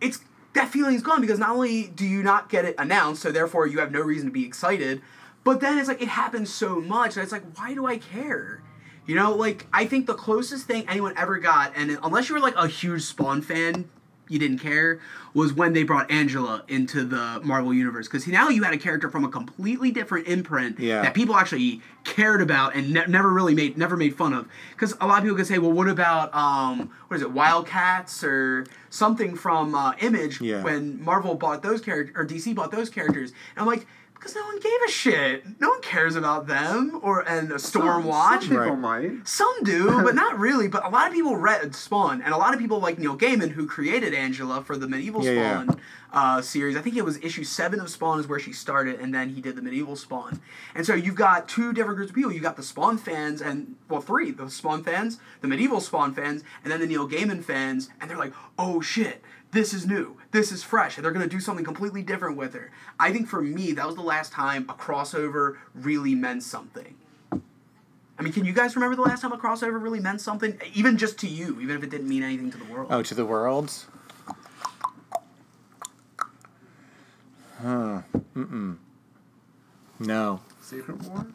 It's 0.00 0.20
that 0.52 0.68
feeling's 0.68 1.02
gone 1.02 1.20
because 1.20 1.40
not 1.40 1.50
only 1.50 1.88
do 1.88 2.06
you 2.06 2.22
not 2.22 2.48
get 2.48 2.64
it 2.64 2.76
announced, 2.78 3.20
so 3.22 3.32
therefore 3.32 3.66
you 3.66 3.80
have 3.80 3.90
no 3.90 4.00
reason 4.00 4.28
to 4.28 4.32
be 4.32 4.46
excited, 4.46 5.02
but 5.42 5.60
then 5.60 5.76
it's 5.78 5.88
like 5.88 6.00
it 6.00 6.06
happens 6.08 6.54
so 6.54 6.80
much 6.80 7.16
that 7.16 7.22
it's 7.22 7.32
like, 7.32 7.42
why 7.58 7.74
do 7.74 7.84
I 7.84 7.98
care? 7.98 8.62
You 9.06 9.16
know, 9.16 9.34
like 9.34 9.66
I 9.72 9.86
think 9.86 10.06
the 10.06 10.14
closest 10.14 10.68
thing 10.68 10.88
anyone 10.88 11.14
ever 11.16 11.38
got, 11.38 11.72
and 11.74 11.98
unless 12.04 12.28
you 12.28 12.36
were 12.36 12.40
like 12.40 12.54
a 12.56 12.68
huge 12.68 13.02
Spawn 13.02 13.42
fan, 13.42 13.90
you 14.28 14.38
didn't 14.38 14.58
care, 14.58 15.00
was 15.34 15.52
when 15.52 15.72
they 15.72 15.82
brought 15.82 16.10
Angela 16.10 16.64
into 16.68 17.04
the 17.04 17.40
Marvel 17.44 17.74
universe. 17.74 18.06
Because 18.08 18.26
now 18.26 18.48
you 18.48 18.62
had 18.62 18.72
a 18.72 18.78
character 18.78 19.10
from 19.10 19.24
a 19.24 19.28
completely 19.28 19.90
different 19.90 20.26
imprint 20.26 20.78
Yeah. 20.78 21.02
that 21.02 21.14
people 21.14 21.36
actually 21.36 21.82
cared 22.04 22.40
about 22.40 22.74
and 22.74 22.92
ne- 22.92 23.06
never 23.06 23.30
really 23.32 23.54
made 23.54 23.76
never 23.76 23.96
made 23.96 24.16
fun 24.16 24.32
of. 24.32 24.48
Because 24.72 24.94
a 25.00 25.06
lot 25.06 25.18
of 25.18 25.24
people 25.24 25.36
could 25.36 25.46
say, 25.46 25.58
well, 25.58 25.72
what 25.72 25.88
about 25.88 26.34
um, 26.34 26.90
what 27.08 27.16
is 27.16 27.22
it, 27.22 27.32
Wildcats 27.32 28.24
or 28.24 28.66
something 28.90 29.34
from 29.36 29.74
uh, 29.74 29.92
Image 30.00 30.40
Yeah. 30.40 30.62
when 30.62 31.02
Marvel 31.02 31.34
bought 31.34 31.62
those 31.62 31.80
characters 31.80 32.14
or 32.16 32.24
DC 32.26 32.54
bought 32.54 32.70
those 32.70 32.88
characters? 32.90 33.30
And 33.56 33.60
I'm 33.62 33.66
like, 33.66 33.86
Because 34.24 34.36
no 34.36 34.44
one 34.46 34.58
gave 34.58 34.72
a 34.88 34.90
shit. 34.90 35.60
No 35.60 35.68
one 35.68 35.82
cares 35.82 36.16
about 36.16 36.46
them 36.46 36.98
or 37.02 37.20
and 37.28 37.52
a 37.52 37.56
Stormwatch. 37.56 38.30
Some 38.30 38.40
people 38.40 38.56
Right. 38.58 38.78
might. 38.78 39.28
Some 39.28 39.54
do, 39.64 40.02
but 40.02 40.14
not 40.24 40.38
really. 40.38 40.66
But 40.66 40.82
a 40.86 40.88
lot 40.88 41.08
of 41.08 41.12
people 41.12 41.36
read 41.36 41.74
Spawn, 41.74 42.22
and 42.22 42.32
a 42.32 42.38
lot 42.38 42.54
of 42.54 42.58
people 42.58 42.80
like 42.80 42.98
Neil 42.98 43.18
Gaiman, 43.18 43.50
who 43.50 43.66
created 43.66 44.14
Angela 44.14 44.62
for 44.62 44.78
the 44.78 44.88
medieval 44.88 45.22
Yeah, 45.22 45.32
yeah. 45.32 45.62
Spawn 45.64 45.80
Uh, 46.10 46.40
series. 46.40 46.74
I 46.76 46.80
think 46.80 46.96
it 46.96 47.04
was 47.04 47.18
issue 47.18 47.44
seven 47.44 47.80
of 47.80 47.90
Spawn 47.90 48.18
is 48.18 48.26
where 48.26 48.38
she 48.38 48.52
started, 48.54 48.98
and 48.98 49.12
then 49.12 49.28
he 49.30 49.42
did 49.42 49.56
the 49.56 49.62
medieval 49.62 49.94
Spawn. 49.96 50.40
And 50.74 50.86
so 50.86 50.94
you've 50.94 51.16
got 51.16 51.46
two 51.48 51.72
different 51.74 51.96
groups 51.96 52.10
of 52.10 52.14
people. 52.14 52.32
You've 52.32 52.42
got 52.44 52.56
the 52.56 52.62
Spawn 52.62 52.96
fans, 52.96 53.42
and 53.42 53.74
well, 53.90 54.00
three: 54.00 54.30
the 54.30 54.48
Spawn 54.48 54.82
fans, 54.84 55.18
the 55.42 55.48
medieval 55.48 55.80
Spawn 55.80 56.14
fans, 56.14 56.44
and 56.62 56.72
then 56.72 56.80
the 56.80 56.86
Neil 56.86 57.06
Gaiman 57.06 57.44
fans. 57.44 57.90
And 58.00 58.08
they're 58.08 58.16
like, 58.16 58.32
"Oh 58.58 58.80
shit." 58.80 59.22
This 59.54 59.72
is 59.72 59.86
new. 59.86 60.16
This 60.32 60.50
is 60.50 60.64
fresh. 60.64 60.96
And 60.96 61.04
they're 61.04 61.12
going 61.12 61.26
to 61.26 61.30
do 61.30 61.38
something 61.38 61.64
completely 61.64 62.02
different 62.02 62.36
with 62.36 62.54
her. 62.54 62.72
I 62.98 63.12
think 63.12 63.28
for 63.28 63.40
me, 63.40 63.70
that 63.72 63.86
was 63.86 63.94
the 63.94 64.02
last 64.02 64.32
time 64.32 64.66
a 64.68 64.74
crossover 64.74 65.58
really 65.74 66.16
meant 66.16 66.42
something. 66.42 66.96
I 67.32 68.22
mean, 68.22 68.32
can 68.32 68.44
you 68.44 68.52
guys 68.52 68.74
remember 68.74 68.96
the 68.96 69.02
last 69.02 69.22
time 69.22 69.32
a 69.32 69.38
crossover 69.38 69.80
really 69.80 70.00
meant 70.00 70.20
something? 70.20 70.60
Even 70.74 70.98
just 70.98 71.18
to 71.20 71.28
you, 71.28 71.60
even 71.60 71.76
if 71.76 71.84
it 71.84 71.90
didn't 71.90 72.08
mean 72.08 72.24
anything 72.24 72.50
to 72.50 72.58
the 72.58 72.64
world. 72.64 72.88
Oh, 72.90 73.02
to 73.04 73.14
the 73.14 73.24
world? 73.24 73.72
Huh. 77.62 78.02
Mm-mm. 78.36 78.76
No. 80.00 80.40
Secret 80.60 81.00
Wars? 81.02 81.26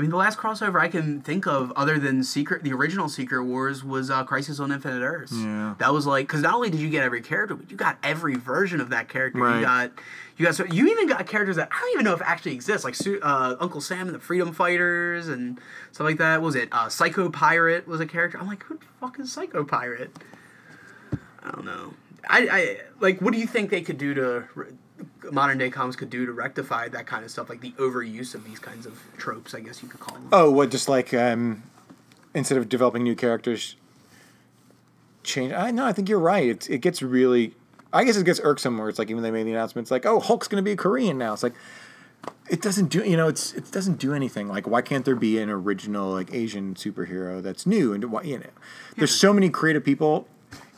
I 0.00 0.02
mean, 0.02 0.10
the 0.10 0.16
last 0.16 0.38
crossover 0.38 0.80
I 0.80 0.88
can 0.88 1.20
think 1.20 1.46
of, 1.46 1.74
other 1.76 1.98
than 1.98 2.24
Secret, 2.24 2.64
the 2.64 2.72
original 2.72 3.06
Secret 3.06 3.44
Wars, 3.44 3.84
was 3.84 4.08
uh, 4.08 4.24
Crisis 4.24 4.58
on 4.58 4.72
Infinite 4.72 5.04
Earths. 5.04 5.34
Yeah. 5.34 5.74
That 5.76 5.92
was 5.92 6.06
like, 6.06 6.26
because 6.26 6.40
not 6.40 6.54
only 6.54 6.70
did 6.70 6.80
you 6.80 6.88
get 6.88 7.04
every 7.04 7.20
character, 7.20 7.54
but 7.54 7.70
you 7.70 7.76
got 7.76 7.98
every 8.02 8.34
version 8.34 8.80
of 8.80 8.88
that 8.88 9.10
character. 9.10 9.42
Right. 9.42 9.56
You 9.56 9.62
got, 9.66 9.92
you 10.38 10.46
got, 10.46 10.54
so 10.54 10.64
you 10.64 10.88
even 10.88 11.06
got 11.06 11.26
characters 11.26 11.56
that 11.56 11.68
I 11.70 11.78
don't 11.78 11.92
even 11.92 12.04
know 12.04 12.14
if 12.14 12.22
actually 12.22 12.54
exist, 12.54 12.82
like 12.82 12.96
uh, 13.20 13.56
Uncle 13.60 13.82
Sam 13.82 14.06
and 14.06 14.14
the 14.14 14.20
Freedom 14.20 14.54
Fighters 14.54 15.28
and 15.28 15.60
stuff 15.92 16.06
like 16.06 16.16
that. 16.16 16.40
What 16.40 16.46
was 16.46 16.54
it 16.54 16.70
uh, 16.72 16.88
Psycho 16.88 17.28
Pirate 17.28 17.86
was 17.86 18.00
a 18.00 18.06
character? 18.06 18.38
I'm 18.40 18.46
like, 18.46 18.62
who 18.62 18.78
the 18.78 18.86
fuck 19.02 19.20
is 19.20 19.30
Psycho 19.30 19.64
Pirate? 19.64 20.16
I 21.42 21.50
don't 21.50 21.66
know. 21.66 21.92
I, 22.26 22.48
I 22.50 22.76
like. 23.00 23.20
What 23.20 23.34
do 23.34 23.38
you 23.38 23.46
think 23.46 23.68
they 23.68 23.82
could 23.82 23.98
do 23.98 24.14
to 24.14 24.44
modern 25.32 25.58
day 25.58 25.70
comics 25.70 25.96
could 25.96 26.10
do 26.10 26.26
to 26.26 26.32
rectify 26.32 26.88
that 26.88 27.06
kind 27.06 27.24
of 27.24 27.30
stuff, 27.30 27.48
like 27.48 27.60
the 27.60 27.72
overuse 27.72 28.34
of 28.34 28.44
these 28.44 28.58
kinds 28.58 28.86
of 28.86 29.00
tropes? 29.16 29.54
I 29.54 29.60
guess 29.60 29.82
you 29.82 29.88
could 29.88 30.00
call 30.00 30.14
them. 30.14 30.28
Oh, 30.32 30.50
what? 30.50 30.70
Just 30.70 30.88
like 30.88 31.12
um, 31.14 31.62
instead 32.34 32.58
of 32.58 32.68
developing 32.68 33.02
new 33.02 33.14
characters, 33.14 33.76
change. 35.22 35.52
I 35.52 35.70
no, 35.70 35.84
I 35.84 35.92
think 35.92 36.08
you're 36.08 36.18
right. 36.18 36.48
It 36.48 36.70
it 36.70 36.78
gets 36.78 37.02
really. 37.02 37.54
I 37.92 38.04
guess 38.04 38.16
it 38.16 38.24
gets 38.24 38.38
irksome 38.44 38.78
where 38.78 38.88
it's 38.88 39.00
like 39.00 39.10
even 39.10 39.22
they 39.22 39.32
made 39.32 39.44
the 39.44 39.50
announcement. 39.50 39.86
It's 39.86 39.90
like, 39.90 40.06
oh, 40.06 40.20
Hulk's 40.20 40.46
going 40.46 40.62
to 40.62 40.68
be 40.70 40.76
Korean 40.76 41.18
now. 41.18 41.32
It's 41.32 41.42
like 41.42 41.54
it 42.48 42.62
doesn't 42.62 42.86
do. 42.86 43.02
You 43.04 43.16
know, 43.16 43.28
it's 43.28 43.52
it 43.52 43.70
doesn't 43.70 43.98
do 43.98 44.14
anything. 44.14 44.48
Like, 44.48 44.66
why 44.66 44.82
can't 44.82 45.04
there 45.04 45.16
be 45.16 45.38
an 45.38 45.50
original 45.50 46.10
like 46.10 46.32
Asian 46.32 46.74
superhero 46.74 47.42
that's 47.42 47.66
new 47.66 47.92
and 47.92 48.04
why 48.04 48.22
you 48.22 48.38
know? 48.38 48.46
There's 48.96 49.14
so 49.14 49.32
many 49.32 49.50
creative 49.50 49.84
people, 49.84 50.28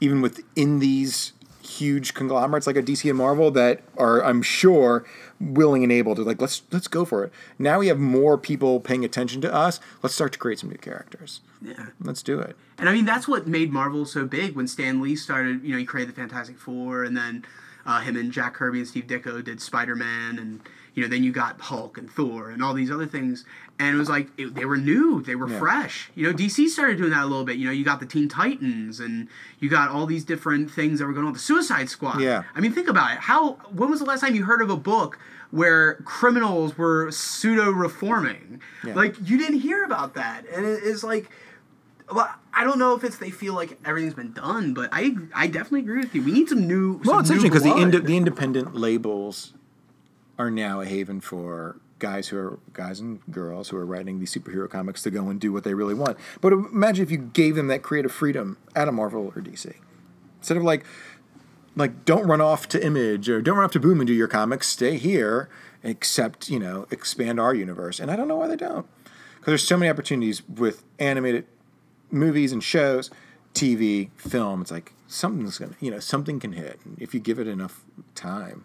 even 0.00 0.20
within 0.20 0.78
these 0.78 1.32
huge 1.62 2.14
conglomerates 2.14 2.66
like 2.66 2.76
a 2.76 2.82
DC 2.82 3.08
and 3.08 3.18
Marvel 3.18 3.50
that 3.52 3.82
are, 3.96 4.22
I'm 4.24 4.42
sure, 4.42 5.04
willing 5.40 5.82
and 5.82 5.90
able 5.90 6.14
to 6.14 6.22
like 6.22 6.40
let's 6.40 6.62
let's 6.70 6.88
go 6.88 7.04
for 7.04 7.24
it. 7.24 7.32
Now 7.58 7.78
we 7.78 7.88
have 7.88 7.98
more 7.98 8.38
people 8.38 8.80
paying 8.80 9.04
attention 9.04 9.40
to 9.42 9.52
us. 9.52 9.80
Let's 10.02 10.14
start 10.14 10.32
to 10.32 10.38
create 10.38 10.58
some 10.58 10.70
new 10.70 10.76
characters. 10.76 11.40
Yeah. 11.60 11.86
Let's 12.00 12.22
do 12.22 12.38
it. 12.40 12.56
And 12.78 12.88
I 12.88 12.92
mean, 12.92 13.04
that's 13.04 13.28
what 13.28 13.46
made 13.46 13.72
Marvel 13.72 14.04
so 14.04 14.26
big 14.26 14.54
when 14.54 14.68
Stan 14.68 15.00
Lee 15.00 15.16
started. 15.16 15.62
You 15.62 15.72
know, 15.72 15.78
he 15.78 15.84
created 15.84 16.14
the 16.14 16.20
Fantastic 16.20 16.58
Four, 16.58 17.04
and 17.04 17.16
then 17.16 17.44
uh, 17.86 18.00
him 18.00 18.16
and 18.16 18.32
Jack 18.32 18.54
Kirby 18.54 18.78
and 18.78 18.88
Steve 18.88 19.06
Ditko 19.06 19.42
did 19.44 19.60
Spider 19.60 19.96
Man, 19.96 20.38
and 20.38 20.60
you 20.94 21.02
know, 21.02 21.08
then 21.08 21.24
you 21.24 21.32
got 21.32 21.60
Hulk 21.60 21.96
and 21.98 22.10
Thor 22.10 22.50
and 22.50 22.62
all 22.62 22.74
these 22.74 22.90
other 22.90 23.06
things. 23.06 23.44
And 23.78 23.96
it 23.96 23.98
was 23.98 24.08
like 24.08 24.28
it, 24.38 24.54
they 24.54 24.64
were 24.64 24.76
new, 24.76 25.22
they 25.22 25.34
were 25.34 25.48
Yeah. 25.48 25.58
fresh. 25.58 26.10
You 26.14 26.26
know, 26.26 26.32
DC 26.36 26.68
started 26.68 26.98
doing 26.98 27.10
that 27.10 27.22
a 27.24 27.26
little 27.26 27.44
bit. 27.44 27.56
You 27.56 27.66
know, 27.66 27.72
you 27.72 27.84
got 27.84 27.98
the 28.00 28.06
Teen 28.06 28.28
Titans, 28.28 29.00
and 29.00 29.28
you 29.58 29.68
got 29.70 29.88
all 29.90 30.06
these 30.06 30.24
different 30.24 30.70
things 30.70 30.98
that 30.98 31.06
were 31.06 31.12
going 31.12 31.26
on. 31.26 31.32
The 31.32 31.38
Suicide 31.38 31.88
Squad. 31.88 32.20
Yeah. 32.20 32.42
I 32.54 32.60
mean, 32.60 32.72
think 32.72 32.88
about 32.88 33.12
it. 33.12 33.18
How? 33.18 33.52
When 33.74 33.90
was 33.90 33.98
the 34.00 34.06
last 34.06 34.20
time 34.20 34.34
you 34.34 34.44
heard 34.44 34.60
of 34.62 34.70
a 34.70 34.76
book? 34.76 35.18
Where 35.50 35.96
criminals 36.06 36.78
were 36.78 37.10
pseudo 37.10 37.70
reforming, 37.70 38.60
Yeah. 38.86 38.94
like 38.94 39.16
you 39.28 39.36
didn't 39.36 39.60
hear 39.60 39.84
about 39.84 40.14
that, 40.14 40.46
and 40.54 40.64
it 40.64 40.82
is 40.82 41.04
like 41.04 41.30
well, 42.10 42.28
I 42.52 42.64
don't 42.64 42.78
know 42.78 42.94
if 42.94 43.04
it's 43.04 43.16
they 43.16 43.30
feel 43.30 43.54
like 43.54 43.78
everything's 43.84 44.14
been 44.14 44.32
done, 44.32 44.72
but 44.74 44.88
I 44.92 45.14
I 45.34 45.46
definitely 45.48 45.80
agree 45.80 46.00
with 46.00 46.14
you. 46.14 46.22
We 46.22 46.32
need 46.32 46.48
some 46.48 46.66
new. 46.66 47.00
Well, 47.04 47.16
some 47.16 47.20
it's 47.20 47.28
new 47.30 47.36
interesting 47.36 47.50
because 47.50 47.62
the 47.92 47.98
ind- 47.98 48.06
the 48.06 48.16
independent 48.16 48.74
labels 48.74 49.52
are 50.38 50.50
now 50.50 50.80
a 50.80 50.86
haven 50.86 51.20
for 51.20 51.76
guys 51.98 52.28
who 52.28 52.36
are 52.36 52.58
guys 52.72 52.98
and 52.98 53.20
girls 53.30 53.68
who 53.68 53.76
are 53.76 53.86
writing 53.86 54.18
these 54.18 54.34
superhero 54.34 54.68
comics 54.68 55.02
to 55.02 55.10
go 55.10 55.28
and 55.28 55.40
do 55.40 55.52
what 55.52 55.62
they 55.62 55.72
really 55.72 55.94
want. 55.94 56.18
But 56.40 56.52
imagine 56.52 57.04
if 57.04 57.10
you 57.12 57.18
gave 57.18 57.54
them 57.54 57.68
that 57.68 57.82
creative 57.82 58.10
freedom 58.10 58.58
at 58.74 58.88
a 58.88 58.92
Marvel 58.92 59.32
or 59.34 59.40
DC, 59.40 59.74
instead 60.38 60.56
of 60.56 60.64
like 60.64 60.84
like 61.76 62.04
don't 62.04 62.26
run 62.26 62.40
off 62.40 62.68
to 62.68 62.84
Image 62.84 63.28
or 63.28 63.40
don't 63.40 63.56
run 63.56 63.64
off 63.64 63.72
to 63.72 63.80
Boom 63.80 64.00
and 64.00 64.06
do 64.06 64.12
your 64.12 64.28
comics. 64.28 64.68
Stay 64.68 64.98
here, 64.98 65.48
except 65.82 66.50
you 66.50 66.58
know 66.58 66.86
expand 66.90 67.38
our 67.38 67.54
universe. 67.54 68.00
And 68.00 68.10
I 68.10 68.16
don't 68.16 68.28
know 68.28 68.36
why 68.36 68.48
they 68.48 68.56
don't, 68.56 68.86
because 69.36 69.46
there's 69.46 69.66
so 69.66 69.76
many 69.76 69.88
opportunities 69.88 70.46
with 70.48 70.82
animated 70.98 71.46
movies 72.10 72.52
and 72.52 72.62
shows, 72.62 73.10
TV, 73.54 74.10
film. 74.16 74.62
It's 74.62 74.72
like 74.72 74.92
something's 75.06 75.58
gonna, 75.58 75.76
you 75.80 75.90
know, 75.90 76.00
something 76.00 76.40
can 76.40 76.52
hit 76.52 76.80
if 76.98 77.14
you 77.14 77.20
give 77.20 77.38
it 77.38 77.46
enough 77.46 77.84
time. 78.14 78.64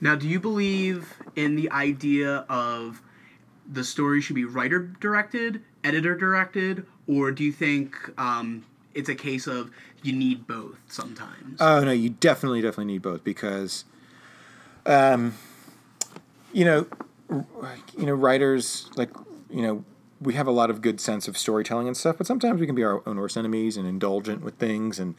Now, 0.00 0.14
do 0.14 0.28
you 0.28 0.40
believe 0.40 1.14
in 1.36 1.56
the 1.56 1.70
idea 1.70 2.46
of 2.48 3.02
the 3.70 3.84
story 3.84 4.20
should 4.20 4.36
be 4.36 4.44
writer 4.44 4.80
directed, 5.00 5.62
editor 5.84 6.16
directed, 6.16 6.86
or 7.06 7.30
do 7.30 7.44
you 7.44 7.52
think 7.52 7.96
um, 8.18 8.64
it's 8.94 9.08
a 9.08 9.14
case 9.14 9.46
of 9.46 9.70
you 10.02 10.12
need 10.12 10.46
both 10.46 10.78
sometimes? 10.88 11.60
Oh 11.60 11.84
no, 11.84 11.92
you 11.92 12.10
definitely, 12.10 12.62
definitely 12.62 12.92
need 12.92 13.02
both 13.02 13.22
because, 13.22 13.84
um, 14.86 15.34
you 16.52 16.64
know, 16.64 16.86
you 17.96 18.06
know, 18.06 18.14
writers 18.14 18.90
like 18.96 19.10
you 19.50 19.62
know 19.62 19.84
we 20.20 20.34
have 20.34 20.46
a 20.46 20.50
lot 20.50 20.70
of 20.70 20.82
good 20.82 21.00
sense 21.00 21.28
of 21.28 21.36
storytelling 21.36 21.86
and 21.86 21.96
stuff, 21.96 22.18
but 22.18 22.26
sometimes 22.26 22.60
we 22.60 22.66
can 22.66 22.74
be 22.74 22.84
our 22.84 23.02
own 23.06 23.18
worst 23.18 23.36
enemies 23.36 23.76
and 23.76 23.86
indulgent 23.86 24.42
with 24.42 24.54
things 24.54 24.98
and 24.98 25.14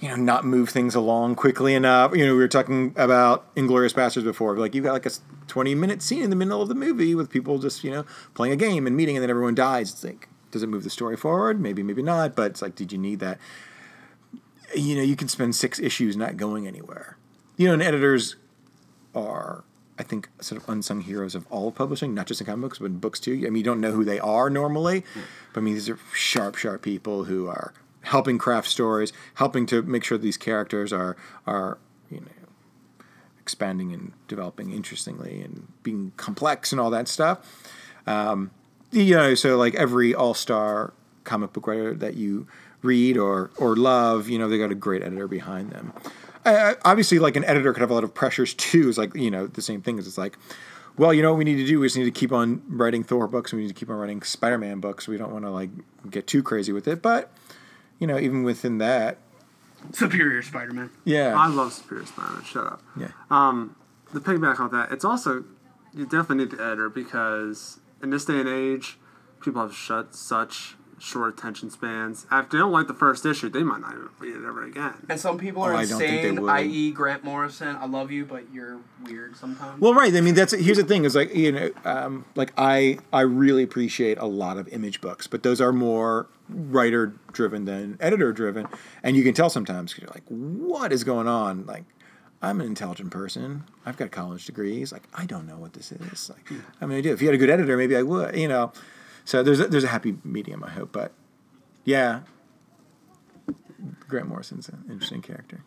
you 0.00 0.08
know 0.08 0.16
not 0.16 0.44
move 0.44 0.68
things 0.68 0.94
along 0.94 1.34
quickly 1.34 1.74
enough. 1.74 2.14
You 2.14 2.26
know, 2.26 2.32
we 2.32 2.38
were 2.38 2.48
talking 2.48 2.94
about 2.96 3.54
Inglourious 3.54 3.94
Basterds 3.94 4.24
before. 4.24 4.56
Like 4.56 4.74
you've 4.74 4.84
got 4.84 4.92
like 4.92 5.06
a 5.06 5.10
twenty 5.46 5.74
minute 5.74 6.02
scene 6.02 6.22
in 6.22 6.30
the 6.30 6.36
middle 6.36 6.62
of 6.62 6.68
the 6.68 6.74
movie 6.74 7.14
with 7.14 7.30
people 7.30 7.58
just 7.58 7.84
you 7.84 7.90
know 7.90 8.04
playing 8.34 8.52
a 8.52 8.56
game 8.56 8.86
and 8.86 8.96
meeting, 8.96 9.16
and 9.16 9.22
then 9.22 9.30
everyone 9.30 9.54
dies. 9.54 9.92
It's 9.92 10.04
like 10.04 10.28
does 10.50 10.62
it 10.62 10.68
move 10.68 10.84
the 10.84 10.90
story 10.90 11.16
forward? 11.16 11.60
Maybe, 11.60 11.82
maybe 11.82 12.02
not. 12.02 12.34
But 12.34 12.52
it's 12.52 12.62
like, 12.62 12.74
did 12.74 12.90
you 12.90 12.98
need 12.98 13.20
that? 13.20 13.38
you 14.74 14.96
know, 14.96 15.02
you 15.02 15.16
can 15.16 15.28
spend 15.28 15.56
six 15.56 15.78
issues 15.78 16.16
not 16.16 16.36
going 16.36 16.66
anywhere. 16.66 17.16
You 17.56 17.68
know, 17.68 17.74
and 17.74 17.82
editors 17.82 18.36
are, 19.14 19.64
I 19.98 20.02
think, 20.02 20.28
sort 20.40 20.62
of 20.62 20.68
unsung 20.68 21.02
heroes 21.02 21.34
of 21.34 21.46
all 21.50 21.68
of 21.68 21.74
publishing, 21.74 22.14
not 22.14 22.26
just 22.26 22.40
in 22.40 22.46
comic 22.46 22.62
books, 22.62 22.78
but 22.78 22.86
in 22.86 22.98
books 22.98 23.20
too. 23.20 23.32
I 23.32 23.50
mean, 23.50 23.56
you 23.56 23.62
don't 23.62 23.80
know 23.80 23.92
who 23.92 24.04
they 24.04 24.20
are 24.20 24.50
normally, 24.50 25.04
but 25.52 25.60
I 25.60 25.62
mean, 25.62 25.74
these 25.74 25.88
are 25.88 25.98
sharp, 26.12 26.56
sharp 26.56 26.82
people 26.82 27.24
who 27.24 27.48
are 27.48 27.72
helping 28.08 28.38
craft 28.38 28.68
stories, 28.68 29.12
helping 29.34 29.66
to 29.66 29.82
make 29.82 30.04
sure 30.04 30.18
these 30.18 30.36
characters 30.36 30.92
are 30.92 31.16
are 31.46 31.78
you 32.10 32.20
know 32.20 32.26
expanding 33.40 33.92
and 33.92 34.12
developing 34.28 34.72
interestingly 34.72 35.40
and 35.40 35.68
being 35.82 36.12
complex 36.16 36.72
and 36.72 36.80
all 36.80 36.90
that 36.90 37.08
stuff. 37.08 37.38
Um, 38.06 38.50
you 38.90 39.14
know, 39.14 39.34
so 39.34 39.56
like 39.56 39.74
every 39.74 40.14
all 40.14 40.34
star 40.34 40.92
comic 41.24 41.52
book 41.52 41.66
writer 41.66 41.94
that 41.94 42.14
you 42.14 42.46
read 42.82 43.16
or 43.16 43.50
or 43.56 43.76
love, 43.76 44.28
you 44.28 44.38
know, 44.38 44.48
they 44.48 44.58
got 44.58 44.70
a 44.70 44.74
great 44.74 45.02
editor 45.02 45.28
behind 45.28 45.70
them. 45.70 45.92
I- 46.44 46.76
obviously, 46.84 47.18
like 47.18 47.36
an 47.36 47.44
editor 47.44 47.72
could 47.72 47.80
have 47.80 47.90
a 47.90 47.94
lot 47.94 48.04
of 48.04 48.14
pressures 48.14 48.54
too. 48.54 48.88
It's 48.88 48.98
like 48.98 49.14
you 49.14 49.30
know 49.30 49.46
the 49.46 49.62
same 49.62 49.82
thing. 49.82 49.98
Is 49.98 50.06
it's 50.06 50.16
like, 50.18 50.38
well, 50.96 51.12
you 51.12 51.20
know 51.22 51.32
what 51.32 51.38
we 51.38 51.44
need 51.44 51.56
to 51.56 51.66
do? 51.66 51.80
We 51.80 51.86
just 51.86 51.96
need 51.96 52.04
to 52.04 52.10
keep 52.10 52.32
on 52.32 52.62
writing 52.68 53.04
Thor 53.04 53.28
books. 53.28 53.52
and 53.52 53.58
We 53.58 53.66
need 53.66 53.74
to 53.74 53.78
keep 53.78 53.90
on 53.90 53.96
writing 53.96 54.22
Spider 54.22 54.56
Man 54.56 54.80
books. 54.80 55.06
We 55.06 55.18
don't 55.18 55.32
want 55.32 55.44
to 55.44 55.50
like 55.50 55.70
get 56.10 56.26
too 56.26 56.42
crazy 56.42 56.72
with 56.72 56.88
it, 56.88 57.02
but 57.02 57.30
you 57.98 58.06
know, 58.06 58.18
even 58.18 58.42
within 58.42 58.78
that, 58.78 59.18
Superior 59.92 60.42
Spider-Man. 60.42 60.90
yeah, 61.04 61.34
I 61.36 61.46
love 61.48 61.72
Superior 61.72 62.06
Spider-Man. 62.06 62.44
Shut 62.44 62.66
up. 62.66 62.82
yeah. 62.98 63.08
Um, 63.30 63.76
the 64.12 64.20
piggyback 64.20 64.58
on 64.60 64.70
that, 64.72 64.90
it's 64.92 65.04
also 65.04 65.44
you 65.94 66.04
definitely 66.04 66.44
need 66.46 66.50
the 66.52 66.62
editor 66.62 66.88
because 66.88 67.80
in 68.02 68.10
this 68.10 68.24
day 68.24 68.40
and 68.40 68.48
age, 68.48 68.98
people 69.40 69.62
have 69.62 69.74
shut 69.74 70.14
such 70.14 70.76
short 71.00 71.38
attention 71.38 71.70
spans. 71.70 72.26
If 72.32 72.50
they 72.50 72.58
don't 72.58 72.72
like 72.72 72.88
the 72.88 72.94
first 72.94 73.24
issue, 73.24 73.48
they 73.48 73.62
might 73.62 73.80
not 73.80 73.92
even 73.92 74.08
read 74.18 74.34
it 74.34 74.44
ever 74.44 74.64
again. 74.64 74.94
And 75.08 75.20
some 75.20 75.38
people 75.38 75.62
Oh, 75.62 75.66
are 75.66 75.74
I 75.74 75.84
don't 75.84 75.98
think 75.98 76.22
they 76.22 76.28
insane, 76.30 76.48
i.e., 76.48 76.90
Grant 76.90 77.22
Morrison. 77.22 77.76
I 77.76 77.86
love 77.86 78.10
you, 78.10 78.24
but 78.24 78.52
you're 78.52 78.78
weird 79.04 79.36
sometimes. 79.36 79.80
Well, 79.80 79.94
right. 79.94 80.12
I 80.12 80.20
mean, 80.20 80.34
that's 80.34 80.52
here's 80.52 80.76
the 80.78 80.82
thing. 80.84 81.04
Is 81.04 81.14
like 81.14 81.32
you 81.34 81.52
know, 81.52 81.70
um, 81.84 82.24
like 82.34 82.52
I 82.58 82.98
I 83.12 83.20
really 83.20 83.62
appreciate 83.62 84.18
a 84.18 84.26
lot 84.26 84.58
of 84.58 84.66
image 84.68 85.00
books, 85.00 85.28
but 85.28 85.44
those 85.44 85.60
are 85.60 85.72
more 85.72 86.26
writer 86.48 87.14
driven 87.32 87.64
than 87.64 87.96
editor 88.00 88.32
driven, 88.32 88.66
and 89.02 89.16
you 89.16 89.22
can 89.24 89.34
tell 89.34 89.50
sometimes 89.50 89.92
'cause 89.94 90.02
you're 90.02 90.10
like, 90.12 90.24
what 90.28 90.92
is 90.92 91.04
going 91.04 91.28
on? 91.28 91.66
Like, 91.66 91.84
I'm 92.40 92.60
an 92.60 92.66
intelligent 92.66 93.10
person. 93.10 93.64
I've 93.84 93.96
got 93.96 94.10
college 94.10 94.46
degrees. 94.46 94.92
Like 94.92 95.02
I 95.14 95.26
don't 95.26 95.46
know 95.46 95.56
what 95.58 95.72
this 95.72 95.90
is. 95.92 96.30
Like 96.30 96.50
I 96.80 96.86
mean, 96.86 96.98
I 96.98 97.00
do. 97.00 97.12
If 97.12 97.20
you 97.20 97.28
had 97.28 97.34
a 97.34 97.38
good 97.38 97.50
editor, 97.50 97.76
maybe 97.76 97.96
I 97.96 98.02
would. 98.02 98.36
You 98.36 98.48
know. 98.48 98.72
So 99.24 99.42
there's 99.42 99.60
a, 99.60 99.66
there's 99.66 99.84
a 99.84 99.88
happy 99.88 100.16
medium, 100.24 100.64
I 100.64 100.70
hope. 100.70 100.90
But 100.92 101.12
yeah, 101.84 102.20
Grant 104.08 104.28
Morrison's 104.28 104.68
an 104.68 104.84
interesting 104.90 105.22
character. 105.22 105.62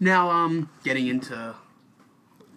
Now, 0.00 0.30
um, 0.30 0.68
getting 0.84 1.06
into 1.06 1.54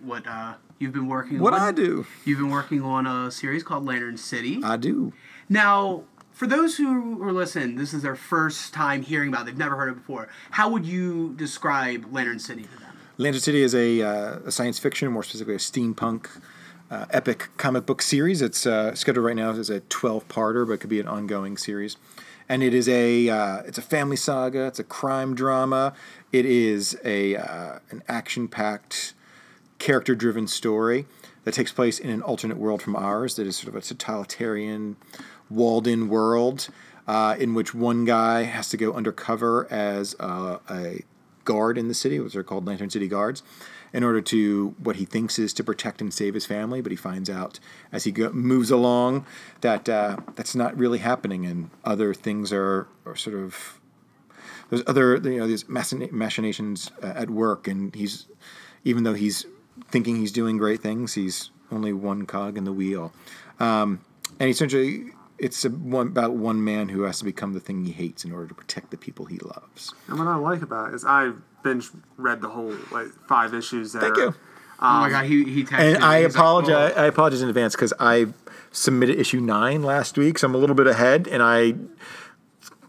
what 0.04 0.28
uh, 0.28 0.56
you've 0.80 0.92
been 0.94 1.08
working 1.08 1.38
on 1.38 1.44
What 1.44 1.54
on. 1.54 1.62
I 1.62 1.72
do, 1.72 2.06
You've 2.26 2.40
been 2.40 2.50
working 2.50 2.82
on 2.82 3.08
a 3.08 3.32
series 3.32 3.64
called 3.64 3.86
Lantern 3.86 4.18
City. 4.18 4.60
I 4.64 4.78
do. 4.78 5.14
Now, 5.50 6.04
for 6.42 6.48
those 6.48 6.76
who 6.76 7.22
are 7.22 7.32
listening, 7.32 7.76
this 7.76 7.94
is 7.94 8.02
their 8.02 8.16
first 8.16 8.74
time 8.74 9.04
hearing 9.04 9.30
about 9.30 9.44
it. 9.44 9.46
They've 9.46 9.58
never 9.60 9.76
heard 9.76 9.90
it 9.90 9.94
before. 9.98 10.28
How 10.50 10.72
would 10.72 10.88
you 10.88 11.36
describe 11.36 12.12
Lantern 12.12 12.40
City 12.40 12.64
to 12.64 12.80
them? 12.80 12.98
Lantern 13.20 13.42
City 13.42 13.62
is 13.62 13.76
a, 13.76 14.02
uh, 14.02 14.40
a 14.48 14.52
science 14.52 14.80
fiction, 14.80 15.12
more 15.12 15.22
specifically 15.22 15.54
a 15.54 15.60
steampunk 15.60 16.42
uh, 16.90 17.06
epic 17.12 17.50
comic 17.58 17.86
book 17.86 18.02
series. 18.02 18.42
It's 18.42 18.66
uh, 18.66 18.96
scheduled 18.96 19.24
right 19.24 19.36
now 19.36 19.52
as 19.52 19.70
a 19.70 19.82
12 19.82 20.28
parter, 20.30 20.66
but 20.66 20.74
it 20.74 20.78
could 20.80 20.90
be 20.90 21.00
an 21.00 21.08
ongoing 21.08 21.58
series. 21.58 21.98
And 22.50 22.64
it 22.64 22.74
is 22.74 22.90
a 22.90 23.30
uh, 23.30 23.58
it's 23.68 23.78
a 23.78 23.84
family 23.84 24.18
saga. 24.18 24.66
It's 24.66 24.80
a 24.80 24.84
crime 24.84 25.36
drama. 25.36 25.94
It 26.32 26.48
is 26.48 26.98
a 27.06 27.36
uh, 27.36 27.80
an 27.92 28.02
action 28.08 28.48
packed, 28.48 29.14
character 29.78 30.16
driven 30.16 30.48
story 30.48 31.06
that 31.44 31.54
takes 31.54 31.72
place 31.72 32.00
in 32.00 32.10
an 32.10 32.22
alternate 32.22 32.58
world 32.58 32.82
from 32.82 32.96
ours. 32.96 33.36
That 33.36 33.48
is 33.48 33.58
sort 33.58 33.70
of 33.70 33.76
a 33.76 33.82
totalitarian, 33.82 34.96
walled 35.52 35.88
in 35.88 36.08
world 36.08 36.70
uh, 37.08 37.36
in 37.40 37.54
which 37.54 37.74
one 37.74 38.06
guy 38.06 38.44
has 38.44 38.70
to 38.70 38.78
go 38.78 38.94
undercover 38.94 39.68
as 39.72 40.16
uh, 40.20 40.60
a 40.70 41.04
guard 41.44 41.78
in 41.78 41.88
the 41.88 41.94
city, 41.94 42.20
which 42.20 42.36
are 42.36 42.44
called 42.44 42.66
Lantern 42.66 42.90
City 42.90 43.08
Guards, 43.08 43.44
in 43.94 44.04
order 44.04 44.22
to 44.22 44.76
what 44.82 44.96
he 44.96 45.06
thinks 45.06 45.38
is 45.38 45.54
to 45.54 45.64
protect 45.64 46.02
and 46.02 46.14
save 46.14 46.34
his 46.34 46.46
family. 46.46 46.82
But 46.82 46.92
he 46.92 46.96
finds 46.96 47.30
out 47.30 47.60
as 47.92 48.04
he 48.06 48.12
go, 48.12 48.32
moves 48.32 48.72
along 48.72 49.26
that 49.62 49.90
uh, 49.90 50.18
that's 50.36 50.56
not 50.56 50.78
really 50.78 51.00
happening, 51.00 51.46
and 51.46 51.70
other 51.84 52.14
things 52.14 52.54
are, 52.54 52.88
are 53.06 53.16
sort 53.16 53.36
of 53.36 53.80
there's 54.70 54.84
other 54.88 55.18
you 55.18 55.40
know 55.40 55.48
these 55.48 55.68
machinations 55.68 56.92
uh, 57.04 57.08
at 57.08 57.30
work, 57.30 57.68
and 57.68 57.94
he's 57.94 58.28
even 58.84 59.04
though 59.04 59.14
he's 59.14 59.46
thinking 59.90 60.16
he's 60.18 60.32
doing 60.32 60.58
great 60.58 60.82
things, 60.82 61.14
he's 61.14 61.50
only 61.72 61.94
one 61.94 62.26
cog 62.26 62.58
in 62.58 62.64
the 62.64 62.74
wheel, 62.74 63.12
um, 63.60 64.00
and 64.40 64.50
essentially. 64.50 65.12
It's 65.42 65.66
a 65.66 65.70
one, 65.70 66.08
about 66.08 66.34
one 66.34 66.64
man 66.64 66.90
who 66.90 67.02
has 67.04 67.18
to 67.20 67.26
become 67.26 67.54
the 67.54 67.60
thing 67.60 67.84
he 67.86 67.92
hates 67.92 68.24
in 68.24 68.32
order 68.32 68.48
to 68.48 68.54
protect 68.54 68.92
the 68.92 68.98
people 68.98 69.26
he 69.26 69.40
loves. 69.40 69.94
And 70.08 70.20
what 70.20 70.28
I 70.28 70.36
like 70.36 70.62
about 70.62 70.90
it 70.90 70.96
is 70.96 71.04
I 71.04 71.32
binge 71.64 71.90
read 72.18 72.42
the 72.42 72.50
whole 72.50 72.76
like 72.92 73.08
five 73.28 73.54
issues 73.56 73.94
there. 73.94 74.02
Thank 74.04 74.18
you. 74.18 74.36
oh 74.80 75.00
my 75.02 75.10
god, 75.10 75.26
he 75.26 75.44
he 75.46 75.64
texted. 75.64 75.80
And 75.80 75.98
me. 76.00 76.04
I 76.06 76.22
He's 76.22 76.26
like, 76.28 76.36
apologize. 76.36 76.94
"Oh." 76.96 77.02
I 77.02 77.06
apologize 77.08 77.42
in 77.42 77.50
advance 77.50 77.76
because 77.76 77.94
I 78.00 78.28
submitted 78.72 79.20
issue 79.20 79.40
nine 79.42 79.82
last 79.84 80.18
week, 80.18 80.38
so 80.40 80.48
I'm 80.48 80.54
a 80.56 80.60
little 80.60 80.76
bit 80.76 80.88
ahead, 80.88 81.28
and 81.28 81.42
I 81.42 81.74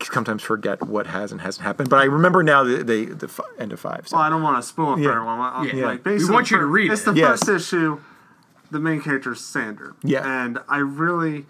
sometimes 0.03 0.43
forget 0.43 0.83
what 0.83 1.07
has 1.07 1.33
and 1.33 1.41
hasn't 1.41 1.65
happened. 1.65 1.89
But 1.89 2.01
I 2.01 2.05
remember 2.05 2.43
now 2.43 2.65
the 2.65 2.83
the, 2.85 3.05
the 3.07 3.29
fi- 3.29 3.45
end 3.59 3.73
of 3.73 3.81
five. 3.81 4.09
So. 4.09 4.17
Well, 4.17 4.25
I 4.27 4.29
don't 4.29 4.43
want 4.43 4.63
to 4.63 4.69
spoil 4.69 4.93
it 4.93 4.97
for 4.97 5.01
Yeah. 5.03 5.11
everyone. 5.11 5.39
Well, 5.39 5.67
Yeah. 5.67 5.87
Like, 5.87 6.05
We 6.05 6.29
want 6.29 6.51
you 6.51 6.59
to 6.59 6.67
read 6.67 6.91
It's 6.91 7.01
it. 7.07 7.11
It's 7.11 7.15
the 7.15 7.21
Yeah. 7.21 7.29
first 7.31 7.49
issue. 7.49 8.01
The 8.71 8.79
main 8.81 9.01
character 9.01 9.33
is 9.33 9.41
Sander. 9.41 9.95
Yeah. 10.03 10.27
And 10.27 10.59
I 10.69 10.79
really 10.79 11.47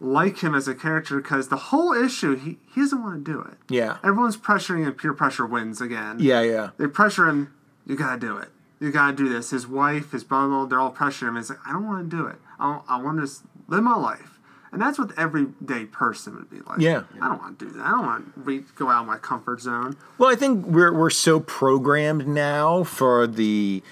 like 0.00 0.38
him 0.40 0.54
as 0.54 0.68
a 0.68 0.74
character 0.74 1.16
because 1.20 1.48
the 1.48 1.56
whole 1.56 1.92
issue 1.92 2.36
he, 2.36 2.58
he 2.74 2.80
doesn't 2.82 3.02
want 3.02 3.24
to 3.24 3.32
do 3.32 3.40
it. 3.40 3.56
yeah, 3.68 3.98
Everyone's 4.04 4.36
pressuring 4.36 4.84
him. 4.86 4.92
Peer 4.92 5.12
pressure 5.14 5.46
wins 5.46 5.80
again. 5.80 6.18
yeah, 6.20 6.42
yeah. 6.42 6.70
They 6.78 6.86
pressure 6.86 7.28
him. 7.28 7.52
You 7.86 7.96
gotta 7.96 8.18
do 8.20 8.36
it. 8.36 8.48
You 8.80 8.90
gotta 8.92 9.16
do 9.16 9.28
this. 9.28 9.50
His 9.50 9.66
wife, 9.66 10.12
his 10.12 10.22
brother, 10.24 10.66
they're 10.68 10.80
all 10.80 10.92
pressuring 10.92 11.28
him. 11.28 11.36
He's 11.36 11.48
like, 11.50 11.60
I 11.66 11.72
don't 11.72 11.86
want 11.86 12.10
to 12.10 12.16
do 12.16 12.26
it. 12.26 12.36
I, 12.60 12.80
I 12.88 13.00
want 13.00 13.18
to 13.26 13.32
live 13.68 13.82
my 13.82 13.94
life. 13.96 14.32
And 14.72 14.82
that's 14.82 14.98
what 14.98 15.08
the 15.14 15.18
everyday 15.20 15.86
person 15.86 16.34
would 16.34 16.50
be 16.50 16.58
like. 16.68 16.80
Yeah. 16.80 17.04
I 17.22 17.28
don't 17.28 17.40
want 17.40 17.58
to 17.58 17.64
do 17.66 17.70
that. 17.72 17.86
I 17.86 17.90
don't 17.92 18.04
want 18.04 18.34
to 18.34 18.40
re- 18.40 18.64
go 18.74 18.90
out 18.90 19.02
of 19.02 19.06
my 19.06 19.16
comfort 19.16 19.60
zone. 19.62 19.96
Well, 20.18 20.28
I 20.30 20.34
think 20.34 20.66
we're 20.66 20.92
we're 20.92 21.08
so 21.08 21.40
programmed 21.40 22.26
now 22.26 22.82
for 22.84 23.26
the, 23.26 23.82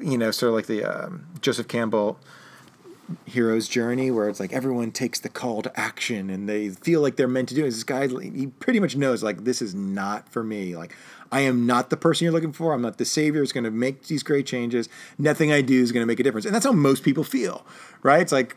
you 0.00 0.16
know, 0.16 0.30
sort 0.30 0.50
of 0.50 0.54
like 0.54 0.66
the 0.66 0.84
um, 0.84 1.26
Joseph 1.42 1.68
Campbell 1.68 2.18
hero's 3.24 3.68
journey, 3.68 4.10
where 4.10 4.28
it's 4.28 4.40
like 4.40 4.52
everyone 4.52 4.92
takes 4.92 5.20
the 5.20 5.28
call 5.28 5.62
to 5.62 5.80
action 5.80 6.30
and 6.30 6.48
they 6.48 6.70
feel 6.70 7.00
like 7.00 7.16
they're 7.16 7.28
meant 7.28 7.48
to 7.50 7.54
do 7.54 7.62
it. 7.62 7.70
This 7.70 7.84
guy, 7.84 8.08
he 8.08 8.46
pretty 8.46 8.80
much 8.80 8.96
knows 8.96 9.22
like 9.22 9.44
this 9.44 9.62
is 9.62 9.74
not 9.74 10.28
for 10.28 10.42
me. 10.44 10.76
Like 10.76 10.94
I 11.30 11.40
am 11.40 11.66
not 11.66 11.90
the 11.90 11.96
person 11.96 12.24
you're 12.24 12.32
looking 12.32 12.52
for. 12.52 12.72
I'm 12.72 12.82
not 12.82 12.98
the 12.98 13.04
savior 13.04 13.40
who's 13.40 13.52
going 13.52 13.64
to 13.64 13.70
make 13.70 14.06
these 14.06 14.22
great 14.22 14.46
changes. 14.46 14.88
Nothing 15.18 15.50
I 15.50 15.62
do 15.62 15.82
is 15.82 15.90
going 15.90 16.02
to 16.02 16.06
make 16.06 16.20
a 16.20 16.22
difference, 16.22 16.44
and 16.44 16.54
that's 16.54 16.66
how 16.66 16.72
most 16.72 17.02
people 17.02 17.24
feel, 17.24 17.66
right? 18.02 18.20
It's 18.20 18.32
like 18.32 18.56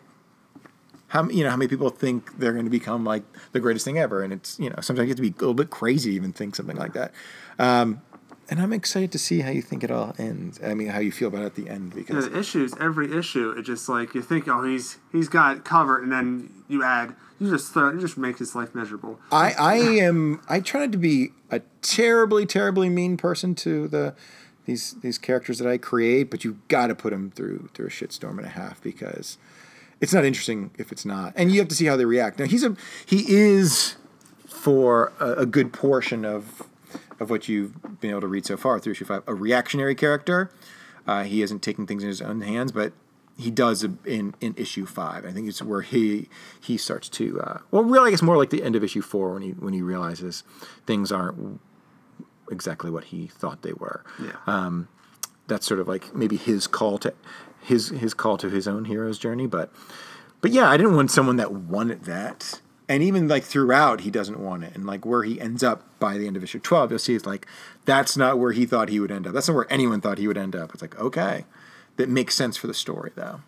how 1.08 1.30
you 1.30 1.44
know 1.44 1.50
how 1.50 1.56
many 1.56 1.70
people 1.70 1.90
think 1.90 2.38
they're 2.38 2.52
going 2.52 2.66
to 2.66 2.72
become 2.72 3.06
like 3.06 3.24
the 3.54 3.60
greatest 3.62 3.86
thing 3.86 3.98
ever, 3.98 4.22
and 4.22 4.34
it's 4.34 4.60
you 4.60 4.70
know 4.70 4.76
sometimes 4.82 5.08
you 5.08 5.12
have 5.12 5.18
to 5.18 5.22
be 5.22 5.30
a 5.30 5.40
little 5.40 5.54
bit 5.54 5.70
crazy 5.70 6.12
to 6.12 6.16
even 6.16 6.34
think 6.34 6.56
something 6.56 6.76
like 6.76 6.94
that. 6.94 7.14
Um, 7.58 8.02
and 8.50 8.62
I'm 8.62 8.74
excited 8.74 9.12
to 9.14 9.20
see 9.20 9.42
how 9.42 9.50
you 9.50 9.62
think 9.62 9.84
it 9.84 9.92
all 9.92 10.14
ends. 10.18 10.60
I 10.64 10.74
mean, 10.74 10.90
how 10.90 11.00
you 11.00 11.12
feel 11.12 11.30
about 11.30 11.44
it 11.44 11.46
at 11.46 11.56
the 11.56 11.70
end 11.70 11.94
because 11.94 12.30
the 12.30 12.38
issues, 12.38 12.74
every 12.80 13.18
issue, 13.18 13.52
it 13.52 13.64
just 13.64 13.90
like 13.90 14.14
you 14.14 14.22
think, 14.22 14.48
oh, 14.48 14.64
he's 14.64 14.98
he's 15.12 15.30
got 15.30 15.58
it 15.58 15.66
covered, 15.66 16.04
and 16.04 16.12
then 16.12 16.52
you 16.68 16.84
add, 16.84 17.16
you 17.40 17.50
just 17.50 17.74
throw, 17.74 17.92
you 17.92 18.00
just 18.00 18.18
make 18.18 18.38
his 18.38 18.56
life 18.56 18.76
miserable. 18.76 19.20
I 19.32 19.54
I 19.54 19.76
am 19.76 20.42
I 20.48 20.60
try 20.60 20.82
not 20.82 20.92
to 20.92 20.98
be 20.98 21.30
a 21.50 21.62
terribly 21.82 22.46
terribly 22.46 22.90
mean 22.90 23.18
person 23.18 23.56
to 23.56 23.88
the 23.88 24.16
these 24.66 24.94
these 25.02 25.18
characters 25.18 25.58
that 25.60 25.68
I 25.68 25.78
create, 25.78 26.30
but 26.30 26.44
you 26.44 26.60
got 26.68 26.88
to 26.88 26.96
put 26.96 27.12
them 27.12 27.32
through 27.32 27.70
through 27.74 27.88
a 27.88 27.92
shitstorm 27.92 28.38
and 28.38 28.46
a 28.46 28.50
half 28.50 28.82
because 28.82 29.38
it's 30.02 30.14
not 30.14 30.26
interesting 30.26 30.72
if 30.78 30.92
it's 30.92 31.06
not, 31.06 31.34
and 31.36 31.52
you 31.52 31.60
have 31.60 31.68
to 31.70 31.76
see 31.76 31.86
how 31.86 31.96
they 31.96 32.06
react. 32.06 32.40
Now 32.40 32.46
he's 32.46 32.64
a 32.64 32.76
he 33.06 33.26
is 33.28 33.96
for 34.48 35.14
a, 35.20 35.34
a 35.34 35.46
good 35.46 35.74
portion 35.74 36.26
of 36.26 36.64
of 37.20 37.30
what 37.30 37.48
you've 37.48 38.00
been 38.00 38.12
able 38.12 38.22
to 38.22 38.28
read 38.28 38.46
so 38.46 38.58
far 38.58 38.80
through 38.80 38.94
issue 38.94 39.06
five 39.06 39.24
a 39.28 39.34
reactionary 39.34 39.96
character. 39.96 40.52
Uh, 41.08 41.24
he 41.24 41.42
isn't 41.42 41.62
taking 41.62 41.86
things 41.86 42.04
in 42.04 42.10
his 42.10 42.22
own 42.22 42.42
hands, 42.42 42.72
but 42.72 42.94
he 43.38 43.52
does 43.52 43.84
in 43.84 44.34
in 44.40 44.54
issue 44.58 44.86
five. 44.86 45.26
I 45.26 45.32
think 45.32 45.48
it's 45.48 45.62
where 45.62 45.82
he 45.82 46.30
he 46.60 46.78
starts 46.78 47.10
to 47.10 47.40
uh, 47.42 47.60
well, 47.72 47.84
really, 47.84 48.08
I 48.08 48.12
guess 48.12 48.22
more 48.22 48.38
like 48.38 48.50
the 48.50 48.64
end 48.64 48.76
of 48.76 48.84
issue 48.84 49.02
four 49.02 49.34
when 49.34 49.42
he 49.42 49.52
when 49.52 49.74
he 49.74 49.82
realizes 49.82 50.44
things 50.86 51.12
aren't 51.12 51.60
exactly 52.50 52.90
what 52.92 53.06
he 53.06 53.28
thought 53.28 53.62
they 53.62 53.74
were. 53.74 54.04
Yeah. 54.22 54.72
That's 55.48 55.68
sort 55.68 55.80
of 55.80 55.88
like 55.88 56.16
maybe 56.16 56.38
his 56.38 56.66
call 56.66 56.98
to 57.00 57.14
his 57.62 57.90
his 57.90 58.16
call 58.16 58.38
to 58.38 58.50
his 58.50 58.68
own 58.68 58.86
hero's 58.86 59.20
journey. 59.20 59.46
But 59.46 59.72
but 60.42 60.52
yeah, 60.52 60.70
I 60.70 60.78
didn't 60.78 60.96
want 60.96 61.12
someone 61.12 61.36
that 61.36 61.52
wanted 61.52 62.06
that. 62.06 62.62
And 62.88 63.02
even 63.02 63.28
like 63.28 63.44
throughout, 63.44 64.02
he 64.02 64.12
doesn't 64.12 64.40
want 64.40 64.64
it. 64.64 64.76
And 64.76 64.86
like 64.86 65.06
where 65.06 65.24
he 65.24 65.42
ends 65.42 65.64
up 65.64 65.84
by 66.00 66.18
the 66.18 66.28
end 66.28 66.38
of 66.38 66.44
issue 66.44 66.60
twelve, 66.60 66.92
you'll 66.92 67.00
see 67.00 67.16
it's 67.16 67.26
like 67.26 67.48
that's 67.86 68.16
not 68.16 68.38
where 68.38 68.52
he 68.52 68.66
thought 68.66 68.90
he 68.90 69.00
would 69.00 69.12
end 69.12 69.26
up. 69.26 69.34
That's 69.34 69.48
not 69.48 69.56
where 69.56 69.72
anyone 69.72 70.02
thought 70.02 70.18
he 70.18 70.28
would 70.28 70.38
end 70.38 70.56
up. 70.56 70.72
It's 70.74 70.82
like 70.82 71.00
okay, 71.00 71.46
that 71.98 72.10
makes 72.10 72.36
sense 72.36 72.58
for 72.58 72.68
the 72.68 72.74
story 72.74 73.12
though. 73.16 73.42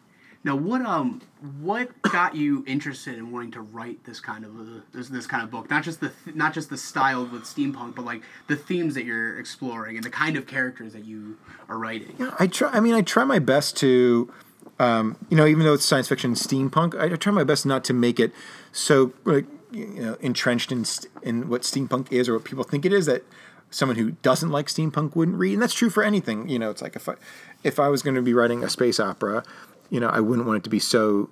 Now, 0.44 0.56
what 0.56 0.82
um, 0.82 1.22
what 1.60 2.02
got 2.04 2.36
you 2.36 2.64
interested 2.66 3.18
in 3.18 3.32
wanting 3.32 3.52
to 3.52 3.62
write 3.62 4.04
this 4.06 4.20
kind 4.20 4.46
of 4.46 4.58
a, 4.58 4.84
this 4.94 5.10
this 5.10 5.28
kind 5.28 5.44
of 5.44 5.52
book? 5.52 5.70
Not 5.70 5.84
just 5.84 6.00
the 6.00 6.12
th- 6.24 6.36
not 6.36 6.54
just 6.54 6.70
the 6.70 6.78
style 6.78 7.26
with 7.26 7.44
steampunk, 7.44 7.96
but 7.96 8.06
like 8.06 8.22
the 8.48 8.56
themes 8.56 8.94
that 8.94 9.04
you're 9.04 9.38
exploring 9.40 9.98
and 9.98 10.06
the 10.06 10.10
kind 10.10 10.38
of 10.38 10.48
characters 10.48 10.94
that 10.94 11.06
you 11.06 11.38
are 11.68 11.78
writing. 11.78 12.16
yeah, 12.18 12.34
I 12.40 12.48
try. 12.48 12.70
I 12.72 12.80
mean, 12.80 12.94
I 12.94 13.02
try 13.02 13.24
my 13.24 13.40
best 13.40 13.76
to, 13.78 14.32
um, 14.80 15.18
you 15.30 15.38
know, 15.38 15.46
even 15.46 15.64
though 15.64 15.74
it's 15.74 15.86
science 15.86 16.08
fiction, 16.08 16.34
steampunk, 16.34 17.00
I, 17.00 17.06
I 17.06 17.16
try 17.16 17.32
my 17.32 17.44
best 17.44 17.66
not 17.66 17.84
to 17.86 17.94
make 17.94 18.20
it 18.20 18.32
so 18.72 19.14
like 19.26 19.46
you 19.72 19.86
know 20.02 20.18
entrenched 20.22 20.72
in 20.72 20.86
in 21.24 21.50
what 21.50 21.62
steampunk 21.62 22.12
is 22.12 22.30
or 22.30 22.36
what 22.36 22.46
people 22.46 22.64
think 22.64 22.86
it 22.86 22.94
is 22.94 23.06
that 23.06 23.24
someone 23.70 23.98
who 23.98 24.12
doesn't 24.22 24.50
like 24.50 24.68
steampunk 24.68 25.16
wouldn't 25.16 25.38
read. 25.38 25.54
And 25.54 25.62
that's 25.62 25.74
true 25.74 25.90
for 25.90 26.04
anything. 26.04 26.48
You 26.48 26.60
know, 26.60 26.70
it's 26.70 26.82
like 26.82 26.96
if 26.96 27.10
I 27.10 27.16
if 27.64 27.80
I 27.80 27.90
was 27.90 28.02
going 28.02 28.16
to 28.16 28.22
be 28.22 28.34
writing 28.34 28.64
a 28.64 28.70
space 28.70 29.00
opera, 29.00 29.44
you 29.90 30.00
know, 30.00 30.10
I 30.10 30.20
wouldn't 30.20 30.48
want 30.48 30.58
it 30.58 30.64
to 30.66 30.70
be 30.70 30.80
so 30.80 31.30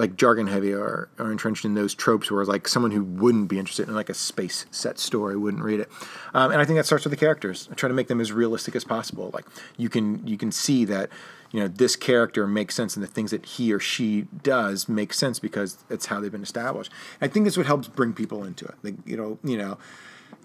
like 0.00 0.16
jargon 0.16 0.46
heavy 0.46 0.72
or, 0.72 1.10
or 1.18 1.30
entrenched 1.30 1.64
in 1.64 1.74
those 1.74 1.94
tropes 1.94 2.30
where 2.30 2.44
like 2.44 2.66
someone 2.66 2.90
who 2.90 3.04
wouldn't 3.04 3.48
be 3.48 3.58
interested 3.58 3.86
in 3.86 3.94
like 3.94 4.08
a 4.08 4.14
space 4.14 4.64
set 4.70 4.98
story 4.98 5.36
wouldn't 5.36 5.62
read 5.62 5.78
it 5.78 5.90
um, 6.32 6.50
and 6.50 6.60
i 6.60 6.64
think 6.64 6.78
that 6.78 6.86
starts 6.86 7.04
with 7.04 7.10
the 7.10 7.18
characters 7.18 7.68
i 7.70 7.74
try 7.74 7.86
to 7.86 7.94
make 7.94 8.08
them 8.08 8.18
as 8.18 8.32
realistic 8.32 8.74
as 8.74 8.82
possible 8.82 9.30
like 9.34 9.44
you 9.76 9.90
can 9.90 10.26
you 10.26 10.38
can 10.38 10.50
see 10.50 10.86
that 10.86 11.10
you 11.52 11.60
know 11.60 11.68
this 11.68 11.96
character 11.96 12.46
makes 12.46 12.74
sense 12.74 12.96
and 12.96 13.02
the 13.02 13.08
things 13.08 13.30
that 13.30 13.44
he 13.44 13.72
or 13.72 13.80
she 13.80 14.26
does 14.42 14.88
make 14.88 15.12
sense 15.12 15.38
because 15.38 15.78
it's 15.88 16.06
how 16.06 16.20
they've 16.20 16.32
been 16.32 16.42
established. 16.42 16.92
I 17.20 17.28
think 17.28 17.44
that's 17.44 17.56
what 17.56 17.66
helps 17.66 17.88
bring 17.88 18.12
people 18.12 18.44
into 18.44 18.64
it. 18.66 18.74
Like 18.82 18.94
you 19.04 19.16
know 19.16 19.38
you 19.42 19.58
know 19.58 19.78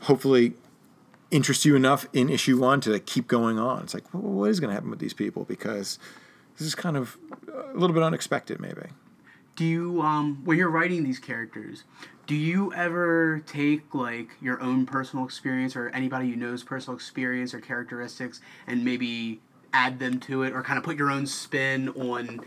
hopefully 0.02 0.54
interest 1.32 1.66
you 1.66 1.76
enough 1.76 2.08
in 2.14 2.30
issue 2.30 2.58
one 2.58 2.82
to 2.82 3.00
keep 3.00 3.28
going 3.28 3.60
on. 3.60 3.84
It's 3.84 3.94
like 3.94 4.12
well, 4.14 4.24
what 4.24 4.50
is 4.50 4.60
going 4.60 4.70
to 4.70 4.74
happen 4.74 4.90
with 4.90 5.00
these 5.00 5.14
people? 5.14 5.44
Because 5.44 6.00
this 6.58 6.68
is 6.68 6.76
kind 6.76 6.98
of 6.98 7.18
a 7.54 7.78
little 7.78 7.94
bit 7.94 8.04
unexpected 8.04 8.60
maybe. 8.60 8.90
Do 9.56 9.64
you 9.64 10.02
um, 10.02 10.42
when 10.44 10.58
you're 10.58 10.70
writing 10.70 11.04
these 11.04 11.20
characters, 11.20 11.84
do 12.28 12.36
you 12.36 12.74
ever 12.74 13.42
take 13.46 13.94
like 13.94 14.30
your 14.42 14.60
own 14.62 14.86
personal 14.86 15.24
experience 15.24 15.76
or 15.76 15.90
anybody 15.90 16.28
you 16.28 16.36
know's 16.36 16.64
personal 16.64 16.96
experience 16.96 17.54
or 17.54 17.60
characteristics 17.60 18.42
and 18.68 18.84
maybe 18.84 19.40
add 19.76 20.00
them 20.00 20.20
to 20.22 20.44
it 20.44 20.54
or 20.54 20.64
kind 20.64 20.78
of 20.78 20.84
put 20.84 20.96
your 20.98 21.12
own 21.12 21.28
spin 21.28 21.90
on 21.90 22.40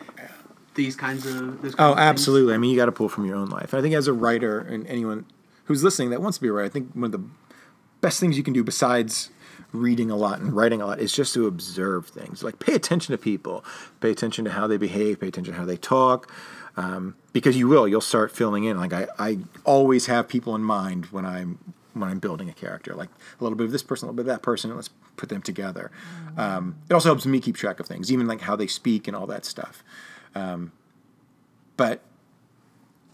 these 0.74 0.96
kinds 0.96 1.26
of 1.26 1.60
those 1.62 1.74
kinds 1.74 1.76
Oh, 1.78 1.92
of 1.92 1.98
absolutely. 1.98 2.54
I 2.54 2.58
mean, 2.58 2.70
you 2.70 2.76
got 2.76 2.86
to 2.86 2.92
pull 2.92 3.08
from 3.08 3.26
your 3.26 3.36
own 3.36 3.50
life. 3.50 3.74
I 3.74 3.82
think 3.82 3.94
as 3.94 4.06
a 4.06 4.12
writer 4.12 4.60
and 4.60 4.86
anyone 4.86 5.26
who's 5.64 5.84
listening 5.84 6.10
that 6.10 6.22
wants 6.22 6.38
to 6.38 6.42
be 6.42 6.48
a 6.48 6.52
writer, 6.52 6.66
I 6.66 6.70
think 6.70 6.92
one 6.94 7.04
of 7.04 7.12
the 7.12 7.22
best 8.00 8.18
things 8.20 8.36
you 8.36 8.42
can 8.42 8.54
do 8.54 8.64
besides 8.64 9.30
reading 9.72 10.10
a 10.10 10.16
lot 10.16 10.40
and 10.40 10.54
writing 10.56 10.80
a 10.80 10.86
lot 10.86 10.98
is 11.00 11.12
just 11.12 11.34
to 11.34 11.46
observe 11.46 12.06
things. 12.06 12.42
Like 12.42 12.58
pay 12.58 12.74
attention 12.74 13.12
to 13.12 13.18
people, 13.18 13.64
pay 14.00 14.10
attention 14.10 14.44
to 14.46 14.52
how 14.52 14.66
they 14.66 14.78
behave, 14.78 15.20
pay 15.20 15.28
attention 15.28 15.52
to 15.52 15.60
how 15.60 15.66
they 15.66 15.76
talk, 15.76 16.32
um, 16.76 17.16
because 17.32 17.56
you 17.58 17.68
will. 17.68 17.86
You'll 17.86 18.00
start 18.00 18.32
filling 18.32 18.64
in. 18.64 18.78
Like 18.78 18.92
I, 18.94 19.08
I 19.18 19.38
always 19.64 20.06
have 20.06 20.28
people 20.28 20.54
in 20.54 20.62
mind 20.62 21.06
when 21.06 21.26
I'm 21.26 21.58
when 22.00 22.10
I'm 22.10 22.18
building 22.18 22.48
a 22.48 22.52
character. 22.52 22.94
Like 22.94 23.08
a 23.08 23.42
little 23.42 23.56
bit 23.56 23.64
of 23.64 23.72
this 23.72 23.82
person, 23.82 24.06
a 24.06 24.10
little 24.10 24.16
bit 24.16 24.30
of 24.30 24.36
that 24.36 24.42
person, 24.42 24.70
and 24.70 24.76
let's 24.76 24.90
put 25.16 25.28
them 25.28 25.42
together. 25.42 25.90
Um, 26.36 26.76
it 26.88 26.94
also 26.94 27.08
helps 27.08 27.26
me 27.26 27.40
keep 27.40 27.56
track 27.56 27.80
of 27.80 27.86
things, 27.86 28.12
even 28.12 28.26
like 28.26 28.42
how 28.42 28.56
they 28.56 28.66
speak 28.66 29.08
and 29.08 29.16
all 29.16 29.26
that 29.26 29.44
stuff. 29.44 29.82
Um, 30.34 30.72
but 31.76 32.02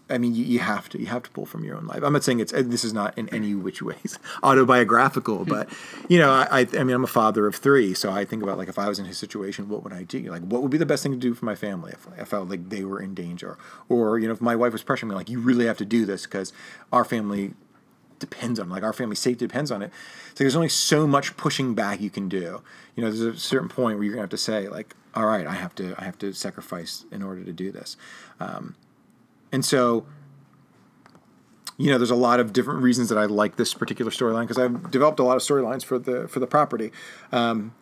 I 0.09 0.19
mean, 0.19 0.35
you, 0.35 0.43
you 0.45 0.59
have 0.59 0.87
to 0.89 0.99
you 0.99 1.07
have 1.07 1.23
to 1.23 1.29
pull 1.31 1.45
from 1.45 1.63
your 1.63 1.75
own 1.77 1.87
life. 1.87 2.03
I'm 2.03 2.13
not 2.13 2.23
saying 2.23 2.39
it's 2.39 2.53
uh, 2.53 2.61
this 2.63 2.83
is 2.83 2.93
not 2.93 3.17
in 3.17 3.27
any 3.29 3.55
which 3.55 3.81
ways 3.81 4.19
autobiographical, 4.43 5.45
but 5.47 5.67
you 6.07 6.19
know, 6.19 6.31
I, 6.31 6.47
I 6.51 6.67
I 6.77 6.83
mean, 6.83 6.95
I'm 6.95 7.03
a 7.03 7.07
father 7.07 7.47
of 7.47 7.55
three, 7.55 7.93
so 7.93 8.11
I 8.11 8.23
think 8.23 8.43
about 8.43 8.57
like 8.57 8.67
if 8.67 8.77
I 8.77 8.87
was 8.87 8.99
in 8.99 9.05
his 9.05 9.17
situation, 9.17 9.67
what 9.67 9.83
would 9.83 9.93
I 9.93 10.03
do? 10.03 10.19
Like, 10.29 10.43
what 10.43 10.61
would 10.61 10.71
be 10.71 10.77
the 10.77 10.85
best 10.85 11.01
thing 11.01 11.11
to 11.11 11.17
do 11.17 11.33
for 11.33 11.45
my 11.45 11.55
family 11.55 11.91
if 11.93 12.07
I 12.19 12.23
felt 12.23 12.49
like 12.49 12.69
they 12.69 12.83
were 12.83 13.01
in 13.01 13.15
danger, 13.15 13.57
or 13.89 14.19
you 14.19 14.27
know, 14.27 14.33
if 14.33 14.41
my 14.41 14.55
wife 14.55 14.73
was 14.73 14.83
pressuring 14.83 15.09
me, 15.09 15.15
like, 15.15 15.29
you 15.29 15.39
really 15.39 15.65
have 15.65 15.77
to 15.77 15.85
do 15.85 16.05
this 16.05 16.23
because 16.23 16.53
our 16.91 17.03
family 17.03 17.53
depends 18.19 18.59
on 18.59 18.69
like 18.69 18.83
our 18.83 18.93
family 18.93 19.15
safety 19.15 19.45
depends 19.45 19.71
on 19.71 19.81
it. 19.81 19.91
So 20.29 20.43
there's 20.43 20.55
only 20.55 20.69
so 20.69 21.07
much 21.07 21.37
pushing 21.37 21.75
back 21.75 22.01
you 22.01 22.09
can 22.09 22.29
do. 22.29 22.61
You 22.95 23.03
know, 23.03 23.11
there's 23.11 23.21
a 23.21 23.37
certain 23.37 23.69
point 23.69 23.97
where 23.97 24.03
you're 24.03 24.13
gonna 24.13 24.23
have 24.23 24.29
to 24.31 24.37
say 24.37 24.67
like, 24.67 24.95
all 25.13 25.25
right, 25.25 25.47
I 25.47 25.53
have 25.53 25.75
to 25.75 25.95
I 25.97 26.05
have 26.05 26.17
to 26.19 26.33
sacrifice 26.33 27.05
in 27.11 27.21
order 27.21 27.43
to 27.43 27.53
do 27.53 27.71
this. 27.71 27.97
Um, 28.39 28.75
and 29.51 29.63
so, 29.63 30.05
you 31.77 31.91
know, 31.91 31.97
there's 31.97 32.11
a 32.11 32.15
lot 32.15 32.39
of 32.39 32.53
different 32.53 32.81
reasons 32.81 33.09
that 33.09 33.17
I 33.17 33.25
like 33.25 33.55
this 33.55 33.73
particular 33.73 34.11
storyline 34.11 34.43
because 34.43 34.57
I've 34.57 34.91
developed 34.91 35.19
a 35.19 35.23
lot 35.23 35.37
of 35.37 35.43
storylines 35.43 35.83
for 35.83 35.99
the 35.99 36.27
for 36.27 36.39
the 36.39 36.47
property. 36.47 36.91
Um, 37.31 37.73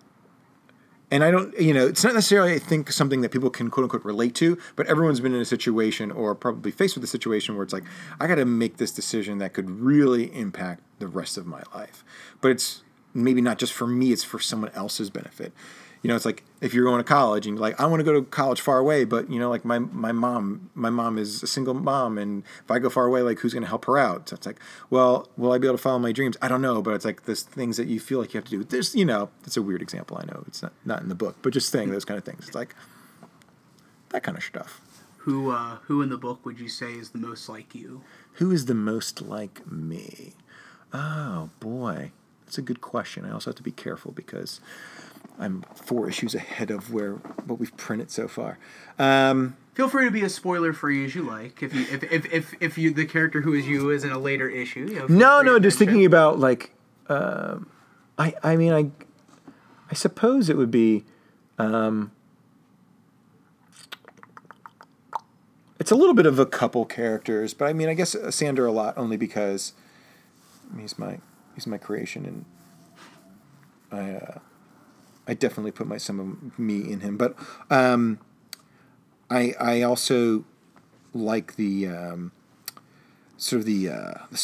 and 1.13 1.23
I 1.23 1.29
don't, 1.29 1.55
you 1.61 1.75
know, 1.75 1.85
it's 1.85 2.03
not 2.03 2.15
necessarily 2.15 2.55
I 2.55 2.59
think 2.59 2.91
something 2.91 3.21
that 3.21 3.29
people 3.29 3.51
can 3.51 3.69
quote 3.69 3.83
unquote 3.83 4.03
relate 4.03 4.33
to, 4.35 4.57
but 4.75 4.87
everyone's 4.87 5.19
been 5.19 5.35
in 5.35 5.41
a 5.41 5.45
situation 5.45 6.09
or 6.09 6.33
probably 6.33 6.71
faced 6.71 6.95
with 6.95 7.03
a 7.03 7.07
situation 7.07 7.53
where 7.53 7.63
it's 7.63 7.71
like 7.71 7.83
I 8.19 8.25
got 8.25 8.35
to 8.35 8.45
make 8.45 8.77
this 8.77 8.91
decision 8.91 9.37
that 9.37 9.53
could 9.53 9.69
really 9.69 10.35
impact 10.35 10.81
the 10.97 11.07
rest 11.07 11.37
of 11.37 11.45
my 11.45 11.61
life. 11.75 12.03
But 12.41 12.49
it's 12.49 12.81
maybe 13.13 13.41
not 13.41 13.59
just 13.59 13.73
for 13.73 13.85
me; 13.85 14.11
it's 14.11 14.23
for 14.23 14.39
someone 14.39 14.71
else's 14.71 15.11
benefit. 15.11 15.53
You 16.03 16.09
know, 16.09 16.15
it's 16.17 16.25
like 16.25 16.43
if 16.59 16.73
you're 16.73 16.83
going 16.83 16.99
to 16.99 17.03
college 17.03 17.47
and 17.47 17.55
you're 17.55 17.61
like, 17.61 17.79
I 17.79 17.85
want 17.85 18.01
to 18.01 18.03
go 18.03 18.13
to 18.13 18.21
college 18.23 18.59
far 18.59 18.77
away, 18.77 19.05
but 19.05 19.31
you 19.31 19.39
know, 19.39 19.49
like 19.49 19.63
my 19.63 19.79
my 19.79 20.11
mom, 20.11 20.69
my 20.75 20.89
mom 20.89 21.17
is 21.17 21.41
a 21.41 21.47
single 21.47 21.73
mom, 21.73 22.17
and 22.17 22.43
if 22.63 22.69
I 22.69 22.79
go 22.79 22.89
far 22.89 23.05
away, 23.05 23.21
like 23.21 23.39
who's 23.39 23.53
going 23.53 23.63
to 23.63 23.69
help 23.69 23.85
her 23.85 23.97
out? 23.97 24.27
So 24.29 24.35
it's 24.35 24.45
like, 24.45 24.59
well, 24.89 25.29
will 25.37 25.53
I 25.53 25.57
be 25.57 25.67
able 25.67 25.77
to 25.77 25.81
follow 25.81 25.99
my 25.99 26.11
dreams? 26.11 26.35
I 26.41 26.49
don't 26.49 26.61
know, 26.61 26.81
but 26.81 26.93
it's 26.93 27.05
like 27.05 27.23
this 27.23 27.43
things 27.43 27.77
that 27.77 27.87
you 27.87 28.01
feel 28.01 28.19
like 28.19 28.33
you 28.33 28.37
have 28.37 28.45
to 28.45 28.51
do. 28.51 28.63
There's, 28.65 28.93
you 28.93 29.05
know, 29.05 29.29
it's 29.45 29.55
a 29.55 29.61
weird 29.61 29.81
example. 29.81 30.17
I 30.21 30.25
know 30.25 30.43
it's 30.45 30.61
not 30.61 30.73
not 30.83 31.01
in 31.01 31.09
the 31.09 31.15
book, 31.15 31.37
but 31.41 31.53
just 31.53 31.69
saying 31.69 31.89
those 31.89 32.05
kind 32.05 32.17
of 32.17 32.25
things. 32.25 32.47
It's 32.47 32.55
like 32.55 32.75
that 34.09 34.23
kind 34.23 34.37
of 34.37 34.43
stuff. 34.43 34.81
Who 35.19 35.51
uh, 35.51 35.77
who 35.83 36.01
in 36.01 36.09
the 36.09 36.17
book 36.17 36.45
would 36.45 36.59
you 36.59 36.67
say 36.67 36.91
is 36.93 37.11
the 37.11 37.17
most 37.17 37.47
like 37.47 37.73
you? 37.73 38.01
Who 38.33 38.51
is 38.51 38.65
the 38.65 38.75
most 38.75 39.21
like 39.21 39.65
me? 39.71 40.33
Oh 40.91 41.49
boy, 41.61 42.11
that's 42.45 42.57
a 42.57 42.61
good 42.61 42.81
question. 42.81 43.23
I 43.23 43.31
also 43.31 43.51
have 43.51 43.55
to 43.55 43.63
be 43.63 43.71
careful 43.71 44.11
because 44.11 44.59
I'm 45.39 45.63
four 45.75 46.07
issues 46.07 46.35
ahead 46.35 46.71
of 46.71 46.93
where 46.93 47.13
what 47.13 47.59
we've 47.59 47.75
printed 47.75 48.11
so 48.11 48.27
far. 48.27 48.59
Um, 48.99 49.57
Feel 49.73 49.89
free 49.89 50.05
to 50.05 50.11
be 50.11 50.21
as 50.21 50.35
spoiler 50.35 50.71
free 50.71 51.03
as 51.03 51.15
you 51.15 51.23
like. 51.23 51.63
If 51.63 51.73
you 51.73 51.81
if 51.91 52.03
if 52.03 52.33
if, 52.33 52.53
if 52.59 52.77
you 52.77 52.91
the 52.91 53.05
character 53.05 53.41
who 53.41 53.53
is 53.53 53.67
you 53.67 53.89
is 53.89 54.03
in 54.03 54.11
a 54.11 54.19
later 54.19 54.47
issue. 54.47 54.87
You 54.87 54.99
know, 54.99 55.05
no, 55.07 55.41
no, 55.41 55.59
just 55.59 55.79
thinking 55.79 56.05
about 56.05 56.39
like, 56.39 56.73
um 57.09 57.67
I 58.17 58.35
I 58.43 58.55
mean 58.55 58.73
I, 58.73 58.91
I 59.89 59.93
suppose 59.93 60.49
it 60.49 60.57
would 60.57 60.71
be. 60.71 61.05
Um, 61.57 62.11
it's 65.79 65.91
a 65.91 65.95
little 65.95 66.13
bit 66.13 66.25
of 66.25 66.39
a 66.39 66.45
couple 66.45 66.85
characters, 66.85 67.53
but 67.53 67.65
I 67.65 67.73
mean 67.73 67.89
I 67.89 67.93
guess 67.95 68.13
uh, 68.15 68.29
Sander 68.29 68.65
a 68.65 68.71
lot 68.71 68.97
only 68.97 69.17
because 69.17 69.73
he's 70.77 70.97
my 70.99 71.17
he's 71.55 71.67
my 71.67 71.77
creation 71.77 72.25
and 72.25 72.45
I 73.91 74.11
uh, 74.15 74.39
I 75.27 75.33
definitely 75.33 75.71
put 75.71 75.87
my 75.87 75.97
some 75.97 76.19
of 76.19 76.59
me 76.59 76.91
in 76.91 76.99
him, 76.99 77.17
but 77.17 77.35
um, 77.69 78.19
I 79.29 79.53
I 79.59 79.81
also 79.81 80.45
like 81.13 81.55
the 81.55 81.87
um, 81.87 82.31
sort 83.37 83.61
of 83.61 83.65
the 83.65 83.89
uh, 83.89 84.13
the 84.31 84.37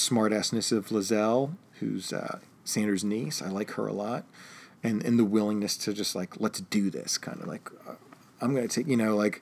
of 0.71 0.87
Lizelle, 0.89 1.55
who's 1.79 2.13
uh, 2.13 2.39
Sander's 2.63 3.03
niece. 3.03 3.41
I 3.41 3.49
like 3.49 3.71
her 3.71 3.87
a 3.87 3.93
lot, 3.93 4.25
and 4.83 5.03
and 5.03 5.19
the 5.19 5.25
willingness 5.25 5.77
to 5.77 5.93
just 5.93 6.15
like 6.15 6.39
let's 6.39 6.61
do 6.61 6.89
this 6.89 7.17
kind 7.17 7.41
of 7.41 7.47
like 7.47 7.69
uh, 7.87 7.95
I'm 8.41 8.55
gonna 8.55 8.67
take 8.67 8.87
you 8.87 8.97
know 8.97 9.15
like 9.15 9.41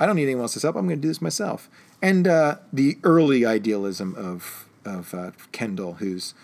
I 0.00 0.06
don't 0.06 0.16
need 0.16 0.24
anyone 0.24 0.42
else's 0.42 0.62
help. 0.62 0.76
I'm 0.76 0.86
gonna 0.86 0.96
do 0.96 1.08
this 1.08 1.22
myself. 1.22 1.70
And 2.00 2.26
uh, 2.26 2.56
the 2.72 2.98
early 3.04 3.46
idealism 3.46 4.14
of 4.16 4.66
of 4.84 5.14
uh, 5.14 5.30
Kendall, 5.52 5.94
who's 5.94 6.34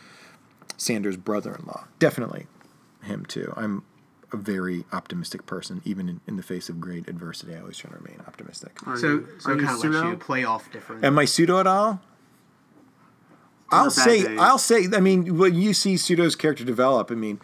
Sander's 0.77 1.17
brother-in-law, 1.17 1.89
definitely 1.99 2.47
him 3.03 3.27
too. 3.27 3.53
I'm 3.57 3.83
a 4.33 4.37
very 4.37 4.85
optimistic 4.93 5.47
person, 5.47 5.81
even 5.85 6.09
in, 6.09 6.21
in 6.27 6.37
the 6.37 6.43
face 6.43 6.69
of 6.69 6.81
great 6.81 7.09
adversity. 7.09 7.55
I 7.55 7.61
always 7.61 7.79
try 7.79 7.91
to 7.91 7.97
remain 7.97 8.21
optimistic. 8.27 8.73
Are 8.87 8.97
So 8.97 9.07
you- 9.07 9.29
so 9.39 9.51
are 9.51 9.55
you 9.55 9.65
kind 9.67 9.77
of 9.77 9.83
lets 9.85 9.97
pseudo? 9.97 10.11
you 10.11 10.17
play 10.17 10.45
off 10.45 10.71
different. 10.71 11.05
Am 11.05 11.19
I 11.19 11.25
pseudo 11.25 11.61
at 11.61 11.67
all? 11.67 12.01
I'll 13.71 13.91
say, 13.91 14.23
days. 14.25 14.39
I'll 14.41 14.59
say. 14.59 14.87
I 14.95 15.01
mean, 15.01 15.37
when 15.37 15.55
you 15.55 15.75
see 15.75 15.97
pseudo's 15.97 16.35
character 16.35 16.65
develop, 16.65 17.11
I 17.11 17.15
mean, 17.15 17.39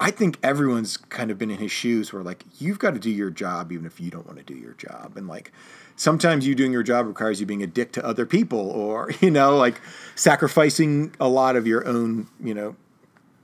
I 0.00 0.10
think 0.10 0.38
everyone's 0.42 0.96
kind 0.96 1.30
of 1.30 1.38
been 1.38 1.50
in 1.50 1.58
his 1.58 1.70
shoes, 1.70 2.12
where 2.12 2.22
like 2.24 2.44
you've 2.58 2.80
got 2.80 2.94
to 2.94 3.00
do 3.00 3.10
your 3.10 3.30
job, 3.30 3.70
even 3.70 3.86
if 3.86 4.00
you 4.00 4.10
don't 4.10 4.26
want 4.26 4.38
to 4.38 4.44
do 4.44 4.54
your 4.58 4.72
job, 4.72 5.12
and 5.16 5.28
like 5.28 5.52
sometimes 5.94 6.44
you 6.44 6.56
doing 6.56 6.72
your 6.72 6.82
job 6.82 7.06
requires 7.06 7.38
you 7.38 7.46
being 7.46 7.62
a 7.62 7.68
dick 7.68 7.92
to 7.92 8.04
other 8.04 8.26
people, 8.26 8.58
or 8.70 9.10
you 9.20 9.30
know, 9.30 9.56
like 9.56 9.80
sacrificing 10.16 11.14
a 11.20 11.28
lot 11.28 11.54
of 11.54 11.66
your 11.68 11.86
own, 11.86 12.26
you 12.42 12.54
know, 12.54 12.74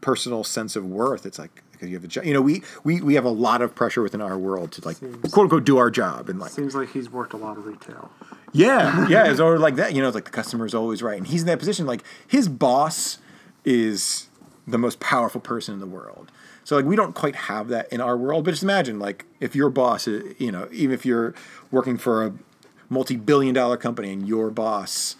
personal 0.01 0.43
sense 0.43 0.75
of 0.75 0.85
worth. 0.85 1.25
It's 1.25 1.39
like 1.39 1.63
because 1.81 1.91
you 1.91 1.97
have 1.97 2.05
a 2.05 2.09
job. 2.09 2.25
You 2.25 2.35
know, 2.35 2.43
we 2.43 2.63
we 2.85 3.01
we 3.01 3.15
have 3.15 3.25
a 3.25 3.31
lot 3.31 3.63
of 3.63 3.75
pressure 3.75 4.03
within 4.03 4.21
our 4.21 4.37
world 4.37 4.73
to 4.73 4.85
like 4.87 4.97
Seems- 4.99 5.33
quote 5.33 5.45
unquote 5.45 5.65
do 5.65 5.79
our 5.79 5.91
job, 5.91 6.29
and 6.29 6.39
like 6.39 6.51
Seems 6.51 6.75
like 6.75 6.91
he's 6.91 7.11
worked 7.11 7.33
a 7.33 7.37
lot 7.39 7.57
of 7.57 7.65
retail. 7.65 8.11
yeah, 8.53 9.07
yeah, 9.09 9.31
it's 9.31 9.41
or 9.41 9.59
like 9.59 9.77
that. 9.77 9.95
You 9.95 10.03
know, 10.03 10.11
like 10.11 10.25
the 10.27 10.31
customer 10.31 10.67
is 10.67 10.75
always 10.75 11.03
right, 11.03 11.17
and 11.17 11.27
he's 11.27 11.41
in 11.43 11.47
that 11.47 11.59
position. 11.59 11.87
Like 11.87 12.03
his 12.29 12.49
boss 12.49 13.19
is 13.65 14.29
the 14.67 14.79
most 14.79 15.01
powerful 15.01 15.41
person 15.41 15.73
in 15.75 15.81
the 15.81 15.87
world. 15.87 16.31
So 16.65 16.77
like 16.77 16.85
we 16.85 16.95
don't 16.97 17.15
quite 17.15 17.35
have 17.35 17.69
that 17.69 17.91
in 17.93 18.01
our 18.01 18.17
world. 18.17 18.45
But 18.45 18.51
just 18.53 18.63
imagine 18.63 18.99
like 18.99 19.25
if 19.41 19.57
your 19.57 19.71
boss, 19.71 20.07
is, 20.07 20.35
you 20.39 20.53
know, 20.53 20.69
even 20.71 20.93
if 20.95 21.07
you're 21.07 21.35
working 21.71 21.97
for 21.97 22.27
a 22.27 22.33
multi-billion-dollar 22.91 23.79
company 23.79 24.13
and 24.13 24.29
your 24.29 24.51
boss, 24.51 25.17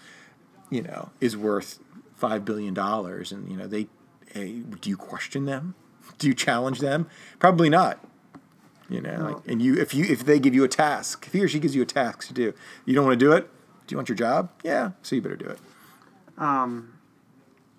you 0.69 0.81
know, 0.83 1.09
is 1.19 1.35
worth 1.35 1.79
five 2.15 2.45
billion 2.45 2.73
dollars, 2.73 3.31
and 3.31 3.49
you 3.49 3.57
know 3.57 3.65
they, 3.67 3.87
hey, 4.33 4.59
do 4.79 4.89
you 4.89 4.95
question 4.97 5.45
them? 5.45 5.73
Do 6.21 6.27
you 6.27 6.35
challenge 6.35 6.81
them? 6.81 7.09
Probably 7.39 7.67
not. 7.67 7.99
You 8.87 9.01
know, 9.01 9.33
like, 9.33 9.47
and 9.47 9.59
you 9.59 9.75
if 9.75 9.95
you 9.95 10.05
if 10.05 10.23
they 10.23 10.39
give 10.39 10.53
you 10.53 10.63
a 10.63 10.67
task, 10.67 11.25
if 11.25 11.33
he 11.33 11.41
or 11.41 11.47
she 11.47 11.59
gives 11.59 11.75
you 11.75 11.81
a 11.81 11.85
task 11.85 12.27
to 12.27 12.33
do, 12.33 12.53
you 12.85 12.93
don't 12.93 13.05
want 13.05 13.19
to 13.19 13.25
do 13.25 13.31
it. 13.31 13.49
Do 13.87 13.93
you 13.93 13.97
want 13.97 14.07
your 14.07 14.15
job? 14.15 14.51
Yeah, 14.63 14.91
so 15.01 15.15
you 15.15 15.21
better 15.23 15.35
do 15.35 15.47
it. 15.47 15.57
Um, 16.37 16.99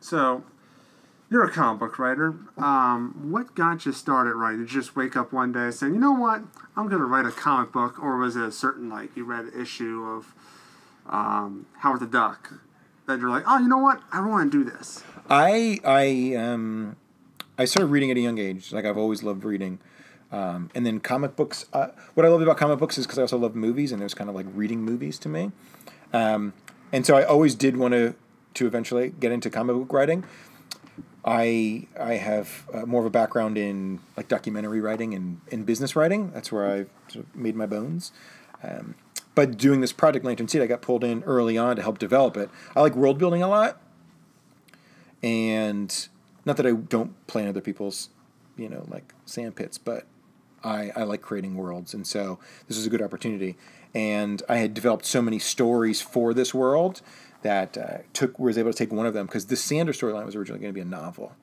so 0.01 0.43
you're 1.31 1.45
a 1.45 1.53
comic 1.53 1.79
book 1.79 2.01
writer. 2.01 2.35
Um, 2.57 3.31
what 3.31 3.55
got 3.55 3.87
you 3.87 3.93
started 3.93 4.35
writing? 4.35 4.65
Did 4.65 4.73
you 4.73 4.81
just 4.81 4.97
wake 4.97 5.17
up 5.17 5.33
one 5.33 5.53
day 5.53 5.71
saying, 5.71 5.95
you 5.95 6.01
know 6.01 6.13
what, 6.13 6.43
I'm 6.77 6.89
going 6.89 7.01
to 7.01 7.07
write 7.07 7.27
a 7.27 7.31
comic 7.31 7.71
book, 7.71 8.03
or 8.03 8.17
was 8.17 8.35
it 8.35 8.43
a 8.43 8.51
certain 8.51 8.91
like 8.91 9.17
you 9.17 9.25
read 9.25 9.45
an 9.45 9.61
issue 9.61 10.03
of 10.05 10.35
um, 11.09 11.67
Howard 11.79 12.01
the 12.01 12.07
Duck 12.07 12.55
that 13.07 13.21
you're 13.21 13.31
like, 13.31 13.45
oh, 13.47 13.59
you 13.59 13.69
know 13.69 13.79
what, 13.79 14.01
I 14.11 14.27
want 14.27 14.51
to 14.51 14.65
do 14.65 14.69
this. 14.69 15.05
I 15.31 15.79
I 15.85 16.35
um 16.37 16.97
I 17.59 17.65
started 17.65 17.89
reading 17.89 18.11
at 18.11 18.17
a 18.17 18.21
young 18.21 18.39
age. 18.39 18.73
Like 18.73 18.85
I've 18.85 18.99
always 18.99 19.23
loved 19.23 19.45
reading. 19.45 19.79
Um, 20.31 20.71
and 20.75 20.87
then 20.87 20.99
comic 20.99 21.37
books. 21.37 21.67
Uh, 21.73 21.89
what 22.15 22.25
I 22.25 22.31
love 22.31 22.41
about 22.41 22.57
comic 22.57 22.79
books 22.79 22.97
is 22.97 23.07
because 23.07 23.19
I 23.19 23.23
also 23.23 23.37
love 23.37 23.55
movies, 23.55 23.93
and 23.93 24.01
it 24.01 24.05
was 24.05 24.15
kind 24.15 24.31
of 24.31 24.37
like 24.37 24.47
reading 24.55 24.83
movies 24.83 25.19
to 25.21 25.29
me. 25.29 25.53
Um, 26.13 26.55
and 26.91 27.05
so 27.05 27.17
I 27.17 27.25
always 27.25 27.55
did 27.55 27.77
want 27.77 27.93
to 27.93 28.15
to 28.55 28.67
eventually 28.67 29.11
get 29.19 29.33
into 29.33 29.51
comic 29.51 29.77
book 29.77 29.93
writing. 29.93 30.25
I 31.25 31.87
I 31.99 32.15
have 32.15 32.67
uh, 32.73 32.87
more 32.87 33.01
of 33.01 33.07
a 33.07 33.11
background 33.11 33.59
in 33.59 34.01
like 34.17 34.29
documentary 34.29 34.81
writing 34.81 35.13
and 35.15 35.41
in 35.49 35.65
business 35.65 35.95
writing. 35.95 36.31
That's 36.33 36.51
where 36.51 36.67
I 36.67 36.87
sort 37.13 37.27
of 37.27 37.37
made 37.37 37.55
my 37.55 37.67
bones. 37.67 38.13
Um, 38.63 38.95
but 39.35 39.57
doing 39.57 39.81
this 39.81 39.93
project 39.93 40.25
Lantern 40.25 40.49
City, 40.49 40.65
I 40.65 40.67
got 40.67 40.83
pulled 40.83 41.05
in 41.05 41.23
early 41.25 41.57
on 41.57 41.77
to 41.77 41.83
help 41.83 41.99
develop 41.99 42.37
it. 42.37 42.51
I 42.75 42.81
like 42.81 42.95
world 42.95 43.19
building 43.19 43.43
a 43.43 43.49
lot, 43.49 43.81
and 45.23 46.09
not 46.45 46.57
that 46.57 46.67
I 46.67 46.73
don't 46.73 47.27
play 47.27 47.43
in 47.43 47.49
other 47.49 47.61
people's, 47.61 48.11
you 48.57 48.69
know, 48.69 48.85
like 48.89 49.15
sand 49.25 49.57
pits, 49.57 49.79
but 49.79 50.07
I, 50.65 50.91
I 50.95 51.03
like 51.05 51.23
creating 51.23 51.57
worlds, 51.57 51.95
and 51.95 52.07
so 52.07 52.39
this 52.69 52.77
was 52.77 52.87
a 52.87 52.91
good 52.91 53.03
opportunity. 53.03 53.57
And 53.95 54.43
I 54.49 54.57
had 54.57 54.73
developed 54.73 55.05
so 55.05 55.21
many 55.21 55.39
stories 55.39 56.01
for 56.01 56.33
this 56.33 56.55
world 56.55 57.03
that 57.43 57.77
uh, 57.77 57.99
took 58.13 58.39
was 58.39 58.57
able 58.57 58.73
to 58.73 58.79
take 58.79 58.93
one 58.93 59.07
of 59.07 59.15
them 59.15 59.27
because 59.27 59.47
the 59.47 59.57
Sander 59.57 59.93
storyline 59.93 60.25
was 60.25 60.35
originally 60.35 60.61
going 60.61 60.73
to 60.73 60.75
be 60.75 60.81
a 60.81 60.85
novel. 60.85 61.35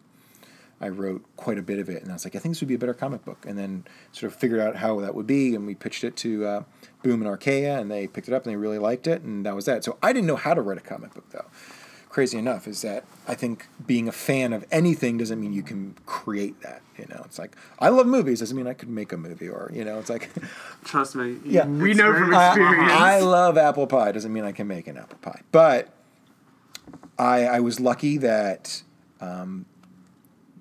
I 0.82 0.88
wrote 0.88 1.26
quite 1.36 1.58
a 1.58 1.62
bit 1.62 1.78
of 1.80 1.90
it, 1.90 2.02
and 2.02 2.10
I 2.10 2.14
was 2.14 2.26
like, 2.26 2.36
I 2.36 2.40
think 2.40 2.56
this 2.56 2.62
would 2.62 2.70
be 2.70 2.76
a 2.76 2.80
better 2.80 2.94
comic 2.94 3.26
book. 3.26 3.46
And 3.46 3.58
then 3.58 3.84
sort 4.14 4.32
of 4.32 4.40
figured 4.40 4.62
out 4.62 4.78
how 4.78 5.00
that 5.02 5.14
would 5.14 5.28
be, 5.28 5.54
and 5.54 5.68
we 5.68 5.76
pitched 5.76 6.06
it 6.06 6.16
to 6.18 6.46
uh, 6.46 6.64
Boom 7.04 7.22
and 7.22 7.30
Archaia, 7.30 7.80
and 7.80 7.92
they 7.92 8.08
picked 8.08 8.30
it 8.30 8.34
up 8.34 8.46
and 8.46 8.54
they 8.54 8.58
really 8.58 8.80
liked 8.80 9.06
it, 9.06 9.22
and 9.22 9.46
that 9.46 9.56
was 9.56 9.66
that. 9.66 9.84
So 9.84 9.98
I 10.02 10.14
didn't 10.14 10.28
know 10.28 10.38
how 10.38 10.54
to 10.54 10.62
write 10.62 10.78
a 10.78 10.82
comic 10.82 11.14
book 11.14 11.30
though. 11.32 11.46
Crazy 12.10 12.40
enough 12.40 12.68
is 12.68 12.82
that 12.82 13.04
I 13.28 13.36
think 13.36 13.68
being 13.86 14.08
a 14.08 14.12
fan 14.12 14.52
of 14.52 14.66
anything 14.72 15.18
doesn't 15.20 15.40
mean 15.40 15.54
you 15.54 15.62
can 15.62 15.96
create 16.08 16.60
that. 16.62 16.82
You 16.98 17.06
know, 17.08 17.22
it's 17.24 17.38
like 17.38 17.56
I 17.78 17.90
love 17.90 18.08
movies 18.08 18.40
doesn't 18.40 18.58
mean 18.58 18.66
I 18.66 18.74
could 18.74 18.90
make 18.90 19.14
a 19.14 19.18
movie, 19.18 19.48
or 19.48 19.72
you 19.74 19.86
know, 19.86 20.00
it's 20.00 20.10
like 20.10 20.30
Trust 20.84 21.16
me. 21.16 21.38
Yeah. 21.46 21.68
We 21.68 21.94
know 21.94 22.12
from 22.14 22.34
I, 22.34 22.48
experience. 22.48 22.92
I 22.92 23.20
love 23.20 23.58
apple 23.58 23.86
pie. 23.86 24.12
Doesn't 24.12 24.34
mean 24.34 24.44
I 24.44 24.52
can 24.52 24.68
make 24.68 24.88
an 24.88 24.98
apple 24.98 25.20
pie. 25.22 25.42
But 25.52 25.90
I, 27.20 27.46
I 27.46 27.60
was 27.60 27.80
lucky 27.80 28.18
that 28.18 28.82
um, 29.22 29.66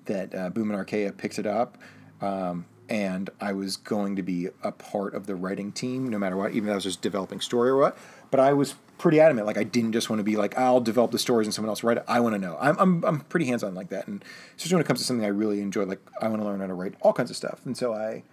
that 0.05 0.35
uh, 0.35 0.49
Boom 0.49 0.69
and 0.69 0.79
Archaia 0.79 1.11
picked 1.11 1.39
it 1.39 1.47
up, 1.47 1.77
um, 2.21 2.65
and 2.89 3.29
I 3.39 3.53
was 3.53 3.77
going 3.77 4.17
to 4.17 4.21
be 4.21 4.49
a 4.63 4.71
part 4.71 5.15
of 5.15 5.25
the 5.25 5.35
writing 5.35 5.71
team, 5.71 6.09
no 6.09 6.19
matter 6.19 6.35
what, 6.35 6.51
even 6.51 6.67
though 6.67 6.73
I 6.73 6.75
was 6.75 6.83
just 6.83 7.01
developing 7.01 7.39
story 7.39 7.69
or 7.69 7.77
what. 7.77 7.97
But 8.29 8.39
I 8.39 8.53
was 8.53 8.75
pretty 8.99 9.19
adamant. 9.19 9.47
Like 9.47 9.57
I 9.57 9.63
didn't 9.63 9.93
just 9.93 10.11
want 10.11 10.19
to 10.19 10.23
be 10.23 10.35
like 10.35 10.55
I'll 10.57 10.81
develop 10.81 11.09
the 11.09 11.17
stories 11.17 11.47
and 11.47 11.53
someone 11.53 11.69
else 11.69 11.83
write 11.83 11.97
it. 11.97 12.03
I 12.07 12.19
want 12.19 12.35
to 12.35 12.39
know. 12.39 12.55
I'm 12.61 12.77
I'm 12.77 13.03
I'm 13.03 13.19
pretty 13.21 13.47
hands 13.47 13.63
on 13.63 13.73
like 13.73 13.89
that, 13.89 14.07
and 14.07 14.23
especially 14.55 14.75
when 14.75 14.81
it 14.85 14.87
comes 14.87 14.99
to 14.99 15.05
something 15.05 15.25
I 15.25 15.29
really 15.29 15.61
enjoy, 15.61 15.85
like 15.85 16.01
I 16.21 16.27
want 16.27 16.41
to 16.41 16.47
learn 16.47 16.59
how 16.59 16.67
to 16.67 16.75
write 16.75 16.93
all 17.01 17.13
kinds 17.13 17.31
of 17.31 17.35
stuff. 17.37 17.61
And 17.65 17.75
so 17.75 17.95
I 17.95 18.23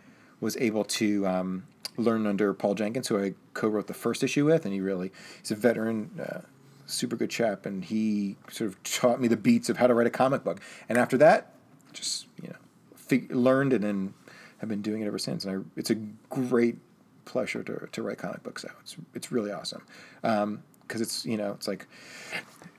was 0.41 0.59
able 0.59 0.85
to 0.85 1.27
um, 1.27 1.67
learn 1.97 2.27
under 2.27 2.53
Paul 2.53 2.75
Jenkins, 2.75 3.09
who 3.09 3.19
I 3.19 3.35
co-wrote 3.55 3.87
the 3.87 3.95
first 3.95 4.23
issue 4.23 4.45
with, 4.45 4.67
and 4.67 4.75
he 4.75 4.81
really 4.81 5.11
he's 5.41 5.51
a 5.51 5.57
veteran. 5.57 6.11
Uh, 6.21 6.41
super 6.89 7.17
good 7.17 7.31
chap 7.31 7.67
and 7.67 7.85
he 7.85 8.37
sort 8.49 8.71
of 8.71 8.81
taught 8.85 9.21
me 9.21 9.27
the 9.27 9.37
beats 9.37 9.69
of 9.69 9.77
how 9.77 9.89
to 9.89 9.95
write 9.95 10.07
a 10.07 10.11
comic 10.11 10.45
book 10.45 10.61
and 10.89 10.97
after 10.97 11.19
that 11.19 11.53
just 11.93 12.27
you 12.41 12.49
know 12.49 12.55
fig- 12.95 13.35
learned 13.35 13.73
and 13.73 13.83
then 13.83 14.15
have 14.59 14.69
been 14.69 14.83
doing 14.83 15.03
it 15.03 15.07
ever 15.07 15.19
since 15.19 15.45
and 15.45 15.59
I, 15.59 15.65
it's 15.77 15.91
a 15.91 15.97
great 16.31 16.79
pleasure 17.27 17.63
to, 17.63 17.87
to 17.93 18.03
write 18.03 18.17
comic 18.19 18.43
books 18.43 18.65
out 18.65 18.75
it's, 18.81 18.97
it's 19.15 19.31
really 19.31 19.53
awesome 19.53 19.83
because 20.23 21.01
it's 21.03 21.27
you 21.27 21.37
know 21.37 21.53
it's 21.53 21.69
like 21.69 21.87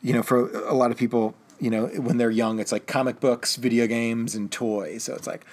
you 0.02 0.14
know 0.14 0.24
for 0.24 0.50
a 0.68 0.74
lot 0.74 0.90
of 0.90 0.98
people 0.98 1.36
you 1.60 1.70
know 1.70 1.86
when 1.88 2.18
they're 2.18 2.32
young 2.32 2.60
it's 2.60 2.72
like 2.72 2.88
comic 2.88 3.20
books 3.20 3.56
video 3.58 3.86
games 3.88 4.34
and 4.36 4.52
toys 4.52 5.04
so 5.04 5.14
it's 5.14 5.28
like 5.28 5.46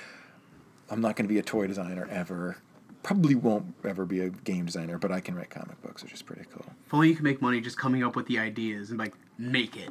i'm 0.90 1.00
not 1.00 1.16
going 1.16 1.26
to 1.26 1.32
be 1.32 1.38
a 1.38 1.42
toy 1.42 1.66
designer 1.66 2.08
ever 2.10 2.56
probably 3.02 3.34
won't 3.34 3.74
ever 3.84 4.06
be 4.06 4.20
a 4.20 4.30
game 4.30 4.64
designer 4.64 4.96
but 4.96 5.10
i 5.12 5.20
can 5.20 5.34
write 5.34 5.50
comic 5.50 5.80
books 5.82 6.02
which 6.02 6.12
is 6.12 6.22
pretty 6.22 6.44
cool 6.52 6.64
If 6.86 6.94
only 6.94 7.08
you 7.08 7.14
could 7.14 7.24
make 7.24 7.42
money 7.42 7.60
just 7.60 7.76
coming 7.78 8.02
up 8.02 8.16
with 8.16 8.26
the 8.26 8.38
ideas 8.38 8.90
and 8.90 8.98
like 8.98 9.12
make 9.36 9.76
it. 9.76 9.90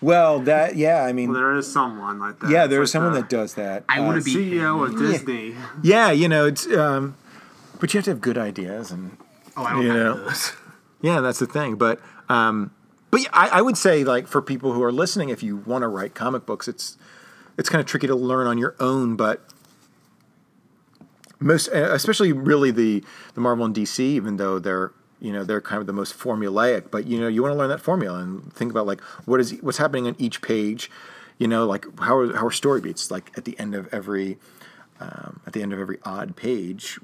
well 0.00 0.40
that 0.40 0.74
yeah 0.76 1.02
i 1.04 1.12
mean 1.12 1.30
Well, 1.30 1.40
there 1.40 1.54
is 1.56 1.70
someone 1.70 2.18
like 2.18 2.38
that. 2.40 2.50
Yeah, 2.50 2.66
there's 2.66 2.88
like 2.88 2.92
someone 2.92 3.12
the 3.12 3.20
that 3.20 3.28
does 3.28 3.54
that. 3.54 3.84
I 3.88 3.98
Uh, 4.00 4.04
wanna 4.06 4.22
be- 4.22 4.34
CEO 4.34 4.82
of 4.86 4.98
Disney. 4.98 5.54
Yeah, 5.82 6.10
you 6.10 6.26
know, 6.28 6.46
it's 6.46 6.66
um, 6.74 7.14
but 7.80 7.94
you 7.94 7.98
have 7.98 8.04
to 8.04 8.10
have 8.10 8.20
good 8.20 8.38
ideas, 8.38 8.90
and 8.90 9.16
Oh, 9.58 9.64
I 9.64 9.72
don't 9.72 9.82
You 9.82 9.90
have 9.90 10.16
those. 10.18 10.52
yeah, 11.02 11.20
that's 11.20 11.40
the 11.40 11.46
thing. 11.46 11.74
But 11.74 12.00
um, 12.28 12.70
but 13.10 13.22
yeah, 13.22 13.30
I, 13.32 13.48
I 13.48 13.60
would 13.60 13.76
say 13.76 14.04
like 14.04 14.28
for 14.28 14.40
people 14.40 14.72
who 14.72 14.82
are 14.84 14.92
listening, 14.92 15.30
if 15.30 15.42
you 15.42 15.56
want 15.56 15.82
to 15.82 15.88
write 15.88 16.14
comic 16.14 16.46
books, 16.46 16.68
it's 16.68 16.96
it's 17.58 17.68
kind 17.68 17.80
of 17.80 17.86
tricky 17.86 18.06
to 18.06 18.14
learn 18.14 18.46
on 18.46 18.56
your 18.56 18.76
own, 18.78 19.16
but 19.16 19.44
most 21.40 21.68
especially 21.68 22.32
really 22.32 22.70
the 22.70 23.02
the 23.34 23.40
Marvel 23.40 23.64
and 23.64 23.74
DC, 23.74 23.98
even 23.98 24.36
though 24.36 24.60
they're 24.60 24.92
you 25.20 25.32
know 25.32 25.42
they're 25.42 25.60
kind 25.60 25.80
of 25.80 25.88
the 25.88 25.92
most 25.92 26.16
formulaic, 26.16 26.92
but 26.92 27.06
you 27.08 27.20
know 27.20 27.26
you 27.26 27.42
want 27.42 27.52
to 27.52 27.58
learn 27.58 27.68
that 27.68 27.80
formula 27.80 28.20
and 28.20 28.52
think 28.52 28.70
about 28.70 28.86
like 28.86 29.00
what 29.24 29.40
is 29.40 29.58
what's 29.60 29.78
happening 29.78 30.06
on 30.06 30.14
each 30.20 30.40
page, 30.40 30.88
you 31.38 31.48
know 31.48 31.66
like 31.66 31.84
how 31.98 32.16
are, 32.16 32.36
how 32.36 32.46
are 32.46 32.52
story 32.52 32.80
beats 32.80 33.10
like 33.10 33.36
at 33.36 33.44
the 33.44 33.58
end 33.58 33.74
of 33.74 33.92
every 33.92 34.38
um, 35.00 35.40
at 35.48 35.52
the 35.52 35.62
end 35.62 35.72
of 35.72 35.80
every 35.80 35.98
odd 36.04 36.36
page. 36.36 37.00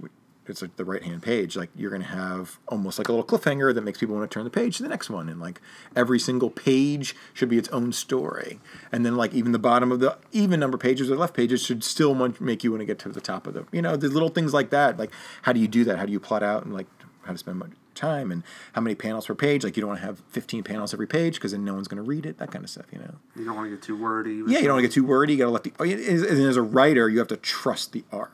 It's 0.47 0.63
like 0.63 0.77
the 0.77 0.85
right 0.85 1.03
hand 1.03 1.23
page. 1.23 1.57
Like 1.57 1.71
you're 1.75 1.91
gonna 1.91 2.05
have 2.05 2.59
almost 2.69 2.99
like 2.99 3.09
a 3.09 3.13
little 3.13 3.27
cliffhanger 3.27 3.75
that 3.75 3.83
makes 3.83 3.99
people 3.99 4.15
want 4.15 4.31
to 4.31 4.35
turn 4.35 4.45
the 4.45 4.51
page 4.51 4.77
to 4.77 4.83
the 4.83 4.89
next 4.89 5.11
one, 5.11 5.29
and 5.29 5.41
like 5.41 5.61
every 5.97 6.19
single 6.19 6.51
page 6.51 7.15
should 7.33 7.49
be 7.49 7.59
its 7.59 7.69
own 7.71 7.93
story. 7.93 8.61
And 8.93 9.05
then 9.05 9.17
like 9.17 9.33
even 9.35 9.53
the 9.53 9.59
bottom 9.59 9.91
of 9.91 10.01
the 10.01 10.19
even 10.33 10.61
number 10.61 10.79
pages 10.79 11.11
or 11.11 11.17
left 11.17 11.35
pages 11.35 11.63
should 11.63 11.83
still 11.83 12.15
make 12.41 12.65
you 12.65 12.71
want 12.71 12.81
to 12.81 12.87
get 12.87 12.99
to 13.01 13.09
the 13.09 13.21
top 13.21 13.47
of 13.47 13.55
the 13.55 13.67
you 13.73 13.83
know 13.83 13.97
the 13.97 14.09
little 14.09 14.29
things 14.29 14.53
like 14.53 14.71
that. 14.71 14.99
Like 14.99 15.11
how 15.43 15.53
do 15.53 15.61
you 15.61 15.69
do 15.69 15.85
that? 15.85 15.99
How 15.99 16.07
do 16.07 16.13
you 16.13 16.21
plot 16.21 16.43
out 16.43 16.65
and 16.65 16.75
like 16.75 16.87
how 17.23 17.33
to 17.33 17.39
spend 17.39 17.59
much 17.59 17.71
time 17.95 18.31
and 18.31 18.43
how 18.75 18.81
many 18.81 18.95
panels 18.95 19.27
per 19.27 19.35
page? 19.35 19.65
Like 19.65 19.77
you 19.77 19.81
don't 19.81 19.89
want 19.89 20.01
to 20.01 20.07
have 20.07 20.21
15 20.29 20.63
panels 20.63 20.93
every 20.93 21.07
page 21.07 21.35
because 21.35 21.53
then 21.53 21.65
no 21.65 21.75
one's 21.75 21.89
gonna 21.89 22.03
read 22.03 22.27
it. 22.27 22.39
That 22.39 22.51
kind 22.51 22.65
of 22.65 22.71
stuff, 22.71 22.87
you 22.93 22.99
know. 22.99 23.15
You 23.37 23.45
don't 23.45 23.57
want 23.57 23.67
to 23.71 23.77
get 23.77 23.83
too 23.83 24.01
wordy. 24.01 24.43
Yeah, 24.47 24.59
you 24.59 24.65
don't 24.65 24.75
want 24.75 24.83
to 24.83 24.89
get 24.89 24.93
too 24.93 25.05
wordy. 25.05 25.35
You 25.35 25.39
got 25.39 25.45
to 25.47 25.51
let 25.51 25.65
the. 25.65 25.73
oh, 25.81 25.85
as, 25.85 26.23
as 26.23 26.57
a 26.57 26.63
writer, 26.63 27.09
you 27.09 27.19
have 27.19 27.29
to 27.29 27.37
trust 27.37 27.93
the 27.93 28.05
art. 28.13 28.33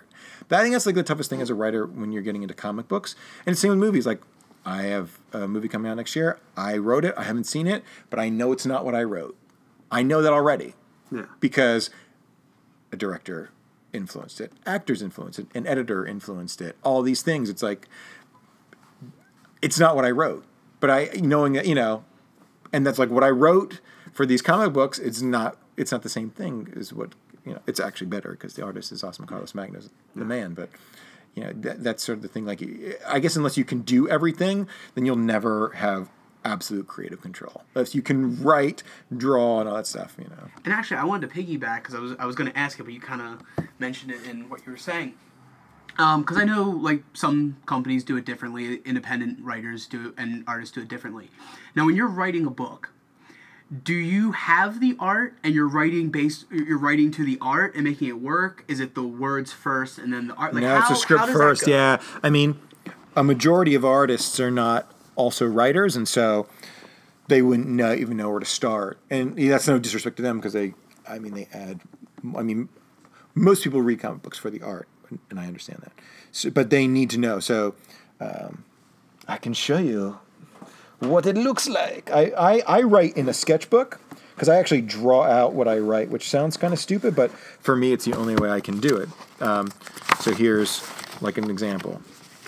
But 0.51 0.59
I 0.59 0.62
think 0.62 0.74
that's 0.74 0.85
like 0.85 0.94
the 0.97 1.02
toughest 1.02 1.31
thing 1.31 1.40
as 1.40 1.48
a 1.48 1.55
writer 1.55 1.86
when 1.86 2.12
you're 2.12 2.22
getting 2.22 2.43
into 2.43 2.52
comic 2.55 2.86
books. 2.89 3.14
And 3.47 3.56
same 3.56 3.70
with 3.70 3.78
movies. 3.78 4.05
Like, 4.05 4.20
I 4.66 4.82
have 4.82 5.18
a 5.32 5.48
movie 5.48 5.68
coming 5.68 5.90
out 5.90 5.97
next 5.97 6.14
year. 6.14 6.39
I 6.56 6.77
wrote 6.77 7.06
it. 7.06 7.14
I 7.16 7.22
haven't 7.22 7.44
seen 7.44 7.66
it, 7.66 7.82
but 8.10 8.18
I 8.18 8.28
know 8.28 8.52
it's 8.52 8.66
not 8.66 8.85
what 8.85 8.94
I 8.94 9.02
wrote. 9.05 9.39
I 9.90 10.02
know 10.02 10.20
that 10.20 10.32
already 10.35 10.74
Yeah. 11.10 11.24
because 11.40 11.89
a 12.93 12.97
director 12.97 13.51
influenced 13.93 14.40
it, 14.40 14.52
actors 14.66 15.01
influenced 15.02 15.39
it, 15.39 15.47
an 15.55 15.66
editor 15.66 16.05
influenced 16.05 16.60
it. 16.60 16.77
All 16.82 17.01
these 17.02 17.22
things. 17.22 17.48
It's 17.48 17.62
like 17.62 17.89
it's 19.62 19.78
not 19.78 19.97
what 19.97 20.05
I 20.05 20.10
wrote, 20.10 20.44
but 20.81 20.90
I 20.90 21.10
knowing 21.20 21.52
that 21.55 21.66
you 21.66 21.74
know, 21.74 22.05
and 22.72 22.86
that's 22.86 22.98
like 22.98 23.10
what 23.10 23.24
I 23.24 23.31
wrote 23.31 23.81
for 24.12 24.27
these 24.27 24.43
comic 24.43 24.72
books. 24.72 24.98
It's 24.98 25.22
not. 25.22 25.56
It's 25.77 25.93
not 25.93 26.02
the 26.02 26.09
same 26.09 26.31
thing 26.31 26.72
as 26.77 26.93
what 26.93 27.14
you 27.44 27.52
know. 27.52 27.60
It's 27.66 27.80
actually 27.80 28.08
better 28.08 28.30
because 28.32 28.54
the 28.54 28.64
artist 28.64 28.92
is 28.92 29.02
Osmo 29.02 29.26
Carlos 29.26 29.54
Magnus, 29.54 29.88
the 30.14 30.24
man. 30.24 30.54
But 30.54 30.70
you 31.34 31.44
know, 31.44 31.52
that, 31.52 31.82
that's 31.82 32.02
sort 32.02 32.18
of 32.18 32.22
the 32.22 32.28
thing. 32.28 32.44
Like, 32.44 32.62
I 33.06 33.18
guess 33.18 33.36
unless 33.36 33.56
you 33.56 33.64
can 33.64 33.80
do 33.82 34.08
everything, 34.08 34.68
then 34.94 35.06
you'll 35.06 35.16
never 35.16 35.70
have 35.70 36.10
absolute 36.44 36.86
creative 36.86 37.20
control. 37.20 37.62
If 37.76 37.94
you 37.94 38.02
can 38.02 38.42
write, 38.42 38.82
draw, 39.16 39.60
and 39.60 39.68
all 39.68 39.76
that 39.76 39.86
stuff, 39.86 40.16
you 40.18 40.24
know. 40.24 40.48
And 40.64 40.72
actually, 40.72 40.98
I 40.98 41.04
wanted 41.04 41.30
to 41.30 41.34
piggyback 41.34 41.82
because 41.82 41.94
I 41.94 42.00
was 42.00 42.12
I 42.18 42.26
was 42.26 42.36
going 42.36 42.50
to 42.50 42.58
ask 42.58 42.78
it, 42.80 42.84
but 42.84 42.92
you 42.92 43.00
kind 43.00 43.20
of 43.20 43.42
mentioned 43.78 44.12
it 44.12 44.24
in 44.28 44.48
what 44.48 44.64
you 44.66 44.72
were 44.72 44.78
saying. 44.78 45.14
Um, 45.98 46.22
because 46.22 46.38
I 46.38 46.44
know 46.44 46.62
like 46.62 47.02
some 47.12 47.56
companies 47.66 48.04
do 48.04 48.16
it 48.16 48.24
differently, 48.24 48.76
independent 48.84 49.38
writers 49.42 49.86
do 49.86 50.08
it, 50.08 50.14
and 50.16 50.44
artists 50.46 50.74
do 50.74 50.80
it 50.80 50.88
differently. 50.88 51.30
Now, 51.74 51.84
when 51.86 51.96
you're 51.96 52.08
writing 52.08 52.46
a 52.46 52.50
book, 52.50 52.90
do 53.70 53.94
you 53.94 54.32
have 54.32 54.80
the 54.80 54.97
art 54.98 55.34
and 55.44 55.55
you're 55.55 55.68
writing 55.68 56.10
based 56.10 56.47
you're 56.51 56.78
writing 56.78 57.12
to 57.12 57.24
the 57.24 57.38
art 57.40 57.74
and 57.74 57.84
making 57.84 58.09
it 58.09 58.20
work? 58.20 58.64
Is 58.66 58.80
it 58.80 58.94
the 58.94 59.05
words 59.05 59.52
first 59.52 59.98
and 59.98 60.12
then 60.12 60.28
the 60.28 60.34
art? 60.34 60.55
Like 60.55 60.62
no, 60.62 60.78
it's 60.78 60.90
a 60.90 60.97
script 60.97 61.26
how 61.26 61.32
first. 61.32 61.66
Yeah, 61.66 62.01
I 62.22 62.30
mean, 62.30 62.59
a 63.14 63.22
majority 63.22 63.74
of 63.74 63.84
artists 63.84 64.40
are 64.40 64.51
not 64.51 64.92
also 65.14 65.47
writers, 65.47 65.94
and 65.94 66.09
so 66.09 66.48
they 67.28 67.42
wouldn't 67.42 67.68
know, 67.68 67.94
even 67.94 68.16
know 68.16 68.30
where 68.30 68.40
to 68.40 68.47
start. 68.47 68.98
And 69.09 69.38
yeah, 69.38 69.51
that's 69.51 69.68
no 69.68 69.78
disrespect 69.78 70.16
to 70.16 70.22
them 70.22 70.38
because 70.38 70.52
they, 70.52 70.74
I 71.09 71.20
mean, 71.20 71.34
they 71.34 71.48
add. 71.52 71.80
I 72.36 72.42
mean, 72.42 72.68
most 73.34 73.62
people 73.62 73.80
read 73.82 74.01
comic 74.01 74.22
books 74.22 74.38
for 74.38 74.51
the 74.51 74.62
art, 74.62 74.88
and 75.30 75.38
I 75.38 75.47
understand 75.47 75.80
that. 75.82 75.92
So, 76.32 76.51
but 76.51 76.70
they 76.70 76.88
need 76.88 77.10
to 77.10 77.18
know. 77.18 77.38
So, 77.38 77.76
um, 78.20 78.64
I 79.28 79.36
can 79.36 79.55
show 79.55 79.78
you 79.78 80.18
what 81.01 81.27
it 81.27 81.36
looks 81.36 81.68
like. 81.68 82.10
I, 82.10 82.32
I, 82.36 82.62
I 82.66 82.82
write 82.82 83.16
in 83.16 83.28
a 83.28 83.35
sketchbook 83.35 84.01
because 84.35 84.48
I 84.48 84.56
actually 84.56 84.82
draw 84.82 85.24
out 85.24 85.52
what 85.52 85.68
I 85.68 85.78
write, 85.78 86.09
which 86.09 86.28
sounds 86.28 86.56
kind 86.56 86.72
of 86.72 86.78
stupid, 86.78 87.14
but 87.14 87.31
for 87.31 87.77
me, 87.77 87.93
it's 87.93 88.05
the 88.05 88.14
only 88.14 88.36
way 88.36 88.51
I 88.51 88.60
can 88.60 88.81
do 88.81 88.97
it. 88.97 89.09
Um, 89.43 89.70
so 90.20 90.32
here's 90.32 90.82
like 91.20 91.36
an 91.36 91.51
example. 91.51 92.01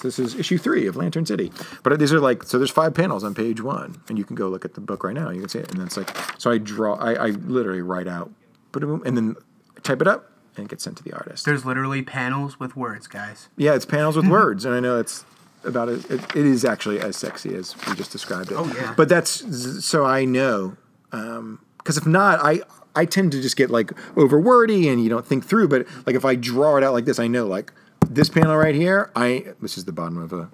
This 0.02 0.18
is 0.18 0.34
issue 0.34 0.58
three 0.58 0.86
of 0.86 0.96
Lantern 0.96 1.26
City. 1.26 1.52
But 1.82 1.98
these 1.98 2.12
are 2.12 2.20
like, 2.20 2.42
so 2.42 2.58
there's 2.58 2.70
five 2.70 2.94
panels 2.94 3.24
on 3.24 3.34
page 3.34 3.60
one, 3.60 4.00
and 4.08 4.18
you 4.18 4.24
can 4.24 4.36
go 4.36 4.48
look 4.48 4.64
at 4.64 4.74
the 4.74 4.80
book 4.80 5.04
right 5.04 5.14
now. 5.14 5.30
You 5.30 5.40
can 5.40 5.48
see 5.48 5.60
it. 5.60 5.70
And 5.70 5.80
it's 5.82 5.96
like, 5.96 6.10
so 6.38 6.50
I 6.50 6.58
draw, 6.58 6.94
I, 6.94 7.12
I 7.12 7.26
literally 7.30 7.82
write 7.82 8.08
out, 8.08 8.30
boom, 8.72 9.02
and 9.04 9.16
then 9.16 9.36
type 9.82 10.00
it 10.00 10.08
up, 10.08 10.30
and 10.56 10.66
it 10.66 10.70
gets 10.70 10.84
sent 10.84 10.96
to 10.96 11.04
the 11.04 11.12
artist. 11.12 11.44
There's 11.44 11.64
literally 11.64 12.02
panels 12.02 12.58
with 12.58 12.76
words, 12.76 13.06
guys. 13.06 13.48
Yeah, 13.56 13.74
it's 13.74 13.86
panels 13.86 14.16
with 14.16 14.26
words, 14.26 14.64
and 14.64 14.74
I 14.74 14.80
know 14.80 14.98
it's 14.98 15.24
about 15.64 15.88
it, 15.88 16.10
it. 16.10 16.20
It 16.36 16.46
is 16.46 16.64
actually 16.64 17.00
as 17.00 17.16
sexy 17.16 17.54
as 17.54 17.74
we 17.86 17.94
just 17.94 18.12
described 18.12 18.50
it. 18.50 18.56
Oh, 18.56 18.66
yeah. 18.74 18.94
But 18.96 19.08
that's 19.08 19.84
so 19.84 20.04
I 20.04 20.24
know, 20.24 20.76
um, 21.12 21.60
because 21.78 21.96
if 21.96 22.06
not, 22.06 22.40
I 22.42 22.60
I 22.94 23.04
tend 23.04 23.32
to 23.32 23.42
just 23.42 23.56
get 23.56 23.70
like 23.70 23.92
over 24.16 24.38
wordy, 24.38 24.88
and 24.88 25.02
you 25.02 25.08
don't 25.08 25.26
think 25.26 25.44
through. 25.44 25.68
But 25.68 25.86
like 26.06 26.16
if 26.16 26.24
I 26.24 26.34
draw 26.34 26.76
it 26.76 26.84
out 26.84 26.92
like 26.92 27.04
this, 27.04 27.18
I 27.18 27.26
know 27.26 27.46
like 27.46 27.72
this 28.08 28.28
panel 28.28 28.56
right 28.56 28.74
here. 28.74 29.10
I 29.16 29.54
this 29.60 29.78
is 29.78 29.84
the 29.84 29.92
bottom 29.92 30.18
of 30.18 30.32
a 30.32 30.50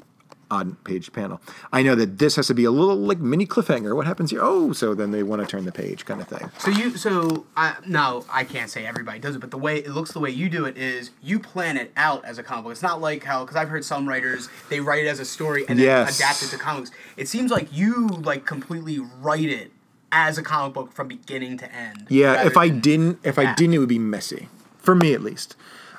odd 0.51 0.83
page 0.85 1.12
panel. 1.12 1.41
I 1.73 1.83
know 1.83 1.95
that 1.95 2.19
this 2.19 2.37
has 2.37 2.47
to 2.49 2.55
be 2.55 2.65
a 2.65 2.70
little 2.70 2.97
like 2.97 3.19
mini 3.19 3.47
cliffhanger. 3.47 3.95
What 3.95 4.07
happens 4.07 4.31
here? 4.31 4.41
Oh, 4.43 4.73
so 4.73 4.95
then 4.95 5.11
they 5.11 5.23
want 5.23 5.43
to 5.43 5.47
turn 5.47 5.65
the 5.65 5.73
page, 5.73 6.05
kind 6.05 6.20
of 6.20 6.29
thing. 6.29 6.51
So 6.59 6.70
you, 6.70 6.97
so 6.97 7.47
I 7.57 7.77
no, 7.87 8.25
I 8.33 8.45
can't 8.45 8.70
say 8.70 8.87
everybody 8.87 9.19
does 9.19 9.37
it, 9.37 9.41
but 9.41 9.51
the 9.51 9.59
way 9.59 9.79
it 9.79 9.91
looks, 9.91 10.12
the 10.12 10.20
way 10.20 10.31
you 10.31 10.49
do 10.49 10.65
it 10.65 10.77
is 10.77 11.11
you 11.23 11.39
plan 11.39 11.77
it 11.77 11.93
out 11.97 12.25
as 12.25 12.39
a 12.39 12.43
comic 12.43 12.65
book. 12.65 12.73
It's 12.73 12.83
not 12.83 13.01
like 13.01 13.25
how 13.25 13.45
because 13.45 13.57
I've 13.57 13.69
heard 13.69 13.85
some 13.85 14.09
writers 14.09 14.49
they 14.69 14.81
write 14.81 15.05
it 15.05 15.09
as 15.09 15.20
a 15.20 15.25
story 15.25 15.65
and 15.69 15.79
then 15.79 15.87
Yes. 15.87 16.16
adapt 16.19 16.43
it 16.43 16.49
to 16.49 16.59
comics. 16.59 16.91
It 17.16 17.29
seems 17.29 17.51
like 17.51 17.69
you 17.73 18.09
like 18.09 18.47
completely 18.47 18.99
write 18.99 19.49
it 19.49 19.73
as 20.11 20.39
a 20.39 20.43
comic 20.43 20.73
book 20.75 20.93
from 20.93 21.09
beginning 21.09 21.59
to 21.59 21.70
end. 21.75 22.07
Yeah, 22.09 22.47
if 22.47 22.57
I 22.57 22.69
didn't, 22.70 23.19
if 23.23 23.39
I 23.39 23.53
didn't, 23.55 23.75
it 23.75 23.79
would 23.79 23.89
be 23.89 23.99
messy 23.99 24.49
for 24.79 24.95
me 24.95 25.12
at 25.12 25.20
least. 25.23 25.55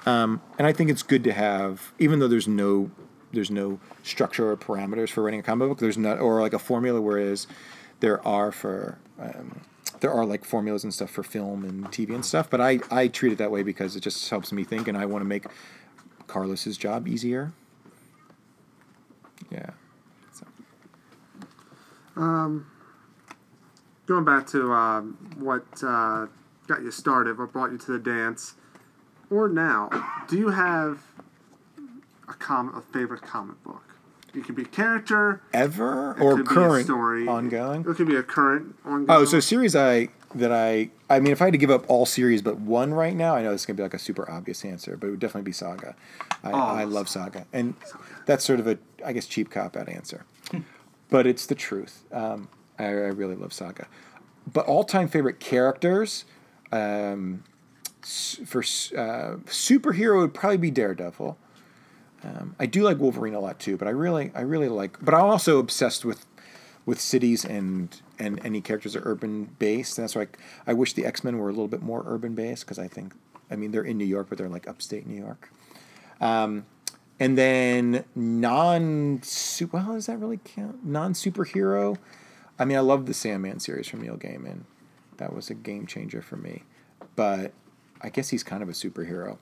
Um, 0.06 0.42
and 0.58 0.66
I 0.66 0.72
think 0.74 0.90
it's 0.90 1.04
good 1.04 1.24
to 1.26 1.34
have, 1.34 1.92
even 2.00 2.18
though 2.20 2.28
there's 2.28 2.48
no, 2.48 2.90
there's 3.32 3.52
no 3.52 3.80
structure 4.04 4.50
or 4.50 4.58
parameters 4.58 5.10
for 5.10 5.24
writing 5.24 5.40
a 5.40 5.44
comic 5.44 5.70
book. 5.70 5.80
There's 5.80 5.98
not, 5.98 6.20
or 6.20 6.42
like 6.42 6.54
a 6.54 6.60
formula. 6.60 7.02
Whereas 7.02 7.48
there 8.00 8.26
are 8.28 8.52
for, 8.52 8.98
um, 9.20 9.62
there 10.00 10.12
are 10.12 10.26
like 10.26 10.46
formulas 10.46 10.84
and 10.84 10.94
stuff 10.94 11.10
for 11.10 11.24
film 11.24 11.64
and 11.64 11.86
TV 11.86 12.14
and 12.14 12.26
stuff. 12.26 12.50
But 12.50 12.62
I, 12.62 12.80
I 12.90 13.08
treat 13.08 13.34
it 13.34 13.38
that 13.38 13.52
way 13.52 13.64
because 13.64 13.96
it 13.96 14.02
just 14.02 14.30
helps 14.30 14.52
me 14.52 14.64
think, 14.64 14.88
and 14.88 14.98
I 14.98 15.06
want 15.06 15.22
to 15.22 15.28
make 15.28 15.46
Carlos's 16.28 16.78
job 16.78 17.08
easier. 17.08 17.52
Yeah. 19.52 19.72
So. 20.34 20.46
Going 24.10 24.26
back 24.26 24.48
to 24.48 24.74
um, 24.74 25.18
what 25.38 25.68
uh, 25.84 26.26
got 26.66 26.82
you 26.82 26.90
started, 26.90 27.38
what 27.38 27.54
brought 27.54 27.72
you 27.72 27.78
to 27.78 27.92
the 27.92 28.00
dance, 28.00 28.56
or 29.30 29.48
now, 29.48 29.90
do 30.28 30.36
you 30.36 30.50
have 30.50 31.04
a 32.30 32.34
com 32.34 32.76
a 32.76 32.82
favorite 32.94 33.22
comic 33.22 33.62
book? 33.64 33.84
It 34.34 34.44
could 34.46 34.56
be 34.56 34.66
character, 34.66 35.42
Ever 35.54 36.16
it 36.18 36.22
or 36.22 36.44
current 36.44 36.86
story, 36.86 37.28
ongoing. 37.28 37.82
It 37.82 37.96
could 37.96 38.08
be 38.08 38.16
a 38.16 38.24
current 38.24 38.76
ongoing. 38.86 39.06
Oh, 39.10 39.26
so 39.26 39.40
series 39.40 39.76
I 39.76 40.10
that 40.36 40.52
I 40.52 40.92
I 41.10 41.20
mean, 41.20 41.32
if 41.32 41.42
I 41.42 41.46
had 41.46 41.54
to 41.54 41.58
give 41.58 41.72
up 41.72 41.86
all 41.90 42.06
series 42.06 42.42
but 42.42 42.60
one 42.60 42.94
right 42.94 43.16
now, 43.16 43.36
I 43.36 43.42
know 43.42 43.52
this 43.52 43.62
is 43.62 43.66
gonna 43.66 43.78
be 43.78 43.84
like 43.84 43.96
a 43.96 44.00
super 44.00 44.30
obvious 44.30 44.64
answer, 44.64 44.96
but 44.98 45.08
it 45.08 45.12
would 45.12 45.20
definitely 45.20 45.48
be 45.48 45.52
Saga. 45.52 45.96
I, 46.44 46.52
I 46.52 46.84
love 46.84 47.10
Saga, 47.10 47.48
and 47.52 47.74
that's 48.26 48.46
sort 48.46 48.60
of 48.60 48.68
a 48.68 48.78
I 49.04 49.14
guess 49.14 49.26
cheap 49.26 49.50
cop 49.50 49.76
out 49.76 49.90
answer, 49.90 50.26
but 51.10 51.26
it's 51.26 51.46
the 51.46 51.56
truth. 51.56 52.04
Um, 52.12 52.50
I, 52.78 52.86
I 52.86 52.88
really 52.88 53.36
love 53.36 53.52
Saga, 53.54 53.88
but 54.52 54.66
all 54.68 54.84
time 54.84 55.08
favorite 55.08 55.40
characters. 55.40 56.26
Um, 56.72 57.44
for 58.46 58.60
uh, 58.62 59.38
superhero 59.48 60.20
would 60.20 60.34
probably 60.34 60.58
be 60.58 60.72
Daredevil. 60.72 61.38
Um, 62.24 62.56
I 62.60 62.66
do 62.66 62.84
like 62.84 63.00
Wolverine 63.00 63.34
a 63.34 63.40
lot 63.40 63.60
too, 63.60 63.78
but 63.78 63.88
I 63.88 63.92
really, 63.92 64.32
I 64.36 64.42
really 64.42 64.70
like. 64.70 64.98
But 65.04 65.14
I'm 65.14 65.26
also 65.26 65.60
obsessed 65.60 66.04
with 66.04 66.26
with 66.86 67.00
cities 67.00 67.46
and 67.46 68.02
and 68.18 68.44
any 68.44 68.62
characters 68.62 68.96
are 68.96 69.04
urban 69.06 69.56
based. 69.60 69.96
That's 69.96 70.16
why 70.16 70.24
I, 70.24 70.28
I 70.68 70.74
wish 70.74 70.94
the 70.94 71.06
X 71.06 71.24
Men 71.24 71.38
were 71.38 71.48
a 71.48 71.52
little 71.52 71.68
bit 71.68 71.82
more 71.82 72.04
urban 72.06 72.36
based 72.36 72.66
because 72.66 72.80
I 72.80 72.88
think, 72.88 73.14
I 73.50 73.56
mean, 73.56 73.72
they're 73.72 73.84
in 73.84 73.98
New 73.98 74.06
York, 74.06 74.28
but 74.30 74.38
they're 74.38 74.50
like 74.50 74.68
upstate 74.68 75.08
New 75.08 75.20
York. 75.22 75.52
Um, 76.20 76.66
and 77.20 77.38
then 77.38 78.06
non 78.16 79.22
super. 79.24 79.78
Well, 79.78 79.94
does 79.94 80.08
that 80.08 80.18
really 80.18 80.40
count? 80.44 80.86
Non 80.86 81.14
superhero. 81.14 81.98
I 82.58 82.66
mean, 82.66 82.78
I 82.78 82.82
love 82.82 83.06
the 83.06 83.14
Sandman 83.14 83.60
series 83.60 83.88
from 83.88 84.02
Neil 84.02 84.18
Gaiman. 84.18 84.62
That 85.18 85.34
was 85.34 85.50
a 85.50 85.54
game 85.54 85.86
changer 85.86 86.22
for 86.22 86.38
me. 86.38 86.64
But 87.16 87.54
I 88.02 88.10
guess 88.10 88.30
he's 88.30 88.44
kind 88.44 88.64
of 88.64 88.70
a 88.70 88.74
superhero. 88.74 89.38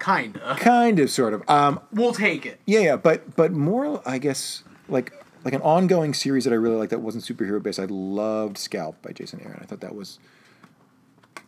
Kinda. 0.00 0.56
Kind 0.58 0.98
of, 0.98 1.10
sort 1.10 1.34
of. 1.34 1.48
Um, 1.48 1.78
We'll 1.92 2.12
take 2.14 2.46
it. 2.46 2.58
yeah, 2.66 2.80
yeah, 2.80 2.96
but 2.96 3.36
but 3.36 3.52
more, 3.52 4.02
I 4.06 4.18
guess, 4.18 4.64
like 4.88 5.12
like 5.44 5.54
an 5.54 5.62
ongoing 5.62 6.12
series 6.14 6.44
that 6.44 6.52
I 6.52 6.56
really 6.56 6.76
like 6.76 6.90
that 6.90 7.00
wasn't 7.00 7.24
superhero 7.24 7.62
based. 7.62 7.78
I 7.78 7.84
loved 7.84 8.58
Scalped 8.58 9.02
by 9.02 9.12
Jason 9.12 9.40
Aaron. 9.44 9.58
I 9.62 9.66
thought 9.66 9.80
that 9.80 9.94
was 9.94 10.18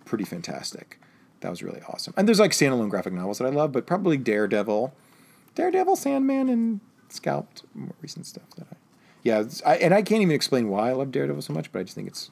pretty 0.04 0.24
fantastic. 0.24 0.98
That 1.40 1.50
was 1.50 1.62
really 1.62 1.80
awesome. 1.88 2.14
And 2.16 2.28
there's 2.28 2.38
like 2.40 2.52
standalone 2.52 2.88
graphic 2.88 3.12
novels 3.12 3.38
that 3.38 3.46
I 3.46 3.50
love, 3.50 3.72
but 3.72 3.86
probably 3.86 4.16
Daredevil, 4.16 4.94
Daredevil, 5.54 5.96
Sandman, 5.96 6.48
and 6.48 6.80
Scalped. 7.08 7.64
More 7.74 7.94
recent 8.00 8.26
stuff 8.26 8.48
that 8.56 8.66
I, 8.70 8.76
yeah, 9.22 9.44
I, 9.66 9.76
and 9.76 9.92
I 9.94 10.02
can't 10.02 10.22
even 10.22 10.34
explain 10.34 10.68
why 10.68 10.90
I 10.90 10.92
love 10.92 11.10
Daredevil 11.10 11.42
so 11.42 11.52
much, 11.52 11.72
but 11.72 11.80
I 11.80 11.82
just 11.82 11.94
think 11.94 12.08
it's 12.08 12.30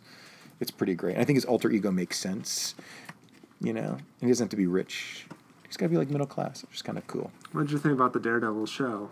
it's 0.61 0.71
pretty 0.71 0.95
great. 0.95 1.15
And 1.15 1.23
I 1.23 1.25
think 1.25 1.37
his 1.37 1.45
alter 1.45 1.71
ego 1.71 1.91
makes 1.91 2.19
sense. 2.19 2.75
You 3.63 3.73
know, 3.75 3.99
and 3.99 4.01
he 4.21 4.29
doesn't 4.29 4.45
have 4.45 4.51
to 4.51 4.57
be 4.57 4.67
rich. 4.67 5.27
He's 5.71 5.77
got 5.77 5.87
to 5.87 5.91
be 5.91 5.97
like 5.97 6.11
middle 6.11 6.27
class, 6.27 6.63
which 6.65 6.75
is 6.75 6.83
kind 6.83 6.99
of 6.99 7.07
cool. 7.07 7.31
what 7.53 7.63
did 7.63 7.71
you 7.71 7.79
think 7.79 7.95
about 7.95 8.13
the 8.13 8.19
Daredevil 8.19 8.67
show? 8.67 9.11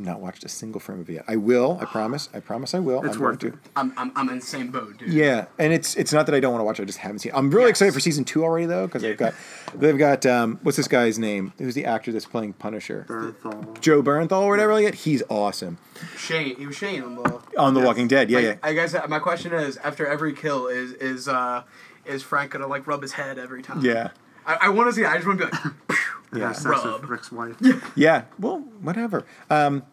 Not 0.00 0.20
watched 0.20 0.44
a 0.44 0.48
single 0.48 0.80
frame 0.80 1.00
of 1.00 1.10
it 1.10 1.14
yet. 1.14 1.24
I 1.28 1.34
will. 1.36 1.76
I 1.82 1.84
promise. 1.84 2.28
I 2.32 2.38
promise. 2.38 2.72
I 2.72 2.78
will. 2.78 3.04
It's 3.04 3.16
I'm 3.16 3.20
worth 3.22 3.42
it. 3.42 3.52
to. 3.52 3.58
I'm, 3.74 3.92
I'm, 3.96 4.12
I'm 4.14 4.28
in 4.28 4.36
the 4.38 4.44
same 4.44 4.70
boat, 4.70 4.96
dude. 4.96 5.12
Yeah, 5.12 5.46
and 5.58 5.72
it's 5.72 5.96
it's 5.96 6.12
not 6.12 6.24
that 6.26 6.36
I 6.36 6.40
don't 6.40 6.52
want 6.52 6.60
to 6.60 6.64
watch. 6.64 6.78
it, 6.78 6.84
I 6.84 6.86
just 6.86 6.98
haven't 7.00 7.18
seen. 7.18 7.32
it. 7.32 7.36
I'm 7.36 7.50
really 7.50 7.64
Yes. 7.64 7.70
excited 7.70 7.94
for 7.94 7.98
season 8.00 8.24
two 8.24 8.44
already 8.44 8.64
though 8.66 8.86
because 8.86 9.02
they've 9.02 9.16
got 9.18 9.34
they've 9.74 9.98
got 9.98 10.24
um, 10.24 10.60
what's 10.62 10.76
this 10.76 10.86
guy's 10.88 11.18
name? 11.18 11.52
Who's 11.58 11.74
the 11.74 11.84
actor 11.84 12.12
that's 12.12 12.26
playing 12.26 12.52
Punisher? 12.54 13.06
Bernthal. 13.08 13.80
Joe 13.80 14.00
Bernthal 14.02 14.42
or 14.42 14.50
whatever. 14.50 14.72
Like 14.72 14.84
that. 14.86 14.94
He's 14.94 15.22
awesome 15.28 15.78
Shane, 16.16 16.54
he 16.56 16.66
was 16.68 16.76
Shane 16.76 17.02
on 17.02 17.16
the. 17.16 17.40
on 17.58 17.74
The 17.74 17.80
Yes. 17.80 17.86
Walking 17.86 18.06
Dead. 18.08 18.30
Yeah, 18.30 18.36
Like, 18.38 18.46
yeah. 18.46 18.54
I 18.62 18.72
guess 18.74 18.94
uh, 18.94 19.04
my 19.08 19.18
question 19.18 19.52
is, 19.52 19.76
after 19.78 20.06
every 20.06 20.32
kill, 20.32 20.68
is 20.68 20.92
is 20.92 21.26
uh 21.26 21.64
is 22.06 22.22
Frank 22.22 22.52
gonna 22.52 22.68
like 22.68 22.86
rub 22.86 23.02
his 23.02 23.12
head 23.14 23.36
every 23.36 23.62
time? 23.64 23.80
Yeah. 23.84 24.10
I, 24.48 24.56
I 24.62 24.68
want 24.70 24.88
to 24.88 24.92
see. 24.92 25.02
it. 25.02 25.06
I 25.08 25.14
just 25.16 25.26
want 25.26 25.40
to 25.40 25.46
be 25.46 25.52
like, 25.52 25.64
Yeah, 26.32 26.38
Yeah. 26.40 26.52
sex 26.52 26.84
Rub. 26.84 27.00
with 27.00 27.10
Rick's 27.10 27.30
wife. 27.32 27.56
Yeah. 27.60 27.80
yeah. 27.94 28.22
Well, 28.38 28.58
whatever. 28.80 29.24
Um, 29.48 29.84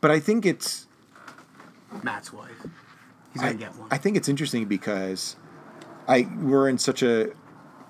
but 0.00 0.10
I 0.10 0.18
think 0.20 0.44
it's 0.44 0.86
Matt's 2.02 2.32
wife. 2.32 2.50
He's 3.32 3.40
gonna 3.42 3.54
get 3.54 3.74
one. 3.76 3.88
I 3.90 3.96
think 3.98 4.16
it's 4.16 4.28
interesting 4.28 4.66
because 4.66 5.36
I 6.08 6.28
we're 6.40 6.68
in 6.68 6.76
such 6.78 7.02
a 7.02 7.30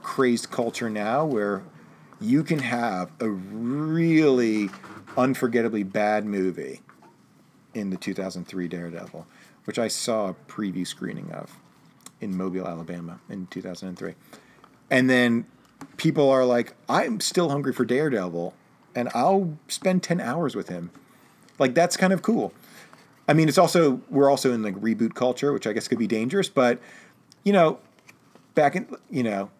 crazed 0.02 0.50
culture 0.50 0.88
now 0.90 1.24
where 1.24 1.62
you 2.20 2.44
can 2.44 2.60
have 2.60 3.10
a 3.20 3.28
really 3.30 4.70
unforgettably 5.16 5.82
bad 5.82 6.24
movie 6.24 6.80
in 7.74 7.90
the 7.90 7.96
2003 7.96 8.68
Daredevil, 8.68 9.26
which 9.64 9.78
I 9.80 9.88
saw 9.88 10.28
a 10.28 10.34
preview 10.48 10.86
screening 10.86 11.32
of 11.32 11.56
in 12.20 12.36
Mobile, 12.36 12.68
Alabama 12.68 13.18
in 13.28 13.46
2003. 13.48 14.14
And 14.90 15.10
then 15.10 15.46
people 15.96 16.28
are 16.30 16.44
like, 16.44 16.74
I'm 16.88 17.20
still 17.20 17.50
hungry 17.50 17.72
for 17.72 17.84
Daredevil 17.84 18.54
and 18.94 19.08
I'll 19.14 19.56
spend 19.68 20.02
10 20.02 20.20
hours 20.20 20.54
with 20.54 20.68
him. 20.68 20.90
Like 21.58 21.74
that's 21.74 21.96
kind 21.96 22.12
of 22.12 22.22
cool. 22.22 22.52
I 23.28 23.34
mean, 23.34 23.48
it's 23.48 23.58
also 23.58 24.00
we're 24.10 24.30
also 24.30 24.52
in 24.52 24.62
like 24.62 24.74
reboot 24.76 25.14
culture, 25.14 25.52
which 25.52 25.66
I 25.66 25.72
guess 25.72 25.88
could 25.88 25.98
be 25.98 26.06
dangerous. 26.06 26.48
But 26.48 26.80
you 27.44 27.52
know, 27.52 27.78
back 28.54 28.74
in 28.74 28.88
you 29.10 29.22
know, 29.22 29.50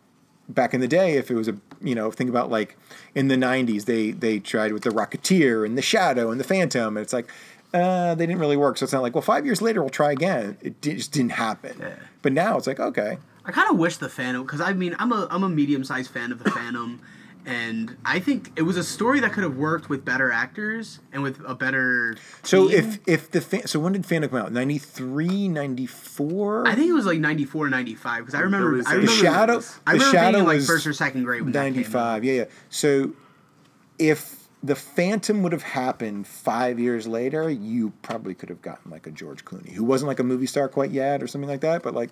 back 0.49 0.75
in 0.75 0.81
the 0.81 0.89
day, 0.89 1.17
if 1.17 1.31
it 1.31 1.35
was 1.35 1.49
a 1.49 1.57
you 1.81 1.95
know, 1.95 2.11
think 2.11 2.29
about 2.29 2.51
like 2.51 2.77
in 3.15 3.29
the 3.29 3.37
'90s, 3.37 3.85
they 3.85 4.11
they 4.11 4.41
tried 4.41 4.73
with 4.73 4.83
the 4.83 4.91
Rocketeer 4.91 5.65
and 5.65 5.79
the 5.79 5.83
Shadow 5.83 6.31
and 6.31 6.41
the 6.41 6.45
Phantom, 6.45 6.97
and 6.97 7.05
it's 7.05 7.13
like 7.13 7.31
uh, 7.73 8.15
they 8.15 8.27
didn't 8.27 8.41
really 8.41 8.57
work. 8.57 8.79
So 8.79 8.85
it's 8.85 8.93
not 8.93 9.03
like 9.03 9.15
well, 9.15 9.23
five 9.23 9.47
years 9.47 9.63
later 9.63 9.81
we'll 9.81 9.91
try 9.91 10.11
again. 10.11 10.57
It 10.61 10.83
just 10.83 11.13
didn't 11.13 11.33
happen. 11.33 11.81
But 12.21 12.33
now 12.33 12.57
it's 12.57 12.67
like 12.67 12.81
okay, 12.81 13.19
I 13.45 13.53
kind 13.53 13.71
of 13.71 13.79
wish 13.79 13.97
the 13.97 14.09
Phantom, 14.09 14.43
because 14.45 14.61
I 14.61 14.73
mean, 14.73 14.95
I'm 14.99 15.13
a 15.13 15.27
I'm 15.31 15.43
a 15.43 15.49
medium 15.49 15.85
sized 15.85 16.11
fan 16.11 16.31
of 16.33 16.43
the 16.43 16.51
Phantom, 16.51 17.01
and 17.45 17.97
I 18.05 18.21
think 18.21 18.53
it 18.57 18.63
was 18.63 18.77
a 18.77 18.85
story 18.85 19.19
that 19.21 19.33
could 19.33 19.43
have 19.43 19.57
worked 19.57 19.89
with 19.89 20.05
better 20.05 20.31
actors 20.31 21.01
and 21.13 21.23
with 21.25 21.41
a 21.47 21.55
better. 21.55 22.17
so 22.45 22.69
team. 22.69 22.79
if 22.79 22.99
if 23.09 23.31
the 23.33 23.41
fa- 23.41 23.67
so 23.67 23.81
when 23.81 23.93
did 23.95 24.07
Phantom 24.07 24.31
come 24.31 24.39
out? 24.39 24.53
93, 24.53 25.49
94? 25.49 26.69
I 26.69 26.75
think 26.75 26.89
it 26.89 26.93
was 26.93 27.07
like 27.07 27.19
94, 27.19 27.69
95, 27.69 28.19
because 28.21 28.35
I 28.35 28.41
remember 28.41 28.71
Billy 28.71 28.83
I 28.87 28.91
Zane. 28.91 28.93
the 28.93 29.07
remember 29.07 29.23
Shadow. 29.25 29.53
I 29.87 29.93
The 29.93 29.99
remember 29.99 30.05
Shadow 30.19 30.39
being 30.39 30.41
in 30.51 30.59
like 30.59 30.61
first 30.67 30.87
or 30.87 30.93
second 30.93 31.25
grade 31.25 31.43
when 31.43 31.53
that 31.53 31.59
95 31.63 32.25
yeah 32.25 32.33
yeah 32.33 32.45
so 32.71 33.13
if 33.99 34.49
the 34.63 34.75
phantom 34.77 35.43
would 35.43 35.53
have 35.53 35.63
happened 35.65 36.27
five 36.27 36.79
years 36.79 37.07
later 37.07 37.51
you 37.51 37.93
probably 38.03 38.35
could 38.35 38.49
have 38.49 38.63
gotten 38.63 38.91
like 38.91 39.07
a 39.07 39.11
george 39.11 39.45
clooney 39.45 39.71
who 39.73 39.83
wasn't 39.85 40.07
like 40.07 40.21
a 40.21 40.25
movie 40.25 40.47
star 40.47 40.69
quite 40.69 40.91
yet 40.93 41.23
or 41.23 41.27
something 41.27 41.49
like 41.51 41.61
that 41.61 41.83
but 41.83 41.95
like 41.95 42.11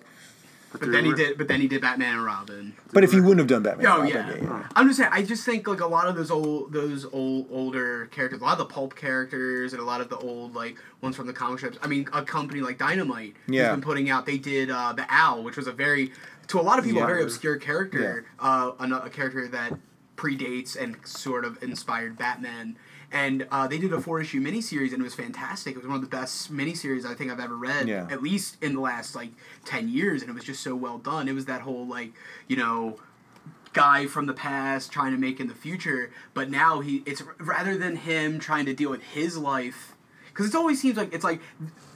But 0.71 0.91
then 0.91 1.05
he 1.05 1.13
did. 1.13 1.37
But 1.37 1.47
then 1.47 1.59
he 1.61 1.67
did 1.67 1.81
Batman 1.81 2.15
and 2.15 2.25
Robin. 2.25 2.73
but 2.93 3.03
if 3.03 3.11
he 3.11 3.19
wouldn't 3.19 3.39
have 3.39 3.47
done 3.47 3.63
batman 3.63 3.87
Oh 3.87 4.01
Robin, 4.01 4.43
yeah. 4.43 4.67
I'm 4.75 4.87
just 4.87 4.99
saying. 4.99 5.09
I 5.13 5.21
just 5.23 5.43
think 5.45 5.67
like 5.67 5.81
a 5.81 5.85
lot 5.87 6.07
of 6.07 6.15
those 6.15 6.31
old, 6.31 6.71
those 6.71 7.05
old, 7.11 7.47
older 7.51 8.05
characters, 8.07 8.39
a 8.41 8.43
lot 8.43 8.53
of 8.53 8.59
the 8.59 8.65
pulp 8.73 8.95
characters, 8.95 9.73
and 9.73 9.81
a 9.81 9.85
lot 9.85 10.01
of 10.01 10.09
the 10.09 10.17
old 10.17 10.55
like 10.55 10.77
ones 11.01 11.15
from 11.15 11.27
the 11.27 11.33
comic 11.33 11.59
strips. 11.59 11.77
I 11.81 11.87
mean, 11.87 12.07
a 12.13 12.23
company 12.23 12.61
like 12.61 12.77
Dynamite 12.77 13.35
Yeah. 13.47 13.63
has 13.63 13.71
been 13.71 13.81
putting 13.81 14.09
out. 14.09 14.25
They 14.25 14.37
did 14.37 14.71
uh, 14.71 14.93
the 14.93 15.05
Owl, 15.09 15.43
which 15.43 15.57
was 15.57 15.67
a 15.67 15.71
very, 15.73 16.11
to 16.47 16.59
a 16.59 16.61
lot 16.61 16.79
of 16.79 16.85
people, 16.85 17.03
a 17.03 17.05
very 17.05 17.23
obscure 17.23 17.57
character. 17.57 18.25
Uh, 18.39 18.71
a, 18.79 18.85
a 19.05 19.09
character 19.09 19.47
that 19.49 19.73
predates 20.15 20.75
and 20.81 20.95
sort 21.05 21.43
of 21.45 21.61
inspired 21.63 22.17
Batman. 22.17 22.77
And 23.11 23.47
uh, 23.51 23.67
they 23.67 23.77
did 23.77 23.91
a 23.91 23.99
four 23.99 24.21
issue 24.21 24.39
miniseries, 24.41 24.91
and 24.93 25.01
it 25.01 25.03
was 25.03 25.13
fantastic. 25.15 25.75
It 25.75 25.79
was 25.79 25.87
one 25.87 25.95
of 25.95 26.01
the 26.01 26.07
best 26.07 26.51
miniseries 26.53 27.05
I 27.05 27.13
think 27.13 27.29
I've 27.31 27.39
ever 27.41 27.55
read, 27.57 27.87
Yeah. 27.89 28.07
at 28.09 28.23
least 28.23 28.57
in 28.63 28.73
the 28.75 28.79
last 28.81 29.15
like 29.15 29.31
ten 29.65 29.89
years. 29.89 30.21
And 30.21 30.29
it 30.29 30.33
was 30.33 30.43
just 30.45 30.63
so 30.63 30.75
well 30.75 30.97
done. 30.97 31.27
It 31.27 31.33
was 31.35 31.45
that 31.45 31.61
whole 31.61 31.85
like, 31.85 32.13
you 32.47 32.55
know, 32.55 32.99
guy 33.73 34.05
from 34.05 34.25
the 34.25 34.33
past 34.33 34.91
trying 34.91 35.11
to 35.13 35.17
make 35.17 35.39
in 35.39 35.47
the 35.47 35.53
future 35.55 36.11
but 36.33 36.49
now 36.49 36.81
he 36.81 37.01
it's 37.05 37.23
rather 37.39 37.77
than 37.77 37.95
him 37.95 38.37
trying 38.37 38.65
to 38.65 38.73
deal 38.73 38.89
with 38.89 39.01
his 39.01 39.37
life 39.37 39.95
because 40.33 40.47
it 40.47 40.55
always 40.55 40.81
seems 40.81 40.97
like 40.97 41.13
it's 41.13 41.23
like 41.23 41.41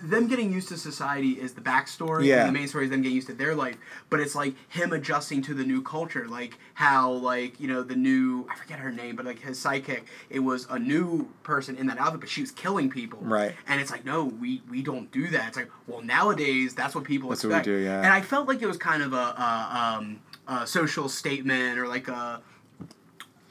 them 0.01 0.27
getting 0.27 0.51
used 0.51 0.67
to 0.69 0.77
society 0.77 1.31
is 1.31 1.53
the 1.53 1.61
backstory. 1.61 2.25
Yeah. 2.25 2.45
And 2.45 2.55
the 2.55 2.59
main 2.59 2.67
story 2.67 2.85
is 2.85 2.91
them 2.91 3.01
getting 3.01 3.15
used 3.15 3.27
to 3.27 3.33
their 3.33 3.55
life, 3.55 3.77
but 4.09 4.19
it's 4.19 4.35
like 4.35 4.53
him 4.69 4.93
adjusting 4.93 5.41
to 5.43 5.53
the 5.53 5.63
new 5.63 5.81
culture, 5.81 6.27
like 6.27 6.57
how 6.75 7.11
like 7.11 7.59
you 7.59 7.67
know 7.67 7.81
the 7.81 7.95
new 7.95 8.47
I 8.51 8.55
forget 8.55 8.79
her 8.79 8.91
name, 8.91 9.15
but 9.15 9.25
like 9.25 9.39
his 9.39 9.57
sidekick, 9.63 10.03
it 10.29 10.39
was 10.39 10.67
a 10.69 10.77
new 10.77 11.29
person 11.43 11.75
in 11.77 11.87
that 11.87 11.97
outfit, 11.97 12.19
but 12.19 12.29
she 12.29 12.41
was 12.41 12.51
killing 12.51 12.89
people. 12.89 13.19
Right. 13.21 13.55
And 13.67 13.81
it's 13.81 13.91
like 13.91 14.05
no, 14.05 14.25
we 14.25 14.61
we 14.69 14.81
don't 14.81 15.11
do 15.11 15.27
that. 15.29 15.47
It's 15.49 15.57
like 15.57 15.71
well 15.87 16.01
nowadays 16.01 16.75
that's 16.75 16.93
what 16.93 17.03
people 17.03 17.29
That's 17.29 17.43
what 17.43 17.49
we 17.49 17.55
expect. 17.55 17.65
do, 17.65 17.77
yeah. 17.77 17.97
And 17.99 18.07
I 18.13 18.21
felt 18.21 18.47
like 18.47 18.61
it 18.61 18.67
was 18.67 18.77
kind 18.77 19.01
of 19.01 19.13
a, 19.13 19.15
a, 19.15 19.97
um, 19.97 20.19
a 20.47 20.67
social 20.67 21.09
statement 21.09 21.79
or 21.79 21.87
like 21.87 22.07
a 22.07 22.41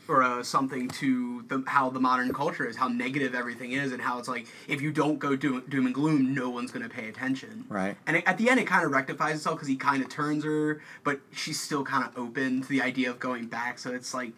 or 0.09 0.23
uh, 0.23 0.43
something 0.43 0.89
to 0.89 1.43
the, 1.49 1.63
how 1.67 1.91
the 1.91 2.01
modern 2.01 2.33
culture 2.33 2.67
is, 2.67 2.77
how 2.77 2.89
negative 2.89 3.35
everything 3.35 3.73
is, 3.73 3.93
and 3.93 4.01
how 4.01 4.19
it's 4.19 4.29
like 4.29 4.47
if 4.69 4.81
you 4.81 4.93
don't 4.93 5.19
go 5.19 5.37
doom, 5.37 5.63
doom 5.69 5.87
and 5.87 5.95
gloom, 5.95 6.35
no 6.35 6.51
one's 6.51 6.71
gonna 6.71 6.89
pay 6.89 7.09
attention. 7.09 7.65
Right. 7.69 7.97
And 8.07 8.17
it, 8.17 8.25
at 8.27 8.39
the 8.39 8.49
end, 8.51 8.61
it 8.61 8.67
kind 8.67 8.85
of 8.85 8.93
rectifies 8.93 9.37
itself 9.37 9.57
because 9.57 9.69
he 9.69 9.77
kind 9.77 10.03
of 10.03 10.09
turns 10.09 10.45
her, 10.45 10.81
but 11.03 11.21
she's 11.33 11.61
still 11.61 11.85
kind 11.85 12.05
of 12.05 12.17
open 12.19 12.63
to 12.63 12.69
the 12.69 12.83
idea 12.83 13.11
of 13.11 13.19
going 13.19 13.47
back. 13.47 13.79
So 13.79 13.93
it's 13.93 14.15
like. 14.15 14.33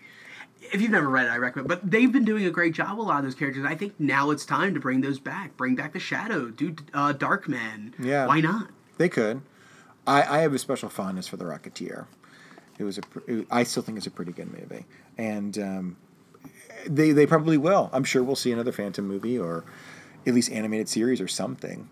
If 0.72 0.80
you've 0.80 0.90
never 0.90 1.09
read 1.09 1.26
it, 1.26 1.28
I 1.28 1.36
recommend. 1.36 1.68
But 1.68 1.88
they've 1.88 2.10
been 2.10 2.24
doing 2.24 2.47
a 2.47 2.51
great 2.51 2.72
job 2.72 2.97
with 2.97 3.06
a 3.06 3.09
lot 3.09 3.18
of 3.18 3.24
those 3.24 3.34
characters. 3.34 3.64
I 3.66 3.74
think 3.74 4.01
now 4.01 4.30
it's 4.30 4.47
time 4.47 4.72
to 4.72 4.80
bring 4.80 5.02
those 5.02 5.18
back. 5.20 5.55
Bring 5.56 5.76
back 5.76 5.93
the 5.93 6.01
Shadow, 6.01 6.48
do 6.48 6.74
uh, 6.94 7.12
Darkman. 7.12 7.93
Yeah. 7.98 8.26
Why 8.26 8.40
not? 8.40 8.70
They 8.97 9.10
could. 9.10 9.43
I, 10.06 10.22
I 10.22 10.38
have 10.38 10.55
a 10.55 10.59
special 10.59 10.88
fondness 10.88 11.28
for 11.28 11.36
The 11.36 11.44
Rocketeer. 11.44 12.06
It 12.78 12.84
was 12.84 12.98
a. 12.98 13.02
It, 13.26 13.47
I 13.51 13.64
still 13.64 13.82
think 13.82 13.98
it's 13.98 14.06
a 14.06 14.10
pretty 14.10 14.32
good 14.32 14.51
movie, 14.51 14.86
and 15.18 15.59
um, 15.59 15.97
they 16.86 17.12
they 17.12 17.26
probably 17.26 17.59
will. 17.59 17.90
I'm 17.93 18.05
sure 18.05 18.22
we'll 18.22 18.36
see 18.36 18.52
another 18.52 18.72
Phantom 18.72 19.06
movie 19.06 19.38
or 19.38 19.64
at 20.26 20.34
least 20.34 20.51
animated 20.51 20.88
series 20.88 21.20
or 21.20 21.28
something. 21.28 21.88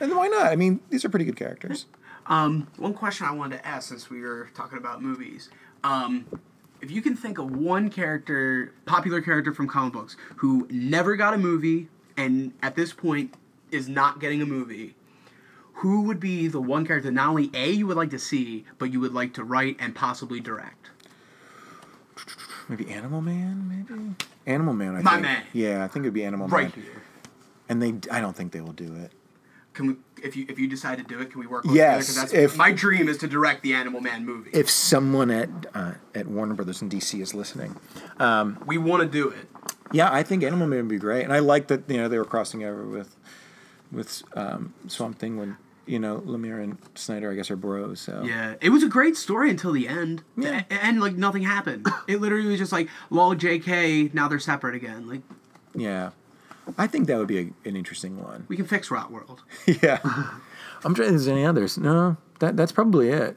And 0.00 0.14
why 0.14 0.28
not? 0.28 0.46
I 0.46 0.56
mean, 0.56 0.80
these 0.90 1.04
are 1.04 1.08
pretty 1.08 1.24
good 1.24 1.36
characters. 1.36 1.86
Um, 2.28 2.66
one 2.76 2.92
question 2.92 3.24
I 3.24 3.30
wanted 3.30 3.58
to 3.58 3.66
ask 3.66 3.88
since 3.88 4.10
we 4.10 4.20
were 4.20 4.48
talking 4.52 4.78
about 4.78 5.00
movies. 5.00 5.48
Um, 5.84 6.26
if 6.80 6.90
you 6.90 7.00
can 7.00 7.14
think 7.14 7.38
of 7.38 7.54
one 7.54 7.88
character, 7.88 8.74
popular 8.84 9.20
character 9.20 9.54
from 9.54 9.68
comic 9.68 9.92
books, 9.92 10.16
who 10.36 10.66
never 10.68 11.14
got 11.14 11.34
a 11.34 11.38
movie 11.38 11.88
and 12.16 12.52
at 12.62 12.74
this 12.74 12.92
point 12.92 13.34
is 13.70 13.88
not 13.88 14.18
getting 14.18 14.42
a 14.42 14.46
movie, 14.46 14.96
who 15.74 16.02
would 16.02 16.18
be 16.18 16.48
the 16.48 16.60
one 16.60 16.86
character 16.86 17.10
not 17.10 17.28
only 17.28 17.50
A, 17.54 17.70
you 17.70 17.86
would 17.86 17.96
like 17.96 18.10
to 18.10 18.18
see, 18.18 18.64
but 18.78 18.92
you 18.92 18.98
would 19.00 19.14
like 19.14 19.34
to 19.34 19.44
write 19.44 19.76
and 19.78 19.94
possibly 19.94 20.40
direct? 20.40 20.90
Maybe 22.68 22.90
Animal 22.90 23.20
Man. 23.22 23.68
Maybe 23.68 24.14
Animal 24.46 24.74
Man. 24.74 24.96
I 24.96 25.02
My 25.02 25.10
think. 25.12 25.22
man. 25.22 25.42
Yeah, 25.52 25.84
I 25.84 25.88
think 25.88 26.04
it'd 26.04 26.14
be 26.14 26.24
Animal 26.24 26.48
Right 26.48 26.74
Man. 26.76 26.84
here. 26.86 27.02
And 27.68 27.82
they, 27.82 27.94
I 28.10 28.20
don't 28.20 28.36
think 28.36 28.52
they 28.52 28.60
will 28.60 28.72
do 28.72 28.94
it. 28.96 29.12
Can 29.72 29.88
we, 29.88 29.96
if 30.22 30.34
you 30.36 30.46
if 30.48 30.58
you 30.58 30.66
decide 30.68 30.96
to 30.98 31.04
do 31.04 31.20
it, 31.20 31.30
can 31.30 31.38
we 31.40 31.46
work 31.46 31.66
on 31.66 31.74
Yes, 31.74 32.06
together? 32.08 32.26
'Cause 32.28 32.32
if- 32.34 32.56
my 32.56 32.72
dream 32.72 33.08
is 33.08 33.18
to 33.18 33.26
direct 33.28 33.62
the 33.62 33.74
Animal 33.74 34.00
Man 34.00 34.24
movie. 34.24 34.48
If 34.54 34.70
someone 34.70 35.30
at 35.30 35.50
uh, 35.74 35.92
at 36.14 36.26
Warner 36.26 36.54
Brothers 36.54 36.80
in 36.80 36.88
DC 36.88 37.20
is 37.20 37.34
listening, 37.34 37.76
we 38.66 38.78
want 38.78 39.02
to 39.02 39.08
do 39.08 39.28
it. 39.28 39.46
Yeah, 39.92 40.10
I 40.12 40.22
think 40.22 40.42
Animal 40.42 40.66
Man 40.66 40.78
would 40.78 40.88
be 40.88 40.96
great, 40.98 41.24
and 41.24 41.32
I 41.32 41.40
like 41.40 41.68
that 41.68 41.88
you 41.90 41.98
know 41.98 42.08
they 42.08 42.16
were 42.18 42.24
crossing 42.24 42.64
over 42.64 42.84
with 42.86 43.14
with 43.92 44.22
um, 44.34 44.72
Swamp 44.88 45.18
Thing 45.18 45.36
when 45.36 45.58
you 45.86 45.98
know 45.98 46.18
Lemire 46.26 46.62
and 46.62 46.76
Snyder, 46.94 47.30
I 47.30 47.34
guess, 47.34 47.50
are 47.50 47.56
bros. 47.56 48.00
So 48.00 48.22
Yeah, 48.24 48.54
it 48.60 48.70
was 48.70 48.82
a 48.82 48.88
great 48.88 49.16
story 49.16 49.50
until 49.50 49.72
the 49.72 49.88
end. 49.88 50.22
Yeah. 50.36 50.64
A- 50.70 50.84
and 50.84 51.00
like 51.00 51.14
nothing 51.14 51.42
happened. 51.42 51.86
it 52.08 52.20
literally 52.20 52.48
was 52.48 52.58
just 52.58 52.72
like, 52.72 52.88
lol, 53.10 53.34
JK, 53.34 54.12
now 54.14 54.28
they're 54.28 54.38
separate 54.38 54.74
again. 54.74 55.08
Like 55.08 55.22
yeah, 55.74 56.10
I 56.78 56.86
think 56.86 57.06
that 57.06 57.18
would 57.18 57.28
be 57.28 57.38
a, 57.38 57.68
an 57.68 57.76
interesting 57.76 58.22
one. 58.22 58.44
we 58.48 58.56
can 58.56 58.66
fix 58.66 58.90
Rot 58.90 59.10
World. 59.10 59.42
yeah, 59.82 60.00
I'm 60.84 60.94
trying. 60.94 61.14
Is 61.14 61.26
there 61.26 61.34
any 61.36 61.44
others? 61.46 61.78
No, 61.78 62.16
that 62.40 62.56
that's 62.56 62.72
probably 62.72 63.10
it. 63.10 63.36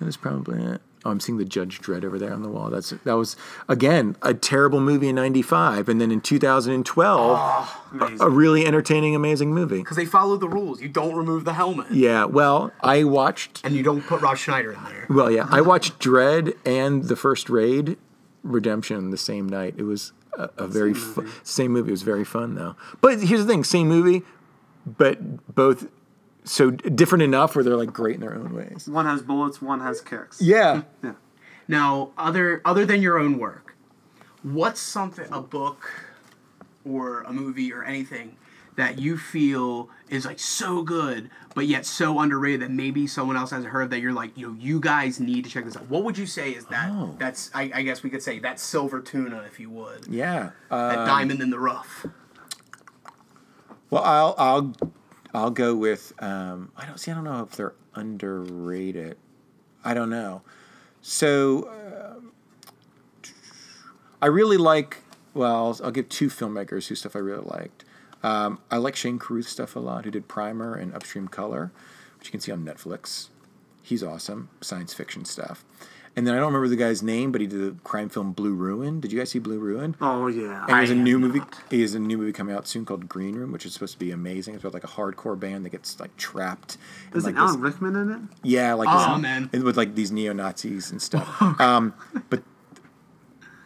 That 0.00 0.08
is 0.08 0.16
probably 0.16 0.62
it. 0.62 0.80
Oh, 1.04 1.10
I'm 1.10 1.18
seeing 1.18 1.38
the 1.38 1.44
Judge 1.44 1.80
Dredd 1.80 2.04
over 2.04 2.18
there 2.18 2.32
on 2.32 2.42
the 2.42 2.48
wall. 2.48 2.70
That's 2.70 2.90
that 2.90 3.14
was 3.14 3.36
again 3.68 4.16
a 4.22 4.34
terrible 4.34 4.80
movie 4.80 5.08
in 5.08 5.16
'95, 5.16 5.88
and 5.88 6.00
then 6.00 6.12
in 6.12 6.20
2012, 6.20 7.30
ah, 7.36 7.84
a 8.20 8.30
really 8.30 8.64
entertaining, 8.64 9.16
amazing 9.16 9.52
movie. 9.52 9.78
Because 9.78 9.96
they 9.96 10.04
follow 10.04 10.36
the 10.36 10.48
rules. 10.48 10.80
You 10.80 10.88
don't 10.88 11.16
remove 11.16 11.44
the 11.44 11.54
helmet. 11.54 11.90
Yeah, 11.90 12.24
well, 12.24 12.72
I 12.80 13.02
watched 13.04 13.60
And 13.64 13.74
you 13.74 13.82
don't 13.82 14.02
put 14.02 14.20
Rob 14.20 14.36
Schneider 14.36 14.72
in 14.72 14.84
there. 14.84 15.06
Well, 15.08 15.30
yeah, 15.30 15.46
I 15.50 15.60
watched 15.60 15.98
Dredd 15.98 16.54
and 16.64 17.04
the 17.04 17.16
first 17.16 17.50
Raid 17.50 17.98
Redemption 18.44 19.10
the 19.10 19.18
same 19.18 19.48
night. 19.48 19.74
It 19.76 19.84
was 19.84 20.12
a, 20.38 20.50
a 20.56 20.66
very 20.68 20.94
fu- 20.94 21.28
same 21.42 21.72
movie. 21.72 21.88
It 21.88 21.92
was 21.92 22.02
very 22.02 22.24
fun 22.24 22.54
though. 22.54 22.76
But 23.00 23.22
here's 23.24 23.44
the 23.44 23.52
thing: 23.52 23.64
same 23.64 23.88
movie, 23.88 24.22
but 24.86 25.52
both 25.52 25.88
so 26.44 26.70
different 26.70 27.22
enough 27.22 27.54
where 27.54 27.62
they're 27.64 27.76
like 27.76 27.92
great 27.92 28.16
in 28.16 28.20
their 28.20 28.34
own 28.34 28.52
ways. 28.54 28.88
One 28.88 29.06
has 29.06 29.22
bullets, 29.22 29.62
one 29.62 29.80
has 29.80 30.00
kicks. 30.00 30.40
Yeah. 30.42 30.82
Yeah. 31.02 31.12
Now, 31.68 32.10
other 32.18 32.60
other 32.64 32.84
than 32.84 33.00
your 33.02 33.18
own 33.18 33.38
work, 33.38 33.76
what's 34.42 34.80
something 34.80 35.26
a 35.32 35.40
book 35.40 35.88
or 36.84 37.20
a 37.22 37.32
movie 37.32 37.72
or 37.72 37.84
anything 37.84 38.36
that 38.74 38.98
you 38.98 39.16
feel 39.18 39.88
is 40.08 40.24
like 40.24 40.38
so 40.40 40.82
good 40.82 41.30
but 41.54 41.66
yet 41.66 41.84
so 41.84 42.18
underrated 42.18 42.62
that 42.62 42.70
maybe 42.70 43.06
someone 43.06 43.36
else 43.36 43.50
hasn't 43.50 43.70
heard 43.70 43.90
that 43.90 44.00
you're 44.00 44.14
like 44.14 44.36
you 44.36 44.48
know 44.48 44.56
you 44.58 44.80
guys 44.80 45.20
need 45.20 45.44
to 45.44 45.50
check 45.50 45.64
this 45.66 45.76
out 45.76 45.86
what 45.90 46.02
would 46.04 46.16
you 46.16 46.24
say 46.26 46.50
is 46.52 46.64
that 46.64 46.88
Oh. 46.90 47.14
that's 47.18 47.50
I, 47.54 47.70
I 47.74 47.82
guess 47.82 48.02
we 48.02 48.08
could 48.08 48.22
say 48.22 48.38
that 48.40 48.58
silver 48.58 49.00
tuna 49.00 49.42
if 49.46 49.60
you 49.60 49.68
would 49.70 50.06
Yeah. 50.08 50.50
that 50.70 50.98
Uh, 50.98 51.04
diamond 51.04 51.40
in 51.42 51.50
the 51.50 51.58
rough 51.58 52.06
well, 53.90 54.02
I'll 54.02 54.34
I'll 54.38 54.74
I'll 55.34 55.50
go 55.50 55.74
with. 55.74 56.12
Um, 56.22 56.72
I 56.76 56.86
don't 56.86 56.98
see. 56.98 57.10
I 57.10 57.14
don't 57.14 57.24
know 57.24 57.42
if 57.42 57.52
they're 57.52 57.74
underrated. 57.94 59.16
I 59.84 59.94
don't 59.94 60.10
know. 60.10 60.42
So 61.00 61.68
um 61.70 62.32
I 64.22 64.26
really 64.26 64.56
like. 64.56 64.98
Well, 65.34 65.52
I'll, 65.66 65.80
I'll 65.86 65.90
give 65.90 66.08
two 66.08 66.28
filmmakers 66.28 66.86
whose 66.86 67.00
stuff 67.00 67.16
I 67.16 67.18
really 67.18 67.44
liked. 67.44 67.84
Um, 68.22 68.60
I 68.70 68.76
like 68.76 68.94
Shane 68.94 69.18
Carruth 69.18 69.48
stuff 69.48 69.74
a 69.74 69.80
lot, 69.80 70.04
who 70.04 70.12
did 70.12 70.28
Primer 70.28 70.74
and 70.74 70.94
Upstream 70.94 71.26
Color, 71.26 71.72
which 72.18 72.28
you 72.28 72.30
can 72.30 72.38
see 72.38 72.52
on 72.52 72.64
Netflix. 72.64 73.28
He's 73.82 74.04
awesome, 74.04 74.48
science 74.60 74.94
fiction 74.94 75.24
stuff. 75.24 75.64
And 76.14 76.26
then 76.26 76.34
I 76.34 76.36
don't 76.36 76.48
remember 76.48 76.68
the 76.68 76.76
guy's 76.76 77.02
name, 77.02 77.32
but 77.32 77.40
he 77.40 77.46
did 77.46 77.58
the 77.60 77.74
crime 77.84 78.10
film 78.10 78.32
Blue 78.32 78.52
Ruin. 78.52 79.00
Did 79.00 79.12
you 79.12 79.18
guys 79.18 79.30
see 79.30 79.38
Blue 79.38 79.58
Ruin? 79.58 79.96
Oh 80.00 80.26
yeah. 80.26 80.60
And 80.68 80.74
there's 80.76 80.90
a 80.90 80.94
have 80.94 81.02
new 81.02 81.18
movie. 81.18 81.40
He 81.70 81.80
has 81.80 81.94
a 81.94 81.98
new 81.98 82.18
movie 82.18 82.32
coming 82.32 82.54
out 82.54 82.66
soon 82.68 82.84
called 82.84 83.08
Green 83.08 83.34
Room, 83.34 83.50
which 83.50 83.64
is 83.64 83.72
supposed 83.72 83.94
to 83.94 83.98
be 83.98 84.10
amazing. 84.10 84.54
It's 84.54 84.62
about 84.62 84.74
like 84.74 84.84
a 84.84 84.88
hardcore 84.88 85.40
band 85.40 85.64
that 85.64 85.70
gets 85.70 85.98
like 86.00 86.14
trapped. 86.18 86.76
Is 87.14 87.24
like, 87.24 87.34
it 87.34 87.38
Alan 87.38 87.52
this- 87.62 87.72
Rickman 87.72 87.96
in 87.96 88.10
it? 88.10 88.20
yeah, 88.42 88.74
like 88.74 88.88
Oh, 88.90 89.14
this, 89.14 89.22
man. 89.22 89.48
with 89.64 89.78
like 89.78 89.94
these 89.94 90.12
neo 90.12 90.34
Nazis 90.34 90.90
and 90.90 91.00
stuff. 91.00 91.40
um, 91.60 91.94
but 92.28 92.42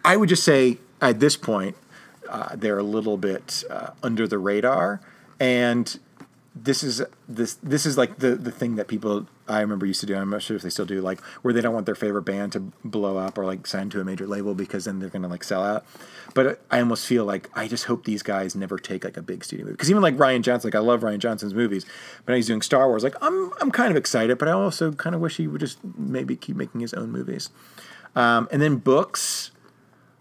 I 0.05 0.17
would 0.17 0.29
just 0.29 0.45
say 0.45 0.79
at 1.01 1.19
this 1.19 1.37
point 1.37 1.77
uh, 2.29 2.55
they're 2.55 2.79
a 2.79 2.83
little 2.85 3.17
bit 3.17 3.65
uh, 3.69 3.91
under 4.05 4.29
the 4.29 4.39
radar, 4.39 5.01
and 5.41 5.99
this 6.55 6.83
is 6.85 7.03
this 7.29 7.55
this 7.55 7.87
is 7.87 7.99
like 7.99 8.19
the 8.19 8.37
the 8.37 8.53
thing 8.53 8.77
that 8.77 8.87
people 8.89 9.27
I 9.49 9.61
remember 9.61 9.87
used 9.87 10.01
to 10.01 10.07
do. 10.07 10.17
I'm 10.17 10.31
not 10.31 10.43
sure 10.43 10.57
if 10.57 10.63
they 10.63 10.71
still 10.71 10.87
do, 10.87 11.01
like 11.01 11.21
where 11.43 11.55
they 11.55 11.61
don't 11.61 11.75
want 11.75 11.87
their 11.87 11.95
favorite 11.95 12.23
band 12.23 12.53
to 12.53 12.61
blow 12.85 13.17
up 13.17 13.39
or 13.39 13.45
like 13.45 13.67
sign 13.67 13.91
to 13.91 14.01
a 14.01 14.05
major 14.05 14.27
label 14.27 14.55
because 14.55 14.85
then 14.85 14.99
they're 14.99 15.09
gonna 15.09 15.29
like 15.29 15.45
sell 15.45 15.63
out. 15.63 15.85
But 16.35 16.61
I 16.71 16.81
almost 16.81 17.07
feel 17.07 17.25
like 17.25 17.49
I 17.55 17.69
just 17.69 17.85
hope 17.85 18.05
these 18.05 18.23
guys 18.23 18.55
never 18.55 18.79
take 18.79 19.05
like 19.05 19.17
a 19.17 19.23
big 19.23 19.45
studio 19.45 19.65
movie 19.65 19.75
because 19.75 19.91
even 19.91 20.03
like 20.03 20.17
Rian 20.17 20.43
Johnson, 20.43 20.69
like 20.69 20.75
I 20.75 20.81
love 20.81 21.01
Rian 21.01 21.19
Johnson's 21.19 21.55
movies, 21.55 21.87
but 22.25 22.33
now 22.33 22.37
he's 22.37 22.47
doing 22.47 22.63
Star 22.63 22.89
Wars. 22.89 23.05
Like 23.05 23.17
I'm 23.23 23.53
I'm 23.61 23.71
kind 23.71 23.91
of 23.91 23.97
excited, 23.97 24.39
but 24.39 24.49
I 24.49 24.53
also 24.53 24.93
kind 24.93 25.15
of 25.15 25.21
wish 25.21 25.37
he 25.37 25.47
would 25.47 25.61
just 25.61 25.79
maybe 25.97 26.37
keep 26.37 26.57
making 26.57 26.81
his 26.81 26.95
own 26.95 27.11
movies. 27.11 27.51
Um, 28.15 28.49
and 28.51 28.61
then 28.61 28.77
books. 28.77 29.53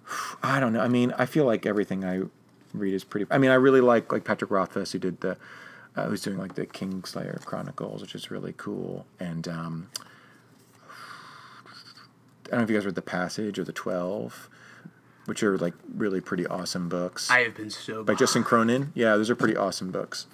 I 0.44 0.60
don't 0.60 0.74
know. 0.74 0.82
I 0.82 0.88
mean, 0.88 1.14
I 1.18 1.26
feel 1.26 1.46
like 1.46 1.66
everything 1.66 2.06
I 2.06 2.24
read 2.74 2.94
is 2.94 3.04
pretty. 3.04 3.26
I 3.32 3.38
mean, 3.38 3.52
I 3.52 3.56
really 3.56 3.82
like 3.82 4.12
like 4.12 4.24
Patrick 4.24 4.52
Rothfuss 4.52 4.92
who 4.92 5.00
did 5.00 5.22
the, 5.22 5.38
uh, 5.96 6.08
who's 6.08 6.22
doing 6.22 6.38
like 6.38 6.56
the 6.56 6.66
Kingslayer 6.66 7.44
Chronicles, 7.46 8.02
which 8.02 8.16
is 8.16 8.30
really 8.32 8.54
cool. 8.58 9.06
And 9.20 9.48
um, 9.48 9.90
I 12.48 12.50
don't 12.50 12.60
know 12.60 12.64
if 12.64 12.70
you 12.70 12.76
guys 12.78 12.86
read 12.86 12.96
The 12.96 13.02
Passage 13.02 13.58
or 13.58 13.64
The 13.64 13.74
Twelve, 13.74 14.50
which 15.26 15.42
are 15.44 15.58
like 15.58 15.74
really 15.96 16.22
pretty 16.22 16.46
awesome 16.46 16.88
books 16.88 17.32
i 17.32 17.40
have 17.40 17.56
been 17.56 17.70
so 17.70 18.04
by 18.04 18.14
Justin 18.14 18.44
Cronin. 18.44 18.92
Yeah, 18.94 19.16
those 19.16 19.30
are 19.30 19.36
pretty 19.36 19.58
awesome 19.58 19.92
books. 19.92 20.28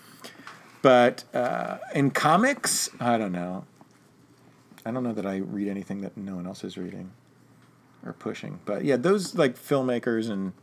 But 0.81 1.23
uh, 1.33 1.77
in 1.93 2.11
comics, 2.11 2.89
I 2.99 3.17
don't 3.17 3.31
know. 3.31 3.65
I 4.83 4.91
don't 4.91 5.03
know 5.03 5.13
that 5.13 5.27
I 5.27 5.37
read 5.37 5.67
anything 5.67 6.01
that 6.01 6.17
no 6.17 6.35
one 6.35 6.47
else 6.47 6.63
is 6.63 6.75
reading 6.77 7.11
or 8.03 8.13
pushing. 8.13 8.59
But 8.65 8.83
yeah, 8.83 8.97
those 8.97 9.35
like 9.35 9.55
filmmakers 9.55 10.29
and 10.29 10.53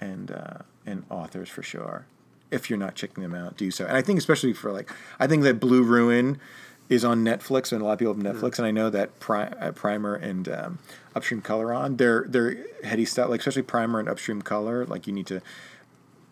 and 0.00 0.30
uh, 0.30 0.58
and 0.86 1.04
authors 1.10 1.48
for 1.48 1.62
sure. 1.62 2.06
If 2.50 2.70
you're 2.70 2.78
not 2.78 2.94
checking 2.94 3.22
them 3.22 3.34
out, 3.34 3.56
do 3.56 3.70
so. 3.70 3.84
And 3.84 3.96
I 3.96 4.02
think 4.02 4.18
especially 4.18 4.52
for 4.52 4.72
like, 4.72 4.90
I 5.18 5.26
think 5.26 5.42
that 5.42 5.60
Blue 5.60 5.82
Ruin 5.82 6.40
is 6.88 7.04
on 7.04 7.24
Netflix, 7.24 7.72
and 7.72 7.82
a 7.82 7.84
lot 7.84 7.92
of 7.92 7.98
people 7.98 8.14
have 8.14 8.22
Netflix, 8.22 8.58
and 8.58 8.66
I 8.66 8.70
know 8.70 8.88
that 8.90 9.20
Pri- 9.20 9.52
uh, 9.60 9.72
Primer 9.72 10.14
and 10.14 10.48
um, 10.48 10.78
Upstream 11.14 11.42
Color 11.42 11.72
on. 11.72 11.96
They're 11.96 12.24
they're 12.28 12.56
heady 12.82 13.04
stuff, 13.04 13.28
like 13.28 13.40
especially 13.40 13.62
Primer 13.62 14.00
and 14.00 14.08
Upstream 14.08 14.40
Color. 14.40 14.86
Like 14.86 15.06
you 15.06 15.12
need 15.12 15.26
to 15.26 15.42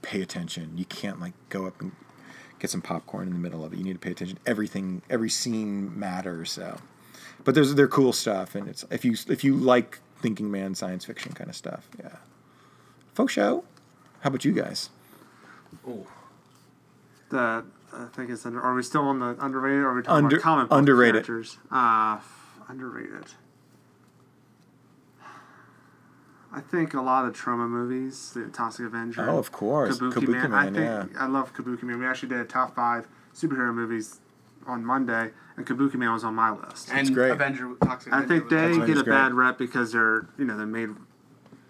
pay 0.02 0.22
attention. 0.22 0.72
You 0.76 0.86
can't 0.86 1.20
like 1.20 1.34
go 1.50 1.66
up 1.66 1.80
and 1.80 1.92
get 2.58 2.70
some 2.70 2.80
popcorn 2.80 3.28
in 3.28 3.34
the 3.34 3.40
middle 3.40 3.64
of 3.64 3.72
it. 3.72 3.76
You 3.76 3.84
need 3.84 3.94
to 3.94 3.98
pay 3.98 4.12
attention. 4.12 4.38
Everything, 4.46 5.02
every 5.10 5.28
scene 5.28 5.98
matters. 5.98 6.52
So, 6.52 6.78
but 7.44 7.54
there's 7.54 7.74
they're 7.74 7.88
cool 7.88 8.12
stuff, 8.12 8.54
and 8.54 8.68
it's 8.68 8.84
if 8.90 9.04
you 9.04 9.14
if 9.28 9.44
you 9.44 9.54
like 9.56 9.98
thinking 10.20 10.50
man 10.50 10.74
science 10.74 11.04
fiction 11.04 11.32
kind 11.32 11.50
of 11.50 11.56
stuff, 11.56 11.88
yeah. 11.98 12.16
Faux 13.14 13.32
show. 13.32 13.64
How 14.20 14.28
about 14.28 14.44
you 14.44 14.52
guys? 14.52 14.90
The 17.28 17.64
I 17.92 18.04
think 18.12 18.30
it's 18.30 18.44
under. 18.46 18.60
Are 18.60 18.74
we 18.74 18.82
still 18.82 19.02
on 19.02 19.18
the 19.20 19.36
underrated? 19.40 19.80
Or 19.82 19.90
are 19.90 19.94
we 19.94 20.02
talking 20.02 20.24
Under- 20.24 20.36
about 20.36 20.42
comic 20.42 20.68
book 20.68 20.78
underrated. 20.78 21.26
characters? 21.26 21.58
Uh, 21.70 22.18
underrated. 22.68 23.24
I 26.52 26.60
think 26.60 26.94
a 26.94 27.02
lot 27.02 27.26
of 27.26 27.34
Troma 27.34 27.68
movies, 27.68 28.32
the 28.32 28.46
Toxic 28.46 28.86
Avenger. 28.86 29.28
Oh, 29.28 29.38
of 29.38 29.52
course. 29.52 29.98
Kabuki 29.98 30.28
Man. 30.28 30.54
I 30.54 30.64
think 30.64 30.76
yeah. 30.76 31.04
I 31.18 31.26
love 31.26 31.52
Kabuki 31.54 31.82
Man. 31.82 31.98
We 31.98 32.06
actually 32.06 32.30
did 32.30 32.38
a 32.38 32.44
top 32.44 32.74
five 32.74 33.06
superhero 33.34 33.74
movies 33.74 34.20
on 34.66 34.84
Monday, 34.84 35.32
and 35.56 35.66
Kabuki 35.66 35.94
Man 35.96 36.12
was 36.12 36.24
on 36.24 36.34
my 36.34 36.50
list. 36.50 36.88
And 36.92 37.12
great. 37.12 37.30
Avenger 37.30 37.74
Toxic 37.82 38.12
I 38.12 38.24
think 38.24 38.48
they 38.48 38.74
get 38.78 38.90
a 38.90 38.94
great. 38.94 39.06
bad 39.06 39.34
rep 39.34 39.58
because 39.58 39.92
they're 39.92 40.28
you 40.38 40.44
know 40.44 40.56
they're 40.56 40.66
made 40.66 40.90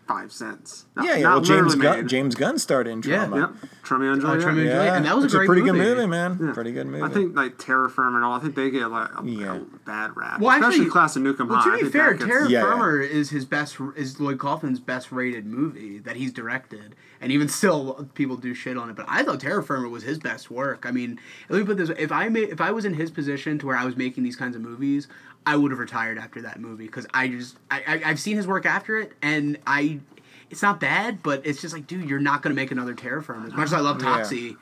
five 0.06 0.30
cents. 0.32 0.86
Not, 0.94 1.04
yeah, 1.04 1.16
yeah. 1.16 1.22
not 1.22 1.32
Well, 1.34 1.40
James 1.42 1.74
literally 1.76 1.96
Gunn. 2.02 2.08
James 2.08 2.34
Gunn 2.34 2.58
started 2.58 2.90
in 2.90 3.02
Yeah, 3.02 3.26
Troma. 3.26 3.36
Yep, 3.62 3.70
Tromeo 3.84 4.12
and 4.12 4.24
oh, 4.24 4.38
Juliet. 4.38 4.40
Tromeo 4.40 4.58
and 4.60 4.66
Yeah, 4.68 4.96
and 4.96 5.04
that 5.06 5.16
was 5.16 5.24
a 5.24 5.26
it's 5.26 5.34
great 5.34 5.46
pretty 5.46 5.62
good 5.62 5.72
movie. 5.74 5.94
movie, 5.96 6.06
man. 6.06 6.38
Yeah. 6.40 6.52
Pretty 6.52 6.72
good 6.72 6.86
movie. 6.86 7.02
I 7.02 7.08
think 7.08 7.34
like 7.36 7.58
Terror 7.58 7.88
Firmer 7.88 8.16
and 8.16 8.24
all. 8.24 8.34
I 8.34 8.38
think 8.40 8.54
they 8.54 8.70
get 8.70 8.86
like 8.90 9.10
a, 9.18 9.24
Yeah. 9.26 9.56
a 9.56 9.60
bad 9.84 10.16
rap, 10.16 10.40
Well, 10.40 10.50
especially 10.54 10.76
actually- 10.84 10.90
Class 10.90 11.16
of 11.16 11.22
Nukem 11.22 11.48
Well, 11.48 11.58
High. 11.58 11.74
I 11.74 11.78
to 11.78 11.84
be 11.86 11.90
fair, 11.90 12.10
that 12.12 12.18
gets- 12.18 12.30
Terra 12.30 12.48
Yeah, 12.48 12.60
yeah. 12.64 12.70
Firma 12.78 13.02
is 13.02 13.30
his 13.30 13.44
best 13.44 13.76
is 13.96 14.20
Lloyd 14.20 14.38
Kaufman's 14.38 14.80
best 14.80 15.10
rated 15.12 15.44
movie 15.46 15.98
that 15.98 16.16
he's 16.16 16.32
directed, 16.32 16.94
and 17.20 17.32
even 17.32 17.48
still 17.48 18.08
people 18.14 18.36
do 18.36 18.54
shit 18.54 18.76
on 18.76 18.88
it. 18.90 18.96
But 18.96 19.06
I 19.08 19.22
thought 19.24 19.40
Terror 19.40 19.62
Firmer 19.62 19.88
was 19.88 20.04
his 20.04 20.18
best 20.18 20.50
work. 20.50 20.84
I 20.86 20.92
mean, 20.92 21.18
let 21.48 21.58
me 21.58 21.64
put 21.66 21.76
this: 21.78 21.88
way, 21.88 21.96
if 21.98 22.12
I 22.12 22.28
made, 22.28 22.48
if 22.50 22.60
I 22.60 22.70
was 22.70 22.84
in 22.84 22.94
his 22.94 23.10
position 23.10 23.58
to 23.58 23.66
where 23.66 23.76
I 23.76 23.84
was 23.84 23.96
making 23.96 24.22
these 24.22 24.36
kinds 24.36 24.54
of 24.54 24.62
movies, 24.62 25.08
I 25.46 25.56
would 25.56 25.70
have 25.70 25.78
retired 25.78 26.18
after 26.18 26.42
that 26.42 26.60
movie 26.60 26.86
because 26.86 27.06
I 27.14 27.28
just 27.28 27.56
I, 27.70 27.82
I 27.86 28.10
I've 28.10 28.20
seen 28.20 28.36
his 28.36 28.46
work 28.46 28.66
after 28.66 28.98
it, 28.98 29.12
and 29.22 29.58
I. 29.66 30.00
It's 30.48 30.62
not 30.62 30.78
bad, 30.78 31.24
but 31.24 31.44
it's 31.44 31.60
just 31.60 31.74
like, 31.74 31.88
dude, 31.88 32.08
you're 32.08 32.20
not 32.20 32.40
gonna 32.40 32.54
make 32.54 32.70
another 32.70 32.94
Terror 32.94 33.20
Firmer. 33.20 33.48
As 33.48 33.52
much 33.52 33.64
as 33.64 33.72
I 33.72 33.80
love 33.80 34.00
Yeah. 34.00 34.22
Toxie, 34.22 34.56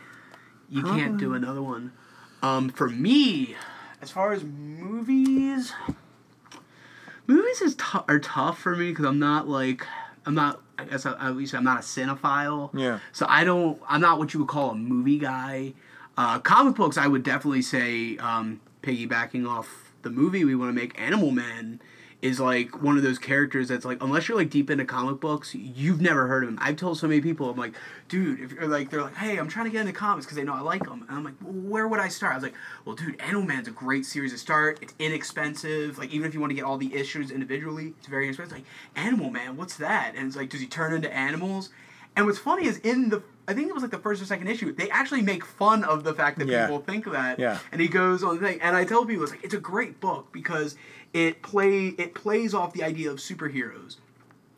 you 0.70 0.82
can't 0.82 1.18
do 1.18 1.34
another 1.34 1.60
one. 1.60 1.92
Um, 2.42 2.70
for 2.70 2.88
me, 2.88 3.54
as 4.00 4.10
far 4.10 4.32
as 4.32 4.42
movies, 4.44 5.74
movies 7.26 7.60
is 7.60 7.74
tou- 7.74 8.04
are 8.08 8.18
tough 8.18 8.58
for 8.58 8.74
me 8.76 8.90
because 8.90 9.04
I'm 9.04 9.18
not 9.18 9.46
like 9.46 9.86
I'm 10.26 10.34
not 10.34 10.60
I 10.78 10.84
guess 10.84 11.06
I, 11.06 11.12
at 11.28 11.36
least 11.36 11.54
I'm 11.54 11.64
not 11.64 11.78
a 11.78 11.82
cinephile. 11.82 12.70
Yeah. 12.74 13.00
So 13.12 13.26
I 13.28 13.44
don't 13.44 13.80
I'm 13.88 14.00
not 14.00 14.18
what 14.18 14.32
you 14.32 14.40
would 14.40 14.48
call 14.48 14.70
a 14.70 14.74
movie 14.74 15.18
guy. 15.18 15.74
Uh, 16.16 16.38
comic 16.38 16.76
books 16.76 16.96
I 16.96 17.08
would 17.08 17.22
definitely 17.24 17.62
say 17.62 18.16
um, 18.18 18.60
piggybacking 18.82 19.48
off 19.48 19.83
the 20.04 20.10
movie 20.10 20.44
we 20.44 20.54
want 20.54 20.68
to 20.68 20.80
make 20.80 20.98
Animal 21.00 21.32
Man 21.32 21.80
is 22.24 22.40
like 22.40 22.82
one 22.82 22.96
of 22.96 23.02
those 23.02 23.18
characters 23.18 23.68
that's 23.68 23.84
like 23.84 24.02
unless 24.02 24.28
you're 24.28 24.38
like 24.38 24.48
deep 24.48 24.70
into 24.70 24.84
comic 24.84 25.20
books 25.20 25.54
you've 25.54 26.00
never 26.00 26.26
heard 26.26 26.42
of 26.42 26.48
him. 26.48 26.58
I've 26.62 26.76
told 26.76 26.98
so 26.98 27.06
many 27.06 27.20
people 27.20 27.50
i'm 27.50 27.58
like 27.58 27.74
dude 28.08 28.40
if 28.40 28.52
you're 28.52 28.66
like 28.66 28.88
they're 28.88 29.02
like 29.02 29.16
hey 29.16 29.36
i'm 29.36 29.46
trying 29.46 29.66
to 29.66 29.70
get 29.70 29.82
into 29.82 29.92
comics 29.92 30.24
because 30.24 30.38
they 30.38 30.42
know 30.42 30.54
i 30.54 30.60
like 30.60 30.84
them 30.84 31.04
and 31.06 31.18
i'm 31.18 31.22
like 31.22 31.34
well, 31.42 31.52
where 31.52 31.86
would 31.86 32.00
i 32.00 32.08
start? 32.08 32.32
I 32.32 32.36
was 32.36 32.44
like 32.44 32.54
well 32.86 32.96
dude 32.96 33.20
animal 33.20 33.42
man's 33.42 33.68
a 33.68 33.72
great 33.72 34.06
series 34.06 34.32
to 34.32 34.38
start. 34.38 34.78
It's 34.80 34.94
inexpensive. 34.98 35.98
Like 35.98 36.14
even 36.14 36.26
if 36.26 36.32
you 36.32 36.40
want 36.40 36.50
to 36.50 36.54
get 36.54 36.64
all 36.64 36.78
the 36.78 36.94
issues 36.94 37.30
individually 37.30 37.92
it's 37.98 38.06
very 38.06 38.24
inexpensive 38.24 38.56
like 38.56 38.66
animal 38.96 39.28
man 39.28 39.58
what's 39.58 39.76
that? 39.76 40.14
And 40.16 40.26
it's 40.26 40.36
like 40.36 40.48
does 40.48 40.62
he 40.62 40.66
turn 40.66 40.94
into 40.94 41.12
animals 41.12 41.68
and 42.16 42.26
what's 42.26 42.38
funny 42.38 42.66
is 42.66 42.78
in 42.78 43.08
the 43.10 43.22
I 43.46 43.52
think 43.52 43.68
it 43.68 43.74
was 43.74 43.82
like 43.82 43.90
the 43.92 43.98
first 43.98 44.22
or 44.22 44.24
second 44.24 44.46
issue. 44.48 44.72
They 44.72 44.88
actually 44.88 45.20
make 45.20 45.44
fun 45.44 45.84
of 45.84 46.02
the 46.02 46.14
fact 46.14 46.38
that 46.38 46.48
Yeah. 46.48 46.64
people 46.66 46.80
think 46.80 47.04
that. 47.12 47.38
Yeah. 47.38 47.58
And 47.72 47.80
he 47.80 47.88
goes 47.88 48.22
on 48.24 48.40
the 48.40 48.46
thing, 48.46 48.58
and 48.62 48.74
I 48.74 48.84
tell 48.86 49.04
people 49.04 49.22
it's 49.24 49.32
like 49.32 49.44
it's 49.44 49.52
a 49.54 49.60
great 49.60 50.00
book 50.00 50.32
because 50.32 50.76
it 51.12 51.42
play 51.42 51.88
it 51.88 52.14
plays 52.14 52.54
off 52.54 52.72
the 52.72 52.82
idea 52.82 53.10
of 53.10 53.18
superheroes. 53.18 53.96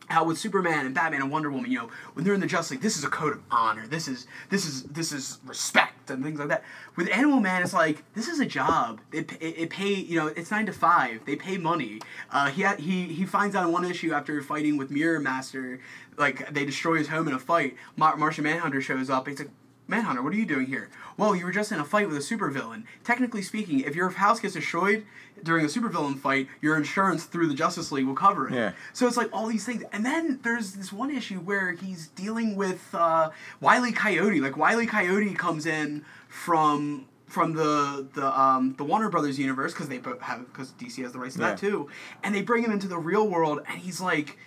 How 0.07 0.23
with 0.23 0.37
Superman 0.37 0.85
and 0.85 0.95
Batman 0.95 1.21
and 1.21 1.31
Wonder 1.31 1.51
Woman, 1.51 1.69
you 1.69 1.79
know, 1.79 1.89
when 2.13 2.23
they're 2.23 2.33
in 2.33 2.39
the 2.39 2.47
Justice 2.47 2.71
League, 2.71 2.81
this 2.81 2.97
is 2.97 3.03
a 3.03 3.09
code 3.09 3.33
of 3.33 3.41
honor. 3.51 3.87
This 3.87 4.07
is 4.07 4.25
this 4.49 4.65
is 4.65 4.83
this 4.83 5.11
is 5.11 5.39
respect 5.45 6.09
and 6.09 6.23
things 6.23 6.39
like 6.39 6.47
that. 6.47 6.63
With 6.95 7.09
Animal 7.09 7.39
Man, 7.39 7.61
it's 7.61 7.73
like 7.73 8.03
this 8.13 8.27
is 8.27 8.39
a 8.39 8.45
job. 8.45 9.01
It, 9.11 9.33
it, 9.33 9.57
it 9.57 9.69
pay 9.69 9.93
you 9.93 10.17
know 10.17 10.27
it's 10.27 10.49
nine 10.51 10.65
to 10.65 10.73
five. 10.73 11.25
They 11.25 11.35
pay 11.35 11.57
money. 11.57 11.99
Uh, 12.31 12.49
he 12.49 12.65
he 12.79 13.13
he 13.13 13.25
finds 13.25 13.55
out 13.55 13.65
in 13.65 13.73
one 13.73 13.85
issue 13.85 14.13
after 14.13 14.41
fighting 14.41 14.77
with 14.77 14.89
Mirror 14.89 15.19
Master, 15.19 15.79
like 16.17 16.53
they 16.53 16.65
destroy 16.65 16.97
his 16.97 17.09
home 17.09 17.27
in 17.27 17.33
a 17.33 17.39
fight. 17.39 17.75
Mar- 17.95 18.17
Martian 18.17 18.45
Manhunter 18.45 18.81
shows 18.81 19.09
up. 19.09 19.27
He's 19.27 19.39
like, 19.39 19.49
Manhunter, 19.87 20.21
what 20.21 20.33
are 20.33 20.37
you 20.37 20.45
doing 20.45 20.67
here? 20.67 20.89
Well, 21.15 21.35
you 21.35 21.45
were 21.45 21.51
just 21.51 21.71
in 21.71 21.79
a 21.79 21.85
fight 21.85 22.07
with 22.07 22.17
a 22.17 22.19
supervillain. 22.19 22.83
Technically 23.03 23.41
speaking, 23.41 23.79
if 23.79 23.95
your 23.95 24.09
house 24.09 24.39
gets 24.39 24.53
destroyed 24.53 25.05
during 25.43 25.65
a 25.65 25.69
supervillain 25.69 26.19
fight, 26.19 26.47
your 26.61 26.75
insurance 26.75 27.23
through 27.23 27.47
the 27.47 27.53
Justice 27.53 27.91
League 27.91 28.05
will 28.05 28.15
cover 28.15 28.49
it. 28.49 28.53
Yeah. 28.53 28.71
So 28.93 29.07
it's 29.07 29.17
like 29.17 29.29
all 29.31 29.47
these 29.47 29.65
things. 29.65 29.83
And 29.93 30.05
then 30.05 30.39
there's 30.43 30.73
this 30.73 30.91
one 30.91 31.09
issue 31.09 31.39
where 31.39 31.71
he's 31.71 32.07
dealing 32.09 32.55
with 32.55 32.93
uh, 32.93 33.29
Wiley 33.61 33.91
Coyote. 33.91 34.41
Like 34.41 34.57
Wiley 34.57 34.87
Coyote 34.87 35.33
comes 35.33 35.65
in 35.65 36.03
from 36.27 37.05
from 37.27 37.53
the 37.53 38.07
the 38.13 38.39
um, 38.39 38.75
the 38.77 38.83
Warner 38.83 39.09
Brothers 39.09 39.37
universe 39.37 39.73
because 39.73 39.89
they 39.89 39.97
both 39.97 40.21
have 40.21 40.45
because 40.47 40.71
DC 40.73 41.01
has 41.03 41.13
the 41.13 41.19
rights 41.19 41.35
to 41.35 41.41
that 41.41 41.57
too, 41.57 41.89
and 42.23 42.33
they 42.33 42.41
bring 42.41 42.63
him 42.63 42.71
into 42.71 42.87
the 42.87 42.97
real 42.97 43.27
world, 43.27 43.61
and 43.67 43.79
he's 43.79 44.01
like 44.01 44.37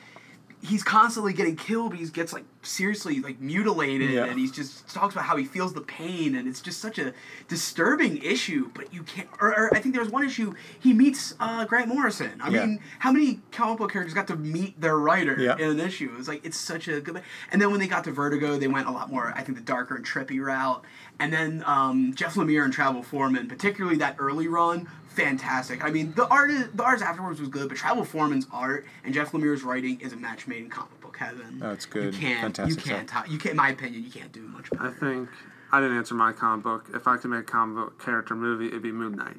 he's 0.62 0.82
constantly 0.82 1.32
getting 1.32 1.57
killed, 1.57 1.91
but 1.91 1.99
he 1.99 2.07
gets 2.09 2.32
like 2.32 2.45
seriously 2.62 3.20
like 3.20 3.41
mutilated, 3.41 4.11
Yeah. 4.11 4.24
and 4.27 4.39
he's 4.39 4.53
just 4.53 4.93
talks 4.93 5.15
about 5.15 5.24
how 5.24 5.37
he 5.37 5.45
feels 5.45 5.73
the 5.73 5.81
pain, 5.81 6.35
and 6.35 6.47
it's 6.47 6.61
just 6.61 6.81
such 6.81 6.99
a 6.99 7.15
disturbing 7.49 8.19
issue. 8.19 8.70
But 8.74 8.93
you 8.93 9.03
can't. 9.03 9.28
Or, 9.41 9.49
or 9.49 9.74
I 9.74 9.81
think 9.81 9.95
there 9.95 10.03
was 10.05 10.12
one 10.12 10.24
issue 10.24 10.55
he 10.78 10.93
meets 10.93 11.35
uh, 11.41 11.65
Grant 11.65 11.89
Morrison. 11.89 12.41
I 12.43 12.51
Yeah. 12.51 12.66
mean, 12.66 12.81
how 12.99 13.12
many 13.12 13.41
comic 13.53 13.78
book 13.78 13.93
characters 13.93 14.15
got 14.15 14.27
to 14.28 14.37
meet 14.37 14.81
their 14.81 14.99
writer 14.99 15.37
Yeah. 15.39 15.57
in 15.57 15.70
an 15.70 15.81
issue? 15.81 16.15
It's 16.19 16.28
like 16.28 16.45
it's 16.45 16.59
such 16.59 16.89
a 16.89 17.01
good. 17.01 17.23
And 17.51 17.61
then 17.61 17.70
when 17.70 17.81
they 17.81 17.87
got 17.89 18.05
to 18.05 18.12
Vertigo, 18.12 18.59
they 18.59 18.69
went 18.69 18.87
a 18.87 18.91
lot 18.91 19.11
more. 19.11 19.32
I 19.37 19.43
think 19.43 19.57
the 19.59 19.65
darker 19.65 19.97
and 19.97 20.05
trippy 20.07 20.41
route. 20.45 20.85
And 21.19 21.32
then 21.32 21.62
um, 21.66 22.15
Jeff 22.15 22.35
Lemire 22.35 22.65
and 22.65 22.73
Travel 22.73 23.03
Foreman, 23.03 23.47
particularly 23.49 23.97
that 23.99 24.16
early 24.19 24.49
run, 24.49 24.89
fantastic. 25.11 25.85
I 25.85 25.91
mean, 25.91 26.12
the 26.15 26.27
art 26.28 26.51
is, 26.51 26.69
the 26.74 26.82
art 26.82 27.03
afterwards 27.03 27.41
was 27.41 27.49
good, 27.49 27.69
but 27.69 27.77
Travel 27.77 28.05
Foreman's 28.05 28.47
art 28.53 28.87
and 29.05 29.12
Jeff 29.12 29.32
Lemire's 29.32 29.62
writing 29.62 30.01
is 30.01 30.12
a 30.12 30.16
match 30.16 30.47
made 30.47 30.62
in 30.62 30.70
comic 30.70 31.01
book 31.01 31.16
heaven. 31.16 31.59
That's 31.59 31.87
good. 31.87 32.15
You 32.15 32.20
can't. 32.20 32.41
Fantastic 32.57 32.85
you 32.85 32.93
can't. 32.93 33.09
top- 33.09 33.28
you 33.28 33.39
can't. 33.39 33.53
In 33.53 33.57
my 33.57 33.70
opinion, 33.70 34.03
you 34.05 34.11
can't 34.11 34.32
do 34.32 34.43
much 34.43 34.70
better. 34.70 34.89
I 34.89 34.91
think 34.93 35.28
I 35.73 35.81
didn't 35.81 35.97
answer 35.99 36.15
my 36.15 36.32
comic 36.32 36.65
book. 36.65 36.87
If 36.95 37.07
I 37.07 37.16
could 37.16 37.31
make 37.31 37.41
a 37.41 37.45
comic 37.45 37.77
book 37.77 38.03
character 38.03 38.35
movie, 38.35 38.69
it'd 38.69 38.82
be 38.82 38.93
Moon 38.93 39.16
Knight. 39.16 39.37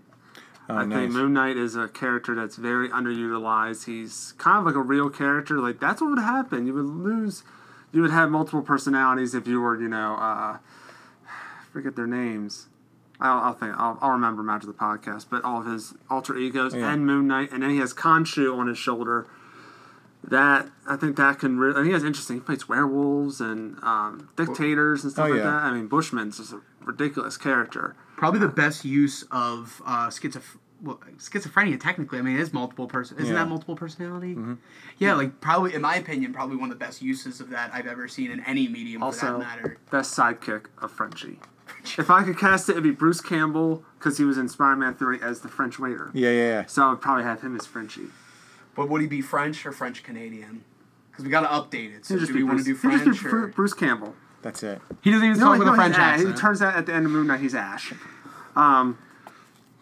Oh, 0.70 0.76
I 0.76 0.86
nice. 0.86 1.00
think 1.00 1.12
Moon 1.12 1.34
Knight 1.34 1.58
is 1.58 1.76
a 1.76 1.88
character 1.88 2.36
that's 2.36 2.56
very 2.56 2.88
underutilized. 2.90 3.86
He's 3.86 4.34
kind 4.38 4.60
of 4.60 4.66
like 4.66 4.76
a 4.76 4.82
real 4.82 5.10
character. 5.10 5.60
Like 5.60 5.80
that's 5.80 6.02
what 6.02 6.12
would 6.12 6.20
happen. 6.20 6.68
You 6.68 6.74
would 6.74 6.86
lose. 6.86 7.44
You 7.92 8.02
would 8.02 8.12
have 8.12 8.30
multiple 8.30 8.62
personalities 8.62 9.34
if 9.36 9.48
you 9.48 9.60
were, 9.60 9.80
you 9.82 9.90
know, 9.90 10.16
uh, 10.16 10.58
forget 11.74 11.96
their 11.96 12.08
names. 12.08 12.68
I'll, 13.22 13.40
I'll 13.40 13.54
think. 13.54 13.74
I'll, 13.78 13.98
I'll 14.02 14.12
remember 14.12 14.42
them 14.42 14.50
after 14.50 14.68
the 14.68 14.74
podcast. 14.74 15.28
But 15.30 15.44
all 15.44 15.62
of 15.62 15.68
his 15.68 15.94
alter 16.10 16.36
egos 16.36 16.74
Yeah. 16.76 16.92
and 16.92 17.06
Moon 17.06 17.28
Knight, 17.28 17.52
and 17.52 17.62
then 17.64 17.70
he 17.70 17.78
has 17.78 17.94
Khonshu 17.94 18.58
on 18.58 18.68
his 18.68 18.78
shoulder. 18.78 19.28
That 20.24 20.68
I 20.88 20.98
think 20.98 21.16
that 21.18 21.40
can 21.40 21.58
really. 21.58 21.78
And 21.80 21.88
he 21.88 21.94
has 21.94 22.04
interesting. 22.04 22.38
He 22.38 22.42
fights 22.42 22.70
werewolves 22.70 23.42
and 23.42 23.78
um, 23.84 24.30
dictators 24.36 25.04
and 25.04 25.12
stuff 25.12 25.26
Oh, 25.28 25.30
like 25.32 25.40
yeah. 25.40 25.46
that. 25.46 25.64
I 25.64 25.74
mean, 25.74 25.88
Bushman's 25.90 26.38
just 26.38 26.54
a 26.54 26.62
ridiculous 26.84 27.38
character. 27.38 27.96
Probably 28.18 28.40
the 28.40 28.48
best 28.48 28.86
use 28.86 29.24
of 29.32 29.82
uh, 29.84 30.10
schizoph- 30.10 30.58
well, 30.80 31.00
schizophrenia. 31.18 31.80
Technically, 31.82 32.20
I 32.20 32.22
mean, 32.22 32.36
it 32.38 32.40
is 32.40 32.54
multiple 32.54 32.86
person. 32.86 33.18
Isn't 33.18 33.34
Yeah. 33.34 33.42
that 33.44 33.50
multiple 33.50 33.76
personality? 33.76 34.38
Yeah, 35.00 35.16
like 35.16 35.42
probably, 35.42 35.74
in 35.74 35.82
my 35.82 35.96
opinion, 35.96 36.34
probably 36.34 36.56
one 36.58 36.72
of 36.72 36.78
the 36.78 36.86
best 36.86 37.02
uses 37.02 37.42
of 37.42 37.50
that 37.50 37.74
I've 37.74 37.88
ever 37.88 38.08
seen 38.08 38.30
in 38.30 38.42
any 38.46 38.68
medium 38.68 39.02
for 39.02 39.06
Also, 39.06 39.26
that 39.34 39.40
matter. 39.40 39.78
best 39.90 40.16
sidekick 40.16 40.66
of 40.84 40.92
Frenchie. 40.92 41.40
If 41.98 42.10
I 42.10 42.24
could 42.24 42.38
cast 42.38 42.70
it, 42.70 42.74
it'd 42.74 42.84
be 42.84 42.92
Bruce 42.92 43.22
Campbell 43.22 43.84
because 43.98 44.18
he 44.18 44.24
was 44.24 44.38
in 44.38 44.48
Spider-Man 44.50 44.96
Three 44.96 45.20
as 45.22 45.42
the 45.42 45.48
French 45.50 45.80
waiter. 45.80 46.12
Yeah, 46.14 46.30
yeah, 46.30 46.36
yeah. 46.48 46.66
So 46.68 46.84
I 46.86 46.90
would 46.92 47.02
probably 47.02 47.24
have 47.24 47.42
him 47.42 47.56
as 47.56 47.66
Frenchie. 47.66 48.08
But 48.76 48.90
would 48.90 49.02
he 49.02 49.08
be 49.08 49.22
French 49.22 49.66
or 49.66 49.72
French 49.72 50.04
Canadian? 50.04 50.64
Because 51.12 51.26
we 51.26 51.32
got 51.32 51.42
to 51.42 51.48
update 51.48 51.96
it. 51.96 52.06
So 52.06 52.18
He'd 52.18 52.28
do 52.28 52.34
we 52.36 52.44
want 52.44 52.60
to 52.60 52.64
do 52.66 52.76
Bruce- 52.76 52.94
he'd 52.94 53.02
French? 53.04 53.18
just 53.18 53.24
be 53.24 53.28
or... 53.28 53.32
Bru- 53.32 53.52
Bruce 53.52 53.74
Campbell. 53.74 54.16
That's 54.42 54.64
it. 54.64 54.82
He 55.02 55.12
doesn't 55.12 55.28
even 55.28 55.40
No, 55.40 55.48
talk 55.48 55.60
with 55.60 55.68
no, 55.68 55.74
a 55.74 55.76
French 55.76 55.96
he's 55.96 56.00
Ash. 56.04 56.14
accent. 56.20 56.36
It 56.36 56.38
turns 56.40 56.62
out 56.62 56.76
at 56.76 56.86
the 56.86 56.94
end 56.94 57.06
of 57.06 57.12
Moon 57.12 57.28
Knight 57.28 57.42
he's 57.42 57.54
Ash. 57.56 57.94
Um, 58.56 58.98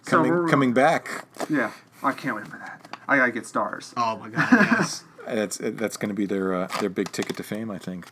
Coming, 0.06 0.32
we're- 0.34 0.50
coming 0.50 0.74
back. 0.74 1.26
Yeah, 1.50 1.72
I 2.02 2.12
can't 2.14 2.36
wait 2.36 2.48
for 2.48 2.58
that. 2.58 2.98
I 3.08 3.18
gotta 3.18 3.32
get 3.32 3.46
stars. 3.46 3.94
oh 3.98 4.18
my 4.18 4.30
god! 4.30 4.48
Yes. 4.52 5.04
That's 5.28 5.58
that's 5.62 5.96
going 5.98 6.10
to 6.10 6.16
be 6.16 6.26
their 6.26 6.56
uh, 6.56 6.68
their 6.80 6.90
big 6.90 7.12
ticket 7.12 7.38
to 7.38 7.44
fame, 7.44 7.70
I 7.70 7.78
think. 7.78 8.08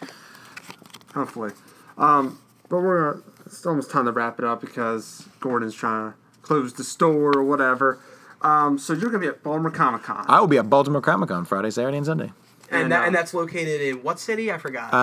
Hopefully. 1.15 1.51
Um, 1.97 2.39
but 2.69 2.77
we're 2.81 3.14
gonna, 3.14 3.23
it's 3.48 3.65
almost 3.65 3.90
time 3.90 4.06
to 4.06 4.11
wrap 4.11 4.38
it 4.40 4.45
up 4.45 4.61
because 4.61 5.28
Gordon's 5.40 5.74
trying 5.76 6.11
to 6.11 6.18
close 6.41 6.74
the 6.74 6.84
store 6.84 7.36
or 7.36 7.44
whatever. 7.44 7.99
Um, 8.41 8.78
so 8.78 8.94
you're 8.94 9.10
gonna 9.10 9.19
be 9.19 9.28
at 9.28 9.41
Baltimore 9.44 9.72
Comic 9.72 10.03
Con. 10.03 10.26
I 10.28 10.40
will 10.40 10.48
be 10.48 10.57
at 10.57 10.69
Baltimore 10.69 11.02
Comic 11.02 11.30
Con 11.30 11.45
Friday, 11.45 11.72
Saturday, 11.72 11.98
and 11.98 12.06
Sunday. 12.06 12.32
and 12.69 12.84
And, 12.84 12.91
that, 12.91 13.02
uh, 13.03 13.06
and 13.07 13.15
that's 13.15 13.34
located 13.34 13.82
in 13.82 14.03
what 14.03 14.19
city? 14.19 14.52
I 14.52 14.57
forgot. 14.57 14.94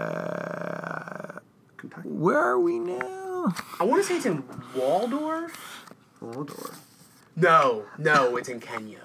Uh, 0.00 1.40
Kentucky. 1.76 2.08
Where 2.08 2.38
are 2.38 2.58
we 2.58 2.78
now? 2.78 3.54
I 3.78 3.84
want 3.84 4.02
to 4.02 4.08
say 4.08 4.16
it's 4.16 4.26
in 4.26 4.42
Waldorf. 4.74 5.86
Waldorf. 6.20 6.78
No, 7.36 7.84
no, 7.98 8.36
it's 8.36 8.48
in 8.48 8.60
Kenya. 8.60 8.98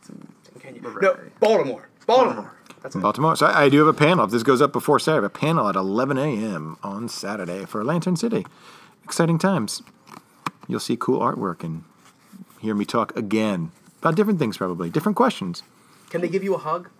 It's 0.00 0.08
in 0.10 0.60
Kenya. 0.60 0.80
No, 0.82 0.90
Right. 0.90 1.40
Baltimore. 1.40 1.88
Baltimore. 2.06 2.52
That's 2.84 2.94
it. 2.94 3.00
Baltimore. 3.00 3.34
So 3.34 3.46
I, 3.46 3.64
I 3.64 3.68
do 3.70 3.78
have 3.78 3.88
a 3.88 3.94
panel. 3.94 4.26
If 4.26 4.30
this 4.30 4.42
goes 4.42 4.60
up 4.60 4.70
before 4.70 5.00
Saturday, 5.00 5.20
I 5.20 5.22
have 5.22 5.24
a 5.24 5.30
panel 5.30 5.68
at 5.68 5.74
11 5.74 6.18
a.m. 6.18 6.76
on 6.82 7.08
Saturday 7.08 7.64
for 7.64 7.82
Lantern 7.82 8.14
City. 8.14 8.46
Exciting 9.02 9.38
times. 9.38 9.82
You'll 10.68 10.80
see 10.80 10.96
cool 10.96 11.20
artwork 11.20 11.64
and 11.64 11.84
hear 12.60 12.74
me 12.74 12.84
talk 12.84 13.16
again 13.16 13.72
about 14.00 14.16
different 14.16 14.38
things, 14.38 14.58
probably 14.58 14.90
different 14.90 15.16
questions. 15.16 15.62
Can 16.10 16.20
they 16.20 16.28
give 16.28 16.44
you 16.44 16.54
a 16.54 16.58
hug? 16.58 16.90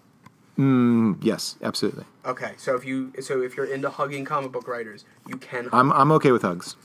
Mm, 0.59 1.19
yes, 1.23 1.57
absolutely. 1.63 2.05
Okay, 2.25 2.53
so 2.57 2.75
if 2.77 2.87
you 2.87 3.13
so 3.21 3.43
if 3.43 3.57
you're 3.57 3.67
into 3.67 3.91
hugging 3.91 4.25
comic 4.25 4.53
book 4.53 4.69
writers, 4.69 5.05
you 5.27 5.37
can, 5.37 5.65
hug, 5.65 5.75
I'm 5.75 5.93
I'm 5.93 6.13
okay 6.13 6.31
with 6.31 6.43
hugs. 6.43 6.77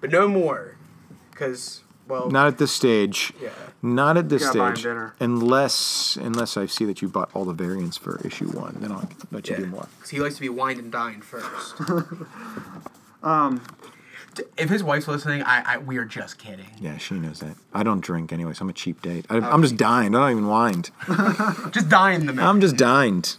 but 0.00 0.10
no 0.10 0.26
more, 0.28 0.76
because 1.30 1.83
well, 2.08 2.30
Not 2.30 2.46
at 2.48 2.58
this 2.58 2.72
stage. 2.72 3.32
yeah. 3.40 3.50
Not 3.82 4.16
at 4.16 4.28
this 4.30 4.44
gotta 4.46 4.58
buy 4.58 4.68
'em 4.68 4.74
stage. 4.76 4.84
dinner. 4.84 5.14
Unless 5.20 6.16
unless 6.20 6.56
I 6.56 6.66
see 6.66 6.84
that 6.86 7.02
you 7.02 7.08
bought 7.08 7.30
all 7.34 7.44
the 7.44 7.52
variants 7.52 7.96
for 7.98 8.20
issue 8.24 8.48
one, 8.48 8.76
then 8.80 8.92
I'll 8.92 9.08
let 9.30 9.48
you 9.48 9.54
Yeah. 9.56 9.60
do 9.60 9.66
more. 9.66 9.86
Because 9.98 10.10
he 10.10 10.20
likes 10.20 10.34
to 10.36 10.40
be 10.40 10.48
wined 10.48 10.78
and 10.78 10.90
dined 10.90 11.24
first. 11.24 11.74
Um, 13.22 13.62
if 14.58 14.68
his 14.68 14.82
wife's 14.84 15.08
listening, 15.08 15.42
I, 15.44 15.74
I 15.74 15.78
we 15.78 15.96
are 15.96 16.04
just 16.04 16.36
kidding. 16.38 16.66
Yeah, 16.78 16.98
she 16.98 17.14
knows 17.14 17.40
that. 17.40 17.56
I 17.72 17.82
don't 17.82 18.00
drink 18.00 18.32
anyway, 18.34 18.52
so 18.52 18.62
I'm 18.64 18.68
a 18.68 18.74
cheap 18.74 19.00
date. 19.00 19.24
I, 19.30 19.38
I'm 19.38 19.62
just 19.62 19.76
dined. 19.78 20.14
I 20.16 20.20
don't 20.20 20.30
even 20.32 20.46
wined. 20.48 20.90
Just 21.72 21.88
dined 21.88 22.28
the 22.28 22.32
man. 22.34 22.44
I'm 22.46 22.60
just 22.60 22.76
dined. 22.76 23.36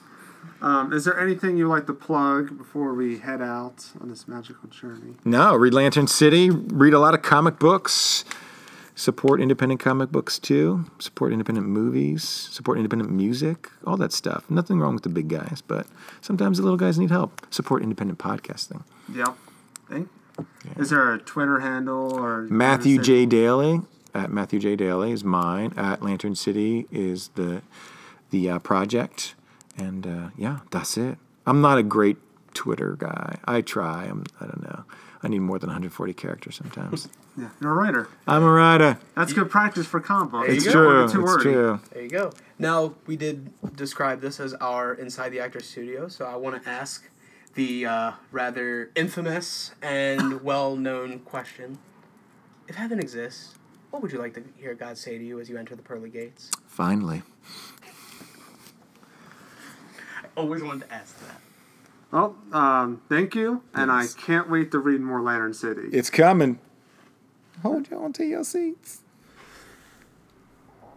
um, 0.61 0.91
is 0.91 1.05
there 1.05 1.19
anything 1.19 1.55
you 1.57 1.67
like 1.67 1.85
to 1.85 1.93
plug 1.93 2.57
before 2.57 2.93
we 2.95 3.19
head 3.19 3.41
out 3.43 3.91
on 4.01 4.09
this 4.09 4.27
magical 4.27 4.69
journey? 4.69 5.15
No, 5.23 5.53
read 5.55 5.73
Lantern 5.75 6.07
City. 6.07 6.49
Read 6.49 6.93
a 6.93 6.99
lot 6.99 7.13
of 7.13 7.21
comic 7.21 7.59
books. 7.59 8.25
Support 8.97 9.41
independent 9.41 9.81
comic 9.81 10.09
books 10.11 10.39
too. 10.39 10.85
Support 10.99 11.33
independent 11.33 11.67
movies. 11.67 12.23
Support 12.23 12.77
independent 12.77 13.11
music. 13.11 13.69
All 13.85 13.97
that 13.97 14.13
stuff. 14.13 14.49
Nothing 14.49 14.79
wrong 14.79 14.93
with 14.93 15.03
the 15.03 15.09
big 15.09 15.27
guys, 15.27 15.61
but 15.65 15.85
sometimes 16.21 16.57
the 16.57 16.63
little 16.63 16.77
guys 16.77 16.97
need 16.97 17.11
help. 17.11 17.45
Support 17.53 17.83
independent 17.83 18.19
podcasting. 18.19 18.83
Yep. 19.13 19.35
Thank 19.89 20.09
Is 20.77 20.89
there 20.89 21.13
a 21.13 21.19
Twitter 21.19 21.59
handle 21.59 22.13
or 22.17 22.43
Matthew 22.43 23.01
J 23.01 23.25
Daley 23.25 23.81
at 24.15 24.31
Matthew 24.31 24.59
J 24.59 24.75
Daley 24.77 25.11
is 25.11 25.23
mine. 25.23 25.73
At 25.75 26.01
Lantern 26.01 26.35
City 26.35 26.87
is 26.89 27.27
the 27.35 27.61
the 28.31 28.49
uh, 28.49 28.59
project, 28.59 29.35
and 29.77 30.07
uh, 30.07 30.29
yeah, 30.37 30.59
that's 30.71 30.97
it. 30.97 31.17
I'm 31.45 31.61
not 31.61 31.77
a 31.77 31.83
great 31.83 32.17
Twitter 32.53 32.95
guy. 32.97 33.39
I 33.45 33.61
try. 33.61 34.05
I'm. 34.05 34.23
I 34.39 34.45
don't 34.45 34.63
know. 34.63 34.85
I 35.25 35.27
need 35.27 35.39
more 35.39 35.57
than 35.57 35.69
140 35.69 36.13
characters 36.13 36.55
sometimes. 36.55 37.09
Yeah, 37.37 37.49
you're 37.59 37.71
a 37.71 37.73
writer. 37.73 38.07
I'm 38.25 38.43
a 38.43 38.49
writer. 38.49 38.97
That's 39.13 39.33
good 39.33 39.51
practice 39.51 39.85
for 39.85 39.99
comic 39.99 40.31
books. 40.31 40.47
It's 40.47 40.65
you 40.65 40.71
true. 40.71 41.03
It's 41.03 41.13
wordy. 41.13 41.43
true. 41.43 41.81
There 41.91 42.01
you 42.03 42.07
go. 42.07 42.31
Now 42.57 42.93
we 43.07 43.17
did 43.17 43.51
describe 43.75 44.21
this 44.21 44.39
as 44.39 44.53
our 44.53 44.93
inside 44.93 45.33
the 45.33 45.41
actor 45.41 45.59
studio, 45.59 46.07
so 46.07 46.23
I 46.23 46.37
want 46.37 46.63
to 46.63 46.69
ask 46.69 47.09
the 47.55 47.87
uh, 47.87 48.11
rather 48.31 48.89
infamous 48.95 49.75
and 49.81 50.41
well-known 50.43 51.19
question: 51.19 51.77
If 52.69 52.75
heaven 52.75 52.99
exists, 52.99 53.55
what 53.89 54.01
would 54.01 54.13
you 54.13 54.19
like 54.19 54.33
to 54.35 54.43
hear 54.55 54.73
God 54.73 54.97
say 54.97 55.17
to 55.17 55.23
you 55.25 55.41
as 55.41 55.49
you 55.49 55.57
enter 55.57 55.75
the 55.75 55.83
pearly 55.83 56.09
gates? 56.09 56.51
Finally. 56.67 57.21
I 60.23 60.27
always 60.37 60.63
wanted 60.63 60.87
to 60.87 60.93
ask 60.93 61.19
that. 61.27 61.41
Well, 62.15 62.37
um, 62.53 63.01
thank 63.09 63.35
you, 63.35 63.61
and 63.73 63.91
Yes. 63.91 64.15
I 64.15 64.21
can't 64.21 64.49
wait 64.49 64.71
to 64.71 64.79
read 64.79 65.01
more 65.01 65.21
Lantern 65.21 65.53
City. 65.53 65.89
It's 65.91 66.09
coming. 66.09 66.59
Hold 67.61 67.91
you 67.91 67.97
on 67.97 68.13
to 68.13 68.23
your 68.23 68.45
seats. 68.45 69.01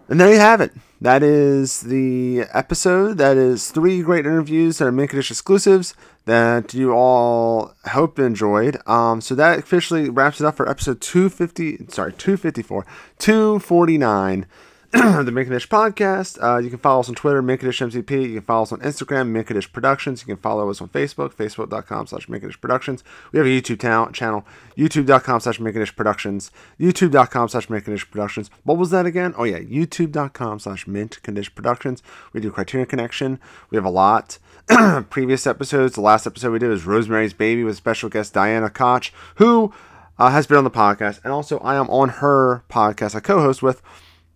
And 0.09 0.21
there 0.21 0.33
you 0.33 0.39
have 0.39 0.61
it. 0.61 0.71
That 1.01 1.25
is 1.25 1.81
the 1.81 2.45
episode. 2.53 3.19
That 3.19 3.37
is 3.37 3.73
three 3.73 4.01
great 4.01 4.27
interviews 4.27 4.79
that 4.79 4.87
are 4.87 4.93
Mint 4.93 5.11
Condish 5.11 5.33
exclusives 5.33 5.95
that 6.27 6.73
you 6.73 6.93
all 6.93 7.75
hope 7.89 8.21
enjoyed. 8.21 8.79
Um, 8.87 9.21
so 9.21 9.35
that 9.35 9.59
officially 9.59 10.09
wraps 10.09 10.41
it 10.41 10.47
up 10.47 10.55
for 10.55 10.69
episode 10.69 11.01
250. 11.01 11.87
Sorry, 11.89 12.13
254, 12.13 12.87
249 13.19 14.43
of 14.43 14.47
the 14.93 15.31
Mint 15.31 15.51
Condish 15.51 15.69
podcast. 15.69 16.43
Uh, 16.43 16.57
you 16.57 16.71
can 16.71 16.79
follow 16.79 17.01
us 17.01 17.11
on 17.11 17.15
Twitter, 17.15 17.43
Mint 17.43 17.61
Condish 17.61 17.87
MCP. 17.87 18.23
You 18.23 18.35
can 18.37 18.41
follow 18.41 18.63
us 18.63 18.73
on 18.73 18.81
Instagram, 18.81 19.29
Mint 19.29 19.47
Condish 19.47 19.71
Productions. 19.71 20.23
You 20.23 20.27
can 20.35 20.41
follow 20.41 20.71
us 20.71 20.81
on 20.81 20.89
Facebook, 20.89 21.35
facebook.com 21.35 22.07
slash 22.07 22.27
Mint 22.27 22.43
Condish 22.43 22.59
Productions. 22.59 23.05
We 23.31 23.39
have 23.39 23.47
a 23.47 23.51
YouTube 23.51 23.81
ta- 23.81 24.11
channel, 24.13 24.47
youtube.com 24.79 25.41
slash 25.41 25.61
Mint 25.61 25.77
Condish 25.77 25.95
Productions, 25.95 26.51
youtube.com 26.81 27.49
slash 27.51 27.69
Mint 27.69 27.85
Condish 27.85 28.11
Productions. 28.11 28.51
What 28.65 28.79
was 28.79 28.89
that 28.89 29.05
again? 29.05 29.35
Oh, 29.37 29.45
yeah, 29.45 29.59
youtube.com 29.59 30.59
slash 30.59 30.85
Condition 30.85 31.53
Productions. 31.55 32.03
We 32.33 32.41
do 32.41 32.51
Criterion 32.51 32.89
Connection. 32.89 33.41
We 33.69 33.77
have 33.77 33.85
a 33.85 33.91
lot. 33.91 34.39
Previous 35.11 35.47
episodes, 35.47 35.97
the 35.97 36.01
last 36.01 36.27
episode 36.27 36.53
we 36.53 36.59
did 36.59 36.71
was 36.71 36.87
Rosemary's 36.87 37.35
Baby 37.35 37.63
with 37.63 37.77
special 37.77 38.09
guest 38.09 38.33
Diana 38.33 38.71
Koch, 38.71 39.13
who 39.35 39.71
uh, 40.19 40.31
has 40.31 40.47
been 40.47 40.57
on 40.57 40.65
the 40.65 40.71
podcast. 40.71 41.21
And 41.25 41.33
also, 41.33 41.59
I 41.59 41.75
am 41.75 41.91
on 41.91 42.09
her 42.09 42.65
podcast 42.71 43.15
I 43.15 43.21
co 43.21 43.43
host 43.43 43.63
with. 43.63 43.83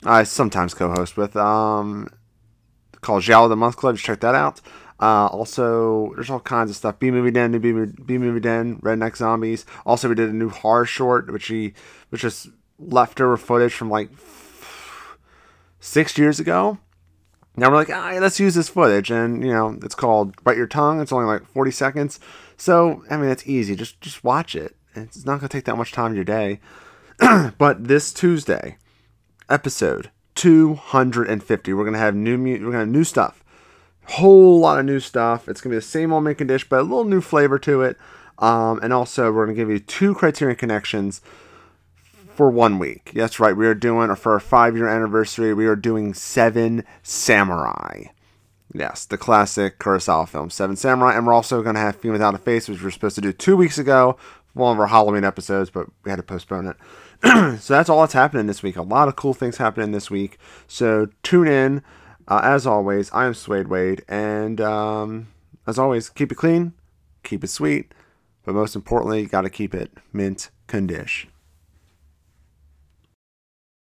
I 0.05 0.25
sometimes 0.25 0.75
co-host 0.75 1.17
with 1.17 1.37
um 1.37 2.09
called 3.01 3.23
Zhao 3.23 3.49
the 3.49 3.57
Month 3.57 3.77
Club. 3.77 3.97
Just 3.97 4.07
check 4.07 4.21
that 4.21 4.35
out. 4.35 4.61
Uh, 5.01 5.27
also, 5.27 6.13
there's 6.15 6.31
all 6.31 6.39
kinds 6.39 6.71
of 6.71 6.77
stuff. 6.77 7.01
B 7.01 7.11
Movie 7.11 7.33
Den, 7.33 7.51
new 7.51 7.59
B 7.59 7.73
Movie, 8.19 8.41
Den, 8.41 8.77
Redneck 8.77 9.17
Zombies. 9.17 9.67
Also, 9.85 10.09
we 10.09 10.15
did 10.15 10.31
a 10.31 10.33
new 10.33 10.49
horror 10.49 10.87
short, 10.87 11.33
which 11.33 11.51
we 11.51 11.75
which 12.11 12.23
is 12.23 12.49
leftover 12.79 13.37
footage 13.37 13.75
from 13.75 13.91
like 13.91 14.11
six 15.81 16.17
years 16.17 16.39
ago. 16.39 16.79
Now 17.57 17.69
we're 17.69 17.77
like, 17.77 17.91
ah, 17.91 18.17
let's 18.21 18.41
use 18.41 18.55
this 18.55 18.69
footage, 18.69 19.11
and 19.11 19.45
you 19.45 19.53
know, 19.53 19.77
it's 19.83 19.97
called 19.97 20.43
Bite 20.45 20.57
Your 20.57 20.69
Tongue. 20.69 21.01
It's 21.01 21.13
only 21.13 21.27
like 21.27 21.47
40 21.47 21.71
seconds, 21.73 22.21
so 22.57 23.03
I 23.11 23.17
mean, 23.17 23.29
it's 23.29 23.47
easy. 23.47 23.75
Just 23.75 24.01
just 24.01 24.23
watch 24.23 24.55
it. 24.55 24.77
It's 24.95 25.27
not 25.27 25.41
gonna 25.41 25.49
take 25.49 25.65
that 25.65 25.77
much 25.77 25.91
time 25.91 26.13
of 26.13 26.17
your 26.17 26.25
day. 26.25 26.61
but 27.59 27.89
this 27.89 28.13
Tuesday, 28.13 28.79
episode 29.53 30.11
250. 30.35 31.73
We're 31.73 31.85
gonna 31.85 31.99
have 31.99 32.15
new 32.15 32.39
mu- 32.39 32.53
we're 32.53 32.73
gonna 32.73 32.79
have 32.79 32.89
new 32.89 33.05
stuff. 33.05 33.45
Whole 34.07 34.59
lot 34.59 34.79
of 34.79 34.87
new 34.87 34.99
stuff. 34.99 35.49
It's 35.49 35.61
gonna 35.61 35.75
be 35.75 35.79
the 35.79 35.83
same 35.83 36.13
old 36.13 36.25
Mint 36.25 36.39
Condish, 36.39 36.69
but 36.69 36.81
a 36.81 36.83
little 36.83 37.05
new 37.05 37.21
flavor 37.21 37.59
to 37.61 37.83
it. 37.83 37.97
Um, 38.39 38.81
and 38.83 38.93
also 38.93 39.31
we're 39.31 39.47
gonna 39.47 39.57
give 39.57 39.71
you 39.71 39.79
two 39.79 40.15
Criterion 40.15 40.57
connections 40.57 41.21
for 42.35 42.51
one 42.51 42.79
week. 42.79 43.13
That's 43.15 43.39
right. 43.39 43.57
We 43.57 43.67
are 43.67 43.75
doing 43.75 44.11
or 44.11 44.17
for 44.17 44.33
our 44.33 44.41
five 44.41 44.75
year 44.77 44.89
anniversary. 44.89 45.53
We 45.55 45.67
are 45.67 45.77
doing 45.77 46.15
Seven 46.15 46.85
Samurai. 47.03 48.05
Yes, 48.75 49.05
the 49.05 49.19
classic 49.19 49.79
Kurosawa 49.79 50.27
film, 50.27 50.49
Seven 50.49 50.77
Samurai, 50.77 51.15
and 51.15 51.27
we're 51.27 51.35
also 51.35 51.63
going 51.63 51.75
to 51.75 51.81
have 51.81 51.97
Fiend 51.97 52.15
Without 52.15 52.35
a 52.35 52.39
Face, 52.39 52.69
which 52.69 52.79
we 52.79 52.85
were 52.85 52.91
supposed 52.91 53.17
to 53.17 53.21
do 53.21 53.31
two 53.31 53.55
weeks 53.55 53.77
ago, 53.77 54.17
one 54.55 54.75
of 54.75 54.81
our 54.81 54.87
Halloween 54.87 55.25
episodes, 55.25 55.69
but 55.69 55.89
we 56.05 56.11
had 56.11 56.17
to 56.17 56.23
postpone 56.23 56.67
it. 56.67 56.77
so 57.59 57.75
that's 57.75 57.89
all 57.89 58.01
that's 58.01 58.13
happening 58.13 58.47
this 58.47 58.63
week. 58.63 58.77
A 58.77 58.83
lot 58.83 59.09
of 59.09 59.17
cool 59.17 59.35
things 59.35 59.57
happening 59.57 59.93
this 59.93 60.11
week. 60.11 60.39
So 60.67 61.09
tune 61.23 61.49
in. 61.49 61.83
Uh, 62.29 62.41
as 62.45 62.67
always, 62.67 63.11
I 63.13 63.27
am 63.27 63.35
Swade 63.35 63.67
Wade, 63.67 64.05
and 64.09 64.61
um, 64.61 65.29
as 65.67 65.79
always, 65.79 66.09
keep 66.09 66.31
it 66.31 66.37
clean, 66.37 66.73
keep 67.25 67.43
it 67.43 67.49
sweet, 67.49 67.93
but 68.45 68.55
most 68.55 68.77
importantly, 68.77 69.23
you 69.23 69.27
got 69.27 69.43
to 69.43 69.51
keep 69.51 69.75
it 69.75 69.91
mint 70.13 70.51
condish. 70.69 71.27